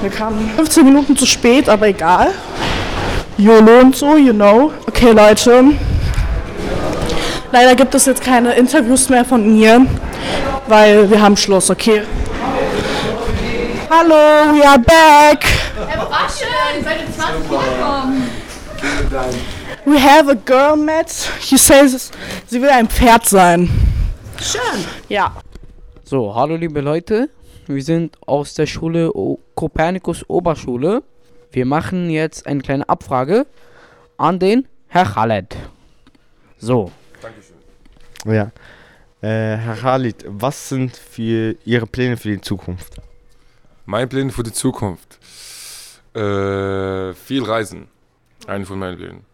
Wir 0.00 0.10
kamen 0.10 0.50
15 0.56 0.84
Minuten 0.84 1.16
zu 1.16 1.26
spät, 1.26 1.68
aber 1.68 1.88
egal. 1.88 2.32
YOLO 3.36 3.80
und 3.80 3.94
so, 3.94 4.16
you 4.16 4.32
know. 4.32 4.72
Okay, 4.86 5.12
Leute. 5.12 5.74
Leider 7.52 7.74
gibt 7.74 7.94
es 7.94 8.06
jetzt 8.06 8.22
keine 8.22 8.52
Interviews 8.54 9.08
mehr 9.08 9.24
von 9.24 9.52
mir, 9.52 9.84
weil 10.68 11.10
wir 11.10 11.20
haben 11.20 11.36
Schluss, 11.36 11.68
okay? 11.68 12.02
Hallo, 13.90 14.54
we 14.54 14.64
are 14.64 14.78
back. 14.78 15.44
war 16.08 16.28
schön, 16.28 16.84
seid 16.84 17.00
ihr 17.00 17.12
20 17.12 17.48
gekommen. 17.48 18.30
We 19.84 19.98
have 19.98 20.30
a 20.30 20.34
girl 20.34 20.76
met. 20.76 21.10
She 21.40 21.56
says, 21.56 22.10
sie 22.46 22.62
will 22.62 22.68
ein 22.68 22.88
Pferd 22.88 23.26
sein. 23.26 23.68
Schön. 24.40 24.84
Ja. 25.08 25.34
So, 26.04 26.34
hallo 26.34 26.54
liebe 26.56 26.80
Leute. 26.80 27.30
Wir 27.66 27.82
sind 27.82 28.16
aus 28.26 28.54
der 28.54 28.66
Schule 28.66 29.12
o 29.12 29.40
Kopernikus 29.54 30.24
Oberschule. 30.28 31.02
Wir 31.50 31.66
machen 31.66 32.10
jetzt 32.10 32.46
eine 32.46 32.60
kleine 32.60 32.88
Abfrage 32.88 33.46
an 34.16 34.38
den 34.38 34.68
Herr 34.88 35.04
Khaled. 35.04 35.56
So. 36.58 36.92
Ja. 38.24 38.50
Äh, 39.22 39.56
Herr 39.56 39.76
Khalid, 39.76 40.24
was 40.26 40.68
sind 40.68 40.96
für 40.96 41.56
Ihre 41.64 41.86
Pläne 41.86 42.16
für 42.16 42.28
die 42.28 42.40
Zukunft? 42.40 43.00
Mein 43.86 44.08
Plan 44.08 44.30
für 44.30 44.42
die 44.42 44.52
Zukunft. 44.52 45.18
Äh, 46.14 47.12
viel 47.14 47.44
reisen. 47.44 47.88
Eine 48.46 48.64
von 48.66 48.78
meinen 48.78 48.96
Plänen. 48.96 49.24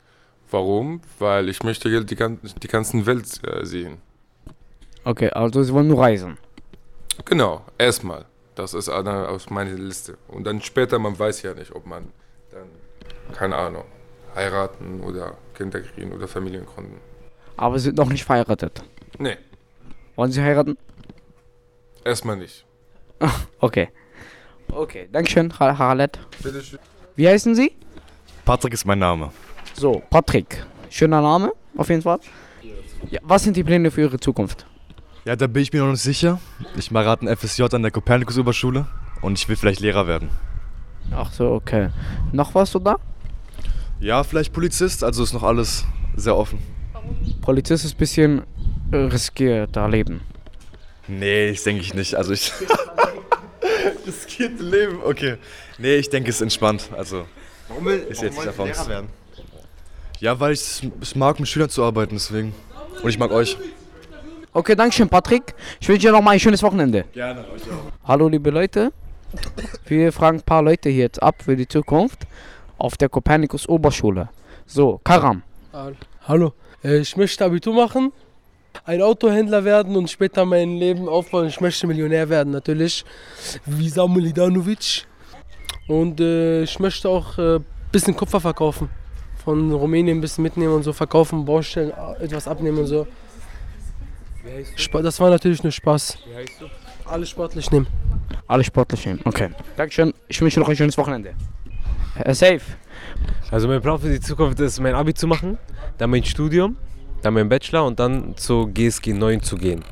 Warum? 0.51 1.01
Weil 1.19 1.49
ich 1.49 1.63
möchte 1.63 1.89
die, 1.89 2.05
die 2.07 2.69
ganze 2.69 3.07
Welt 3.07 3.27
äh, 3.45 3.65
sehen. 3.65 3.99
Okay, 5.05 5.31
also 5.31 5.63
Sie 5.63 5.73
wollen 5.73 5.89
nur 5.89 6.01
reisen. 6.01 6.39
Genau, 7.25 7.65
erstmal. 7.79 8.25
Das 8.55 8.75
ist 8.75 8.89
eine 8.89 9.29
aus 9.29 9.51
meiner 9.51 9.73
Liste. 9.73 10.17
Und 10.29 10.45
dann 10.45 10.63
später, 10.63 10.99
man 10.99 11.19
weiß 11.19 11.43
ja 11.43 11.55
nicht, 11.55 11.73
ob 11.75 11.87
man 11.87 12.11
dann, 12.51 13.35
keine 13.35 13.57
Ahnung, 13.57 13.85
heiraten 14.35 15.01
oder 15.01 15.37
Kinder 15.55 15.81
kriegen 15.81 16.13
oder 16.13 16.27
Familien 16.27 16.67
gründen. 16.67 17.01
Aber 17.57 17.79
Sie 17.79 17.85
sind 17.87 17.97
noch 17.99 18.09
nicht 18.09 18.25
verheiratet. 18.25 18.83
Nee, 19.19 19.37
Wollen 20.15 20.33
Sie 20.33 20.41
heiraten? 20.43 20.77
erstmal 22.05 22.37
nicht. 22.37 22.65
Okay. 23.61 23.89
Okay, 24.71 25.09
Dankeschön, 25.11 25.53
Herr 25.59 25.75
Khaled. 25.75 26.19
Bitteschön. 26.43 26.79
Wie 27.15 27.27
heißen 27.29 27.55
Sie? 27.55 27.73
Patrick 28.45 28.75
ist 28.75 28.85
mein 28.85 28.99
Name. 28.99 29.31
So, 29.75 30.03
Patrick. 30.11 30.65
Schöner 30.91 31.21
Name, 31.21 31.53
auf 31.77 31.89
jeden 31.89 32.03
Fall. 32.03 32.19
Ja, 33.11 33.21
was 33.23 33.45
sind 33.45 33.57
die 33.57 33.65
Pläne 33.65 33.91
für 33.91 34.03
Ihre 34.03 34.19
Zukunft? 34.21 34.67
Ja, 35.25 35.35
da 35.37 35.47
bin 35.47 35.63
ich 35.63 35.73
mir 35.73 35.83
noch 35.83 35.91
nicht 35.93 36.03
sicher. 36.03 36.41
Ich 36.77 36.91
mache 36.91 37.05
gerade 37.05 37.27
ein 37.29 37.37
FSJ 37.37 37.63
an 37.75 37.83
der 37.83 37.91
Kopernikus-Oberschule 37.91 38.87
und 39.23 39.39
ich 39.39 39.49
will 39.49 39.57
vielleicht 39.57 39.81
Lehrer 39.81 40.07
werden. 40.07 40.31
Ach 41.13 41.33
so, 41.33 41.53
okay. 41.53 41.91
Noch 42.33 42.55
was 42.55 42.75
oder? 42.77 42.99
Ja, 44.01 44.23
vielleicht 44.25 44.53
Polizist, 44.53 45.03
also 45.05 45.23
ist 45.23 45.33
noch 45.33 45.43
alles 45.43 45.85
sehr 46.17 46.37
offen. 46.37 46.59
Polizist 47.41 47.85
ist 47.85 47.95
ein 47.95 47.99
bisschen 47.99 48.43
riskierter 48.93 49.89
Leben. 49.89 50.21
Nee, 51.09 51.53
das 51.53 51.63
denke 51.65 51.83
ich 51.83 51.95
nicht. 51.95 52.15
Also 52.15 52.33
ich. 52.33 52.53
Riskierte 54.07 54.63
Leben, 54.63 54.99
okay. 55.05 55.37
Nee, 55.79 55.97
ich 55.97 56.09
denke, 56.11 56.31
es 56.31 56.37
ist 56.37 56.43
entspannt. 56.43 56.89
Also. 56.97 57.27
Warum 57.69 57.85
will- 57.85 58.07
ist 58.09 58.19
warum 58.19 58.25
jetzt 58.27 58.35
nicht 58.37 58.47
davon. 58.47 58.67
Lehrer 58.67 58.89
werden? 58.89 59.09
Ja, 60.21 60.39
weil 60.41 60.53
ich 60.53 60.83
es 61.01 61.15
mag, 61.15 61.39
mit 61.41 61.49
Schülern 61.49 61.69
zu 61.69 61.85
arbeiten, 61.85 62.15
deswegen. 62.15 62.55
Und 63.03 63.09
ich 63.11 63.19
mag 63.19 63.31
euch. 63.31 63.57
Okay, 64.53 64.75
Dankeschön, 64.75 65.09
Patrick. 65.09 65.55
Ich 65.81 65.89
wünsche 65.89 66.07
dir 66.07 66.13
noch 66.13 66.23
mal 66.23 66.31
ein 66.33 66.41
schönes 66.41 66.63
Wochenende. 66.63 67.05
Gerne, 67.13 67.41
euch 67.51 67.63
auch. 67.65 67.93
Hallo, 68.09 68.29
liebe 68.29 68.51
Leute. 68.51 68.93
Wir 69.87 70.13
fragen 70.13 70.39
ein 70.39 70.43
paar 70.43 70.63
Leute 70.63 70.89
hier 70.89 71.03
jetzt 71.05 71.23
ab 71.23 71.43
für 71.43 71.57
die 71.57 71.69
Zukunft 71.69 72.21
auf 72.79 72.97
der 72.97 73.09
Kopernikus 73.11 73.69
Oberschule. 73.69 74.31
So, 74.67 75.01
Karam. 75.05 75.43
Hallo, 76.27 76.55
ich 76.95 77.17
möchte 77.17 77.45
Abitur 77.45 77.75
machen, 77.75 78.13
ein 78.85 79.03
Autohändler 79.03 79.65
werden 79.65 79.97
und 79.97 80.11
später 80.11 80.45
mein 80.45 80.77
Leben 80.77 81.09
aufbauen. 81.09 81.47
Ich 81.47 81.61
möchte 81.61 81.87
Millionär 81.87 82.29
werden, 82.29 82.53
natürlich, 82.53 83.05
wie 83.65 83.89
Samuel 83.89 84.27
Idanovic. 84.27 85.07
Und 85.89 86.21
äh, 86.21 86.63
ich 86.63 86.79
möchte 86.79 87.09
auch 87.09 87.39
ein 87.39 87.57
äh, 87.57 87.61
bisschen 87.93 88.17
Kupfer 88.17 88.41
verkaufen. 88.41 88.89
Von 89.45 89.73
Rumänien 89.73 90.19
ein 90.19 90.21
bisschen 90.21 90.43
mitnehmen 90.43 90.75
und 90.75 90.83
so 90.83 90.93
verkaufen, 90.93 91.45
Baustellen, 91.45 91.91
äh, 91.91 92.25
etwas 92.25 92.49
abnehmen 92.49 92.79
und 92.79 92.87
so. 92.87 93.07
Spa 94.77 95.03
das 95.03 95.19
war 95.21 95.31
natürlich 95.31 95.63
nur 95.63 95.73
Spaß. 95.73 96.19
Wie 96.29 96.35
heißt 96.35 96.61
du? 96.61 96.67
Alles 97.05 97.31
sportlich 97.31 97.71
nehmen. 97.71 97.87
Alle 98.47 98.65
sportlich 98.65 99.05
nehmen. 99.07 99.21
Okay. 99.25 99.51
Dankeschön. 99.77 100.13
Ich 100.29 100.41
wünsche 100.41 100.61
noch 100.61 100.69
ein 100.69 100.77
schönes 100.77 100.97
Wochenende. 100.99 101.35
Herr 102.15 102.35
Safe. 102.35 102.61
Also 103.51 103.69
mein 103.69 103.81
Plan 103.81 103.99
für 103.99 104.09
die 104.09 104.21
Zukunft 104.21 104.59
ist, 104.61 104.81
mein 104.81 104.95
Abi 104.95 105.15
zu 105.15 105.27
machen, 105.27 105.59
dann 105.99 106.11
mein 106.11 106.25
Studium, 106.25 106.77
dann 107.23 107.35
mein 107.35 107.49
Bachelor 107.49 107.85
und 107.87 108.01
dann 108.01 108.37
zur 108.37 108.69
GSG 108.71 109.13
9 109.13 109.43
zu 109.43 109.57
gehen. 109.57 109.85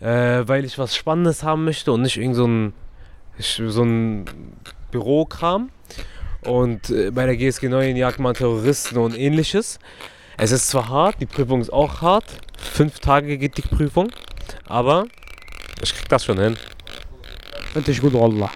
Äh, 0.00 0.46
weil 0.46 0.64
ich 0.64 0.78
was 0.78 0.96
Spannendes 0.96 1.42
haben 1.42 1.64
möchte 1.64 1.92
und 1.92 2.02
nicht 2.02 2.16
irgend 2.16 2.36
so 2.36 2.46
ein, 2.46 2.72
so 3.38 3.82
ein 3.82 4.24
Bürokram. 4.90 5.70
Und 6.44 6.90
äh, 6.90 7.10
bei 7.10 7.26
der 7.26 7.36
GSG 7.36 7.68
9 7.68 7.96
jagt 7.96 8.18
man 8.18 8.34
Terroristen 8.34 8.98
und 8.98 9.18
ähnliches. 9.18 9.78
Es 10.36 10.50
ist 10.50 10.68
zwar 10.68 10.88
hart, 10.88 11.20
die 11.20 11.26
Prüfung 11.26 11.60
ist 11.60 11.72
auch 11.72 12.02
hart. 12.02 12.24
Fünf 12.58 12.98
Tage 13.00 13.38
geht 13.38 13.56
die 13.56 13.62
Prüfung. 13.62 14.10
Aber 14.66 15.06
ich 15.82 15.94
krieg 15.94 16.08
das 16.08 16.24
schon 16.24 16.38
hin. 16.38 16.56
Finde 17.72 17.90
ich 17.90 18.00
gut, 18.00 18.14
Wallah. 18.14 18.50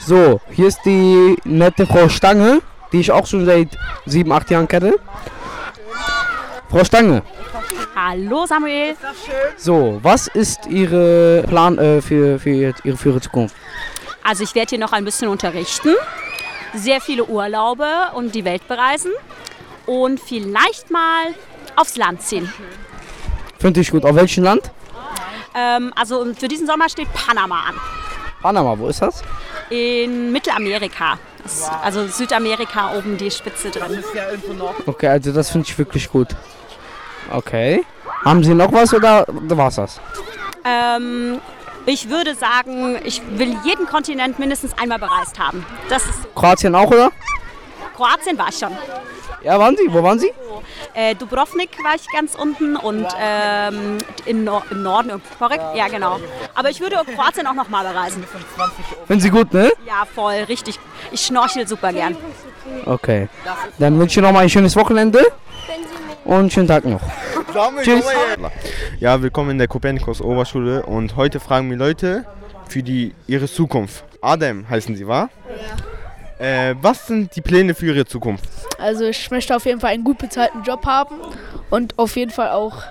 So, 0.00 0.40
hier 0.50 0.68
ist 0.68 0.80
die 0.84 1.36
nette 1.44 1.86
Frau 1.86 2.08
Stange, 2.08 2.60
die 2.92 3.00
ich 3.00 3.10
auch 3.12 3.26
schon 3.26 3.44
seit 3.46 3.68
sieben, 4.06 4.32
acht 4.32 4.50
Jahren 4.50 4.68
kenne. 4.68 4.94
Frau 6.70 6.84
Stange, 6.84 7.22
Hallo 7.96 8.46
Samuel. 8.46 8.96
so, 9.56 9.98
was 10.02 10.28
ist 10.28 10.66
Ihre 10.66 11.42
Plan 11.48 11.76
äh, 11.78 12.00
für, 12.00 12.38
für, 12.38 12.50
Ihre- 12.50 12.96
für 12.96 13.08
Ihre 13.10 13.20
Zukunft? 13.20 13.54
Also 14.22 14.44
ich 14.44 14.54
werde 14.54 14.70
hier 14.70 14.78
noch 14.78 14.92
ein 14.92 15.04
bisschen 15.04 15.28
unterrichten, 15.28 15.94
sehr 16.74 17.00
viele 17.00 17.24
Urlaube 17.24 17.86
und 18.14 18.34
die 18.34 18.44
Welt 18.44 18.66
bereisen 18.68 19.10
und 19.86 20.20
vielleicht 20.20 20.90
mal 20.90 21.34
aufs 21.74 21.96
Land 21.96 22.22
ziehen. 22.22 22.52
Finde 23.58 23.80
ich 23.80 23.90
gut. 23.90 24.04
Auf 24.04 24.14
welchem 24.14 24.44
Land? 24.44 24.70
Ähm, 25.54 25.92
also 25.96 26.24
für 26.34 26.46
diesen 26.48 26.66
Sommer 26.68 26.88
steht 26.88 27.12
Panama 27.12 27.56
an, 27.68 27.74
Panama, 28.40 28.78
wo 28.78 28.86
ist 28.88 29.02
das? 29.02 29.22
in 29.70 30.30
Mittelamerika. 30.32 31.18
Ist 31.44 31.70
Also 31.82 32.06
Südamerika 32.06 32.94
oben 32.96 33.16
die 33.16 33.30
Spitze 33.30 33.70
drin. 33.70 34.02
Okay, 34.86 35.08
also 35.08 35.32
das 35.32 35.50
finde 35.50 35.66
ich 35.68 35.78
wirklich 35.78 36.10
gut. 36.10 36.28
Okay. 37.32 37.84
Haben 38.24 38.44
Sie 38.44 38.54
noch 38.54 38.72
was 38.72 38.92
oder 38.92 39.24
war's 39.28 39.76
das? 39.76 40.00
Ähm, 40.64 41.40
ich 41.86 42.10
würde 42.10 42.34
sagen, 42.34 42.98
ich 43.04 43.22
will 43.36 43.56
jeden 43.64 43.86
Kontinent 43.86 44.38
mindestens 44.38 44.76
einmal 44.78 44.98
bereist 44.98 45.38
haben. 45.38 45.64
Das 45.88 46.04
ist 46.04 46.34
Kroatien 46.34 46.74
auch, 46.74 46.90
oder? 46.90 47.10
Kroatien 47.96 48.36
war 48.36 48.48
ich 48.48 48.58
schon. 48.58 48.76
Ja, 49.42 49.58
waren 49.58 49.76
Sie? 49.76 49.84
Wo 49.88 50.02
waren 50.02 50.18
Sie? 50.18 50.30
Äh, 50.94 51.14
Dubrovnik 51.14 51.70
war 51.82 51.94
ich 51.94 52.06
ganz 52.12 52.34
unten 52.34 52.76
und 52.76 53.06
ähm, 53.18 53.98
im, 54.26 54.44
Nor 54.44 54.64
im 54.70 54.82
Norden, 54.82 55.22
korrekt? 55.38 55.64
Ja, 55.74 55.88
genau. 55.88 56.18
Aber 56.54 56.68
ich 56.68 56.80
würde 56.80 56.96
Kroatien 57.14 57.46
auch 57.46 57.54
nochmal 57.54 57.84
bereisen. 57.84 58.24
Finden 59.06 59.20
Sie 59.22 59.30
gut, 59.30 59.52
ne? 59.52 59.72
Ja, 59.86 60.04
voll, 60.14 60.34
richtig. 60.48 60.78
Ich 61.10 61.22
schnorchel 61.22 61.66
super 61.66 61.92
gern. 61.92 62.16
Okay. 62.84 63.28
Dann 63.78 63.98
wünsche 63.98 64.20
ich 64.20 64.24
noch 64.24 64.32
mal 64.32 64.40
ein 64.40 64.50
schönes 64.50 64.76
Wochenende 64.76 65.24
und 66.24 66.36
einen 66.36 66.50
schönen 66.50 66.68
Tag 66.68 66.84
noch. 66.84 67.00
Tschüss. 67.82 68.04
Ja, 68.98 69.22
willkommen 69.22 69.50
in 69.50 69.58
der 69.58 69.68
Kopernikus 69.68 70.20
Oberschule 70.20 70.84
und 70.84 71.16
heute 71.16 71.40
fragen 71.40 71.68
mir 71.68 71.76
Leute 71.76 72.26
für 72.68 72.82
die 72.82 73.14
ihre 73.26 73.48
Zukunft. 73.48 74.04
Adam 74.20 74.68
heißen 74.68 74.94
sie, 74.96 75.08
wa? 75.08 75.28
Äh, 76.40 76.74
was 76.80 77.06
sind 77.06 77.36
die 77.36 77.42
Pläne 77.42 77.74
für 77.74 77.86
ihre 77.86 78.06
Zukunft? 78.06 78.44
Also 78.78 79.04
ich 79.04 79.30
möchte 79.30 79.54
auf 79.54 79.66
jeden 79.66 79.78
Fall 79.78 79.90
einen 79.90 80.04
gut 80.04 80.16
bezahlten 80.16 80.62
Job 80.62 80.86
haben 80.86 81.16
und 81.68 81.98
auf 81.98 82.16
jeden 82.16 82.30
Fall 82.30 82.48
auch 82.48 82.82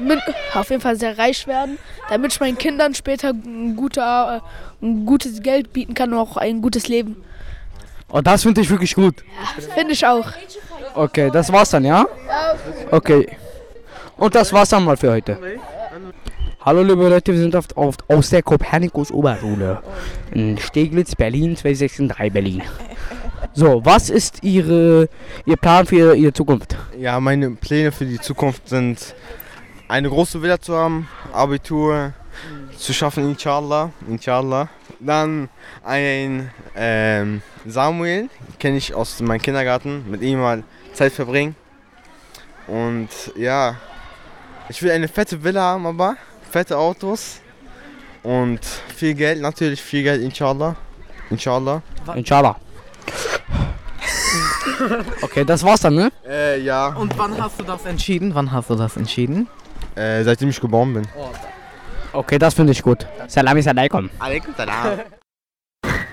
mit, 0.00 0.18
auf 0.54 0.68
jeden 0.68 0.82
Fall 0.82 0.96
sehr 0.96 1.16
reich 1.16 1.46
werden, 1.46 1.78
damit 2.08 2.32
ich 2.32 2.40
meinen 2.40 2.58
Kindern 2.58 2.92
später 2.94 3.28
ein, 3.28 3.76
guter, 3.76 4.42
äh, 4.82 4.84
ein 4.84 5.06
gutes 5.06 5.42
Geld 5.42 5.72
bieten 5.72 5.94
kann 5.94 6.12
und 6.12 6.18
auch 6.18 6.36
ein 6.36 6.60
gutes 6.60 6.88
Leben. 6.88 7.22
Oh, 8.10 8.20
das 8.20 8.42
finde 8.42 8.62
ich 8.62 8.68
wirklich 8.68 8.96
gut. 8.96 9.22
Finde 9.72 9.92
ich 9.92 10.04
auch. 10.04 10.26
Okay, 10.96 11.30
das 11.32 11.52
war's 11.52 11.70
dann, 11.70 11.84
ja? 11.84 12.04
Okay. 12.90 13.28
Und 14.16 14.34
das 14.34 14.52
war's 14.52 14.70
dann 14.70 14.84
mal 14.84 14.96
für 14.96 15.12
heute. 15.12 15.38
Hallo 16.62 16.82
liebe 16.82 17.08
Leute, 17.08 17.32
wir 17.32 17.40
sind 17.40 17.56
auf, 17.56 17.74
auf, 17.74 17.94
aus 18.06 18.28
der 18.28 18.42
Kopernikus 18.42 19.10
Oberschule 19.10 19.82
in 20.30 20.58
Steglitz, 20.58 21.14
Berlin, 21.14 21.56
263 21.56 22.30
Berlin. 22.30 22.62
So, 23.54 23.82
was 23.82 24.10
ist 24.10 24.42
Ihre, 24.42 25.08
Ihr 25.46 25.56
Plan 25.56 25.86
für 25.86 26.14
Ihre 26.14 26.34
Zukunft? 26.34 26.76
Ja, 26.98 27.18
meine 27.18 27.52
Pläne 27.52 27.92
für 27.92 28.04
die 28.04 28.20
Zukunft 28.20 28.68
sind, 28.68 29.14
eine 29.88 30.10
große 30.10 30.42
Villa 30.42 30.60
zu 30.60 30.76
haben, 30.76 31.08
Abitur 31.32 32.12
zu 32.76 32.92
schaffen, 32.92 33.30
inshallah. 33.30 33.90
inshallah. 34.06 34.68
Dann 35.00 35.48
ein 35.82 36.50
ähm, 36.76 37.40
Samuel, 37.64 38.28
kenne 38.58 38.76
ich 38.76 38.94
aus 38.94 39.18
meinem 39.22 39.40
Kindergarten, 39.40 40.04
mit 40.10 40.20
ihm 40.20 40.40
mal 40.40 40.62
Zeit 40.92 41.12
verbringen. 41.12 41.56
Und 42.66 43.08
ja, 43.34 43.76
ich 44.68 44.82
will 44.82 44.90
eine 44.90 45.08
fette 45.08 45.42
Villa 45.42 45.62
haben, 45.62 45.86
aber 45.86 46.16
fette 46.50 46.76
Autos 46.76 47.40
und 48.22 48.60
viel 48.96 49.14
Geld, 49.14 49.40
natürlich 49.40 49.80
viel 49.80 50.02
Geld, 50.02 50.22
inshallah. 50.22 50.76
Inshallah. 51.30 51.82
Inshallah. 52.14 52.56
Okay, 55.22 55.44
das 55.44 55.62
war's 55.62 55.80
dann, 55.80 55.94
ne? 55.94 56.10
Äh, 56.26 56.60
ja. 56.60 56.88
Und 56.88 57.16
wann 57.18 57.40
hast 57.40 57.60
du 57.60 57.64
das 57.64 57.84
entschieden? 57.84 58.34
Wann 58.34 58.50
hast 58.50 58.70
du 58.70 58.74
das 58.74 58.96
entschieden? 58.96 59.48
Äh, 59.94 60.24
seitdem 60.24 60.48
ich 60.48 60.60
geboren 60.60 60.94
bin. 60.94 61.06
Okay, 62.12 62.38
das 62.38 62.54
finde 62.54 62.72
ich 62.72 62.82
gut. 62.82 63.06
Salami 63.28 63.62
alaikum. 63.66 64.10
Alaikum 64.18 64.54
salam. 64.56 65.00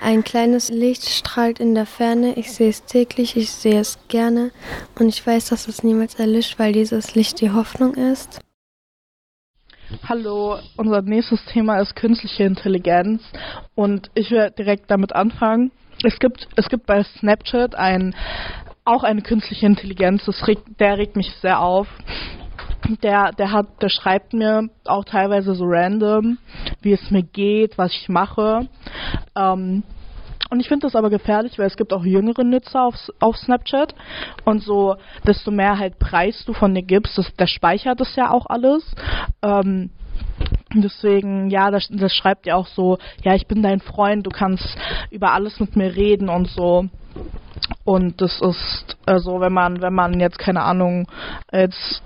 Ein 0.00 0.22
kleines 0.22 0.68
Licht 0.68 1.08
strahlt 1.08 1.58
in 1.58 1.74
der 1.74 1.86
Ferne. 1.86 2.34
Ich 2.34 2.52
sehe 2.52 2.70
es 2.70 2.84
täglich, 2.84 3.36
ich 3.36 3.50
sehe 3.50 3.80
es 3.80 3.98
gerne. 4.08 4.52
Und 4.98 5.08
ich 5.08 5.26
weiß, 5.26 5.46
dass 5.46 5.66
es 5.66 5.82
niemals 5.82 6.14
erlischt, 6.14 6.58
weil 6.58 6.72
dieses 6.72 7.14
Licht 7.14 7.40
die 7.40 7.50
Hoffnung 7.50 7.94
ist. 7.94 8.40
Hallo, 10.06 10.58
unser 10.76 11.00
nächstes 11.00 11.42
Thema 11.46 11.80
ist 11.80 11.96
künstliche 11.96 12.44
Intelligenz 12.44 13.22
und 13.74 14.10
ich 14.14 14.30
werde 14.30 14.54
direkt 14.54 14.90
damit 14.90 15.14
anfangen. 15.14 15.72
Es 16.04 16.18
gibt, 16.18 16.46
es 16.56 16.68
gibt 16.68 16.84
bei 16.84 17.02
Snapchat 17.02 17.74
ein, 17.74 18.14
auch 18.84 19.02
eine 19.02 19.22
künstliche 19.22 19.64
Intelligenz, 19.64 20.26
das 20.26 20.46
regt, 20.46 20.78
der 20.78 20.98
regt 20.98 21.16
mich 21.16 21.32
sehr 21.40 21.60
auf. 21.60 21.88
Der, 23.02 23.32
der 23.32 23.50
hat, 23.50 23.80
der 23.80 23.88
schreibt 23.88 24.34
mir 24.34 24.68
auch 24.84 25.06
teilweise 25.06 25.54
so 25.54 25.64
random, 25.66 26.36
wie 26.82 26.92
es 26.92 27.10
mir 27.10 27.22
geht, 27.22 27.78
was 27.78 27.92
ich 27.92 28.10
mache. 28.10 28.68
Ähm, 29.34 29.84
und 30.50 30.60
ich 30.60 30.68
finde 30.68 30.86
das 30.86 30.96
aber 30.96 31.10
gefährlich, 31.10 31.58
weil 31.58 31.66
es 31.66 31.76
gibt 31.76 31.92
auch 31.92 32.04
jüngere 32.04 32.44
Nutzer 32.44 32.84
auf, 32.84 32.94
auf 33.20 33.36
Snapchat. 33.36 33.94
Und 34.44 34.62
so, 34.62 34.96
desto 35.26 35.50
mehr 35.50 35.78
halt 35.78 35.98
Preis 35.98 36.44
du 36.46 36.52
von 36.52 36.74
dir 36.74 36.82
gibst, 36.82 37.18
das, 37.18 37.32
der 37.34 37.46
speichert 37.46 38.00
das 38.00 38.16
ja 38.16 38.30
auch 38.30 38.46
alles. 38.46 38.84
Ähm, 39.42 39.90
deswegen, 40.74 41.50
ja, 41.50 41.70
das, 41.70 41.88
das 41.90 42.14
schreibt 42.14 42.46
ja 42.46 42.56
auch 42.56 42.66
so, 42.66 42.98
ja, 43.22 43.34
ich 43.34 43.46
bin 43.46 43.62
dein 43.62 43.80
Freund, 43.80 44.26
du 44.26 44.30
kannst 44.30 44.76
über 45.10 45.32
alles 45.32 45.60
mit 45.60 45.76
mir 45.76 45.94
reden 45.94 46.28
und 46.28 46.48
so. 46.48 46.88
Und 47.84 48.20
das 48.20 48.40
ist 48.40 48.96
also, 49.06 49.40
wenn 49.40 49.52
man, 49.52 49.82
wenn 49.82 49.94
man 49.94 50.20
jetzt 50.20 50.38
keine 50.38 50.62
Ahnung, 50.62 51.08
jetzt 51.52 52.02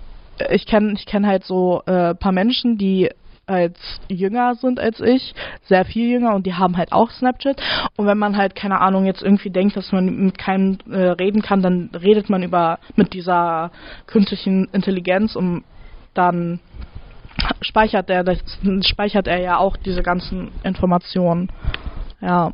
ich 0.51 0.67
kenne 0.67 0.95
ich 0.95 1.07
kenn 1.07 1.27
halt 1.27 1.45
so 1.45 1.83
äh, 1.87 2.15
paar 2.15 2.33
Menschen, 2.33 2.79
die 2.79 3.11
als 3.53 3.79
jünger 4.09 4.55
sind 4.55 4.81
als 4.81 5.01
ich, 5.01 5.35
sehr 5.63 5.85
viel 5.85 6.09
jünger 6.09 6.35
und 6.35 6.47
die 6.47 6.55
haben 6.55 6.77
halt 6.77 6.93
auch 6.93 7.11
Snapchat. 7.11 7.61
Und 7.97 8.07
wenn 8.07 8.19
man 8.19 8.37
halt, 8.37 8.55
keine 8.55 8.81
Ahnung, 8.81 9.05
jetzt 9.05 9.23
irgendwie 9.23 9.51
denkt, 9.51 9.77
dass 9.77 9.93
man 9.93 10.07
mit 10.07 10.39
keinem 10.39 10.79
äh, 10.91 11.11
reden 11.11 11.43
kann, 11.43 11.63
dann 11.63 11.91
redet 11.95 12.31
man 12.31 12.43
über 12.43 12.79
mit 12.97 13.13
dieser 13.13 13.71
künstlichen 14.07 14.69
Intelligenz 14.73 15.37
und 15.37 15.65
dann 16.15 16.61
speichert 17.63 18.11
er 18.11 18.25
das 18.25 18.39
speichert 18.83 19.27
er 19.27 19.41
ja 19.41 19.57
auch 19.59 19.77
diese 19.77 20.03
ganzen 20.03 20.53
Informationen. 20.63 21.49
Ja. 22.21 22.53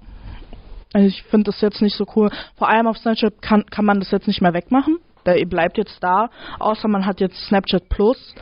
Also 0.93 1.07
ich 1.07 1.23
finde 1.25 1.51
das 1.51 1.61
jetzt 1.61 1.83
nicht 1.83 1.97
so 1.97 2.07
cool. 2.17 2.31
Vor 2.57 2.69
allem 2.69 2.87
auf 2.87 2.97
Snapchat 2.99 3.43
kann, 3.43 3.67
kann 3.67 3.85
man 3.85 4.01
das 4.01 4.11
jetzt 4.11 4.27
nicht 4.27 4.41
mehr 4.41 4.55
wegmachen. 4.55 4.99
Der 5.27 5.45
bleibt 5.45 5.77
jetzt 5.77 6.03
da, 6.03 6.31
außer 6.59 6.89
man 6.89 7.05
hat 7.05 7.21
jetzt 7.21 7.37
Snapchat 7.47 7.89
Plus. 7.91 8.35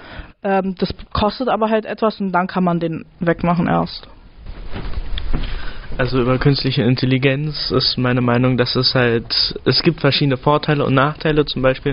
Ähm, 0.47 0.77
das 0.78 0.94
kostet 1.12 1.48
aber 1.48 1.70
halt 1.70 1.86
etwas 1.86 2.20
und 2.20 2.31
dann 2.31 2.47
kann 2.47 2.62
man 2.62 2.78
den 2.78 3.05
wegmachen 3.18 3.66
erst. 3.66 4.06
Also 5.98 6.20
über 6.20 6.39
künstliche 6.39 6.82
Intelligenz 6.82 7.70
ist 7.70 7.97
meine 7.97 8.20
Meinung, 8.20 8.59
dass 8.59 8.77
es 8.77 8.94
halt, 8.94 9.59
es 9.64 9.82
gibt 9.82 10.01
verschiedene 10.01 10.36
Vorteile 10.36 10.85
und 10.85 10.94
Nachteile. 10.94 11.47
Zum 11.47 11.62
Beispiel, 11.62 11.93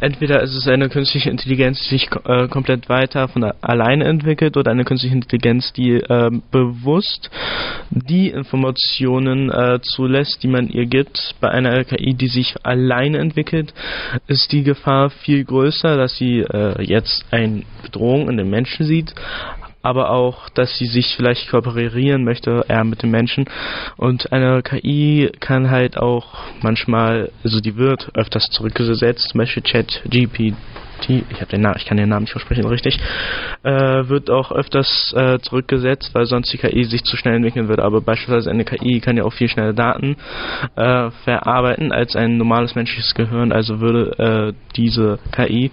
entweder 0.00 0.42
ist 0.42 0.54
es 0.54 0.68
eine 0.68 0.90
künstliche 0.90 1.30
Intelligenz, 1.30 1.80
die 1.84 1.96
sich 1.96 2.10
äh, 2.26 2.48
komplett 2.48 2.90
weiter 2.90 3.28
von 3.28 3.42
alleine 3.62 4.04
entwickelt 4.04 4.58
oder 4.58 4.70
eine 4.70 4.84
künstliche 4.84 5.14
Intelligenz, 5.14 5.72
die 5.72 5.92
äh, 5.94 6.30
bewusst 6.50 7.30
die 7.90 8.28
Informationen 8.28 9.50
äh, 9.50 9.80
zulässt, 9.82 10.42
die 10.42 10.48
man 10.48 10.68
ihr 10.68 10.84
gibt. 10.84 11.34
Bei 11.40 11.50
einer 11.50 11.82
KI, 11.84 12.12
die 12.12 12.28
sich 12.28 12.54
alleine 12.62 13.18
entwickelt, 13.18 13.72
ist 14.26 14.52
die 14.52 14.64
Gefahr 14.64 15.08
viel 15.08 15.44
größer, 15.44 15.96
dass 15.96 16.14
sie 16.16 16.40
äh, 16.40 16.82
jetzt 16.82 17.24
eine 17.30 17.62
Bedrohung 17.82 18.28
in 18.28 18.36
den 18.36 18.50
Menschen 18.50 18.84
sieht, 18.84 19.14
aber 19.82 20.10
auch, 20.10 20.48
dass 20.50 20.76
sie 20.78 20.86
sich 20.86 21.14
vielleicht 21.16 21.50
kooperieren 21.50 22.24
möchte, 22.24 22.64
eher 22.68 22.84
mit 22.84 23.02
den 23.02 23.10
Menschen. 23.10 23.46
Und 23.96 24.32
eine 24.32 24.62
KI 24.62 25.30
kann 25.40 25.70
halt 25.70 25.96
auch 25.96 26.38
manchmal, 26.62 27.30
also 27.44 27.60
die 27.60 27.76
wird 27.76 28.10
öfters 28.14 28.46
zurückgesetzt, 28.50 29.28
zum 29.30 29.38
Beispiel 29.38 29.62
Chat 29.62 30.02
GPT 30.04 30.54
die, 31.08 31.24
ich 31.30 31.38
den 31.46 31.60
Namen, 31.60 31.76
ich 31.78 31.86
kann 31.86 31.96
den 31.96 32.08
Namen 32.08 32.24
nicht 32.24 32.32
versprechen, 32.32 32.66
richtig, 32.66 32.98
äh, 33.62 33.70
wird 33.70 34.30
auch 34.30 34.52
öfters 34.52 35.14
äh, 35.16 35.38
zurückgesetzt, 35.40 36.10
weil 36.14 36.26
sonst 36.26 36.52
die 36.52 36.58
KI 36.58 36.84
sich 36.84 37.04
zu 37.04 37.16
schnell 37.16 37.36
entwickeln 37.36 37.68
würde. 37.68 37.82
Aber 37.82 38.00
beispielsweise 38.00 38.50
eine 38.50 38.64
KI 38.64 39.00
kann 39.00 39.16
ja 39.16 39.24
auch 39.24 39.32
viel 39.32 39.48
schneller 39.48 39.72
Daten 39.72 40.16
äh, 40.76 41.10
verarbeiten 41.24 41.92
als 41.92 42.16
ein 42.16 42.36
normales 42.36 42.74
menschliches 42.74 43.14
Gehirn. 43.14 43.52
Also 43.52 43.80
würde 43.80 44.52
äh, 44.52 44.76
diese 44.76 45.18
KI 45.32 45.70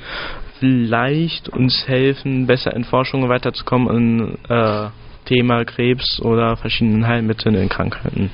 vielleicht 0.59 1.49
uns 1.49 1.87
helfen, 1.87 2.47
besser 2.47 2.75
in 2.75 2.83
Forschungen 2.83 3.29
weiterzukommen 3.29 3.95
in 3.95 4.37
äh, 4.49 4.89
Thema 5.25 5.65
Krebs 5.65 6.21
oder 6.21 6.57
verschiedenen 6.57 7.05
Heilmitteln 7.07 7.55
in 7.55 7.69
Krankheiten. 7.69 8.31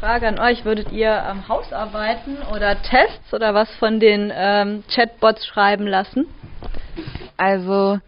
Frage 0.00 0.28
an 0.28 0.38
euch, 0.38 0.64
würdet 0.64 0.92
ihr 0.92 1.24
ähm, 1.30 1.48
Hausarbeiten 1.48 2.36
oder 2.54 2.80
Tests 2.82 3.32
oder 3.32 3.54
was 3.54 3.70
von 3.76 4.00
den 4.00 4.30
ähm, 4.34 4.84
Chatbots 4.94 5.46
schreiben 5.46 5.86
lassen? 5.86 6.26
Also, 7.36 7.98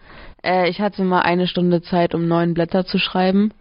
äh, 0.44 0.68
ich 0.68 0.80
hatte 0.80 1.02
mal 1.02 1.22
eine 1.22 1.46
Stunde 1.46 1.82
Zeit, 1.82 2.14
um 2.14 2.28
neun 2.28 2.54
Blätter 2.54 2.84
zu 2.84 2.98
schreiben. 2.98 3.52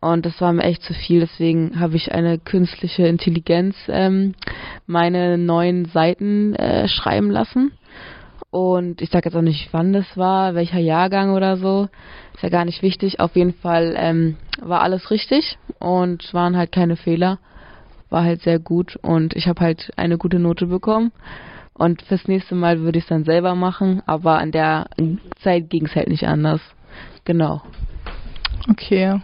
Und 0.00 0.26
das 0.26 0.40
war 0.40 0.52
mir 0.52 0.64
echt 0.64 0.82
zu 0.82 0.94
viel, 0.94 1.20
deswegen 1.20 1.80
habe 1.80 1.96
ich 1.96 2.12
eine 2.12 2.38
künstliche 2.38 3.06
Intelligenz 3.06 3.76
ähm, 3.88 4.34
meine 4.86 5.38
neuen 5.38 5.86
Seiten 5.86 6.54
äh, 6.54 6.86
schreiben 6.88 7.30
lassen. 7.30 7.72
Und 8.56 9.02
ich 9.02 9.10
sage 9.10 9.28
jetzt 9.28 9.36
auch 9.36 9.42
nicht, 9.42 9.68
wann 9.72 9.92
das 9.92 10.16
war, 10.16 10.54
welcher 10.54 10.78
Jahrgang 10.78 11.34
oder 11.34 11.58
so. 11.58 11.90
Ist 12.32 12.42
ja 12.42 12.48
gar 12.48 12.64
nicht 12.64 12.80
wichtig. 12.80 13.20
Auf 13.20 13.36
jeden 13.36 13.52
Fall 13.52 13.94
ähm, 13.98 14.38
war 14.62 14.80
alles 14.80 15.10
richtig 15.10 15.58
und 15.78 16.32
waren 16.32 16.56
halt 16.56 16.72
keine 16.72 16.96
Fehler. 16.96 17.38
War 18.08 18.24
halt 18.24 18.40
sehr 18.40 18.58
gut 18.58 18.96
und 19.02 19.36
ich 19.36 19.46
habe 19.46 19.60
halt 19.60 19.92
eine 19.96 20.16
gute 20.16 20.38
Note 20.38 20.68
bekommen. 20.68 21.12
Und 21.74 22.00
fürs 22.00 22.28
nächste 22.28 22.54
Mal 22.54 22.80
würde 22.80 22.96
ich 22.96 23.04
es 23.04 23.10
dann 23.10 23.24
selber 23.24 23.54
machen, 23.54 24.02
aber 24.06 24.38
an 24.38 24.52
der 24.52 24.86
Zeit 25.42 25.68
ging 25.68 25.84
es 25.84 25.94
halt 25.94 26.08
nicht 26.08 26.26
anders. 26.26 26.62
Genau. 27.26 27.60
Okay. 28.70 29.20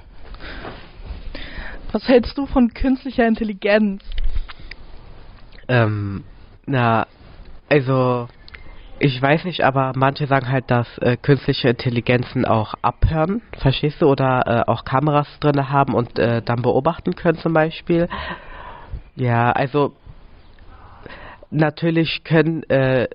Was 1.90 2.06
hältst 2.06 2.36
du 2.36 2.44
von 2.44 2.74
künstlicher 2.74 3.26
Intelligenz? 3.26 4.02
Ähm, 5.68 6.22
na, 6.66 7.06
also 7.70 8.28
ich 9.02 9.20
weiß 9.20 9.44
nicht, 9.44 9.64
aber 9.64 9.92
manche 9.96 10.28
sagen 10.28 10.48
halt, 10.48 10.70
dass 10.70 10.86
äh, 10.98 11.16
künstliche 11.16 11.68
Intelligenzen 11.70 12.44
auch 12.44 12.74
abhören, 12.82 13.42
verstehst 13.58 14.00
du, 14.00 14.06
oder 14.06 14.44
äh, 14.46 14.70
auch 14.70 14.84
Kameras 14.84 15.26
drin 15.40 15.70
haben 15.70 15.94
und 15.94 16.20
äh, 16.20 16.40
dann 16.40 16.62
beobachten 16.62 17.16
können 17.16 17.36
zum 17.38 17.52
Beispiel. 17.52 18.08
Ja, 19.16 19.50
also 19.50 19.92
natürlich 21.50 22.22
können 22.22 22.62
äh, 22.70 23.08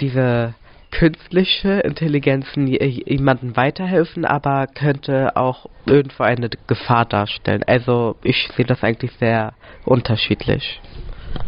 diese 0.00 0.54
künstliche 0.90 1.80
Intelligenzen 1.80 2.66
jemandem 2.66 3.54
weiterhelfen, 3.54 4.24
aber 4.24 4.66
könnte 4.66 5.36
auch 5.36 5.66
irgendwo 5.84 6.22
eine 6.22 6.48
Gefahr 6.66 7.04
darstellen. 7.04 7.62
Also 7.66 8.16
ich 8.22 8.48
sehe 8.56 8.64
das 8.64 8.82
eigentlich 8.82 9.12
sehr 9.18 9.52
unterschiedlich. 9.84 10.80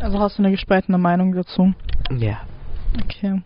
Also 0.00 0.20
hast 0.20 0.38
du 0.38 0.42
eine 0.42 0.50
gespaltene 0.50 0.98
Meinung 0.98 1.34
dazu? 1.34 1.74
Ja. 2.10 2.40
Okay. 3.04 3.42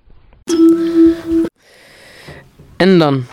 Ändern. 2.79 3.29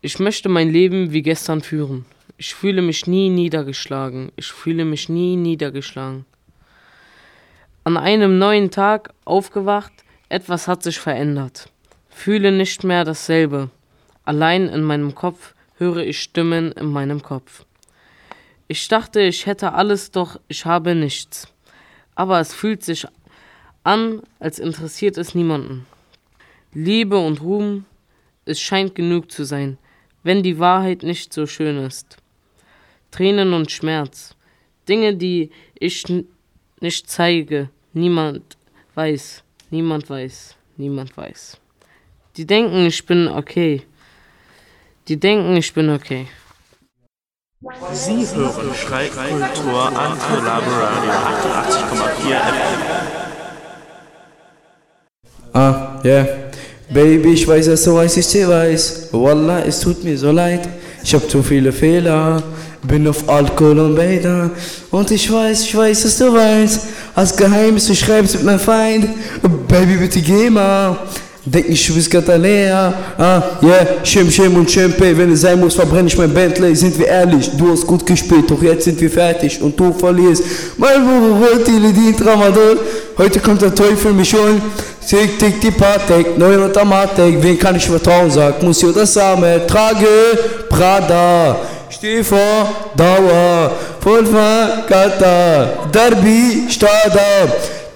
Ich 0.00 0.18
möchte 0.18 0.48
mein 0.48 0.70
Leben 0.70 1.12
wie 1.12 1.22
gestern 1.22 1.60
führen. 1.62 2.04
Ich 2.36 2.54
fühle 2.54 2.82
mich 2.82 3.06
nie 3.06 3.30
niedergeschlagen. 3.30 4.30
Ich 4.36 4.52
fühle 4.52 4.84
mich 4.84 5.08
nie 5.08 5.36
niedergeschlagen. 5.36 6.24
An 7.84 7.96
einem 7.96 8.38
neuen 8.38 8.70
Tag 8.70 9.12
aufgewacht, 9.24 9.92
etwas 10.28 10.68
hat 10.68 10.82
sich 10.82 10.98
verändert. 11.00 11.70
Fühle 12.10 12.52
nicht 12.52 12.84
mehr 12.84 13.04
dasselbe. 13.04 13.70
Allein 14.24 14.68
in 14.68 14.82
meinem 14.82 15.14
Kopf 15.14 15.54
höre 15.78 15.98
ich 15.98 16.20
Stimmen 16.20 16.72
in 16.72 16.86
meinem 16.86 17.22
Kopf. 17.22 17.64
Ich 18.66 18.86
dachte, 18.88 19.20
ich 19.20 19.46
hätte 19.46 19.72
alles, 19.72 20.10
doch 20.10 20.38
ich 20.48 20.66
habe 20.66 20.94
nichts. 20.94 21.48
Aber 22.18 22.40
es 22.40 22.52
fühlt 22.52 22.82
sich 22.82 23.06
an, 23.84 24.22
als 24.40 24.58
interessiert 24.58 25.16
es 25.18 25.36
niemanden. 25.36 25.86
Liebe 26.74 27.16
und 27.16 27.40
Ruhm, 27.40 27.84
es 28.44 28.60
scheint 28.60 28.96
genug 28.96 29.30
zu 29.30 29.44
sein, 29.44 29.78
wenn 30.24 30.42
die 30.42 30.58
Wahrheit 30.58 31.04
nicht 31.04 31.32
so 31.32 31.46
schön 31.46 31.76
ist. 31.78 32.16
Tränen 33.12 33.52
und 33.52 33.70
Schmerz, 33.70 34.34
Dinge, 34.88 35.14
die 35.14 35.50
ich 35.78 36.06
nicht 36.80 37.08
zeige, 37.08 37.70
niemand 37.92 38.56
weiß, 38.96 39.44
niemand 39.70 40.10
weiß, 40.10 40.56
niemand 40.76 41.16
weiß. 41.16 41.60
Die 42.36 42.46
denken, 42.46 42.84
ich 42.86 43.06
bin 43.06 43.28
okay. 43.28 43.82
Die 45.06 45.20
denken, 45.20 45.56
ich 45.56 45.72
bin 45.72 45.88
okay. 45.88 46.26
Sie 47.60 48.24
hören 48.36 48.72
Schreibkultur 48.72 49.88
an 49.88 50.16
Radio 50.46 51.10
88,4 51.90 52.38
FM. 52.38 52.80
Ah. 55.54 56.00
Yeah. 56.04 56.26
Baby, 56.88 57.32
ich 57.32 57.48
weiß, 57.48 57.66
dass 57.66 57.82
du 57.82 57.96
weißt, 57.96 58.16
ich 58.18 58.28
dir 58.28 58.48
weiß. 58.48 59.08
Wallah, 59.10 59.64
es 59.66 59.80
tut 59.80 60.04
mir 60.04 60.16
so 60.16 60.30
leid. 60.30 60.68
Ich 61.02 61.12
hab 61.12 61.28
zu 61.28 61.42
viele 61.42 61.72
Fehler. 61.72 62.40
Bin 62.84 63.08
auf 63.08 63.28
Alkohol 63.28 63.80
und 63.80 63.96
Bäder. 63.96 64.52
Und 64.92 65.10
ich 65.10 65.28
weiß, 65.28 65.64
ich 65.64 65.76
weiß, 65.76 66.02
dass 66.04 66.16
du 66.16 66.32
weißt. 66.32 66.86
Als 67.16 67.36
Geheimnis, 67.36 67.88
du 67.88 67.96
schreibst 67.96 68.36
mit 68.36 68.44
meinem 68.44 68.60
Feind. 68.60 69.08
Baby, 69.66 69.96
bitte 69.96 70.20
geh 70.20 70.48
mal. 70.48 70.96
Denk 71.50 71.68
nicht, 71.68 71.88
du 71.88 71.94
bist 71.94 72.10
Katalea. 72.10 72.92
Ah, 73.16 73.42
yeah, 73.62 74.04
Schim, 74.04 74.30
Schim 74.30 74.54
und 74.56 74.68
Chimpe. 74.68 75.16
Wenn 75.16 75.32
es 75.32 75.40
sein 75.40 75.58
muss, 75.58 75.74
verbrenne 75.74 76.08
ich 76.08 76.18
mein 76.18 76.32
Bentley. 76.32 76.74
Sind 76.76 76.98
wir 76.98 77.06
ehrlich, 77.06 77.50
du 77.56 77.70
hast 77.70 77.86
gut 77.86 78.04
gespielt, 78.04 78.50
doch 78.50 78.62
jetzt 78.62 78.84
sind 78.84 79.00
wir 79.00 79.10
fertig 79.10 79.60
und 79.62 79.78
du 79.78 79.92
verlierst. 79.92 80.42
Mein 80.76 81.04
Bruder 81.04 81.64
dient 81.64 82.24
Ramadan. 82.26 82.78
Heute 83.16 83.40
kommt 83.40 83.62
der 83.62 83.74
Teufel 83.74 84.12
mich 84.12 84.34
holen. 84.34 84.60
Tick, 85.08 85.38
tick, 85.38 85.60
die 85.60 85.70
Patek, 85.70 86.36
neue 86.36 86.64
Automatik. 86.64 87.42
Wen 87.42 87.58
kann 87.58 87.76
ich 87.76 87.86
vertrauen? 87.86 88.30
Sag, 88.30 88.62
muss 88.62 88.82
ich 88.82 88.94
das 88.94 89.14
Same. 89.14 89.66
Trage 89.66 90.06
Prada. 90.68 91.56
Steh 91.88 92.22
vor 92.22 92.68
Dauer. 92.94 93.72
Vollfahr 94.00 94.84
Kata. 94.86 95.88
Derby 95.92 96.64
Stada 96.68 97.48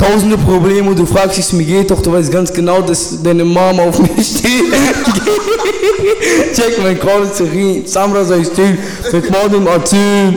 tausende 0.03 0.37
Probleme 0.37 0.91
und 0.91 0.99
du 0.99 1.07
fragst, 1.07 1.37
wie 1.37 1.41
es 1.41 1.53
mir 1.53 1.65
geht, 1.65 1.91
doch 1.91 2.03
du 2.03 2.13
weißt 2.13 2.33
ganz 2.33 2.53
genau, 2.53 2.81
dass 2.83 3.23
deine 3.23 3.45
Mama 3.45 3.83
auf 3.85 3.99
mich 4.01 4.27
steht. 4.39 4.73
Check 6.55 6.83
mein 6.83 6.99
Cholesterin, 6.99 7.87
Samra 7.87 8.25
sei 8.25 8.45
still, 8.45 8.79
mit 9.13 9.31
morgen 9.31 9.67
erzählen. 9.67 10.37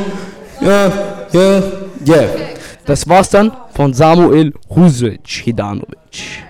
Ja, 0.62 0.92
ja, 1.32 1.64
ja. 2.06 2.24
Das 2.86 3.08
war's 3.10 3.30
dann 3.30 3.52
von 3.74 3.94
Samuel 3.94 4.54
Husic 4.70 5.28
Hidanovic. 5.28 6.44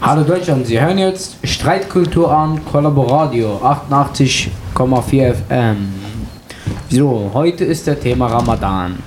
Hallo 0.00 0.22
Deutschland, 0.22 0.66
Sie 0.66 0.80
hören 0.80 0.98
jetzt 0.98 1.36
Streitkultur 1.44 2.30
an 2.30 2.60
Kollaboradio 2.70 3.56
88,4 3.62 5.34
FM. 5.34 5.76
So, 6.90 7.30
heute 7.32 7.64
ist 7.64 7.86
der 7.86 7.98
Thema 7.98 8.26
Ramadan. 8.26 8.98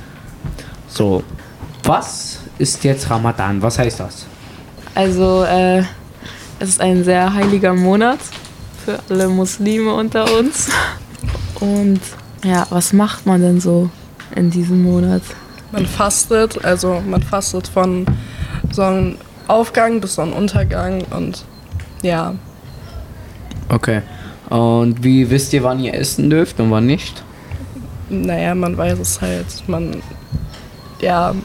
So, 0.87 1.21
was 1.83 2.26
ist 2.57 2.83
jetzt 2.83 3.09
Ramadan? 3.09 3.61
Was 3.61 3.79
heißt 3.79 3.99
das? 3.99 4.25
Also, 4.95 5.43
äh, 5.43 5.79
es 6.59 6.69
ist 6.69 6.81
ein 6.81 7.03
sehr 7.03 7.33
heiliger 7.33 7.73
Monat 7.73 8.19
für 8.83 8.99
alle 9.09 9.27
Muslime 9.27 9.93
unter 9.93 10.25
uns. 10.37 10.69
Und 11.59 11.99
ja, 12.43 12.65
was 12.69 12.93
macht 12.93 13.25
man 13.25 13.41
denn 13.41 13.59
so 13.59 13.89
in 14.35 14.49
diesem 14.49 14.83
Monat? 14.83 15.21
Man 15.71 15.85
fastet, 15.85 16.63
also 16.63 17.01
man 17.05 17.21
fastet 17.21 17.67
von 17.67 18.05
Sonnenaufgang 18.71 19.99
bis 19.99 20.15
Sonnenuntergang 20.15 21.03
und 21.11 21.43
ja. 22.01 22.35
Okay. 23.69 24.01
Und 24.49 25.03
wie 25.03 25.29
wisst 25.29 25.51
ihr, 25.53 25.63
wann 25.63 25.79
ihr 25.79 25.93
essen 25.93 26.29
dürft 26.29 26.59
und 26.59 26.71
wann 26.71 26.85
nicht? 26.85 27.23
Naja, 28.09 28.55
man 28.55 28.77
weiß 28.77 28.99
es 28.99 29.19
halt. 29.19 29.47
Man, 29.67 30.01
ja, 31.01 31.35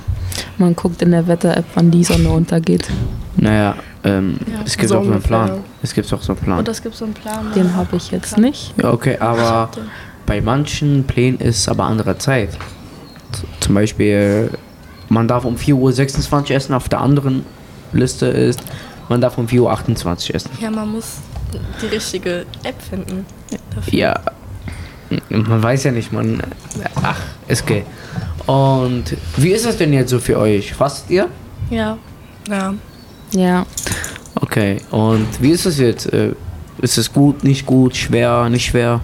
man 0.59 0.74
guckt 0.77 1.03
in 1.03 1.11
der 1.11 1.27
Wetter-App, 1.27 1.65
wann 1.74 1.91
die 1.91 2.05
Sonne 2.05 2.29
untergeht. 2.31 2.89
Naja, 3.37 3.74
ähm, 4.05 4.39
Ja, 4.51 4.61
es 4.65 4.77
gibt 4.77 4.91
so 4.91 4.99
auch 4.99 5.05
so 5.05 5.12
einen. 5.12 5.23
Plan. 5.23 5.61
Es 5.83 5.95
gibt 5.95 6.12
auch 6.12 6.23
so 6.23 6.33
einen 6.33 6.41
Plan. 6.43 6.59
Und 6.59 6.69
es 6.69 6.83
gibt 6.83 6.95
so 6.95 7.05
einen 7.05 7.15
Plan. 7.15 7.53
Den 7.55 7.74
habe 7.74 7.97
ich 7.97 8.11
jetzt 8.11 8.37
nicht. 8.39 8.74
Ja, 8.81 8.93
okay, 8.93 9.16
aber 9.19 9.70
bei 10.27 10.41
manchen 10.41 11.05
Plänen 11.05 11.39
ist 11.41 11.69
aber 11.69 11.85
andere 11.85 12.19
Zeit. 12.19 12.51
Z- 13.33 13.45
Zum 13.61 13.74
Beispiel, 13.74 14.51
man 15.09 15.27
darf 15.29 15.45
um 15.45 15.57
4.26 15.57 16.33
Uhr 16.51 16.51
essen, 16.57 16.74
auf 16.74 16.89
der 16.89 17.01
anderen 17.01 17.45
Liste 17.93 18.27
ist, 18.27 18.61
man 19.09 19.20
darf 19.20 19.39
um 19.39 19.47
4.28 19.47 20.29
Uhr 20.31 20.35
essen. 20.37 20.51
Ja, 20.61 20.70
man 20.70 20.91
muss 20.93 21.16
die 21.83 21.87
richtige 21.87 22.45
App 22.65 22.81
finden. 22.81 23.27
Dafür. 23.74 23.95
Ja, 23.99 24.20
man 25.28 25.62
weiß 25.62 25.84
ja 25.84 25.93
nicht, 25.93 26.12
man. 26.12 26.43
Ach, 27.02 27.20
ist 27.48 27.62
okay. 27.62 27.84
Und 28.47 29.16
wie 29.36 29.51
ist 29.51 29.66
das 29.66 29.76
denn 29.76 29.93
jetzt 29.93 30.10
so 30.10 30.18
für 30.18 30.39
euch? 30.39 30.72
Fastet 30.74 31.10
ihr? 31.10 31.28
Ja. 31.70 31.97
Ja. 32.48 32.74
Ja. 33.32 33.66
Okay, 34.34 34.78
und 34.90 35.26
wie 35.40 35.51
ist 35.51 35.66
es 35.66 35.78
jetzt? 35.78 36.12
Äh, 36.12 36.32
Ist 36.80 36.98
es 36.98 37.12
gut, 37.12 37.44
nicht 37.44 37.64
gut, 37.64 37.94
schwer, 37.97 38.48
nicht 38.48 38.64
schwer? 38.66 39.01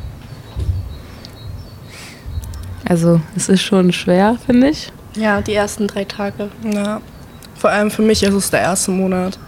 Also, 2.88 3.20
es 3.36 3.48
ist 3.48 3.62
schon 3.62 3.92
schwer, 3.92 4.36
finde 4.44 4.70
ich. 4.70 4.90
Ja, 5.14 5.40
die 5.40 5.54
ersten 5.54 5.86
drei 5.86 6.04
Tage. 6.04 6.48
Ja. 6.64 7.00
Vor 7.54 7.70
allem 7.70 7.90
für 7.90 8.02
mich 8.02 8.22
ist 8.22 8.34
es 8.34 8.50
der 8.50 8.60
erste 8.60 8.90
Monat, 8.90 9.38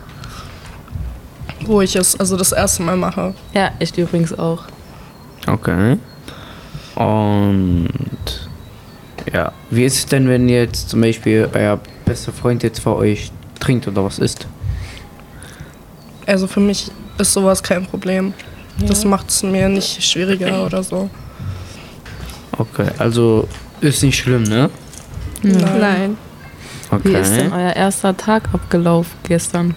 wo 1.64 1.80
ich 1.80 1.96
es 1.96 2.18
also 2.18 2.36
das 2.36 2.52
erste 2.52 2.82
Mal 2.82 2.96
mache. 2.96 3.34
Ja, 3.54 3.70
ich 3.78 3.96
übrigens 3.96 4.36
auch. 4.38 4.64
Okay. 5.46 5.96
Und 7.00 7.88
ja, 9.32 9.52
wie 9.70 9.84
ist 9.84 9.96
es 9.96 10.06
denn, 10.06 10.28
wenn 10.28 10.48
jetzt 10.50 10.90
zum 10.90 11.00
Beispiel 11.00 11.48
euer 11.54 11.80
bester 12.04 12.30
Freund 12.30 12.62
jetzt 12.62 12.80
vor 12.80 12.96
euch 12.96 13.32
trinkt 13.58 13.88
oder 13.88 14.04
was 14.04 14.18
isst? 14.18 14.46
Also 16.26 16.46
für 16.46 16.60
mich 16.60 16.90
ist 17.16 17.32
sowas 17.32 17.62
kein 17.62 17.86
Problem. 17.86 18.34
Das 18.86 19.04
macht 19.04 19.30
es 19.30 19.42
mir 19.42 19.68
nicht 19.68 20.02
schwieriger 20.04 20.64
oder 20.66 20.82
so. 20.82 21.08
Okay, 22.58 22.88
also 22.98 23.48
ist 23.80 24.02
nicht 24.02 24.18
schlimm, 24.18 24.42
ne? 24.42 24.68
Nein. 25.42 26.18
Wie 27.02 27.12
ist 27.14 27.34
denn 27.34 27.46
Okay. 27.52 27.62
euer 27.62 27.76
erster 27.76 28.14
Tag 28.14 28.52
abgelaufen 28.52 29.12
gestern? 29.22 29.74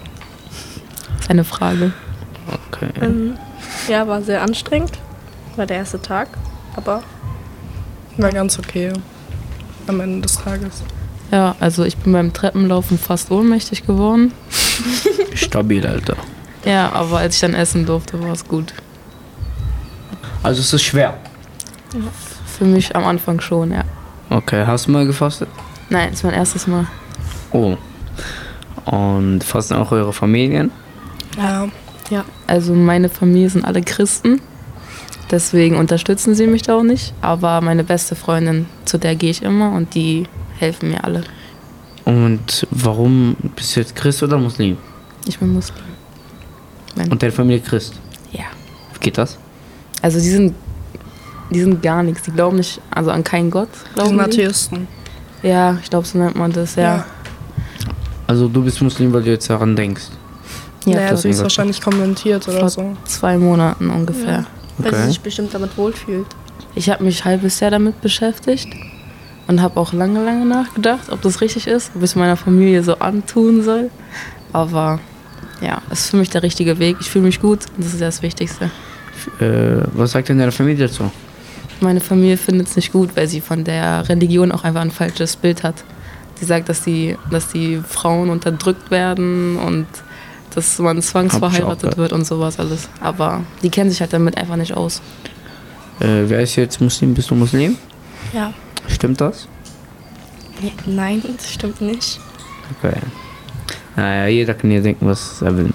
Ist 1.20 1.30
eine 1.30 1.44
Frage. 1.44 1.92
Okay. 2.70 2.88
Ähm, 3.00 3.38
ja, 3.88 4.06
war 4.06 4.20
sehr 4.20 4.42
anstrengend. 4.42 4.92
War 5.56 5.64
der 5.64 5.78
erste 5.78 6.02
Tag, 6.02 6.28
aber 6.76 7.02
war 8.16 8.30
ganz 8.30 8.58
okay 8.58 8.92
am 9.86 10.00
Ende 10.00 10.22
des 10.22 10.38
Tages. 10.38 10.82
Ja, 11.30 11.56
also 11.60 11.84
ich 11.84 11.96
bin 11.96 12.12
beim 12.12 12.32
Treppenlaufen 12.32 12.98
fast 12.98 13.30
ohnmächtig 13.30 13.86
geworden. 13.86 14.32
Stabil, 15.34 15.86
Alter. 15.86 16.16
Ja, 16.64 16.92
aber 16.92 17.18
als 17.18 17.36
ich 17.36 17.40
dann 17.40 17.54
essen 17.54 17.84
durfte, 17.86 18.22
war 18.22 18.32
es 18.32 18.46
gut. 18.46 18.72
Also 20.42 20.60
es 20.60 20.72
ist 20.72 20.82
schwer. 20.82 21.18
Für 22.46 22.64
mich 22.64 22.94
am 22.94 23.04
Anfang 23.04 23.40
schon, 23.40 23.72
ja. 23.72 23.84
Okay, 24.30 24.64
hast 24.66 24.86
du 24.86 24.92
mal 24.92 25.06
gefastet? 25.06 25.48
Nein, 25.90 26.12
ist 26.12 26.24
mein 26.24 26.34
erstes 26.34 26.66
Mal. 26.66 26.86
Oh. 27.52 27.76
Und 28.84 29.42
fasten 29.44 29.74
auch 29.74 29.92
eure 29.92 30.12
Familien? 30.12 30.70
Ja. 31.36 31.68
Ja. 32.10 32.24
Also 32.46 32.74
meine 32.74 33.08
Familie 33.08 33.50
sind 33.50 33.64
alle 33.64 33.82
Christen. 33.82 34.40
Deswegen 35.30 35.76
unterstützen 35.76 36.34
sie 36.34 36.46
mich 36.46 36.62
da 36.62 36.76
auch 36.76 36.82
nicht. 36.82 37.14
Aber 37.20 37.60
meine 37.60 37.84
beste 37.84 38.14
Freundin, 38.14 38.66
zu 38.84 38.98
der 38.98 39.16
gehe 39.16 39.30
ich 39.30 39.42
immer 39.42 39.72
und 39.72 39.94
die 39.94 40.24
helfen 40.58 40.90
mir 40.90 41.02
alle. 41.04 41.24
Und 42.04 42.66
warum 42.70 43.36
bist 43.56 43.74
du 43.74 43.80
jetzt 43.80 43.96
Christ 43.96 44.22
oder 44.22 44.38
Muslim? 44.38 44.76
Ich 45.26 45.38
bin 45.38 45.52
Muslim. 45.52 45.84
Und 47.10 47.22
deine 47.22 47.32
Familie 47.32 47.60
Christ? 47.60 47.94
Ja. 48.32 48.44
Wie 48.92 49.00
geht 49.00 49.18
das? 49.18 49.38
Also 50.02 50.18
die 50.18 50.28
sind, 50.28 50.54
die 51.50 51.60
sind 51.60 51.82
gar 51.82 52.02
nichts. 52.02 52.22
Die 52.22 52.30
glauben 52.30 52.58
nicht, 52.58 52.80
also 52.90 53.10
an 53.10 53.24
keinen 53.24 53.50
Gott. 53.50 53.70
Die 53.90 53.94
Glauben 53.94 54.10
sind 54.10 54.20
Atheisten. 54.20 54.88
Ja, 55.42 55.78
ich 55.82 55.90
glaube, 55.90 56.06
so 56.06 56.18
nennt 56.18 56.36
man 56.36 56.52
das, 56.52 56.76
ja. 56.76 56.82
Ja. 56.82 57.06
Also 58.26 58.48
du 58.48 58.62
bist 58.62 58.80
Muslim, 58.80 59.12
weil 59.12 59.22
du 59.22 59.30
jetzt 59.30 59.48
daran 59.50 59.76
denkst. 59.76 60.04
Ja, 60.86 60.96
naja, 60.96 61.10
das 61.10 61.24
ist 61.24 61.42
wahrscheinlich 61.42 61.80
kommentiert 61.80 62.46
oder 62.48 62.60
Vor 62.60 62.68
so. 62.68 62.96
zwei 63.04 63.38
Monaten 63.38 63.90
ungefähr. 63.90 64.46
Weil 64.78 64.88
Okay. 64.88 65.02
sie 65.02 65.08
sich 65.08 65.20
bestimmt 65.20 65.54
damit 65.54 65.76
wohlfühlt. 65.76 66.26
Ich 66.74 66.90
habe 66.90 67.04
mich 67.04 67.20
ein 67.20 67.24
halbes 67.26 67.60
Jahr 67.60 67.70
damit 67.70 68.00
beschäftigt 68.00 68.68
und 69.46 69.60
habe 69.62 69.78
auch 69.78 69.92
lange, 69.92 70.24
lange 70.24 70.44
nachgedacht, 70.44 71.10
ob 71.10 71.22
das 71.22 71.40
richtig 71.40 71.66
ist, 71.66 71.90
ob 71.94 72.02
ich 72.02 72.10
es 72.10 72.16
meiner 72.16 72.36
Familie 72.36 72.82
so 72.82 72.98
antun 72.98 73.62
soll. 73.62 73.90
Aber 74.52 74.98
ja, 75.60 75.82
es 75.90 76.00
ist 76.00 76.10
für 76.10 76.16
mich 76.16 76.30
der 76.30 76.42
richtige 76.42 76.78
Weg. 76.78 76.96
Ich 77.00 77.10
fühle 77.10 77.24
mich 77.26 77.40
gut 77.40 77.60
und 77.76 77.84
das 77.84 77.94
ist 77.94 78.00
ja 78.00 78.06
das 78.06 78.22
Wichtigste. 78.22 78.70
Äh, 79.40 79.86
was 79.92 80.12
sagt 80.12 80.28
denn 80.28 80.38
deine 80.38 80.52
Familie 80.52 80.86
dazu? 80.88 81.10
Meine 81.80 82.00
Familie 82.00 82.36
findet 82.36 82.68
es 82.68 82.76
nicht 82.76 82.92
gut, 82.92 83.10
weil 83.16 83.28
sie 83.28 83.40
von 83.40 83.64
der 83.64 84.08
Religion 84.08 84.52
auch 84.52 84.64
einfach 84.64 84.80
ein 84.80 84.90
falsches 84.90 85.36
Bild 85.36 85.62
hat. 85.62 85.84
Sie 86.36 86.44
sagt, 86.46 86.68
dass 86.68 86.82
die, 86.82 87.16
dass 87.30 87.48
die 87.48 87.80
Frauen 87.86 88.30
unterdrückt 88.30 88.90
werden 88.90 89.56
und 89.56 89.86
dass 90.54 90.78
man 90.78 91.00
zwangsverheiratet 91.02 91.96
wird 91.96 92.12
und 92.12 92.26
sowas 92.26 92.58
alles. 92.58 92.88
Aber 93.00 93.42
die 93.62 93.70
kennen 93.70 93.90
sich 93.90 94.00
halt 94.00 94.12
damit 94.12 94.36
einfach 94.36 94.56
nicht 94.56 94.74
aus. 94.74 95.00
Äh, 96.00 96.24
wer 96.26 96.40
ist 96.40 96.56
jetzt 96.56 96.80
Muslim? 96.80 97.14
Bist 97.14 97.30
du 97.30 97.34
Muslim? 97.34 97.76
Ja. 98.32 98.52
Stimmt 98.88 99.20
das? 99.20 99.48
Nein, 100.86 101.22
das 101.36 101.52
stimmt 101.52 101.80
nicht. 101.80 102.20
Okay. 102.78 102.96
Naja, 103.96 104.26
jeder 104.26 104.54
kann 104.54 104.70
hier 104.70 104.82
denken, 104.82 105.06
was 105.06 105.42
er 105.42 105.56
will. 105.56 105.70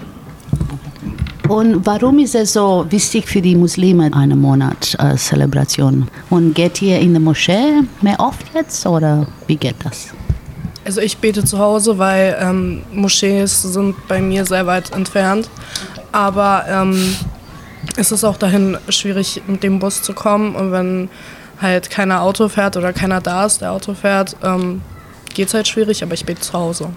Und 1.48 1.84
warum 1.84 2.18
ist 2.20 2.34
es 2.34 2.52
so 2.52 2.86
wichtig 2.90 3.26
für 3.26 3.42
die 3.42 3.56
Muslime 3.56 4.10
eine 4.12 4.36
Monat-Zelebration? 4.36 6.08
Und 6.28 6.54
geht 6.54 6.80
ihr 6.80 7.00
in 7.00 7.14
die 7.14 7.20
Moschee 7.20 7.82
mehr 8.02 8.20
oft 8.20 8.46
jetzt 8.54 8.86
oder 8.86 9.26
wie 9.46 9.56
geht 9.56 9.74
das? 9.82 10.14
Also 10.84 11.00
ich 11.00 11.18
bete 11.18 11.44
zu 11.44 11.58
Hause, 11.58 11.98
weil 11.98 12.36
ähm, 12.40 12.82
Moschees 12.92 13.62
sind 13.62 13.96
bei 14.08 14.20
mir 14.20 14.44
sehr 14.46 14.66
weit 14.66 14.92
entfernt. 14.92 15.48
Aber 16.12 16.64
ähm, 16.68 17.14
es 17.96 18.12
ist 18.12 18.24
auch 18.24 18.36
dahin 18.36 18.78
schwierig, 18.88 19.42
mit 19.46 19.62
dem 19.62 19.78
Bus 19.78 20.02
zu 20.02 20.12
kommen. 20.14 20.54
Und 20.54 20.72
wenn 20.72 21.08
halt 21.60 21.90
keiner 21.90 22.22
Auto 22.22 22.48
fährt 22.48 22.76
oder 22.76 22.92
keiner 22.92 23.20
da 23.20 23.46
ist, 23.46 23.60
der 23.60 23.72
Auto 23.72 23.94
fährt, 23.94 24.36
ähm, 24.42 24.80
geht 25.34 25.48
es 25.48 25.54
halt 25.54 25.68
schwierig, 25.68 26.02
aber 26.02 26.14
ich 26.14 26.24
bete 26.24 26.40
zu 26.40 26.54
Hause. 26.54 26.88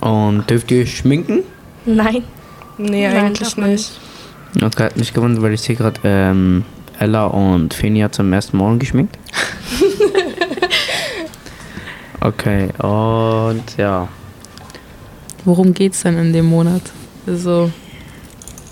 Und 0.00 0.48
dürft 0.48 0.70
ihr 0.70 0.86
schminken? 0.86 1.40
Nein. 1.84 2.24
Nee, 2.78 3.06
Nein, 3.08 3.26
eigentlich 3.26 3.56
man 3.56 3.70
nicht. 3.70 3.90
Okay, 4.56 4.84
hat 4.84 4.96
mich 4.96 5.12
gewundert, 5.12 5.42
weil 5.42 5.52
ich 5.52 5.60
sehe 5.60 5.76
gerade, 5.76 6.00
ähm, 6.02 6.64
Ella 6.98 7.26
und 7.26 7.74
Feni 7.74 8.00
hat 8.00 8.14
zum 8.14 8.32
ersten 8.32 8.56
Morgen 8.56 8.78
geschminkt. 8.78 9.18
Okay, 12.20 12.68
und 12.82 13.62
ja. 13.78 14.08
Worum 15.44 15.72
geht's 15.72 16.02
denn 16.02 16.18
in 16.18 16.32
dem 16.32 16.46
Monat? 16.46 16.82
Also, 17.26 17.70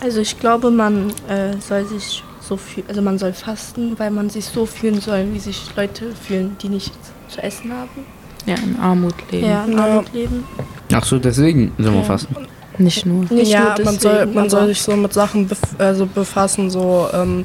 Also 0.03 0.21
ich 0.21 0.39
glaube, 0.39 0.71
man 0.71 1.11
äh, 1.29 1.57
soll 1.61 1.87
sich 1.87 2.23
so 2.41 2.57
fühlen, 2.57 2.87
also 2.89 3.03
man 3.03 3.19
soll 3.19 3.33
fasten, 3.33 3.99
weil 3.99 4.11
man 4.11 4.29
sich 4.31 4.45
so 4.45 4.67
fühlen 4.67 5.01
soll, 5.01 5.27
wie 5.33 5.39
sich 5.39 5.63
Leute 5.77 6.13
fühlen, 6.15 6.57
die 6.63 6.69
nichts 6.69 6.97
zu 7.29 7.43
essen 7.43 7.73
haben. 7.73 8.05
ja, 8.47 8.55
in 8.57 8.79
Armut 8.81 9.15
leben. 9.31 9.47
Ja, 9.47 9.65
in 9.65 9.79
Armut 9.79 10.13
leben. 10.13 10.45
Ach 10.93 11.05
so, 11.05 11.19
deswegen 11.19 11.73
sollen 11.79 11.95
wir 11.95 12.01
Ja. 12.01 12.07
fasten. 12.07 12.37
Nicht 12.79 13.05
nur. 13.07 13.25
Nicht 13.31 13.51
ja, 13.51 13.75
nur 13.77 13.85
man, 13.85 13.99
soll, 13.99 14.13
deswegen, 14.15 14.35
man 14.35 14.51
soll 14.51 14.67
sich 14.69 14.81
so 14.83 14.97
mit 14.97 15.13
Sachen 15.13 15.49
bef 15.49 15.59
also 15.79 16.07
befassen, 16.07 16.71
so 16.71 17.09
ähm, 17.13 17.45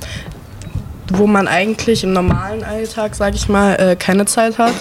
wo 1.09 1.27
man 1.27 1.47
eigentlich 1.47 2.03
im 2.03 2.13
normalen 2.13 2.63
Alltag, 2.63 3.15
sag 3.15 3.35
ich 3.35 3.49
mal, 3.49 3.75
äh, 3.75 3.95
keine 3.95 4.25
Zeit 4.25 4.57
hat. 4.57 4.73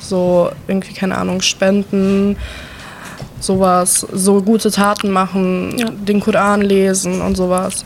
So 0.00 0.50
irgendwie, 0.68 0.92
keine 0.92 1.16
Ahnung, 1.16 1.40
spenden, 1.40 2.36
sowas, 3.40 4.06
so 4.12 4.42
gute 4.42 4.70
Taten 4.70 5.10
machen, 5.10 6.04
den 6.04 6.20
Koran 6.20 6.62
lesen 6.62 7.20
und 7.20 7.36
sowas. 7.36 7.84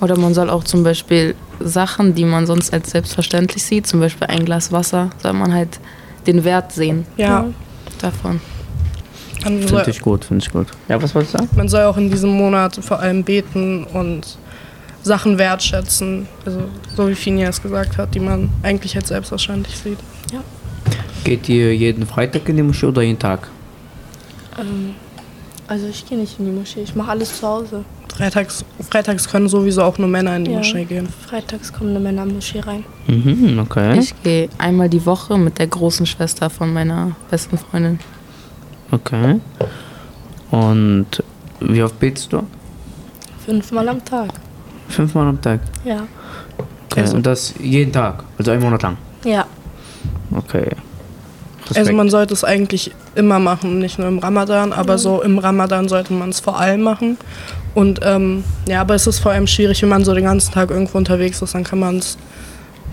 Oder 0.00 0.16
man 0.16 0.34
soll 0.34 0.50
auch 0.50 0.64
zum 0.64 0.84
Beispiel 0.84 1.34
Sachen, 1.60 2.14
die 2.14 2.24
man 2.24 2.46
sonst 2.46 2.72
als 2.72 2.90
selbstverständlich 2.90 3.64
sieht, 3.64 3.86
zum 3.86 4.00
Beispiel 4.00 4.28
ein 4.28 4.44
Glas 4.44 4.70
Wasser, 4.70 5.10
soll 5.22 5.32
man 5.32 5.52
halt 5.52 5.80
den 6.26 6.44
Wert 6.44 6.72
sehen. 6.72 7.06
Ja. 7.16 7.46
Davon. 8.00 8.40
Finde 9.42 9.84
ich 9.88 10.00
gut, 10.00 10.24
finde 10.24 10.44
ich 10.44 10.52
gut. 10.52 10.66
Ja, 10.88 11.00
was 11.00 11.14
wolltest 11.14 11.34
du 11.34 11.38
sagen? 11.38 11.50
man 11.56 11.68
soll 11.68 11.84
auch 11.84 11.96
in 11.96 12.10
diesem 12.10 12.30
Monat 12.30 12.76
vor 12.82 13.00
allem 13.00 13.24
beten 13.24 13.84
und 13.84 14.36
Sachen 15.02 15.38
wertschätzen, 15.38 16.26
also 16.44 16.62
so 16.96 17.08
wie 17.08 17.14
Finja 17.14 17.48
es 17.48 17.62
gesagt 17.62 17.96
hat, 17.98 18.14
die 18.14 18.20
man 18.20 18.50
eigentlich 18.62 18.96
als 18.96 19.08
selbstverständlich 19.08 19.76
sieht. 19.76 19.98
Ja. 20.32 20.40
Geht 21.24 21.48
ihr 21.48 21.74
jeden 21.74 22.06
Freitag 22.06 22.48
in 22.48 22.56
die 22.56 22.62
Moschee 22.62 22.86
oder 22.86 23.02
jeden 23.02 23.18
Tag? 23.18 23.48
Ähm, 24.58 24.94
also 25.66 25.86
ich 25.86 26.06
gehe 26.06 26.18
nicht 26.18 26.38
in 26.38 26.46
die 26.46 26.52
Moschee, 26.52 26.82
ich 26.82 26.94
mache 26.94 27.10
alles 27.10 27.38
zu 27.38 27.46
Hause. 27.46 27.84
Freitags, 28.14 28.64
freitags 28.90 29.28
können 29.28 29.48
sowieso 29.48 29.82
auch 29.84 29.96
nur 29.98 30.08
Männer 30.08 30.34
in 30.36 30.44
die 30.44 30.50
Ja. 30.50 30.58
Moschee 30.58 30.84
gehen. 30.84 31.08
Freitags 31.28 31.72
kommen 31.72 31.90
eine 31.90 32.00
Männer 32.00 32.24
in 32.24 32.30
die 32.30 32.34
Moschee 32.36 32.60
rein. 32.60 32.84
Mhm, 33.06 33.60
okay. 33.60 33.98
Ich 33.98 34.12
gehe 34.22 34.48
einmal 34.58 34.88
die 34.88 35.04
Woche 35.06 35.38
mit 35.38 35.58
der 35.58 35.68
großen 35.68 36.04
Schwester 36.06 36.50
von 36.50 36.72
meiner 36.72 37.14
besten 37.30 37.56
Freundin. 37.58 38.00
Okay. 38.90 39.40
Und 40.50 41.06
wie 41.60 41.82
oft 41.82 41.98
betest 42.00 42.32
du? 42.32 42.42
Fünfmal 43.44 43.88
am 43.88 44.04
Tag. 44.04 44.30
Fünfmal 44.88 45.28
am 45.28 45.40
Tag. 45.40 45.60
Ja. 45.84 46.02
Okay. 46.90 47.08
Und 47.14 47.24
das 47.26 47.54
jeden 47.60 47.92
Tag, 47.92 48.24
also 48.38 48.50
einen 48.50 48.62
Monat 48.62 48.82
lang. 48.82 48.96
Ja. 49.24 49.46
Okay. 50.34 50.68
Also 51.74 51.92
man 51.92 52.08
sollte 52.08 52.32
es 52.32 52.44
eigentlich 52.44 52.92
immer 53.14 53.38
machen, 53.38 53.78
nicht 53.78 53.98
nur 53.98 54.08
im 54.08 54.18
Ramadan, 54.18 54.72
aber 54.72 54.94
Mhm. 54.94 54.98
so 54.98 55.22
im 55.22 55.38
Ramadan 55.38 55.86
sollte 55.88 56.14
man 56.14 56.30
es 56.30 56.40
vor 56.40 56.58
allem 56.58 56.80
machen. 56.80 57.18
Und 57.74 58.00
ähm, 58.02 58.42
ja, 58.66 58.80
aber 58.80 58.94
es 58.94 59.06
ist 59.06 59.18
vor 59.18 59.32
allem 59.32 59.46
schwierig, 59.46 59.82
wenn 59.82 59.90
man 59.90 60.02
so 60.04 60.14
den 60.14 60.24
ganzen 60.24 60.52
Tag 60.52 60.70
irgendwo 60.70 60.96
unterwegs 60.96 61.42
ist, 61.42 61.54
dann 61.54 61.64
kann 61.64 61.78
man 61.78 61.98
es 61.98 62.16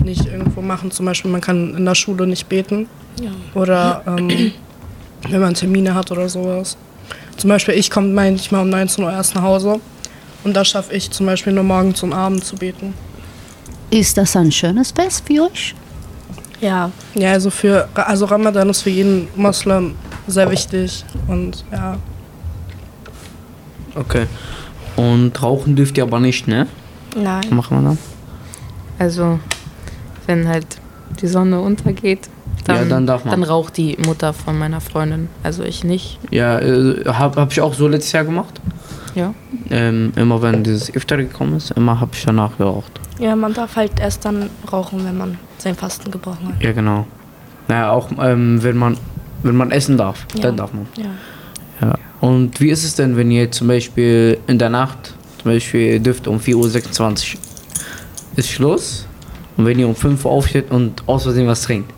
nicht 0.03 0.25
irgendwo 0.25 0.61
machen. 0.61 0.91
Zum 0.91 1.05
Beispiel, 1.05 1.31
man 1.31 1.39
kann 1.39 1.73
in 1.75 1.85
der 1.85 1.95
Schule 1.95 2.27
nicht 2.27 2.49
beten 2.49 2.87
Ja. 3.21 3.31
oder 3.53 4.01
ähm, 4.07 4.51
wenn 5.29 5.39
man 5.39 5.53
Termine 5.53 5.95
hat 5.95 6.11
oder 6.11 6.27
sowas. 6.27 6.75
Zum 7.37 7.49
Beispiel, 7.49 7.75
ich 7.75 7.89
komme 7.89 8.09
manchmal 8.09 8.61
um 8.63 8.69
19 8.69 9.03
Uhr 9.05 9.11
erst 9.11 9.35
nach 9.35 9.43
Hause 9.43 9.79
und 10.45 10.53
da 10.53 10.63
schaffe 10.63 10.93
ich 10.93 11.11
zum 11.11 11.25
Beispiel 11.25 11.51
nur 11.51 11.63
morgens 11.63 12.01
und 12.03 12.13
abends 12.13 12.47
zu 12.47 12.55
beten. 12.55 12.93
Ist 13.89 14.17
das 14.17 14.35
ein 14.35 14.51
schönes 14.51 14.91
Fest 14.91 15.23
für 15.27 15.43
euch? 15.43 15.75
Ja. 16.61 16.91
Ja, 17.15 17.31
also 17.31 17.49
für 17.49 17.89
also 17.95 18.25
Ramadan 18.25 18.69
ist 18.69 18.83
für 18.83 18.89
jeden 18.91 19.27
Moslem 19.35 19.95
sehr 20.27 20.49
wichtig 20.49 21.03
und 21.27 21.65
ja. 21.71 21.97
Okay. 23.95 24.27
Und 24.95 25.41
rauchen 25.41 25.75
dürft 25.75 25.97
ihr 25.97 26.03
aber 26.03 26.19
nicht, 26.19 26.47
ne? 26.47 26.67
Nein. 27.15 27.43
Was 27.43 27.51
machen 27.51 27.77
wir 27.81 27.89
dann? 27.89 27.97
Also, 28.99 29.39
wenn 30.27 30.47
halt 30.47 30.67
die 31.21 31.27
Sonne 31.27 31.59
untergeht, 31.59 32.29
dann, 32.65 32.75
Ja, 32.77 32.85
dann 32.85 33.07
darf 33.07 33.25
man. 33.25 33.31
dann 33.31 33.43
raucht 33.43 33.77
die 33.77 33.97
Mutter 34.05 34.33
von 34.33 34.57
meiner 34.57 34.81
Freundin. 34.81 35.29
Also 35.43 35.63
ich 35.63 35.83
nicht. 35.83 36.19
Ja, 36.31 36.59
äh, 36.59 37.03
hab, 37.05 37.35
hab 37.35 37.51
ich 37.51 37.61
auch 37.61 37.73
so 37.73 37.87
letztes 37.87 38.11
Jahr 38.13 38.23
gemacht. 38.23 38.59
Ja. 39.15 39.33
Ähm, 39.69 40.11
immer 40.15 40.41
wenn 40.41 40.63
dieses 40.63 40.93
Iftar 40.93 41.17
gekommen 41.17 41.55
ist, 41.57 41.71
immer 41.71 41.99
hab 41.99 42.13
ich 42.13 42.25
danach 42.25 42.57
geraucht. 42.57 42.91
Ja, 43.19 43.35
man 43.35 43.53
darf 43.53 43.75
halt 43.77 43.99
erst 43.99 44.25
dann 44.25 44.49
rauchen, 44.71 45.05
wenn 45.05 45.17
man 45.17 45.37
sein 45.57 45.75
Fasten 45.75 46.11
gebrochen 46.11 46.49
hat. 46.49 46.61
Ja, 46.61 46.73
genau. 46.73 47.07
Naja, 47.67 47.91
auch 47.91 48.09
ähm, 48.21 48.61
wenn 48.61 48.77
man 48.77 48.97
wenn 49.43 49.55
man 49.55 49.71
essen 49.71 49.97
darf, 49.97 50.25
Ja. 50.35 50.41
dann 50.43 50.57
darf 50.57 50.73
man. 50.73 50.87
Ja. 50.97 51.87
Ja. 51.87 51.95
Und 52.19 52.59
wie 52.59 52.69
ist 52.69 52.83
es 52.83 52.95
denn, 52.95 53.15
wenn 53.15 53.29
ihr 53.31 53.51
zum 53.51 53.67
Beispiel 53.67 54.37
in 54.47 54.57
der 54.59 54.69
Nacht, 54.69 55.13
zum 55.41 55.51
Beispiel 55.51 55.81
ihr 55.93 55.99
dürft 55.99 56.27
um 56.27 56.37
4.26 56.39 57.35
Uhr 57.35 57.39
ist 58.37 58.49
Schluss 58.49 59.07
und 59.55 59.65
wenn 59.65 59.79
ihr 59.79 59.87
um 59.87 59.95
5 59.95 60.25
Uhr 60.25 60.31
aufsteht 60.31 60.71
und 60.71 61.03
aus 61.07 61.23
Versehen 61.23 61.47
was 61.47 61.61
trinkt? 61.61 61.91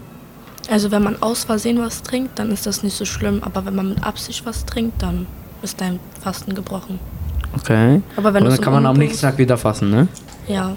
Also 0.70 0.92
wenn 0.92 1.02
man 1.04 1.22
aus 1.22 1.46
Versehen 1.46 1.80
was 1.80 2.04
trinkt, 2.04 2.38
dann 2.38 2.52
ist 2.52 2.66
das 2.66 2.84
nicht 2.84 2.96
so 2.96 3.06
schlimm. 3.06 3.40
Aber 3.42 3.66
wenn 3.66 3.74
man 3.76 3.90
mit 3.90 4.04
Absicht 4.04 4.46
was 4.46 4.66
trinkt, 4.66 5.02
dann 5.02 5.26
ist 5.62 5.80
dein 5.82 6.00
Fasten 6.22 6.56
gebrochen. 6.56 7.00
Okay. 7.54 8.02
Aber 8.16 8.34
wenn 8.34 8.44
und 8.44 8.50
dann 8.50 8.62
kann 8.62 8.74
man 8.74 8.86
am 8.86 8.98
nächsten 8.98 9.22
Tag 9.22 9.38
wieder 9.38 9.58
fassen, 9.58 9.90
ne? 9.90 10.08
Ja. 10.48 10.76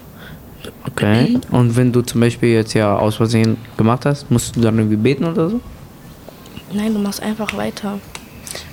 Okay. 0.86 1.38
Und 1.50 1.76
wenn 1.76 1.92
du 1.92 2.02
zum 2.02 2.20
Beispiel 2.20 2.50
jetzt 2.50 2.74
ja 2.74 2.96
aus 2.96 3.16
Versehen 3.16 3.56
gemacht 3.76 4.04
hast, 4.06 4.30
musst 4.30 4.56
du 4.56 4.60
dann 4.60 4.78
irgendwie 4.78 4.96
beten 4.96 5.24
oder 5.24 5.50
so? 5.50 5.60
Nein, 6.72 6.94
du 6.94 7.00
machst 7.00 7.22
einfach 7.22 7.56
weiter. 7.56 7.98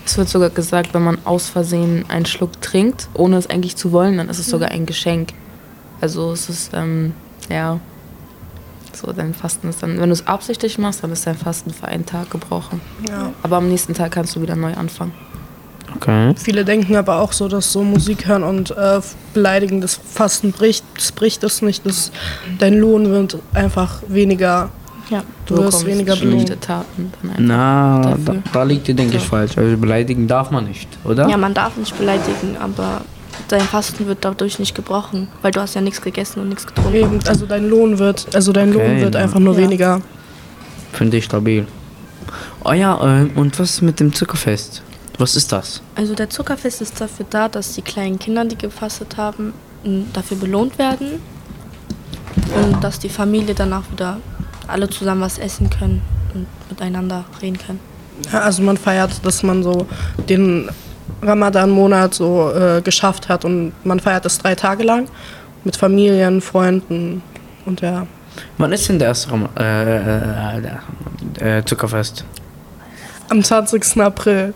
Es 0.06 0.18
wird 0.18 0.30
sogar 0.30 0.50
gesagt, 0.50 0.94
wenn 0.94 1.04
man 1.04 1.18
aus 1.26 1.50
Versehen 1.50 2.06
einen 2.08 2.26
Schluck 2.26 2.62
trinkt, 2.62 3.10
ohne 3.14 3.38
es 3.38 3.50
eigentlich 3.50 3.76
zu 3.76 3.92
wollen, 3.92 4.18
dann 4.18 4.30
ist 4.30 4.40
es 4.40 4.48
sogar 4.48 4.70
ein 4.70 4.86
Geschenk. 4.86 5.34
Also 6.00 6.32
es 6.32 6.50
ist, 6.50 6.72
ähm, 6.74 7.14
ja, 7.50 7.80
so 8.94 9.12
dein 9.12 9.34
Fasten 9.34 9.70
ist 9.70 9.84
dann, 9.84 10.00
wenn 10.00 10.10
du 10.10 10.14
es 10.14 10.26
absichtlich 10.26 10.78
machst, 10.78 11.04
dann 11.04 11.12
ist 11.12 11.28
dein 11.28 11.38
Fasten 11.38 11.72
für 11.72 11.88
einen 11.88 12.06
Tag 12.06 12.30
gebrochen. 12.30 12.82
Ja. 13.08 13.32
Aber 13.44 13.58
am 13.58 13.68
nächsten 13.68 13.94
Tag 13.94 14.12
kannst 14.12 14.36
du 14.36 14.42
wieder 14.42 14.56
neu 14.56 14.74
anfangen. 14.74 15.14
Okay. 15.98 16.34
Viele 16.38 16.64
denken 16.64 16.96
aber 16.96 17.20
auch 17.22 17.34
so, 17.34 17.48
dass 17.48 17.72
so 17.72 17.84
Musik 17.84 18.28
hören 18.28 18.44
und 18.44 18.72
äh, 18.72 19.00
beleidigen 19.34 19.82
das 19.82 19.96
Fasten 19.96 20.52
bricht. 20.52 20.84
Das 20.96 21.12
bricht 21.12 21.44
es 21.44 21.62
nicht. 21.62 21.86
Das, 21.86 22.12
dein 22.60 22.76
Lohn 22.80 23.10
wird 23.10 23.38
einfach 23.54 24.02
weniger. 24.08 24.70
Ja. 25.10 25.24
Du 25.46 25.56
Du 25.56 25.62
wirst 25.64 25.80
bekommst 25.80 25.86
weniger 25.88 26.16
schlechte 26.18 26.58
belohnt. 26.58 26.62
Taten 26.62 27.12
Na, 27.38 28.16
da, 28.26 28.36
da 28.52 28.64
liegt 28.64 28.90
ihr, 28.90 28.94
denke 28.96 29.16
ich, 29.18 29.24
Ja. 29.24 29.30
falsch. 29.30 29.58
Also 29.58 29.78
beleidigen 29.78 30.28
darf 30.28 30.52
man 30.52 30.66
nicht, 30.66 30.88
oder? 31.06 31.28
Ja, 31.30 31.38
man 31.38 31.54
darf 31.54 31.78
nicht 31.78 31.98
beleidigen, 31.98 32.58
aber 32.60 33.02
dein 33.48 33.62
Fasten 33.62 34.06
wird 34.08 34.20
dadurch 34.26 34.60
nicht 34.60 34.76
gebrochen, 34.76 35.30
weil 35.42 35.52
du 35.52 35.62
hast 35.62 35.76
ja 35.76 35.82
nichts 35.82 36.02
gegessen 36.02 36.42
und 36.42 36.50
nichts 36.50 36.68
getrunken. 36.68 36.94
Eben, 36.96 37.20
also 37.26 37.46
dein 37.46 37.70
Lohn 37.70 37.98
wird, 38.00 38.28
also 38.36 38.52
dein 38.52 38.76
Okay, 38.76 38.86
Lohn 38.86 39.00
wird 39.02 39.16
ja. 39.16 39.22
einfach 39.22 39.40
nur 39.40 39.54
Ja. 39.54 39.60
weniger. 39.62 40.02
Finde 40.92 41.18
ich 41.18 41.24
stabil. 41.26 41.66
Oh 42.66 42.74
ja, 42.74 43.00
ähm, 43.02 43.32
und 43.36 43.58
was 43.60 43.70
ist 43.76 43.82
mit 43.84 44.02
dem 44.02 44.14
Zuckerfest? 44.14 44.84
Was 45.18 45.36
ist 45.36 45.52
das? 45.52 45.82
Also 45.96 46.14
der 46.14 46.30
Zuckerfest 46.30 46.82
ist 46.82 47.02
dafür 47.02 47.26
da, 47.30 47.50
dass 47.50 47.74
die 47.74 47.82
kleinen 47.82 48.20
Kinder, 48.20 48.46
die 48.46 48.58
gefastet 48.58 49.18
haben, 49.18 49.54
dafür 50.14 50.38
belohnt 50.38 50.78
werden 50.78 51.20
und 52.56 52.84
dass 52.84 53.00
die 53.00 53.10
Familie 53.10 53.56
danach 53.56 53.90
wieder 53.92 54.18
alle 54.68 54.90
zusammen 54.90 55.22
was 55.22 55.38
essen 55.38 55.70
können 55.70 56.02
und 56.34 56.48
miteinander 56.70 57.26
reden 57.42 57.58
können. 57.58 57.80
Ja, 58.32 58.42
also 58.42 58.62
man 58.62 58.78
feiert, 58.78 59.26
dass 59.26 59.44
man 59.44 59.64
so 59.64 59.88
den 60.30 60.70
Ramadan-Monat 61.22 62.14
so 62.14 62.52
äh, 62.52 62.82
geschafft 62.82 63.30
hat 63.30 63.46
und 63.46 63.74
man 63.84 64.00
feiert 64.00 64.26
das 64.26 64.38
drei 64.38 64.56
Tage 64.56 64.84
lang 64.84 65.08
mit 65.64 65.78
Familien, 65.78 66.42
Freunden 66.42 67.22
und 67.66 67.82
ja. 67.82 68.06
Wann 68.58 68.72
ist 68.72 68.88
denn 68.88 69.00
der 69.00 69.10
erste 69.10 69.32
Ram 69.32 69.50
äh, 69.58 70.58
äh, 71.40 71.58
äh, 71.58 71.66
Zuckerfest? 71.66 72.24
Am 73.30 73.44
20. 73.44 74.02
April 74.02 74.54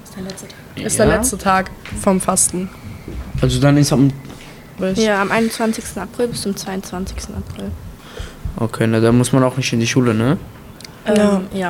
ist 0.76 0.98
der 0.98 1.08
Ja? 1.08 1.16
letzte 1.16 1.38
Tag 1.38 1.72
vom 2.02 2.20
Fasten. 2.22 2.70
Also 3.42 3.60
dann 3.60 3.78
ist 3.78 3.92
am... 3.92 4.12
Ja, 4.96 5.22
am 5.22 5.30
21. 5.32 5.84
April 5.98 6.30
bis 6.30 6.42
zum 6.42 6.56
22. 6.56 7.18
April. 7.36 7.72
Okay, 8.58 8.88
na, 8.88 9.00
da 9.00 9.12
muss 9.12 9.32
man 9.32 9.44
auch 9.44 9.58
nicht 9.58 9.72
in 9.74 9.80
die 9.80 9.88
Schule, 9.88 10.14
ne? 10.14 10.38
Ähm, 11.06 11.42
ja, 11.54 11.70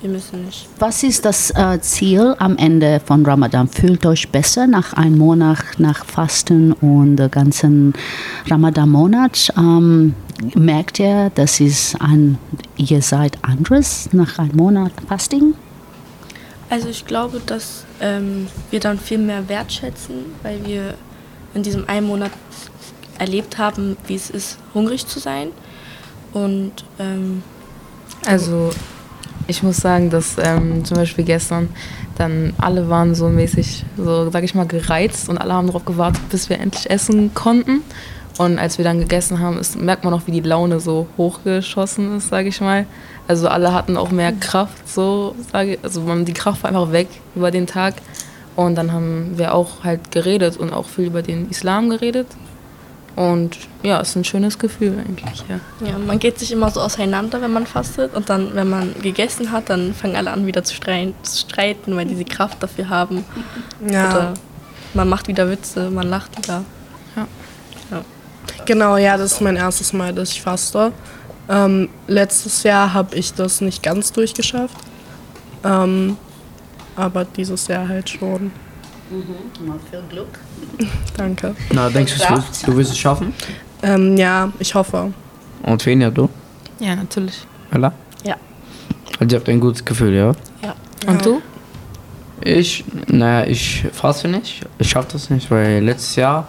wir 0.00 0.10
müssen 0.10 0.44
nicht. 0.44 0.68
Was 0.78 1.02
ist 1.02 1.24
das 1.24 1.50
äh, 1.50 1.80
Ziel 1.80 2.34
am 2.38 2.56
Ende 2.58 3.00
von 3.04 3.24
Ramadan? 3.24 3.68
Fühlt 3.68 4.04
euch 4.04 4.28
besser 4.28 4.66
nach 4.66 4.92
einem 4.94 5.18
Monat 5.18 5.58
nach 5.78 6.04
Fasten 6.04 6.72
und 6.72 7.16
der 7.16 7.28
ganzen 7.28 7.94
Ramadan-Monat? 8.50 9.52
Ähm, 9.56 10.14
merkt 10.54 10.98
ihr, 10.98 11.30
dass 11.34 11.60
ist 11.60 12.00
ein, 12.00 12.38
ihr 12.76 13.00
seid 13.00 13.38
anderes 13.42 14.08
nach 14.12 14.38
einem 14.38 14.56
Monat 14.56 14.92
Fasting? 15.08 15.54
Also 16.72 16.88
ich 16.88 17.04
glaube, 17.04 17.38
dass 17.44 17.84
ähm, 18.00 18.48
wir 18.70 18.80
dann 18.80 18.98
viel 18.98 19.18
mehr 19.18 19.46
wertschätzen, 19.50 20.24
weil 20.42 20.64
wir 20.64 20.94
in 21.52 21.62
diesem 21.62 21.86
einen 21.86 22.06
Monat 22.06 22.30
erlebt 23.18 23.58
haben, 23.58 23.98
wie 24.06 24.14
es 24.14 24.30
ist, 24.30 24.56
hungrig 24.72 25.06
zu 25.06 25.18
sein. 25.18 25.48
Und 26.32 26.72
ähm, 26.98 27.42
Also 28.26 28.70
ich 29.48 29.62
muss 29.62 29.76
sagen, 29.76 30.08
dass 30.08 30.36
ähm, 30.38 30.82
zum 30.86 30.96
Beispiel 30.96 31.26
gestern 31.26 31.68
dann 32.16 32.54
alle 32.56 32.88
waren 32.88 33.14
so 33.14 33.28
mäßig, 33.28 33.84
so 33.98 34.30
sag 34.30 34.42
ich 34.42 34.54
mal, 34.54 34.66
gereizt 34.66 35.28
und 35.28 35.36
alle 35.36 35.52
haben 35.52 35.66
darauf 35.66 35.84
gewartet, 35.84 36.26
bis 36.30 36.48
wir 36.48 36.58
endlich 36.58 36.88
essen 36.88 37.34
konnten. 37.34 37.82
Und 38.38 38.58
als 38.58 38.78
wir 38.78 38.84
dann 38.84 38.98
gegessen 38.98 39.40
haben, 39.40 39.58
ist, 39.58 39.78
merkt 39.78 40.04
man 40.04 40.14
auch, 40.14 40.22
wie 40.26 40.32
die 40.32 40.40
Laune 40.40 40.80
so 40.80 41.06
hochgeschossen 41.18 42.16
ist, 42.16 42.28
sage 42.28 42.48
ich 42.48 42.60
mal. 42.60 42.86
Also 43.28 43.48
alle 43.48 43.72
hatten 43.72 43.96
auch 43.96 44.10
mehr 44.10 44.32
Kraft, 44.32 44.88
so 44.88 45.34
sage 45.52 45.74
ich. 45.74 45.78
Also 45.82 46.00
man, 46.00 46.24
die 46.24 46.32
Kraft 46.32 46.62
war 46.62 46.68
einfach 46.68 46.92
weg 46.92 47.08
über 47.34 47.50
den 47.50 47.66
Tag. 47.66 47.94
Und 48.56 48.74
dann 48.74 48.92
haben 48.92 49.32
wir 49.36 49.54
auch 49.54 49.84
halt 49.84 50.10
geredet 50.10 50.56
und 50.56 50.72
auch 50.72 50.86
viel 50.86 51.06
über 51.06 51.22
den 51.22 51.48
Islam 51.50 51.90
geredet. 51.90 52.26
Und 53.14 53.58
ja, 53.82 54.00
es 54.00 54.10
ist 54.10 54.16
ein 54.16 54.24
schönes 54.24 54.58
Gefühl 54.58 54.98
eigentlich, 54.98 55.44
ja. 55.46 55.86
ja, 55.86 55.98
man 55.98 56.18
geht 56.18 56.38
sich 56.38 56.50
immer 56.50 56.70
so 56.70 56.80
auseinander, 56.80 57.42
wenn 57.42 57.52
man 57.52 57.66
fastet. 57.66 58.14
Und 58.14 58.30
dann, 58.30 58.54
wenn 58.54 58.70
man 58.70 58.94
gegessen 59.02 59.52
hat, 59.52 59.68
dann 59.68 59.92
fangen 59.92 60.16
alle 60.16 60.30
an 60.30 60.46
wieder 60.46 60.64
zu 60.64 60.74
streiten, 60.74 61.14
zu 61.22 61.40
streiten 61.40 61.94
weil 61.94 62.06
die 62.06 62.14
die 62.14 62.24
Kraft 62.24 62.62
dafür 62.62 62.88
haben. 62.88 63.24
Ja. 63.86 64.10
Oder 64.10 64.34
man 64.94 65.08
macht 65.08 65.28
wieder 65.28 65.50
Witze, 65.50 65.90
man 65.90 66.08
lacht 66.08 66.38
wieder. 66.38 66.64
Genau, 68.66 68.96
ja, 68.96 69.16
das 69.16 69.32
ist 69.32 69.40
mein 69.40 69.56
erstes 69.56 69.92
Mal, 69.92 70.12
dass 70.14 70.30
ich 70.30 70.42
faste. 70.42 70.92
Ähm, 71.48 71.88
letztes 72.06 72.62
Jahr 72.62 72.92
habe 72.92 73.16
ich 73.16 73.34
das 73.34 73.60
nicht 73.60 73.82
ganz 73.82 74.12
durchgeschafft. 74.12 74.76
Ähm, 75.64 76.16
aber 76.96 77.24
dieses 77.24 77.66
Jahr 77.68 77.88
halt 77.88 78.08
schon. 78.08 78.52
Mal 79.66 79.78
viel 79.90 80.02
Glück. 80.08 80.38
Danke. 81.16 81.54
Na, 81.70 81.90
denkst 81.90 82.18
du, 82.18 82.34
du, 82.34 82.42
du 82.66 82.76
wirst 82.76 82.92
es 82.92 82.98
schaffen? 82.98 83.34
Ähm, 83.82 84.16
ja, 84.16 84.50
ich 84.58 84.74
hoffe. 84.74 85.12
Und 85.62 85.86
wen 85.86 86.00
ja 86.00 86.10
du? 86.10 86.28
Ja, 86.78 86.96
natürlich. 86.96 87.46
Ella? 87.70 87.92
Ja. 88.24 88.36
Also 89.18 89.34
ihr 89.34 89.40
habt 89.40 89.48
ein 89.48 89.60
gutes 89.60 89.84
Gefühl, 89.84 90.14
ja? 90.14 90.32
Ja. 90.62 90.74
Und 91.06 91.24
du? 91.24 91.42
Ich, 92.40 92.84
naja, 93.06 93.46
ich 93.46 93.84
faste 93.92 94.28
nicht. 94.28 94.66
Ich 94.78 94.90
schaffe 94.90 95.08
das 95.12 95.30
nicht, 95.30 95.50
weil 95.50 95.84
letztes 95.84 96.16
Jahr 96.16 96.48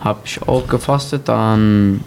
habe 0.00 0.20
ich 0.24 0.40
auch 0.42 0.66
gefastet. 0.66 1.28
Dann 1.28 2.02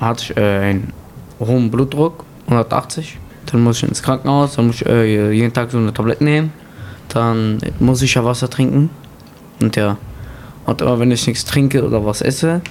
hatte 0.00 0.24
ich 0.24 0.36
äh, 0.36 0.58
einen 0.58 0.92
hohen 1.40 1.70
Blutdruck, 1.70 2.24
180. 2.46 3.18
Dann 3.46 3.62
muss 3.62 3.78
ich 3.78 3.88
ins 3.88 4.02
Krankenhaus, 4.02 4.56
dann 4.56 4.68
muss 4.68 4.76
ich 4.76 4.86
äh, 4.86 5.32
jeden 5.32 5.52
Tag 5.52 5.70
so 5.70 5.78
eine 5.78 5.92
Tablette 5.92 6.24
nehmen. 6.24 6.52
Dann 7.08 7.58
muss 7.78 8.02
ich 8.02 8.14
ja 8.14 8.24
Wasser 8.24 8.48
trinken. 8.48 8.90
Und 9.60 9.76
ja, 9.76 9.96
und 10.66 10.80
immer 10.80 10.98
wenn 10.98 11.10
ich 11.10 11.26
nichts 11.26 11.44
trinke 11.44 11.84
oder 11.84 12.04
was 12.04 12.22
esse, 12.22 12.62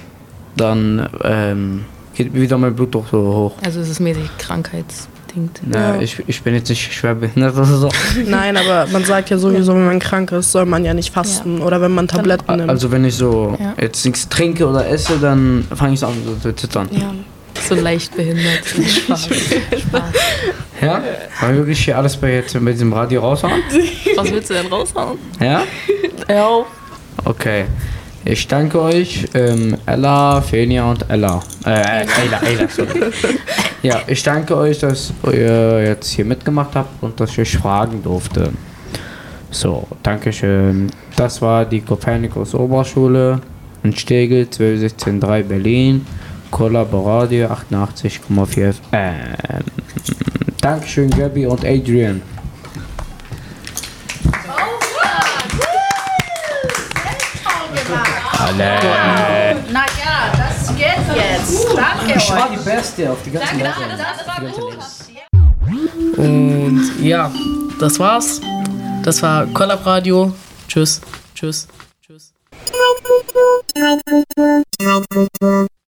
dann 0.56 1.08
ähm, 1.22 1.84
geht 2.14 2.34
wieder 2.34 2.58
mein 2.58 2.74
Blutdruck 2.74 3.06
so 3.10 3.18
hoch. 3.18 3.52
Also 3.64 3.80
es 3.80 3.88
ist 3.88 4.00
mäßig 4.00 4.28
krankheitsbedingt. 5.34 5.60
Ja. 5.74 6.00
Ich, 6.00 6.22
ich 6.26 6.42
bin 6.42 6.54
jetzt 6.54 6.68
nicht 6.68 6.92
schwer 6.92 7.14
behindert 7.14 7.54
oder 7.56 7.64
so. 7.66 7.88
Nein, 8.26 8.56
aber 8.56 8.86
man 8.90 9.04
sagt 9.04 9.30
ja 9.30 9.38
sowieso, 9.38 9.74
wenn 9.74 9.86
man 9.86 9.98
krank 9.98 10.32
ist, 10.32 10.52
soll 10.52 10.66
man 10.66 10.84
ja 10.84 10.94
nicht 10.94 11.12
fasten. 11.12 11.60
Oder 11.60 11.80
wenn 11.80 11.92
man 11.92 12.08
Tabletten 12.08 12.56
nimmt. 12.56 12.70
Also 12.70 12.90
wenn 12.90 13.04
ich 13.04 13.14
so 13.16 13.56
Ja. 13.60 13.74
jetzt 13.80 14.04
nichts 14.04 14.28
trinke 14.28 14.66
oder 14.66 14.88
esse, 14.88 15.18
dann 15.18 15.66
fange 15.74 15.94
ich 15.94 16.04
an 16.04 16.14
so 16.24 16.34
zu 16.50 16.54
zittern. 16.56 16.88
Ja. 16.92 17.12
So 17.68 17.74
leicht 17.74 18.14
behindert. 18.16 18.64
Spaß. 18.66 19.24
Spaß. 19.26 20.02
Ja? 20.80 21.02
Wollen 21.40 21.52
wir 21.52 21.56
wirklich 21.58 21.84
hier 21.84 21.96
alles 21.96 22.16
bei, 22.16 22.34
jetzt 22.34 22.52
bei 22.62 22.72
diesem 22.72 22.92
Radio 22.92 23.20
raushauen? 23.20 23.62
Was 24.16 24.30
willst 24.30 24.50
du 24.50 24.54
denn 24.54 24.66
raushauen? 24.66 25.18
Ja? 25.40 25.62
Ja. 26.28 26.48
Okay. 27.24 27.64
Ich 28.26 28.48
danke 28.48 28.80
euch, 28.80 29.26
ähm, 29.34 29.76
Ella, 29.84 30.40
Fenia 30.40 30.90
und 30.90 31.04
Ella. 31.10 31.42
Äh, 31.66 31.68
Ayla, 31.70 32.40
Ayla, 32.42 32.68
sorry. 32.68 33.00
Ja, 33.82 34.00
ich 34.06 34.22
danke 34.22 34.56
euch, 34.56 34.78
dass 34.78 35.12
ihr 35.30 35.84
jetzt 35.84 36.10
hier 36.12 36.24
mitgemacht 36.24 36.74
habt 36.74 37.02
und 37.02 37.20
dass 37.20 37.32
ich 37.32 37.40
euch 37.40 37.58
fragen 37.58 38.02
durfte. 38.02 38.50
So, 39.50 39.86
Dankeschön. 40.02 40.90
Das 41.16 41.42
war 41.42 41.66
die 41.66 41.82
Kopernikus 41.82 42.54
Oberschule 42.54 43.40
in 43.82 43.94
Stegel 43.94 44.48
12163 44.48 45.46
Berlin. 45.46 46.06
Kollaboradio 46.50 47.48
88,4 47.48 48.72
FM. 48.72 49.64
Dankeschön, 50.62 51.10
Gabi 51.10 51.44
und 51.44 51.62
Adrian. 51.62 52.22
Alle. 58.44 59.56
Na 59.72 59.80
ja, 59.80 60.32
das 60.36 60.76
geht 60.76 60.86
jetzt. 61.16 61.66
Danke 61.76 62.18
Ich 62.18 62.30
war 62.30 62.50
euch. 62.50 62.58
die 62.58 62.64
Beste 62.64 63.10
auf 63.10 63.18
die 63.24 63.30
ganze 63.30 63.58
Welt. 63.58 63.70
das 63.98 64.26
war 64.26 64.36
Die 64.40 64.44
ganze 64.44 64.60
gut. 64.60 64.76
Leben. 65.66 66.14
Und 66.16 67.02
ja, 67.02 67.30
das 67.80 67.98
war's. 67.98 68.40
Das 69.02 69.22
war 69.22 69.46
Collab 69.46 69.84
Radio. 69.86 70.32
Tschüss. 70.68 71.00
Tschüss. 71.34 71.68
Tschüss. 72.06 72.32